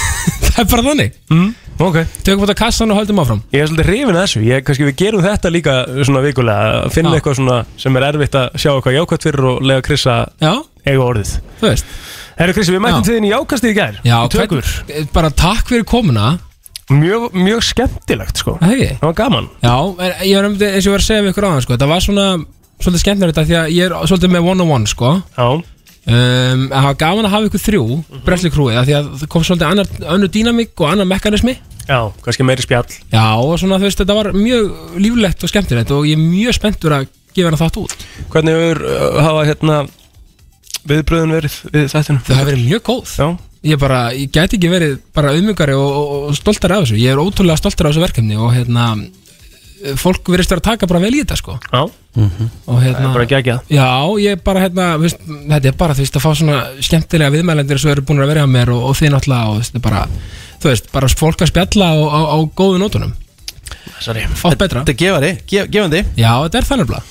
Það 0.50 0.58
er 0.64 0.66
bara 0.74 0.82
þannig. 0.90 1.14
Mm, 1.32 1.50
Ok. 1.80 1.96
Tökum 2.26 2.42
þetta 2.44 2.56
kassan 2.58 2.90
og 2.92 2.98
höldum 2.98 3.20
áfram. 3.22 3.38
Ég 3.54 3.62
er 3.62 3.70
svolítið 3.70 3.86
hrifin 3.88 4.12
að 4.18 4.24
þessu. 4.26 4.40
Ég, 4.44 4.64
kannski 4.66 4.84
Við 4.90 4.96
gerum 5.00 5.22
þetta 5.24 5.52
líka 5.54 5.76
svona 6.04 6.20
vikulega. 6.26 6.74
Að 6.84 6.90
Finna 6.92 7.14
Já. 7.14 7.16
eitthvað 7.22 7.38
svona 7.38 7.54
sem 7.80 7.96
er 7.96 8.06
erfitt 8.10 8.36
að 8.36 8.58
sjá 8.60 8.70
eitthvað 8.74 8.96
jákvætt 8.98 9.24
fyrir 9.30 9.46
og 9.48 9.62
lega 9.70 9.84
Krissa 9.86 10.16
Já, 10.44 10.50
eiga 10.84 11.06
orðið. 11.06 11.30
Þú 11.62 11.68
veist. 11.70 11.94
Herru 12.42 12.56
Krissi, 12.58 12.74
við 12.76 12.82
mættum 12.84 13.00
Já. 13.00 13.06
til 13.08 13.16
þín 13.16 13.28
í 13.30 13.32
jákastið 13.32 13.72
í 13.72 13.78
gær. 13.80 13.96
Já, 14.04 14.16
Í 14.20 14.32
tökur. 14.34 14.68
hvern- 14.90 15.08
bara 15.16 15.30
takk 15.40 15.72
fyrir 15.72 15.88
komuna 15.88 16.26
Mjög, 16.90 17.34
mjög 17.38 17.60
skemmtilegt 17.62 18.40
sko. 18.40 18.56
Það 18.58 18.72
ekki? 18.74 18.94
Það 18.98 19.06
var 19.06 19.18
gaman. 19.20 19.50
Já, 19.62 19.74
en 19.78 20.14
ég 20.26 20.36
var 20.36 20.48
um 20.48 20.54
eins 20.58 20.80
og 20.80 20.88
ég 20.88 20.94
var 20.94 21.02
að 21.02 21.06
segja 21.06 21.24
við 21.24 21.32
ykkur 21.32 21.46
áðan 21.46 21.64
sko, 21.64 21.76
Það 21.78 21.92
var 21.92 22.04
svona 22.06 22.24
svolítið 22.80 23.02
skemmtilegt 23.04 23.38
af 23.38 23.46
Því 23.46 23.58
að 23.60 23.74
ég 23.76 23.84
er 23.86 24.08
svolítið 24.10 24.32
með 24.34 24.48
one-on-one 24.52 24.90
sko. 24.90 25.12
Já. 25.36 25.48
Um, 26.10 26.64
Það 26.72 26.88
var 26.88 26.96
gaman 27.04 27.28
að 27.28 27.34
hafa 27.36 27.50
ykkur 27.50 27.62
þrjú 27.62 27.84
mm 27.84 28.02
-hmm. 28.02 28.22
Brensli 28.26 28.50
krúið 28.50 28.80
Því 28.88 28.94
að 28.98 29.10
það 29.20 29.28
kom 29.34 29.44
svolítið 29.44 29.66
annar, 29.68 29.92
annar 30.08 30.32
dýnamík 30.34 30.72
og 30.80 30.90
annar 30.90 31.06
mekanismi. 31.06 31.54
Já, 31.86 32.12
kannski 32.24 32.42
meiri 32.42 32.62
spjall. 32.62 32.90
Já, 33.12 33.34
og 33.38 33.58
svona 33.58 33.78
þú 33.78 33.86
veist, 33.86 34.00
þetta 34.00 34.14
var 34.14 34.32
mjög 34.32 34.70
líflegt 34.98 35.44
og 35.44 35.48
skemmtilegt 35.48 35.90
Og 35.90 36.06
ég 36.06 36.18
er 36.18 36.22
mjög 36.22 36.54
spenntur 36.54 36.92
að 36.92 37.06
gefa 37.34 37.50
hana 37.50 37.60
þátt 37.60 37.76
út. 37.76 37.94
Hvernig 38.30 38.54
hefur 38.54 38.82
uh, 38.82 39.22
hafa 39.22 39.44
hérna 39.44 39.86
viðbröðun 40.86 41.36
verið 41.38 41.54
við 41.72 41.86
þættinum? 41.92 42.22
Það 42.26 42.36
hafa 42.36 42.50
verið 42.50 42.66
mjög 42.66 42.82
góð. 42.82 43.14
Já 43.18 43.38
Ég 43.66 43.76
bara, 43.80 44.06
ég 44.16 44.30
gæti 44.32 44.56
ekki 44.56 44.70
verið 44.72 44.98
bara 45.14 45.34
auðmugari 45.34 45.74
og, 45.76 45.96
og, 46.00 46.12
og 46.30 46.36
stoltar 46.38 46.72
af 46.76 46.86
þessu. 46.86 47.00
Ég 47.00 47.12
er 47.12 47.20
ótrúlega 47.20 47.60
stoltar 47.60 47.90
af 47.90 47.92
þessu 47.92 48.04
verkefni 48.06 48.38
og 48.40 48.54
hérna 48.56 48.86
fólk 50.00 50.28
verðist 50.28 50.52
vera 50.52 50.60
að 50.60 50.66
taka 50.66 50.88
bara 50.88 51.00
vel 51.02 51.12
í 51.14 51.20
þetta 51.22 51.36
sko. 51.40 51.56
Já. 51.72 51.82
Og 51.84 52.80
hérna 52.82 52.98
Það 52.98 53.06
er 53.06 53.14
bara 53.14 53.28
geggjað. 53.30 53.60
Já, 53.72 53.88
ég 54.20 54.42
bara 54.44 54.64
hérna, 54.64 54.86
veist, 55.00 55.20
þetta 55.24 55.70
er 55.70 55.76
bara 55.80 55.96
þú 55.96 56.04
veist 56.04 56.18
að 56.18 56.24
fá 56.24 56.30
svona 56.40 56.58
skemmtilega 56.84 57.34
viðmælendir 57.36 57.80
sem 57.80 57.92
eru 57.92 58.04
búin 58.06 58.20
að 58.24 58.32
vera 58.32 58.44
hjá 58.44 58.50
mér 58.50 58.72
og, 58.74 58.82
og 58.90 58.98
þið 58.98 59.14
náttúrulega 59.14 59.52
og 59.52 59.54
þú 59.54 59.60
veist, 59.60 59.72
þetta 59.72 59.80
er 59.80 59.86
bara, 59.86 60.02
þú 60.60 60.72
veist, 60.72 60.90
bara 60.96 61.12
fólk 61.22 61.44
að 61.44 61.52
spjalla 61.52 61.90
á, 61.92 61.96
á, 62.00 62.20
á 62.34 62.38
góðu 62.60 62.82
nótunum. 62.82 63.14
Sorry. 64.00 64.26
Fátt 64.40 64.60
betra. 64.60 64.84
Þetta 64.84 64.96
er 64.96 65.00
gefari, 65.04 65.32
gef, 65.48 65.70
gefandi. 65.72 66.04
Já, 66.18 66.32
þetta 66.44 66.60
er 66.60 66.70
þannig 66.72 66.90
bara 66.90 67.02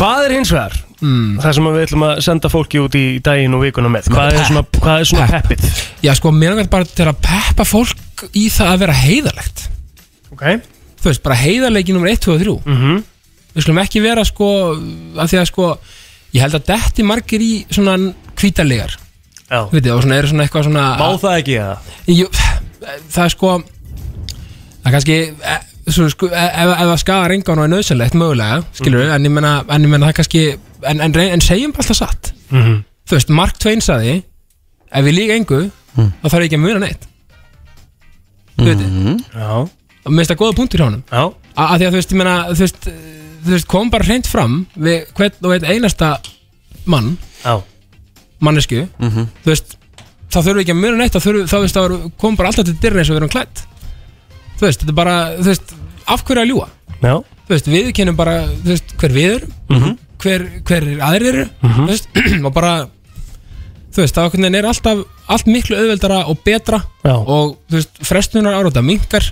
Hvað 0.00 0.24
er 0.26 0.34
hins 0.38 0.52
vegar? 0.54 0.76
Mm. 1.00 1.38
Það 1.40 1.54
sem 1.56 1.64
við 1.70 1.84
ætlum 1.86 2.02
að 2.04 2.18
senda 2.26 2.48
fólki 2.52 2.80
út 2.82 2.96
í 2.98 3.04
daginn 3.24 3.54
og 3.56 3.62
vikuna 3.64 3.88
með 3.88 4.10
Hvað 4.12 4.34
er 4.36 4.44
svona, 4.50 4.62
hvað 4.76 4.98
er 5.00 5.08
svona 5.08 5.28
peppið? 5.30 5.68
Já, 6.04 6.10
sko, 6.18 6.32
mér 6.36 6.52
langar 6.52 6.68
bara 6.74 6.84
til 6.84 7.06
að 7.08 7.22
peppa 7.24 7.64
fólk 7.64 8.26
í 8.36 8.42
það 8.52 8.72
að 8.74 8.82
vera 8.84 8.96
heiðalegt 9.00 9.62
Ok 10.34 10.44
Þú 11.00 11.08
veist, 11.08 11.22
bara 11.24 11.38
heiðarleiki 11.40 11.94
nummer 11.96 12.10
1, 12.12 12.20
2 12.26 12.34
og 12.36 12.42
3 12.44 12.56
Mhm. 12.74 13.00
Við 13.54 13.64
skulum 13.64 13.80
ekki 13.82 14.02
vera 14.04 14.22
sko 14.28 14.50
að 14.76 15.32
því 15.32 15.40
að 15.40 15.48
sko 15.48 15.70
ég 16.36 16.44
held 16.44 16.54
að 16.60 16.66
detti 16.68 17.02
margir 17.08 17.40
í 17.42 17.50
svona 17.72 17.96
hvítarlegar 18.38 18.92
Já 19.50 19.64
Vitið, 19.72 19.90
og 19.96 20.04
svona 20.04 20.20
er 20.20 20.28
svona 20.30 20.44
eitthvað 20.46 20.68
svona 20.68 20.84
Má 21.00 21.08
það 21.18 21.38
ekki 21.40 21.56
eða? 21.58 21.76
Jú, 22.12 22.28
það 23.10 23.24
er 23.24 23.32
sko 23.34 23.56
það 24.80 24.86
er 24.86 24.94
kannski 24.94 25.16
e, 25.32 25.56
svo, 25.90 26.06
sko, 26.12 26.28
e, 26.30 26.44
ef, 26.44 26.70
ef 26.76 26.88
það 26.92 26.98
skadar 27.02 27.34
engan 27.34 27.58
og 27.58 27.66
er 27.66 27.72
nöðsynlegt 27.74 28.14
mögulega, 28.20 28.60
skilur 28.78 29.10
en 29.16 29.26
ég 29.26 29.32
menna, 29.34 29.56
en 29.66 29.82
ég 29.88 29.90
menna 29.90 30.06
það 30.06 30.12
er 30.14 30.18
kannski 30.20 30.44
en, 30.86 31.00
en, 31.00 31.16
en 31.16 31.40
segjum 31.40 31.72
bara 31.72 31.82
alltaf 31.84 31.96
satt. 31.96 32.32
Mhm. 32.50 32.84
þú 33.10 33.16
veist, 33.16 33.28
Mark 33.34 33.58
Twain 33.58 33.80
saði 33.80 34.22
ef 34.92 35.04
við 35.04 35.14
líka 35.16 35.34
engu, 35.36 35.70
þá 35.96 36.26
þarf 36.30 36.42
ég 36.44 36.48
ekki 36.50 36.58
að 36.58 36.64
muna 36.66 36.78
neitt. 36.84 37.06
Þú 38.58 38.66
veit 38.68 38.82
Já. 39.34 39.50
Og 40.00 40.12
mér 40.12 40.20
finnst 40.22 40.30
það 40.32 40.40
góða 40.40 40.56
punktur 40.56 40.80
hjá 40.80 40.86
honum. 40.88 41.02
Já. 41.10 41.24
A- 41.56 41.66
að 41.74 41.78
því 41.80 41.86
að 41.86 41.90
þú 41.90 41.98
veist, 42.00 42.12
ég 42.12 42.18
meina, 42.20 42.34
þú 42.50 42.60
veist, 42.64 42.88
þú 43.44 43.50
veist 43.54 43.66
kom 43.68 43.90
bara 43.90 44.04
hreint 44.04 44.26
fram 44.30 44.54
við 44.76 45.10
hvern 45.16 45.44
og 45.44 45.52
einn 45.56 45.64
einasta 45.74 46.10
mann 46.86 47.16
Já. 47.44 47.62
mannesku, 48.40 48.88
Mhm. 48.98 49.26
þú 49.44 49.50
veist 49.52 49.76
þá 50.30 50.38
þurfum 50.40 50.56
við 50.56 50.64
ekki 50.64 50.74
að 50.76 50.80
muna 50.80 50.96
neitt, 50.96 51.12
þá 51.12 51.20
þurfum 51.26 51.48
þá 51.50 51.60
veist, 51.60 51.76
þá 51.76 52.10
kom 52.18 52.36
bara 52.36 52.48
alltaf 52.48 52.64
til 52.64 52.74
dyrra 52.80 53.00
eins 53.00 53.10
og 53.10 53.16
við 53.16 53.20
erum 53.20 53.28
klætt 53.34 53.64
þú 54.58 54.66
veist, 54.66 54.80
þetta 54.80 54.88
er 54.88 54.98
bara, 55.00 55.16
þú 55.36 55.44
veist 55.50 55.74
af 56.06 56.24
hverju 56.24 56.42
að 56.42 56.50
ljúa, 56.50 56.68
Já. 57.02 57.14
Þú 57.50 57.54
veist, 57.56 57.66
við 57.66 57.92
kennum 57.94 58.16
bara, 58.16 58.46
þú 58.46 58.68
veist, 58.70 58.96
hver 58.96 59.10
við 59.10 59.34
erum. 59.40 59.52
Mhm. 59.70 59.98
Hver, 60.22 60.46
hver 60.68 60.88
aðrir 61.10 61.28
eru 61.34 61.46
Mhm. 61.62 61.76
þú 61.80 61.86
veist, 61.90 62.08
og 62.46 62.52
bara 62.54 62.74
þú 63.90 64.04
veist, 64.04 64.20
veginn 64.22 64.54
er 64.60 64.68
alltaf 64.70 65.04
allt 65.30 65.46
miklu 65.50 65.76
auðveldara 65.80 66.20
og 66.30 66.38
betra 66.46 66.82
Já. 67.04 67.14
og 67.16 67.56
þú 67.70 67.78
veist, 67.80 68.02
frestunar 68.06 68.54
ára 68.60 68.70
minkar 68.86 69.30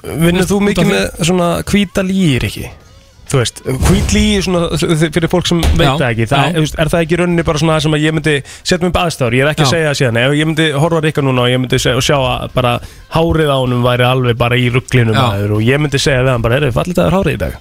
Vinnur 0.00 0.46
þú 0.48 0.60
mikið 0.64 0.86
með 0.88 1.24
svona 1.28 1.48
hvíta 1.68 2.00
lýr 2.06 2.46
ekki? 2.48 2.68
Þú 3.30 3.38
veist, 3.38 3.58
hvít 3.62 4.12
lýr 4.16 4.40
svona 4.42 4.70
fyrir 5.14 5.28
fólk 5.30 5.46
sem 5.46 5.60
veit 5.78 6.00
það 6.00 6.06
ekki 6.08 6.24
það, 6.32 6.56
Er 6.82 6.88
það 6.90 7.02
ekki 7.04 7.18
rauninni 7.20 7.44
bara 7.46 7.60
svona 7.60 7.76
það 7.76 7.84
sem 7.84 7.94
að 7.98 8.06
ég 8.06 8.14
myndi 8.16 8.32
setja 8.64 8.80
mig 8.80 8.90
upp 8.90 8.98
aðstæður, 9.04 9.36
ég 9.36 9.44
er 9.44 9.50
ekki 9.52 9.62
að 9.62 9.68
Já. 9.68 9.72
segja 9.74 9.90
það 9.92 9.98
síðan 10.00 10.18
Ef 10.24 10.32
ég 10.40 10.48
myndi 10.50 10.66
horfa 10.82 11.02
Rikka 11.04 11.22
núna 11.22 11.44
og 11.44 11.52
ég 11.52 11.60
myndi 11.62 11.78
segja, 11.84 12.00
og 12.00 12.06
sjá 12.08 12.16
að 12.16 12.54
bara 12.56 12.72
hárið 13.14 13.52
á 13.54 13.56
honum 13.60 13.84
væri 13.86 14.08
alveg 14.08 14.40
bara 14.40 14.58
í 14.58 14.66
rugglinum 14.74 15.20
og 15.20 15.62
ég 15.62 15.78
myndi 15.84 16.00
segja 16.02 16.24
hann 16.26 16.42
bara, 16.42 16.56
er 16.58 16.66
þið 16.70 16.78
fallit 16.80 16.96
að 16.98 17.04
það 17.04 17.10
er 17.12 17.18
hárið 17.20 17.36
í 17.36 17.42
dag? 17.44 17.60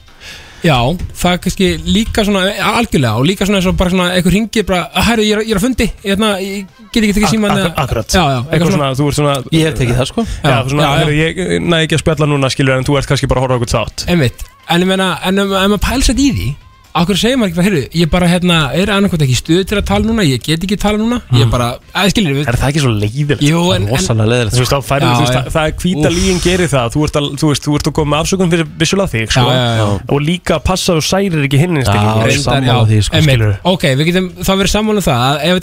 Já, 0.64 0.76
það 1.15 1.31
er 1.34 1.38
kannski 1.45 1.68
líka 1.88 2.23
svona 2.27 2.41
algjörlega 2.76 3.15
og 3.22 3.26
líka 3.30 3.45
svona 3.48 3.61
eins 3.61 3.68
og 3.72 3.77
bara 3.80 3.94
svona 3.94 4.07
einhver 4.18 4.34
ringir 4.36 4.65
bara, 4.68 4.90
hæru, 5.07 5.23
ég, 5.23 5.38
er- 5.38 5.45
ég 5.48 5.53
er 5.56 5.60
að 5.60 5.64
fundi 5.65 5.86
ég, 5.88 6.02
hérna, 6.11 6.31
ég 6.44 6.65
get 6.91 7.03
ekki 7.03 7.14
tekið 7.15 7.31
síman 7.31 7.53
Ak- 7.56 7.80
Akkurat. 7.86 8.07
Já, 8.11 8.23
já, 8.34 8.40
Eitthvað 8.52 8.73
svona, 8.76 8.90
þú 8.99 9.07
ert 9.07 9.19
svona 9.19 9.36
Ég 9.56 9.64
hef 9.69 9.77
tekið 9.80 9.95
það 10.02 10.10
sko. 10.11 10.26
Já, 10.44 10.49
Já, 10.49 10.57
svona, 10.69 10.90
já, 10.99 11.07
ég 11.15 11.61
næ 11.64 11.77
ekki 11.86 11.95
að 11.95 12.03
spjalla 12.03 12.27
núna 12.27 12.49
skilur 12.52 12.76
en 12.77 12.84
þú 12.84 12.98
ert 12.99 13.07
kannski 13.07 13.27
bara 13.31 13.40
að 13.40 13.48
horfa 13.48 13.56
á 13.56 13.57
eitthvað 13.60 13.76
þátt. 13.77 14.07
Einmitt, 14.11 14.44
en 14.69 14.81
ég 14.84 14.88
meina, 14.91 15.07
en 15.23 15.40
ef 15.40 15.45
ef 15.64 15.69
maður 15.72 15.86
pælsat 15.88 16.19
í 16.19 16.27
því 16.36 16.49
Akkur 16.98 17.18
segir 17.22 17.38
maður 17.38 17.52
ekki 17.53 17.64
heyrðu, 17.68 17.82
ég 17.99 18.10
bara 18.10 18.26
hérna 18.30 18.56
er 18.74 18.90
annarkvæmt 18.90 19.22
ekki 19.28 19.36
stuð 19.38 19.60
til 19.70 19.78
að 19.78 19.86
tala 19.86 20.03
núna, 20.10 20.24
ég 20.26 20.41
get 20.41 20.64
ekki 20.66 20.78
tala 20.82 20.98
núna 20.98 21.20
Ég 21.36 21.44
er 21.45 21.49
bara, 21.52 21.68
að 21.94 22.10
skilur 22.16 22.34
við 22.40 22.45
Er 22.49 22.56
það 22.57 22.70
ekki 22.72 22.82
svo 22.82 22.94
leiðilegt? 22.95 23.41
Jú, 23.45 23.61
en, 23.76 23.84
en 23.86 23.94
Rosalega 23.94 24.30
leðilegt 24.34 24.56
Þú 24.56 24.61
veist, 24.64 24.74
þá 24.74 24.80
færðu, 24.90 25.06
Já, 25.06 25.14
þú 25.14 25.22
veist, 25.22 25.30
já. 25.30 25.38
það, 25.40 25.52
það 25.53 25.64
er 25.70 25.74
hvíta 25.84 26.07
Úff. 26.10 26.16
líin 26.18 26.40
gerir 26.41 26.70
það 26.74 26.88
Þú 26.95 26.99
ert 27.06 27.16
að, 27.20 27.26
þú 27.38 27.45
veist, 27.52 27.64
þú 27.68 27.72
ert 27.78 27.86
að 27.86 27.94
koma 27.99 28.10
með 28.16 28.20
afsökun 28.26 28.49
fyrir 28.53 28.66
vissulega 28.82 29.10
þig, 29.14 29.30
sko. 29.30 29.45
Já, 29.45 29.53
já, 29.53 29.61
já. 29.78 29.86
Og 30.10 30.20
líka 30.26 30.53
að 30.57 30.64
passa 30.66 30.88
að 30.90 30.98
þú 30.98 31.03
særir 31.10 31.45
ekki 31.45 31.60
hinn 31.61 31.74
Já, 31.78 31.82
einstaklingur 31.84 32.26
reyndar, 32.26 32.41
sammála 32.49 32.86
því, 32.90 32.98
sko, 33.06 33.14
skilurðu. 33.30 33.56
Ok, 33.70 33.84
við 33.94 34.06
getum 34.10 34.28
þá 34.41 34.53
verið 34.57 34.74
sammála 34.74 34.98
um 34.98 35.06
það 35.06 35.22
að 35.30 35.36
ef 35.45 35.53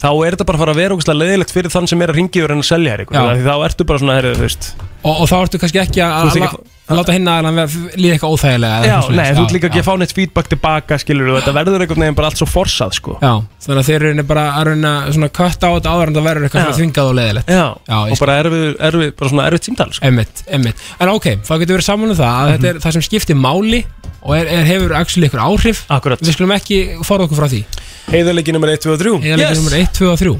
Þá 0.00 0.08
er 0.24 0.32
þetta 0.32 0.44
bara 0.48 0.56
að 0.56 0.62
fara 0.62 0.72
að 0.72 0.78
vera 0.80 0.94
ógæslega 0.96 1.20
leiðilegt 1.20 1.50
fyrir 1.52 1.72
þann 1.74 1.88
sem 1.90 2.00
er 2.00 2.08
að 2.08 2.16
ringiður 2.16 2.52
en 2.54 2.62
að 2.62 2.68
selja 2.70 2.92
þér 2.94 3.00
Já. 3.00 3.04
eitthvað 3.04 3.26
Af 3.30 3.36
Því 3.36 3.42
þá 3.44 3.64
ertu 3.66 3.84
bara 3.84 3.98
svona, 4.00 4.14
herrið, 4.16 4.36
þú 4.38 4.44
veist. 4.46 4.68
Og, 5.04 5.10
og 5.12 5.26
þá 5.28 5.34
ertu 5.44 5.58
kannski 5.60 5.80
ekki 5.82 6.00
Þú 6.00 6.06
að 6.06 6.12
ert 6.14 6.36
alla- 6.40 6.48
ekki, 6.48 6.79
að 6.90 6.98
láta 7.00 7.14
hinn 7.14 7.30
aðeins 7.30 7.76
líða 7.94 8.16
eitthvað 8.16 8.34
óþægilega 8.34 8.78
eða 8.80 8.90
Já, 8.90 8.98
nei, 9.14 9.28
þú 9.36 9.44
ert 9.44 9.54
líka 9.56 9.66
já. 9.66 9.70
ekki 9.70 9.80
að 9.80 9.86
fá 9.86 9.94
neitt 10.00 10.14
feedback 10.16 10.50
tilbaka, 10.50 10.98
skilur 11.00 11.30
þetta 11.36 11.54
verður 11.56 11.84
einhvern 11.84 12.04
veginn 12.04 12.18
bara 12.18 12.30
allt 12.30 12.40
svo 12.40 12.48
forsað, 12.50 12.96
sko. 12.98 13.16
Já, 13.22 13.32
þannig 13.64 13.80
að 13.82 13.90
þeir 13.90 14.06
eru 14.10 14.26
bara 14.30 14.46
að 14.58 14.70
reyna 14.70 14.92
svona 15.10 15.30
kött 15.40 15.66
á 15.66 15.70
þetta 15.70 15.94
áður 15.94 16.12
en 16.12 16.18
það 16.18 16.28
verður 16.30 16.48
eitthvað 16.48 16.60
Já. 16.60 16.66
svona 16.66 16.80
þvingað 16.80 17.10
og 17.10 17.16
leðilegt 17.20 17.54
Já, 17.54 17.64
ég 17.90 18.14
og 18.16 18.22
bara 18.24 18.38
erfið, 18.42 18.66
erfið, 18.90 19.14
bara 19.20 19.32
svona 19.34 19.46
erfið 19.50 19.64
tímtal, 19.68 19.88
sko. 19.94 20.10
Emmitt, 20.10 20.44
emmitt 20.50 20.84
En 21.00 21.12
ok, 21.14 21.30
þá 21.46 21.54
getur 21.62 21.78
verið 21.78 21.88
saman 21.88 22.14
um 22.14 22.18
það 22.18 22.40
að 22.40 22.52
þetta 22.54 22.70
er 22.72 22.82
það 22.84 22.96
sem 22.98 23.06
skiptir 23.06 23.38
máli 23.38 23.84
og 24.20 24.34
er, 24.36 24.50
er, 24.52 24.66
hefur 24.68 24.92
actually 24.98 25.30
ykkur 25.30 25.40
áhrif. 25.40 25.86
Akkurat. 25.88 26.20
Við 26.20 26.34
skulum 26.36 26.50
ekki 26.52 26.80
fara 27.08 27.24
okkur 27.24 27.38
frá 27.40 27.46
því. 27.48 27.62
Heiðarleiki 28.10 28.52
nummer 28.52 28.72
1, 28.74 28.82
2 28.84 28.92
og 28.92 29.00
3 29.00 29.14
Heiðarleiki 29.24 29.60
nummer 29.62 29.78
1, 29.78 29.90
2 29.96 30.10
og 30.10 30.20
3 30.20 30.34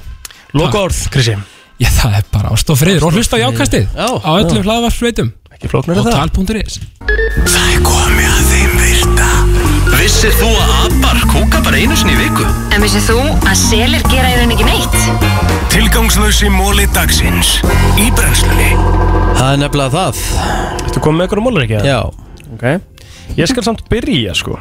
Loka 0.59 0.85
orð, 0.89 1.01
Krissi. 1.15 1.37
Já, 1.81 1.89
það 1.97 2.17
er 2.19 2.25
bara 2.29 2.51
ást 2.53 2.71
og 2.73 2.77
friður 2.77 3.07
og 3.09 3.15
hlusta 3.17 3.39
á 3.41 3.43
jákastið 3.47 3.87
Já. 3.97 4.09
á 4.21 4.31
öllum 4.37 4.65
hlaðvarsveitum 4.67 5.31
Ekki 5.61 5.69
flóknar 5.75 5.99
og 6.01 6.07
það. 6.07 6.15
tal.is 6.41 6.77
Það 7.53 7.65
er 7.69 7.81
komið 7.85 8.29
að 8.33 8.45
þeim 8.49 8.77
virta. 8.81 9.27
Vissir 9.93 10.33
þú 10.39 10.47
að 10.57 10.71
abar 10.87 11.19
kúka 11.29 11.59
bara 11.67 11.83
einu 11.83 11.99
sinni 12.01 12.15
í 12.15 12.21
viku? 12.23 12.47
En 12.73 12.81
vissið 12.81 13.11
þú 13.11 13.17
að 13.45 13.59
selir 13.61 14.07
gera 14.09 14.31
í 14.33 14.39
raun 14.39 14.55
ekki 14.55 14.69
neitt? 14.71 14.97
Tilgangslösi 15.75 16.49
móli 16.55 16.87
dagsins. 16.97 17.51
Í 18.01 18.07
brennslunni. 18.17 18.71
Það 19.37 19.51
er 19.51 19.61
nefnilega 19.67 19.93
það. 19.99 20.23
Þú 20.95 21.05
komið 21.05 21.19
með 21.19 21.27
eitthvað 21.27 21.45
mólur 21.45 21.67
ekki? 21.67 21.83
Já. 21.91 22.01
Ok. 22.57 22.67
Ég 23.37 23.53
skal 23.53 23.67
samt 23.69 23.85
byrja, 23.93 24.39
sko. 24.41 24.57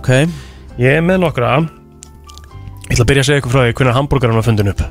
Ok. 0.00 0.10
Ég 0.80 0.96
er 1.02 1.04
með 1.04 1.20
nokkra. 1.26 1.52
Ég 2.88 2.96
ætla 2.96 3.04
að 3.04 3.12
byrja 3.12 3.26
að 3.26 3.30
segja 3.34 3.44
ykkur 3.44 3.58
frá 3.58 3.66
því 3.66 3.76
hvernig 3.76 4.00
hambúrgarinn 4.00 4.40
var 4.40 4.48
fundin 4.48 4.72
upp 4.72 4.88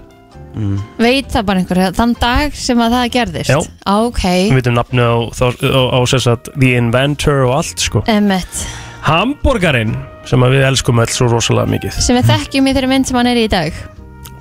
Veit 0.99 1.29
það 1.29 1.45
bara 1.45 1.61
einhver 1.61 1.81
Þann 1.95 2.13
dag 2.19 2.55
sem 2.57 2.79
að 2.81 2.95
það 2.95 3.11
gerðist? 3.15 3.51
Já. 3.53 3.59
Ok. 3.93 4.23
Við 4.49 4.57
veitum 4.57 4.77
nafni 4.79 5.05
á, 5.05 5.15
á, 5.29 5.47
á, 5.53 5.81
á 5.93 5.99
að 6.01 6.49
The 6.55 6.71
Inventor 6.79 7.45
og 7.47 7.57
allt, 7.59 7.83
sko. 7.83 8.03
Emmett 8.09 8.63
Hambúrgarinn 9.05 9.93
sem 10.27 10.43
að 10.43 10.57
við 10.57 10.65
elskum 10.67 10.99
öll 11.01 11.09
svo 11.13 11.29
rosalega 11.31 11.71
mikið. 11.71 12.01
Sem 12.03 12.17
við 12.19 12.27
þekkjum 12.33 12.67
í 12.67 12.73
þeirri 12.75 12.91
mynd 12.91 13.09
sem 13.09 13.17
hann 13.17 13.29
er 13.31 13.39
í 13.39 13.45
í 13.47 13.51
dag. 13.51 13.77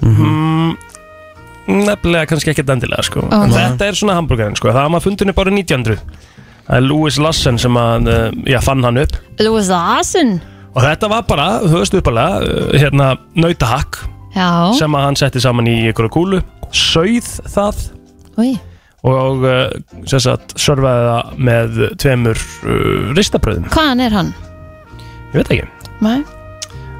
Mm, 0.02 0.74
Nefnilega 1.68 2.28
kannski 2.30 2.52
ekkert 2.54 2.72
endilega 2.72 3.04
sko. 3.04 3.26
En 3.34 3.52
Þetta 3.52 3.88
er 3.90 3.96
svona 3.98 4.16
hambúrgarinn 4.18 4.56
sko. 4.58 4.72
Það 4.72 4.82
var 4.82 4.92
maður 4.94 5.06
fundin 5.10 5.32
upp 5.32 5.40
árið 5.44 5.58
1900 5.60 5.98
Það 6.68 6.76
er 6.76 6.84
Louis 6.84 7.16
Lassen 7.24 7.58
sem 7.60 7.76
að, 7.80 8.08
uh, 8.12 8.38
já, 8.48 8.58
fann 8.60 8.84
hann 8.84 9.00
upp. 9.00 9.14
Louis 9.40 9.70
Larson 9.72 10.34
Og 10.74 10.82
þetta 10.84 11.08
var 11.08 11.24
bara, 11.28 11.46
þú 11.64 11.80
veist 11.80 11.96
uppalega 11.96 12.40
uh, 12.44 12.72
Hérna, 12.76 13.14
nautahakk 13.36 14.02
Já. 14.38 14.48
Sem 14.78 14.94
að 14.94 15.06
hann 15.08 15.18
setti 15.18 15.42
saman 15.42 15.68
í 15.70 15.76
einhverju 15.90 16.14
kúlu. 16.14 16.40
Sauð 16.74 17.30
það. 17.50 17.86
Új 18.38 18.56
Og 19.08 19.44
uh, 19.46 19.68
sem 20.10 20.20
sagt, 20.24 20.56
sörfaði 20.58 21.04
það 21.06 21.36
með 21.46 21.76
tveimur 22.02 22.40
uh, 22.66 23.12
ristabröðum 23.14 23.68
Hvaðan 23.70 24.02
er 24.02 24.16
hann? 24.16 24.32
Ég 25.30 25.36
veit 25.38 25.52
ekki. 25.54 25.92
Nei. 26.02 26.18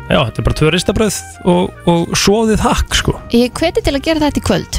Já, 0.08 0.20
þetta 0.22 0.40
er 0.40 0.46
bara 0.46 0.58
tvö 0.60 0.70
ristabröð 0.72 1.16
og, 1.50 1.80
og 1.90 2.14
svoðið 2.16 2.62
hakk 2.64 2.96
sko. 2.96 3.16
Ég 3.34 3.52
hveti 3.58 3.82
til 3.84 3.96
að 3.98 4.06
gera 4.06 4.22
þetta 4.24 4.40
í 4.40 4.46
kvöld. 4.46 4.78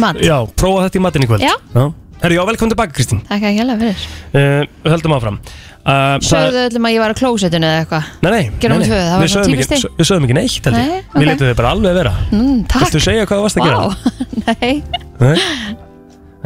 Mat. 0.00 0.22
Já, 0.24 0.38
prófa 0.56 0.86
þetta 0.86 1.00
í 1.00 1.04
matinn 1.04 1.26
í 1.26 1.28
kvöld. 1.28 1.44
Já. 1.44 1.84
Herri, 2.22 2.36
já, 2.38 2.42
velkomin 2.46 2.70
tilbaka 2.70 2.94
Kristín. 2.94 3.18
Takk 3.26 3.42
ekki 3.48 3.62
alveg 3.64 3.80
fyrir. 3.82 4.02
Uh, 4.30 4.66
Við 4.84 4.92
höldum 4.94 5.14
áfram. 5.16 5.38
Uh, 5.82 6.14
Sögðu 6.22 6.60
öllum 6.68 6.84
að 6.86 6.92
ég 6.94 7.02
var 7.02 7.10
á 7.10 7.16
klósettinu 7.18 7.66
eða 7.66 7.80
eitthvað? 7.82 8.10
Nei, 8.22 8.30
nei, 8.30 8.44
Gerum 8.62 8.78
nei, 8.78 8.84
við 8.86 8.92
nei. 8.94 9.02
það 9.02 9.16
var 9.16 9.24
Við 9.24 9.32
svona 9.32 9.46
sögðum 9.48 9.62
ekki, 9.64 9.90
við 9.98 10.06
sögðum 10.10 10.26
ekki 10.28 10.36
neitt 10.38 10.68
held 10.68 10.78
ég. 10.78 10.92
Nei, 10.92 11.00
Við 11.02 11.18
ok. 11.18 11.26
letum 11.32 11.48
þið 11.48 11.56
bara 11.58 11.72
alveg 11.74 11.96
vera. 11.98 12.12
Mm, 12.30 12.60
Takk. 12.70 12.84
Viltu 12.86 13.02
segja 13.02 13.26
hvað 13.26 13.42
þú 13.42 13.46
varst 13.48 13.58
að 13.58 13.66
gera? 13.66 13.82
Vá, 13.82 13.90
nei. 14.46 14.72
Nei? 15.18 15.34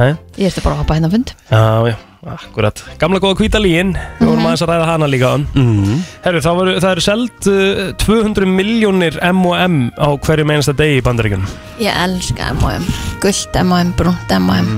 Nei? 0.00 0.10
Ég 0.40 0.48
ertu 0.48 0.64
bara 0.64 0.78
að 0.78 0.80
hoppa 0.80 0.96
hérna 0.96 1.08
á 1.08 1.12
fund. 1.12 1.34
Já, 1.52 1.62
já, 1.92 1.96
akkurat. 2.38 2.82
Gamla 3.00 3.20
góða 3.22 3.38
hvíta 3.42 3.60
líin 3.60 3.92
Við 4.18 4.26
vorum 4.30 4.44
aðeins 4.48 4.64
að 4.64 4.72
ræða 4.72 4.88
hana 4.94 5.08
líka 5.12 5.28
á 5.32 5.36
mm. 5.36 6.02
Herru, 6.24 6.42
það, 6.44 6.58
voru, 6.62 6.74
það 6.80 6.92
eru 6.96 7.04
seld 7.04 7.48
uh, 7.52 7.82
200 8.02 8.48
miljónir 8.56 9.16
M&M 9.24 9.76
á 9.96 10.08
hverju 10.24 10.48
einasta 10.48 10.74
degi 10.76 10.98
í 11.00 11.04
bandaríkunum 11.06 11.48
Ég 11.84 11.96
elska 12.04 12.50
M&M 12.56 12.84
Gullt 13.24 13.60
M&M, 13.62 13.92
brúnt 14.00 14.36
M&M 14.40 14.72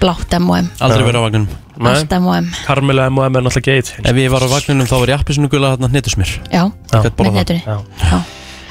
Blátt 0.00 0.34
M&M 0.36 0.70
Aldrei 0.84 1.04
verið 1.06 1.20
á 1.20 1.24
vagninum. 1.26 1.60
Allt 1.76 2.12
M&M 2.16 2.48
Karmela 2.66 3.06
M&M 3.10 3.38
er 3.38 3.44
náttúrulega 3.46 3.76
geit 3.76 3.92
Ef 4.02 4.18
ég 4.20 4.32
var 4.32 4.44
á 4.44 4.48
vagninum 4.50 4.88
þá 4.88 4.96
var 4.96 5.12
ég 5.12 5.22
appisinu 5.22 5.50
gula 5.52 5.74
hérna 5.74 5.90
hnetusmjör 5.92 6.34
Já, 6.52 6.64
með 6.92 7.08
það. 7.16 7.30
netunni 7.36 7.62
Já. 7.66 8.18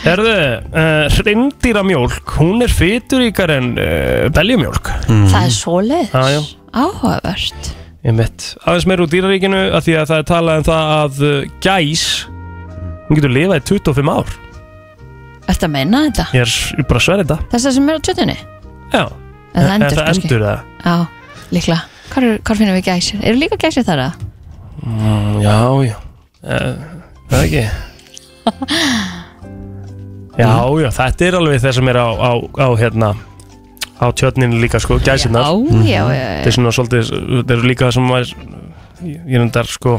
Herðu, 0.06 0.36
uh, 0.70 1.08
hrindýramjólk 1.16 2.36
Hún 2.38 2.62
er 2.66 2.74
fyturíkar 2.74 3.56
en 3.56 3.72
uh, 3.74 4.28
beljumjólk. 4.36 4.92
Það 5.10 5.40
er 5.40 5.56
svoleiðis. 5.56 6.14
Já, 6.14 6.36
já. 6.36 6.42
Áhugavert. 6.76 7.70
Ég 8.06 8.14
mitt 8.14 8.52
Aðeins 8.62 8.86
meir 8.90 9.02
úr 9.02 9.10
dýraríkinu 9.10 9.62
að 9.72 9.88
Því 9.88 9.98
að 10.02 10.10
það 10.12 10.22
er 10.22 10.28
talað 10.30 10.62
um 10.62 10.68
það 10.70 10.94
að 11.00 11.22
uh, 11.26 11.38
gæs 11.66 12.08
Hún 13.06 13.20
getur 13.20 13.34
lifað 13.34 13.60
í 13.62 13.66
25 13.70 14.14
ár. 14.14 14.38
Að 15.46 15.68
meina 15.70 16.06
þetta? 16.08 16.26
Ég 16.34 16.46
er 16.46 16.86
bara 16.90 16.98
að 16.98 17.06
sverja 17.06 17.26
þetta. 17.26 17.38
Þessar 17.52 17.76
sem 17.76 17.90
er 17.90 17.98
á 17.98 18.02
tjötunni? 18.08 18.38
Já. 18.90 19.04
En 19.56 19.68
það 19.70 20.10
endur 20.10 20.46
það 20.48 21.04
það 21.50 21.54
Já, 21.54 21.58
líklega 21.58 21.82
Hvar, 22.12 22.24
er- 22.24 22.40
hvar 22.46 22.58
finnum 22.60 22.76
við 22.78 22.86
gæsir? 22.90 23.20
Eru 23.26 23.38
líka 23.42 23.58
gæsir 23.58 23.84
þar 23.88 24.00
að? 24.06 24.14
mm, 24.86 25.42
Já, 25.42 25.58
já 25.86 25.96
uh, 26.44 26.76
Það 27.30 27.40
er 27.40 27.46
ekki 27.46 27.66
Já, 30.36 30.52
já, 30.84 30.90
þetta 30.92 31.26
er 31.30 31.38
alveg 31.40 31.62
það 31.64 31.76
sem 31.78 31.88
er 31.94 31.96
á, 32.02 32.08
á, 32.12 32.32
á 32.60 32.68
hérna 32.76 33.14
á 33.96 34.06
tjötninu 34.12 34.58
líka 34.60 34.80
sko, 34.84 34.98
gæsinnar 35.00 35.46
Já, 35.48 35.54
já, 35.88 36.02
já, 36.12 36.12
já. 36.12 36.26
Þetta 36.42 36.50
er 36.52 36.56
svona 36.58 36.74
svolítið, 36.76 37.12
þetta 37.40 37.56
er 37.56 37.62
líka 37.72 37.92
sem 37.96 38.10
var 38.12 38.26
ég 39.06 39.32
er 39.38 39.46
undar 39.46 39.70
sko 39.72 39.94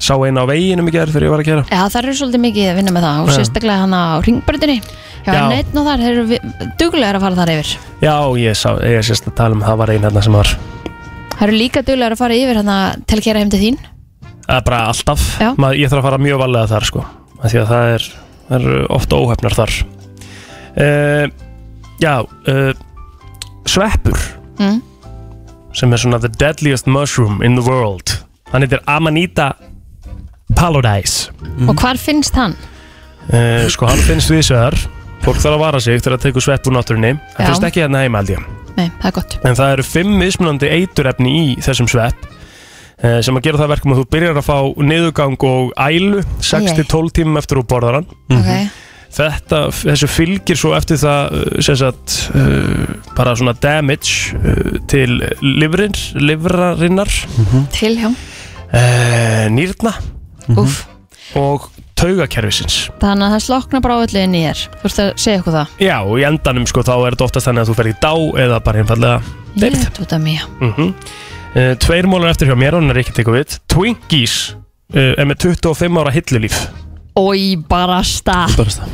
sá 0.00 0.14
eina 0.24 0.44
á 0.44 0.46
veginum 0.48 0.88
í 0.88 0.94
gerð 0.94 1.14
þegar 1.14 1.26
ég 1.26 1.34
var 1.34 1.42
að 1.42 1.48
gera 1.50 1.64
Já, 1.68 1.82
það 1.92 2.00
eru 2.00 2.16
svolítið 2.16 2.42
mikið 2.46 2.68
að 2.70 2.78
vinna 2.80 2.94
með 2.94 3.06
það 3.06 3.20
og 3.20 3.30
Já. 3.30 3.34
sérstaklega 3.36 3.82
hann 3.82 3.94
á 3.96 4.04
ringbröndinni 4.24 4.76
Já, 5.20 5.32
Já. 5.36 5.40
neitt 5.52 5.76
og 5.76 5.86
þar, 5.86 6.04
þeir 6.04 6.14
eru 6.14 6.38
duglegar 6.80 7.18
að 7.18 7.24
fara 7.26 7.38
þar 7.40 7.52
yfir 7.54 7.72
Já, 8.00 8.14
ég 8.40 8.56
sá, 8.56 8.70
ég 8.88 9.04
sést 9.04 9.28
að 9.28 9.36
tala 9.36 9.58
um 9.58 9.64
það 9.64 9.80
var 9.82 9.92
eina 9.92 10.08
hérna 10.08 10.24
sem 10.24 10.38
var 10.38 10.52
Það 11.36 11.44
eru 11.46 11.60
líka 11.60 11.84
duglegar 11.84 12.16
að 12.16 12.22
fara 12.22 12.40
yfir 12.40 12.60
hann 12.60 13.04
til 13.04 13.20
að 13.20 13.24
kera 13.28 13.44
heim 13.44 13.52
til 13.52 13.60
þín 13.60 13.80
Það 14.46 14.56
er 14.56 14.66
bara 14.66 14.80
alltaf, 14.88 15.26
Já. 15.36 15.50
Maður, 15.60 15.80
ég 15.82 15.92
þarf 15.92 16.00
að 16.00 16.08
fara 16.08 16.24
mjög 16.24 16.42
valega 16.46 16.70
þar 16.72 16.88
sko 16.88 17.04
af 17.40 17.52
Því 17.52 17.60
að 17.60 17.70
það 17.70 17.94
er, 17.94 18.06
það 18.48 18.68
er 18.70 18.86
ofta 18.96 19.20
óhefnar 19.20 19.58
þar 19.60 19.76
uh, 20.80 21.24
Já 22.00 22.14
uh, 22.24 22.72
Sveppur 23.68 24.24
mm. 24.56 24.80
sem 25.76 25.92
er 25.92 26.00
svona 26.00 26.20
the 26.24 26.32
deadliest 26.40 26.88
mushroom 26.88 27.44
in 27.44 27.60
the 27.60 27.64
world 27.68 28.16
Hann 28.50 28.64
heitir 28.64 28.80
Amanita 28.90 29.52
pallidis 30.60 31.18
Og 31.66 31.74
hvar 31.80 31.98
finnst 32.00 32.36
hann? 32.38 32.54
uh, 33.32 33.66
Sko 33.72 33.88
hann 33.90 34.02
finnst 34.06 34.30
við 34.32 34.46
sveðar 34.52 34.78
Fólk 35.20 35.36
þarf 35.42 35.56
að 35.58 35.60
vara 35.60 35.80
sig 35.84 36.00
þegar 36.00 36.16
að 36.16 36.22
tekur 36.24 36.44
svepp 36.44 36.68
úr 36.70 36.74
náttúrunni. 36.78 37.10
Það 37.34 37.42
Já. 37.44 37.46
finnst 37.50 37.64
ekki 37.68 37.82
hérna 37.82 38.00
heima 38.04 38.20
held 38.22 38.30
ég. 38.32 38.44
Nei, 38.78 38.86
það 39.02 39.08
er 39.10 39.14
gott. 39.18 39.34
En 39.44 39.56
það 39.58 39.72
eru 39.74 39.84
fimm 39.84 40.12
mismunandi 40.16 40.70
eiturefni 40.72 41.32
í 41.36 41.42
þessum 41.60 41.88
svepp 41.92 42.22
eh, 43.04 43.18
sem 43.24 43.36
að 43.36 43.44
gera 43.44 43.60
það 43.60 43.72
verkum 43.74 43.92
að 43.94 44.00
þú 44.00 44.04
byrjar 44.14 44.40
að 44.40 44.46
fá 44.46 44.56
niðurgang 44.92 45.44
og 45.50 45.74
ælu 45.76 46.22
6-12 46.40 47.12
tímum 47.20 47.40
eftir 47.40 47.60
þú 47.60 47.66
borðar 47.74 48.00
hann. 48.00 48.08
Ok, 48.38 48.78
Þetta, 49.10 49.58
þessu 49.74 50.06
fylgir 50.06 50.54
svo 50.56 50.70
eftir 50.76 51.00
það 51.02 51.32
uh, 51.34 51.54
sem 51.66 51.76
sagt 51.80 52.12
uh, 52.30 52.92
bara 53.18 53.32
svona 53.34 53.56
damage 53.58 54.38
uh, 54.38 54.76
til 54.88 55.16
livrin, 55.42 55.96
livrarinnar. 56.14 57.10
Til 57.74 57.96
hjá 57.98 58.06
uh, 58.06 59.48
nýrna 59.50 59.96
Úff. 60.58 60.86
og 61.38 61.68
taugakerfisins. 62.00 62.76
Þannig 62.98 63.26
að 63.28 63.34
það 63.36 63.42
slokna 63.44 63.80
bara 63.84 63.94
á 64.00 64.02
öllu 64.06 64.22
inn 64.24 64.34
í 64.34 64.40
þér. 64.46 64.62
Þú 64.80 64.88
ert 64.88 65.00
að 65.04 65.10
segja 65.20 65.40
okkur 65.42 65.54
það. 65.58 65.74
Já, 65.84 65.96
og 66.02 66.14
í 66.18 66.24
endanum 66.26 66.66
sko 66.66 66.82
þá 66.82 66.94
er 66.96 67.14
þetta 67.14 67.26
oftast 67.28 67.46
þannig 67.50 67.62
að 67.62 67.70
þú 67.70 67.76
fer 67.80 67.90
í 67.90 67.94
dá 68.00 68.12
eða 68.46 68.60
bara 68.64 68.80
einfallega 68.82 69.20
Ég 69.60 69.64
er 69.66 69.92
þetta 69.98 70.18
mía 70.22 70.46
mm 70.60 70.74
uh, 70.80 71.74
Tveir 71.82 72.06
mólar 72.06 72.30
eftir 72.32 72.48
hjá 72.50 72.56
mér, 72.58 72.76
hann 72.78 72.90
er 72.90 73.00
ekki 73.02 73.12
tekur 73.16 73.34
við. 73.36 73.58
Twinkies 73.68 74.36
uh, 74.94 75.12
er 75.18 75.26
með 75.26 75.42
25 75.50 75.98
ára 76.00 76.12
hillulíf 76.14 76.60
Ói, 77.18 77.56
barasta 77.68 78.46
Barasta 78.56 78.86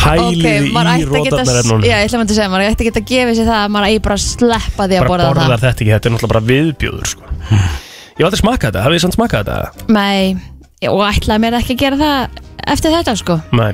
Hælið 0.00 0.70
maður 0.72 0.90
í 0.90 1.04
ætti 1.04 1.10
að 1.10 1.26
geta- 1.26 1.44
rótarnar 1.44 1.84
Já, 1.84 1.96
ég 2.00 2.08
ætla 2.08 2.22
að 2.24 2.32
segja, 2.34 2.48
maður 2.52 2.70
ætti 2.70 2.84
að 2.84 2.88
geta 2.90 3.02
gefa 3.10 3.34
sér 3.36 3.48
það 3.50 3.60
að 3.60 3.70
maður 3.74 3.88
eigi 3.90 4.02
bara 4.06 4.16
að 4.16 4.24
sleppa 4.24 4.86
því 4.88 4.96
að 4.96 5.04
bara 5.04 5.10
borða 5.12 5.28
borðar 5.30 5.50
það. 5.50 5.60
þetta 5.66 5.84
ekki, 5.84 5.92
þetta 5.94 6.08
er 6.08 6.14
náttúrulega 6.14 6.32
bara 6.34 6.44
viðbjóður 6.50 7.10
sko. 7.12 7.22
Ég 8.20 8.26
var 8.26 8.34
aldrei 8.34 8.42
smakað 8.42 8.66
þetta, 8.68 8.80
hafið 8.84 8.98
þið 8.98 9.02
samt 9.06 9.14
smakað 9.16 9.46
þetta? 9.48 9.84
Nei, 9.96 10.88
og 10.90 10.98
ætlaði 11.06 11.40
mér 11.40 11.54
ekki 11.56 11.72
að 11.72 11.78
gera 11.80 11.96
það 11.96 12.42
eftir 12.74 12.92
þetta 12.92 13.14
sko. 13.16 13.36
Nei. 13.56 13.70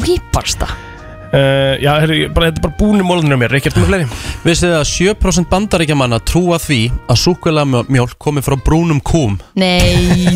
Ói, 0.00 0.14
barasta 0.32 0.68
uh, 0.70 1.74
Já, 1.82 1.90
herri, 2.00 2.22
bara, 2.32 2.48
þetta 2.48 2.62
er 2.62 2.64
bara 2.64 2.78
búinu 2.78 3.04
mólunum 3.04 3.42
mér, 3.42 3.58
ekki 3.58 3.68
eftir 3.68 3.84
með 3.84 3.90
fleiri? 3.90 4.06
Vissið 4.46 4.72
þið 4.72 4.78
að 4.78 4.86
7% 4.94 5.50
bandaríkjamanna 5.52 6.20
trúa 6.24 6.56
því 6.64 6.80
að 7.12 7.20
súkulega 7.26 8.06
komi 8.24 8.46
frá 8.46 8.56
brúnum 8.56 9.04
kúm? 9.04 9.36
Nei, 9.60 10.32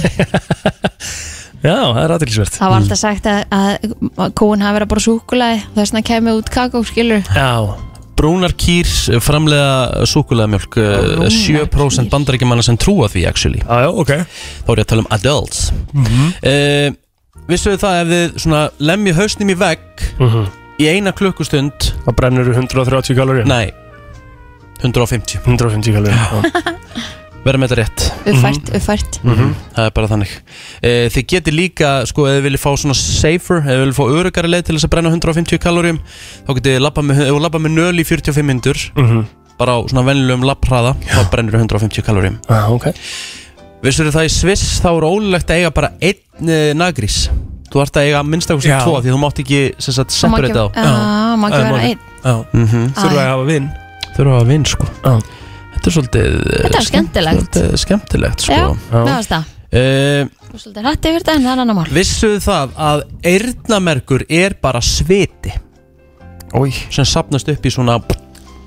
Já, 1.65 1.79
það 1.81 2.03
er 2.05 2.17
aðtilsvert 2.19 2.61
það 2.61 2.75
var 2.75 2.83
alltaf 2.83 3.01
sagt 3.01 3.33
að, 3.33 3.89
að 4.21 4.37
kúin 4.37 4.69
hafi 4.69 4.77
verið 4.77 4.91
að 4.91 4.93
borða 4.93 5.09
súkulæði 5.09 5.65
þess 5.71 5.97
vegna 5.97 6.07
kemur 6.13 6.43
út 6.43 6.53
kakó, 6.53 6.85
skilur 6.85 7.25
Já, 7.33 7.49
Brúnar 8.17 8.53
kýr 8.57 8.87
framlega 9.21 10.05
súkulegamjölk 10.07 10.77
uh, 10.79 11.25
7% 11.29 12.11
bandaríkjumanna 12.13 12.63
sem 12.67 12.77
trúa 12.81 13.09
því 13.11 13.25
actually. 13.29 13.63
Já, 13.65 13.81
já, 13.85 13.89
ok. 13.91 14.13
Þá 14.65 14.69
er 14.75 14.81
ég 14.81 14.85
að 14.85 14.91
tala 14.93 15.05
um 15.07 15.11
adults. 15.19 15.65
Mhm. 15.93 16.29
uh, 16.43 17.01
Vissuðu 17.51 17.77
það 17.83 17.97
ef 18.01 18.09
þið 18.13 18.37
svona 18.41 18.61
lemji 18.79 19.13
hausnum 19.19 19.51
í 19.51 19.57
vegg 19.59 20.05
Mhm. 20.23 20.45
í 20.81 20.87
eina 20.89 21.13
klukkustund 21.13 21.91
Það 22.07 22.15
brennur 22.17 22.53
130 22.55 23.15
kaloríur. 23.19 23.47
Nei 23.51 23.73
150 24.83 25.41
150 25.45 25.93
kaloríur 25.93 26.49
Verða 27.45 27.61
með 27.61 27.69
þetta 27.73 27.77
rétt. 27.83 28.03
Uppfært, 28.33 28.71
uppfært. 28.79 29.17
Mhm, 29.23 29.51
Það 29.77 29.85
er 29.85 29.91
bara 29.99 30.09
þannig. 30.09 30.31
E, 30.81 30.93
Þið 31.13 31.25
geti 31.29 31.53
líka, 31.53 31.91
sko, 32.09 32.25
ef 32.31 32.39
þið 32.39 32.47
viljið 32.49 32.63
fá 32.63 32.71
svona 32.81 32.97
safer 32.97 33.59
Ef 33.61 33.67
þið 33.69 33.83
viljið 33.85 33.99
fá 33.99 34.05
örugari 34.19 34.49
leið 34.49 34.65
til 34.65 34.77
þess 34.79 34.87
að 34.89 34.93
brenna 34.95 35.11
150 35.13 35.59
kaloríum 35.61 35.99
Þá 36.47 36.51
getið 36.57 36.73
þið 36.79 36.81
labba 36.87 37.03
með, 37.05 37.21
ef 37.21 37.33
þú 37.35 37.41
labba 37.45 37.59
með 37.67 37.75
nöl 37.77 38.01
í 38.01 38.05
45 38.09 38.49
mindur 38.49 38.81
Mhm. 38.97 39.25
Bara 39.59 39.77
á 39.77 39.79
svona 39.87 40.07
venjulegum 40.09 40.47
labbhraða 40.49 40.95
Þá 41.05 41.31
brennur 41.31 41.59
150 41.61 42.03
kaloríum. 42.03 42.39
Ah, 42.49 42.71
okay. 42.73 42.93
Vissur 43.85 44.09
það 44.09 44.25
í 44.25 44.33
Sviss 44.33 44.81
þá 44.81 44.89
er 44.97 45.05
ólulegt 45.05 45.51
að 45.53 45.61
eiga 45.61 45.71
bara 45.77 45.93
einn 46.01 46.49
e, 46.49 46.73
nagrís 46.75 47.29
Þú 47.71 47.83
ert 47.83 47.93
að 48.01 48.09
eiga 48.09 48.25
sem 48.65 48.81
tvo 48.89 49.01
Því 49.05 49.13
þú 49.13 49.21
mátt 49.21 49.39
ekki, 49.45 49.61
separate 50.17 50.57
á. 50.57 50.67
Já. 52.25 52.35
Mhm. 52.55 52.93
Þurfa 52.95 53.21
að 53.21 53.29
hafa 53.29 53.45
vinn 53.53 53.69
Þurfa 54.17 54.31
að 54.31 54.39
hafa 54.39 54.47
vinn, 54.49 54.65
sko 54.65 54.87
Þetta 55.75 55.91
er 55.91 55.97
svolítið 55.99 56.31
eh, 56.39 56.63
Þetta 56.65 56.81
er 56.81 56.89
skemmtilegt. 56.89 57.45
Svolítið 57.59 57.77
skemmtilegt, 57.85 58.47
sko. 58.47 58.57
Já, 58.57 58.67
mér 58.95 59.11
finnst 59.11 59.35
það. 59.35 59.53
Eh, 59.75 60.33
Þú 60.45 60.55
er 60.55 60.63
svolítið 60.63 60.87
hrætt 60.89 61.09
yfir 61.11 61.23
þetta 61.25 61.35
en 61.35 61.47
það 61.47 61.53
er 61.57 61.63
annar 61.65 61.79
mál. 61.81 61.87
Vissuðu 61.99 62.41
það 62.45 62.75
að 62.89 63.05
eyrnamerkur 63.35 64.27
er 64.31 64.57
bara 64.63 64.83
sviti? 64.85 65.55
Ói. 66.55 66.71
sem 66.95 67.03
sapnast 67.05 67.49
upp 67.51 67.65
í 67.67 67.71
svona 67.75 67.97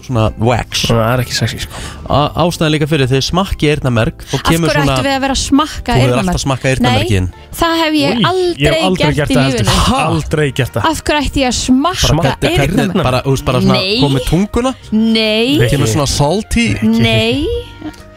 svona 0.07 0.23
wax. 0.39 0.85
Það 0.89 1.01
er 1.13 1.21
ekki 1.23 1.35
sexy 1.37 1.59
sko. 1.63 1.81
Ástæðan 2.07 2.71
líka 2.73 2.87
fyrir 2.89 3.09
þegar 3.11 3.25
smakki 3.27 3.69
eyrnamerk 3.73 4.23
þá 4.23 4.35
Af 4.37 4.43
kemur 4.47 4.71
hverju 4.71 4.83
svona 4.83 4.95
ættum 4.97 5.07
við 5.07 5.15
að 5.17 5.23
vera 5.27 5.35
að 5.37 5.41
smakka 5.43 5.87
Þú 5.87 5.97
hefur 5.97 6.07
eyrnamerk? 6.07 6.27
alltaf 6.31 6.43
smakkað 6.47 6.71
eyrnamerkin. 6.73 7.27
Nei, 7.27 7.51
það 7.61 7.73
hef 7.83 7.97
ég 7.99 8.17
Új, 8.17 8.27
aldrei, 8.31 8.63
Ég 8.63 8.73
hef 8.77 8.87
aldrei 8.87 9.07
gert, 9.07 9.17
gert 9.17 9.29
í 9.29 9.37
það 9.37 9.47
heldur. 9.47 9.67
lífinu. 9.67 10.01
Aldrei 10.07 10.47
gert 10.61 10.73
það. 10.77 10.89
Af 10.91 11.03
hverju 11.07 11.21
ætti 11.27 11.43
ég 11.43 11.49
að 11.51 11.57
smakka 11.61 12.11
Smakka 12.13 12.51
eyrnamerk? 12.55 13.03
bara, 13.03 13.21
þú 13.27 13.33
veist, 13.35 13.45
bara 13.51 13.61
svona 13.61 13.79
Nei. 13.81 13.97
komið 14.01 14.27
tunguna? 14.31 14.73
Nei, 14.91 15.69
kemur 15.71 15.87
svona 15.91 16.07
salty 16.07 16.67
nei. 16.83 17.47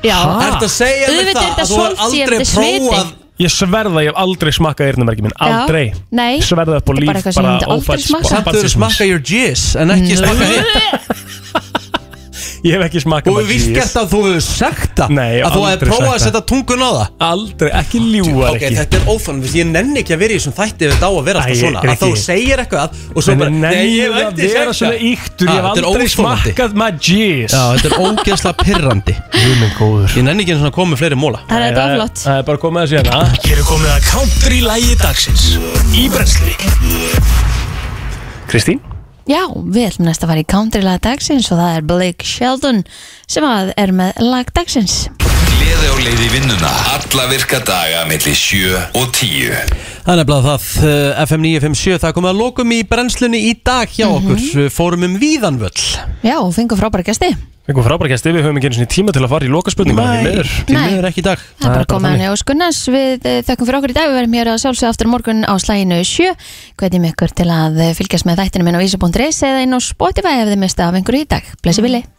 Já, 0.00 0.16
Ertu 0.16 0.64
að 0.64 0.72
segja 0.72 1.08
Auðvitað 1.10 1.20
er 1.20 1.34
það 1.34 1.42
þetta 1.44 1.60
að 1.60 1.70
þú 1.70 1.80
hefur 1.80 1.96
salty 1.96 2.04
aldrei 2.06 2.38
þetta 2.38 2.40
er 2.40 2.54
sviti. 2.54 2.86
prófað 2.86 3.16
Ég 3.40 3.48
sverða, 3.48 4.00
ég 4.04 4.10
hef 4.10 4.18
aldrei 4.20 4.50
smakkað 4.52 4.88
eyrnamerki 4.90 5.22
minn 5.24 5.32
Já. 5.32 5.44
Aldrei. 5.48 5.84
Nei, 6.12 6.40
Sverða 6.44 6.76
upp 6.76 6.84
á 6.84 6.92
þetta 6.92 6.92
er 6.92 6.98
líf 7.00 7.08
bara 7.08 7.20
eitthvað 7.20 7.32
sem 7.32 7.44
ég 7.44 7.50
myndi 7.54 7.68
aldrei 7.72 8.02
smakka. 8.04 8.28
Samt 8.28 8.44
þau 8.50 8.58
eru 8.60 8.68
smakka 8.74 9.06
your 9.08 9.22
jizz 9.24 9.62
en 9.80 9.92
ekki 9.94 10.12
Nei. 10.12 10.20
smakka 10.20 10.44
hitt 10.50 11.79
Ég 12.60 12.74
hef 12.76 12.82
ekki 12.84 13.00
smakkað 13.00 13.30
Þú 13.30 13.36
hefur 13.40 13.48
víst 13.48 13.70
gert 13.72 13.94
að 13.96 14.08
þú 14.12 14.18
hefur 14.26 14.42
sagt 14.44 14.90
það 15.00 15.12
Nei, 15.16 15.36
Að 15.40 15.54
þú 15.54 15.60
hefur 15.60 15.70
aldrei 15.70 15.88
prófað 15.90 16.10
að 16.10 16.18
sagt 16.20 16.26
setja 16.26 16.42
tungun 16.50 16.82
á 16.84 16.90
það. 16.90 17.06
Aldrei, 17.30 17.70
ekki 17.80 18.00
ljúar 18.04 18.50
Ok, 18.50 18.56
ekki. 18.60 18.76
þetta 18.80 18.98
er 19.00 19.06
ófann, 19.14 19.38
ég 19.54 19.66
nenni 19.70 20.02
ekki 20.02 20.12
að 20.16 20.20
vera 20.20 20.34
í 20.34 20.40
þessum 20.40 20.54
þætti 20.58 20.84
ef 20.84 20.92
þetta 20.92 21.08
á 21.08 21.12
að 21.16 21.24
vera 21.30 21.40
alltaf 21.40 21.56
Æ, 21.56 21.60
svona. 21.60 21.80
Rikki. 21.80 21.94
Að 21.94 22.02
þú 22.04 22.10
segir 22.20 22.62
eitthvað 22.64 23.00
og 23.16 23.24
svo 23.24 23.36
bara 23.40 23.50
nenni 23.54 23.80
Nei, 23.80 23.88
ég 23.96 24.04
hef 24.04 24.12
að 24.12 24.28
ekki 24.28 24.50
vera 24.50 24.66
sagt 24.70 24.80
svona 24.80 24.92
það. 24.92 25.06
yktur 25.10 25.46
Ég 25.46 25.50
Ah, 25.50 25.56
hef 25.56 25.64
þetta 25.70 25.80
er 25.80 25.88
aldrei 25.90 26.06
óþolandi. 26.10 26.50
smakkað 26.50 26.70
my 26.82 26.90
jizz 27.00 27.56
Já, 27.56 27.62
þetta 27.72 27.88
er 27.88 27.96
ógeðslega 28.04 28.54
pirrandi. 28.60 29.14
Ég 29.40 29.56
minn 29.60 29.74
góður. 29.80 30.10
Ég 30.20 30.24
nenni 30.28 30.44
ekki 30.44 30.52
eins 30.56 30.60
og 30.60 30.68
að 30.70 30.76
koma 30.76 30.92
með 30.94 31.00
fleiri 31.04 31.16
móla 31.24 31.40
það 31.48 31.56
er 31.56 31.64
þetta 31.70 31.86
oflott 31.88 32.16
Það 32.26 32.36
er 32.36 32.44
bara 32.50 32.62
komið 32.66 32.80
að 32.84 32.88
síðan 32.92 33.08
Hér 33.48 33.56
er 33.56 33.66
komið 33.72 33.90
að 33.96 34.00
country 34.12 34.60
lægi 34.68 34.94
dagsins. 35.00 35.48
Í 35.96 36.04
brensli 36.12 36.54
Kristín 38.50 38.80
Já, 39.28 39.42
við 39.52 39.90
ætlum 39.90 40.08
næst 40.08 40.24
að 40.24 40.32
fara 40.32 40.42
í 40.42 40.48
countrylag 40.48 41.02
dagsins 41.04 41.50
og 41.52 41.60
það 41.60 41.76
er 41.76 41.88
Blake 41.90 42.26
Sheldon 42.26 42.84
sem 43.28 43.44
að 43.44 43.74
er 43.76 43.92
með 43.92 44.22
lag 44.24 44.52
dagsins 44.56 45.02
Gleði 45.70 45.86
á 45.86 45.96
leið 46.02 46.20
í 46.24 46.28
vinnuna. 46.32 46.70
Alla 46.96 47.24
virka 47.30 47.60
daga 47.62 48.00
milli 48.10 48.32
7 48.34 48.72
og 48.98 49.12
10 49.14 49.52
Það 50.02 50.10
er 50.10 50.18
nefnilega 50.18 50.40
það, 50.48 50.64
uh, 50.80 51.20
FM 51.28 51.44
957, 51.46 52.00
það 52.02 52.14
komið 52.16 52.30
að 52.32 52.40
lokum 52.40 52.72
í 52.74 52.78
brennslunni 52.90 53.40
í 53.46 53.52
dag 53.54 53.92
hjá 53.94 54.08
okkur. 54.08 54.40
Mhm. 54.40 54.72
Fórum 54.74 55.06
um 55.06 55.14
víðanvöll 55.20 55.84
Já, 56.26 56.34
og 56.42 56.50
fengum 56.56 56.80
frábæra 56.80 57.06
gæsti 57.06 57.28
Fengum 57.70 57.86
frábæra 57.86 58.10
gæsti, 58.10 58.32
við 58.34 58.48
höfum 58.48 58.58
ekki 58.58 58.66
einu 58.72 58.78
sinni 58.80 58.90
tíma 58.90 59.14
til 59.14 59.22
að 59.22 59.30
fara 59.30 59.46
í 59.46 59.52
lokaspurningu 59.52 60.02
Nei, 60.02 60.10
Því 60.10 60.26
miður. 60.26 60.50
því 60.66 60.78
miður 60.80 61.08
ekki 61.12 61.22
í 61.22 61.26
dag. 61.28 61.46
Það 61.60 61.68
er 61.70 61.76
bara 61.76 61.90
komið 61.94 62.14
henni 62.16 62.30
og 62.32 62.38
skunnast 62.42 62.90
Við 62.90 63.28
eh, 63.30 63.42
þökkum 63.46 63.68
fyrir 63.68 63.78
okkur 63.78 63.94
í 63.94 63.98
dag. 64.00 64.10
Við 64.10 64.18
verðum 64.18 64.38
hér 64.40 64.50
að 64.50 64.62
sjálfsögða 64.64 64.90
aftur 64.96 65.06
á 65.06 65.12
morgun 65.14 65.44
á 65.46 65.54
slæginu 65.54 66.00
7 66.02 66.32
Hvetjum 66.80 67.06
ykkur 67.12 67.36
til 67.38 67.46
að 67.54 67.78
eh, 67.84 67.92
fylgjast 67.94 68.26
með 68.26 68.42
þættinu 68.42 68.66
minn 68.66 68.80
á 68.80 68.82
vísa.is 68.82 69.42
eða 69.46 69.62
inn 69.62 69.76
á 69.76 69.78
Spotify 69.78 70.40
ef 70.40 70.50
þið 70.50 70.64
mista 70.64 70.88
af 70.88 70.98
einhverju 70.98 71.28
í 71.28 71.30
dag. 71.30 71.46
Blessi 71.62 71.84
villi 71.84 72.02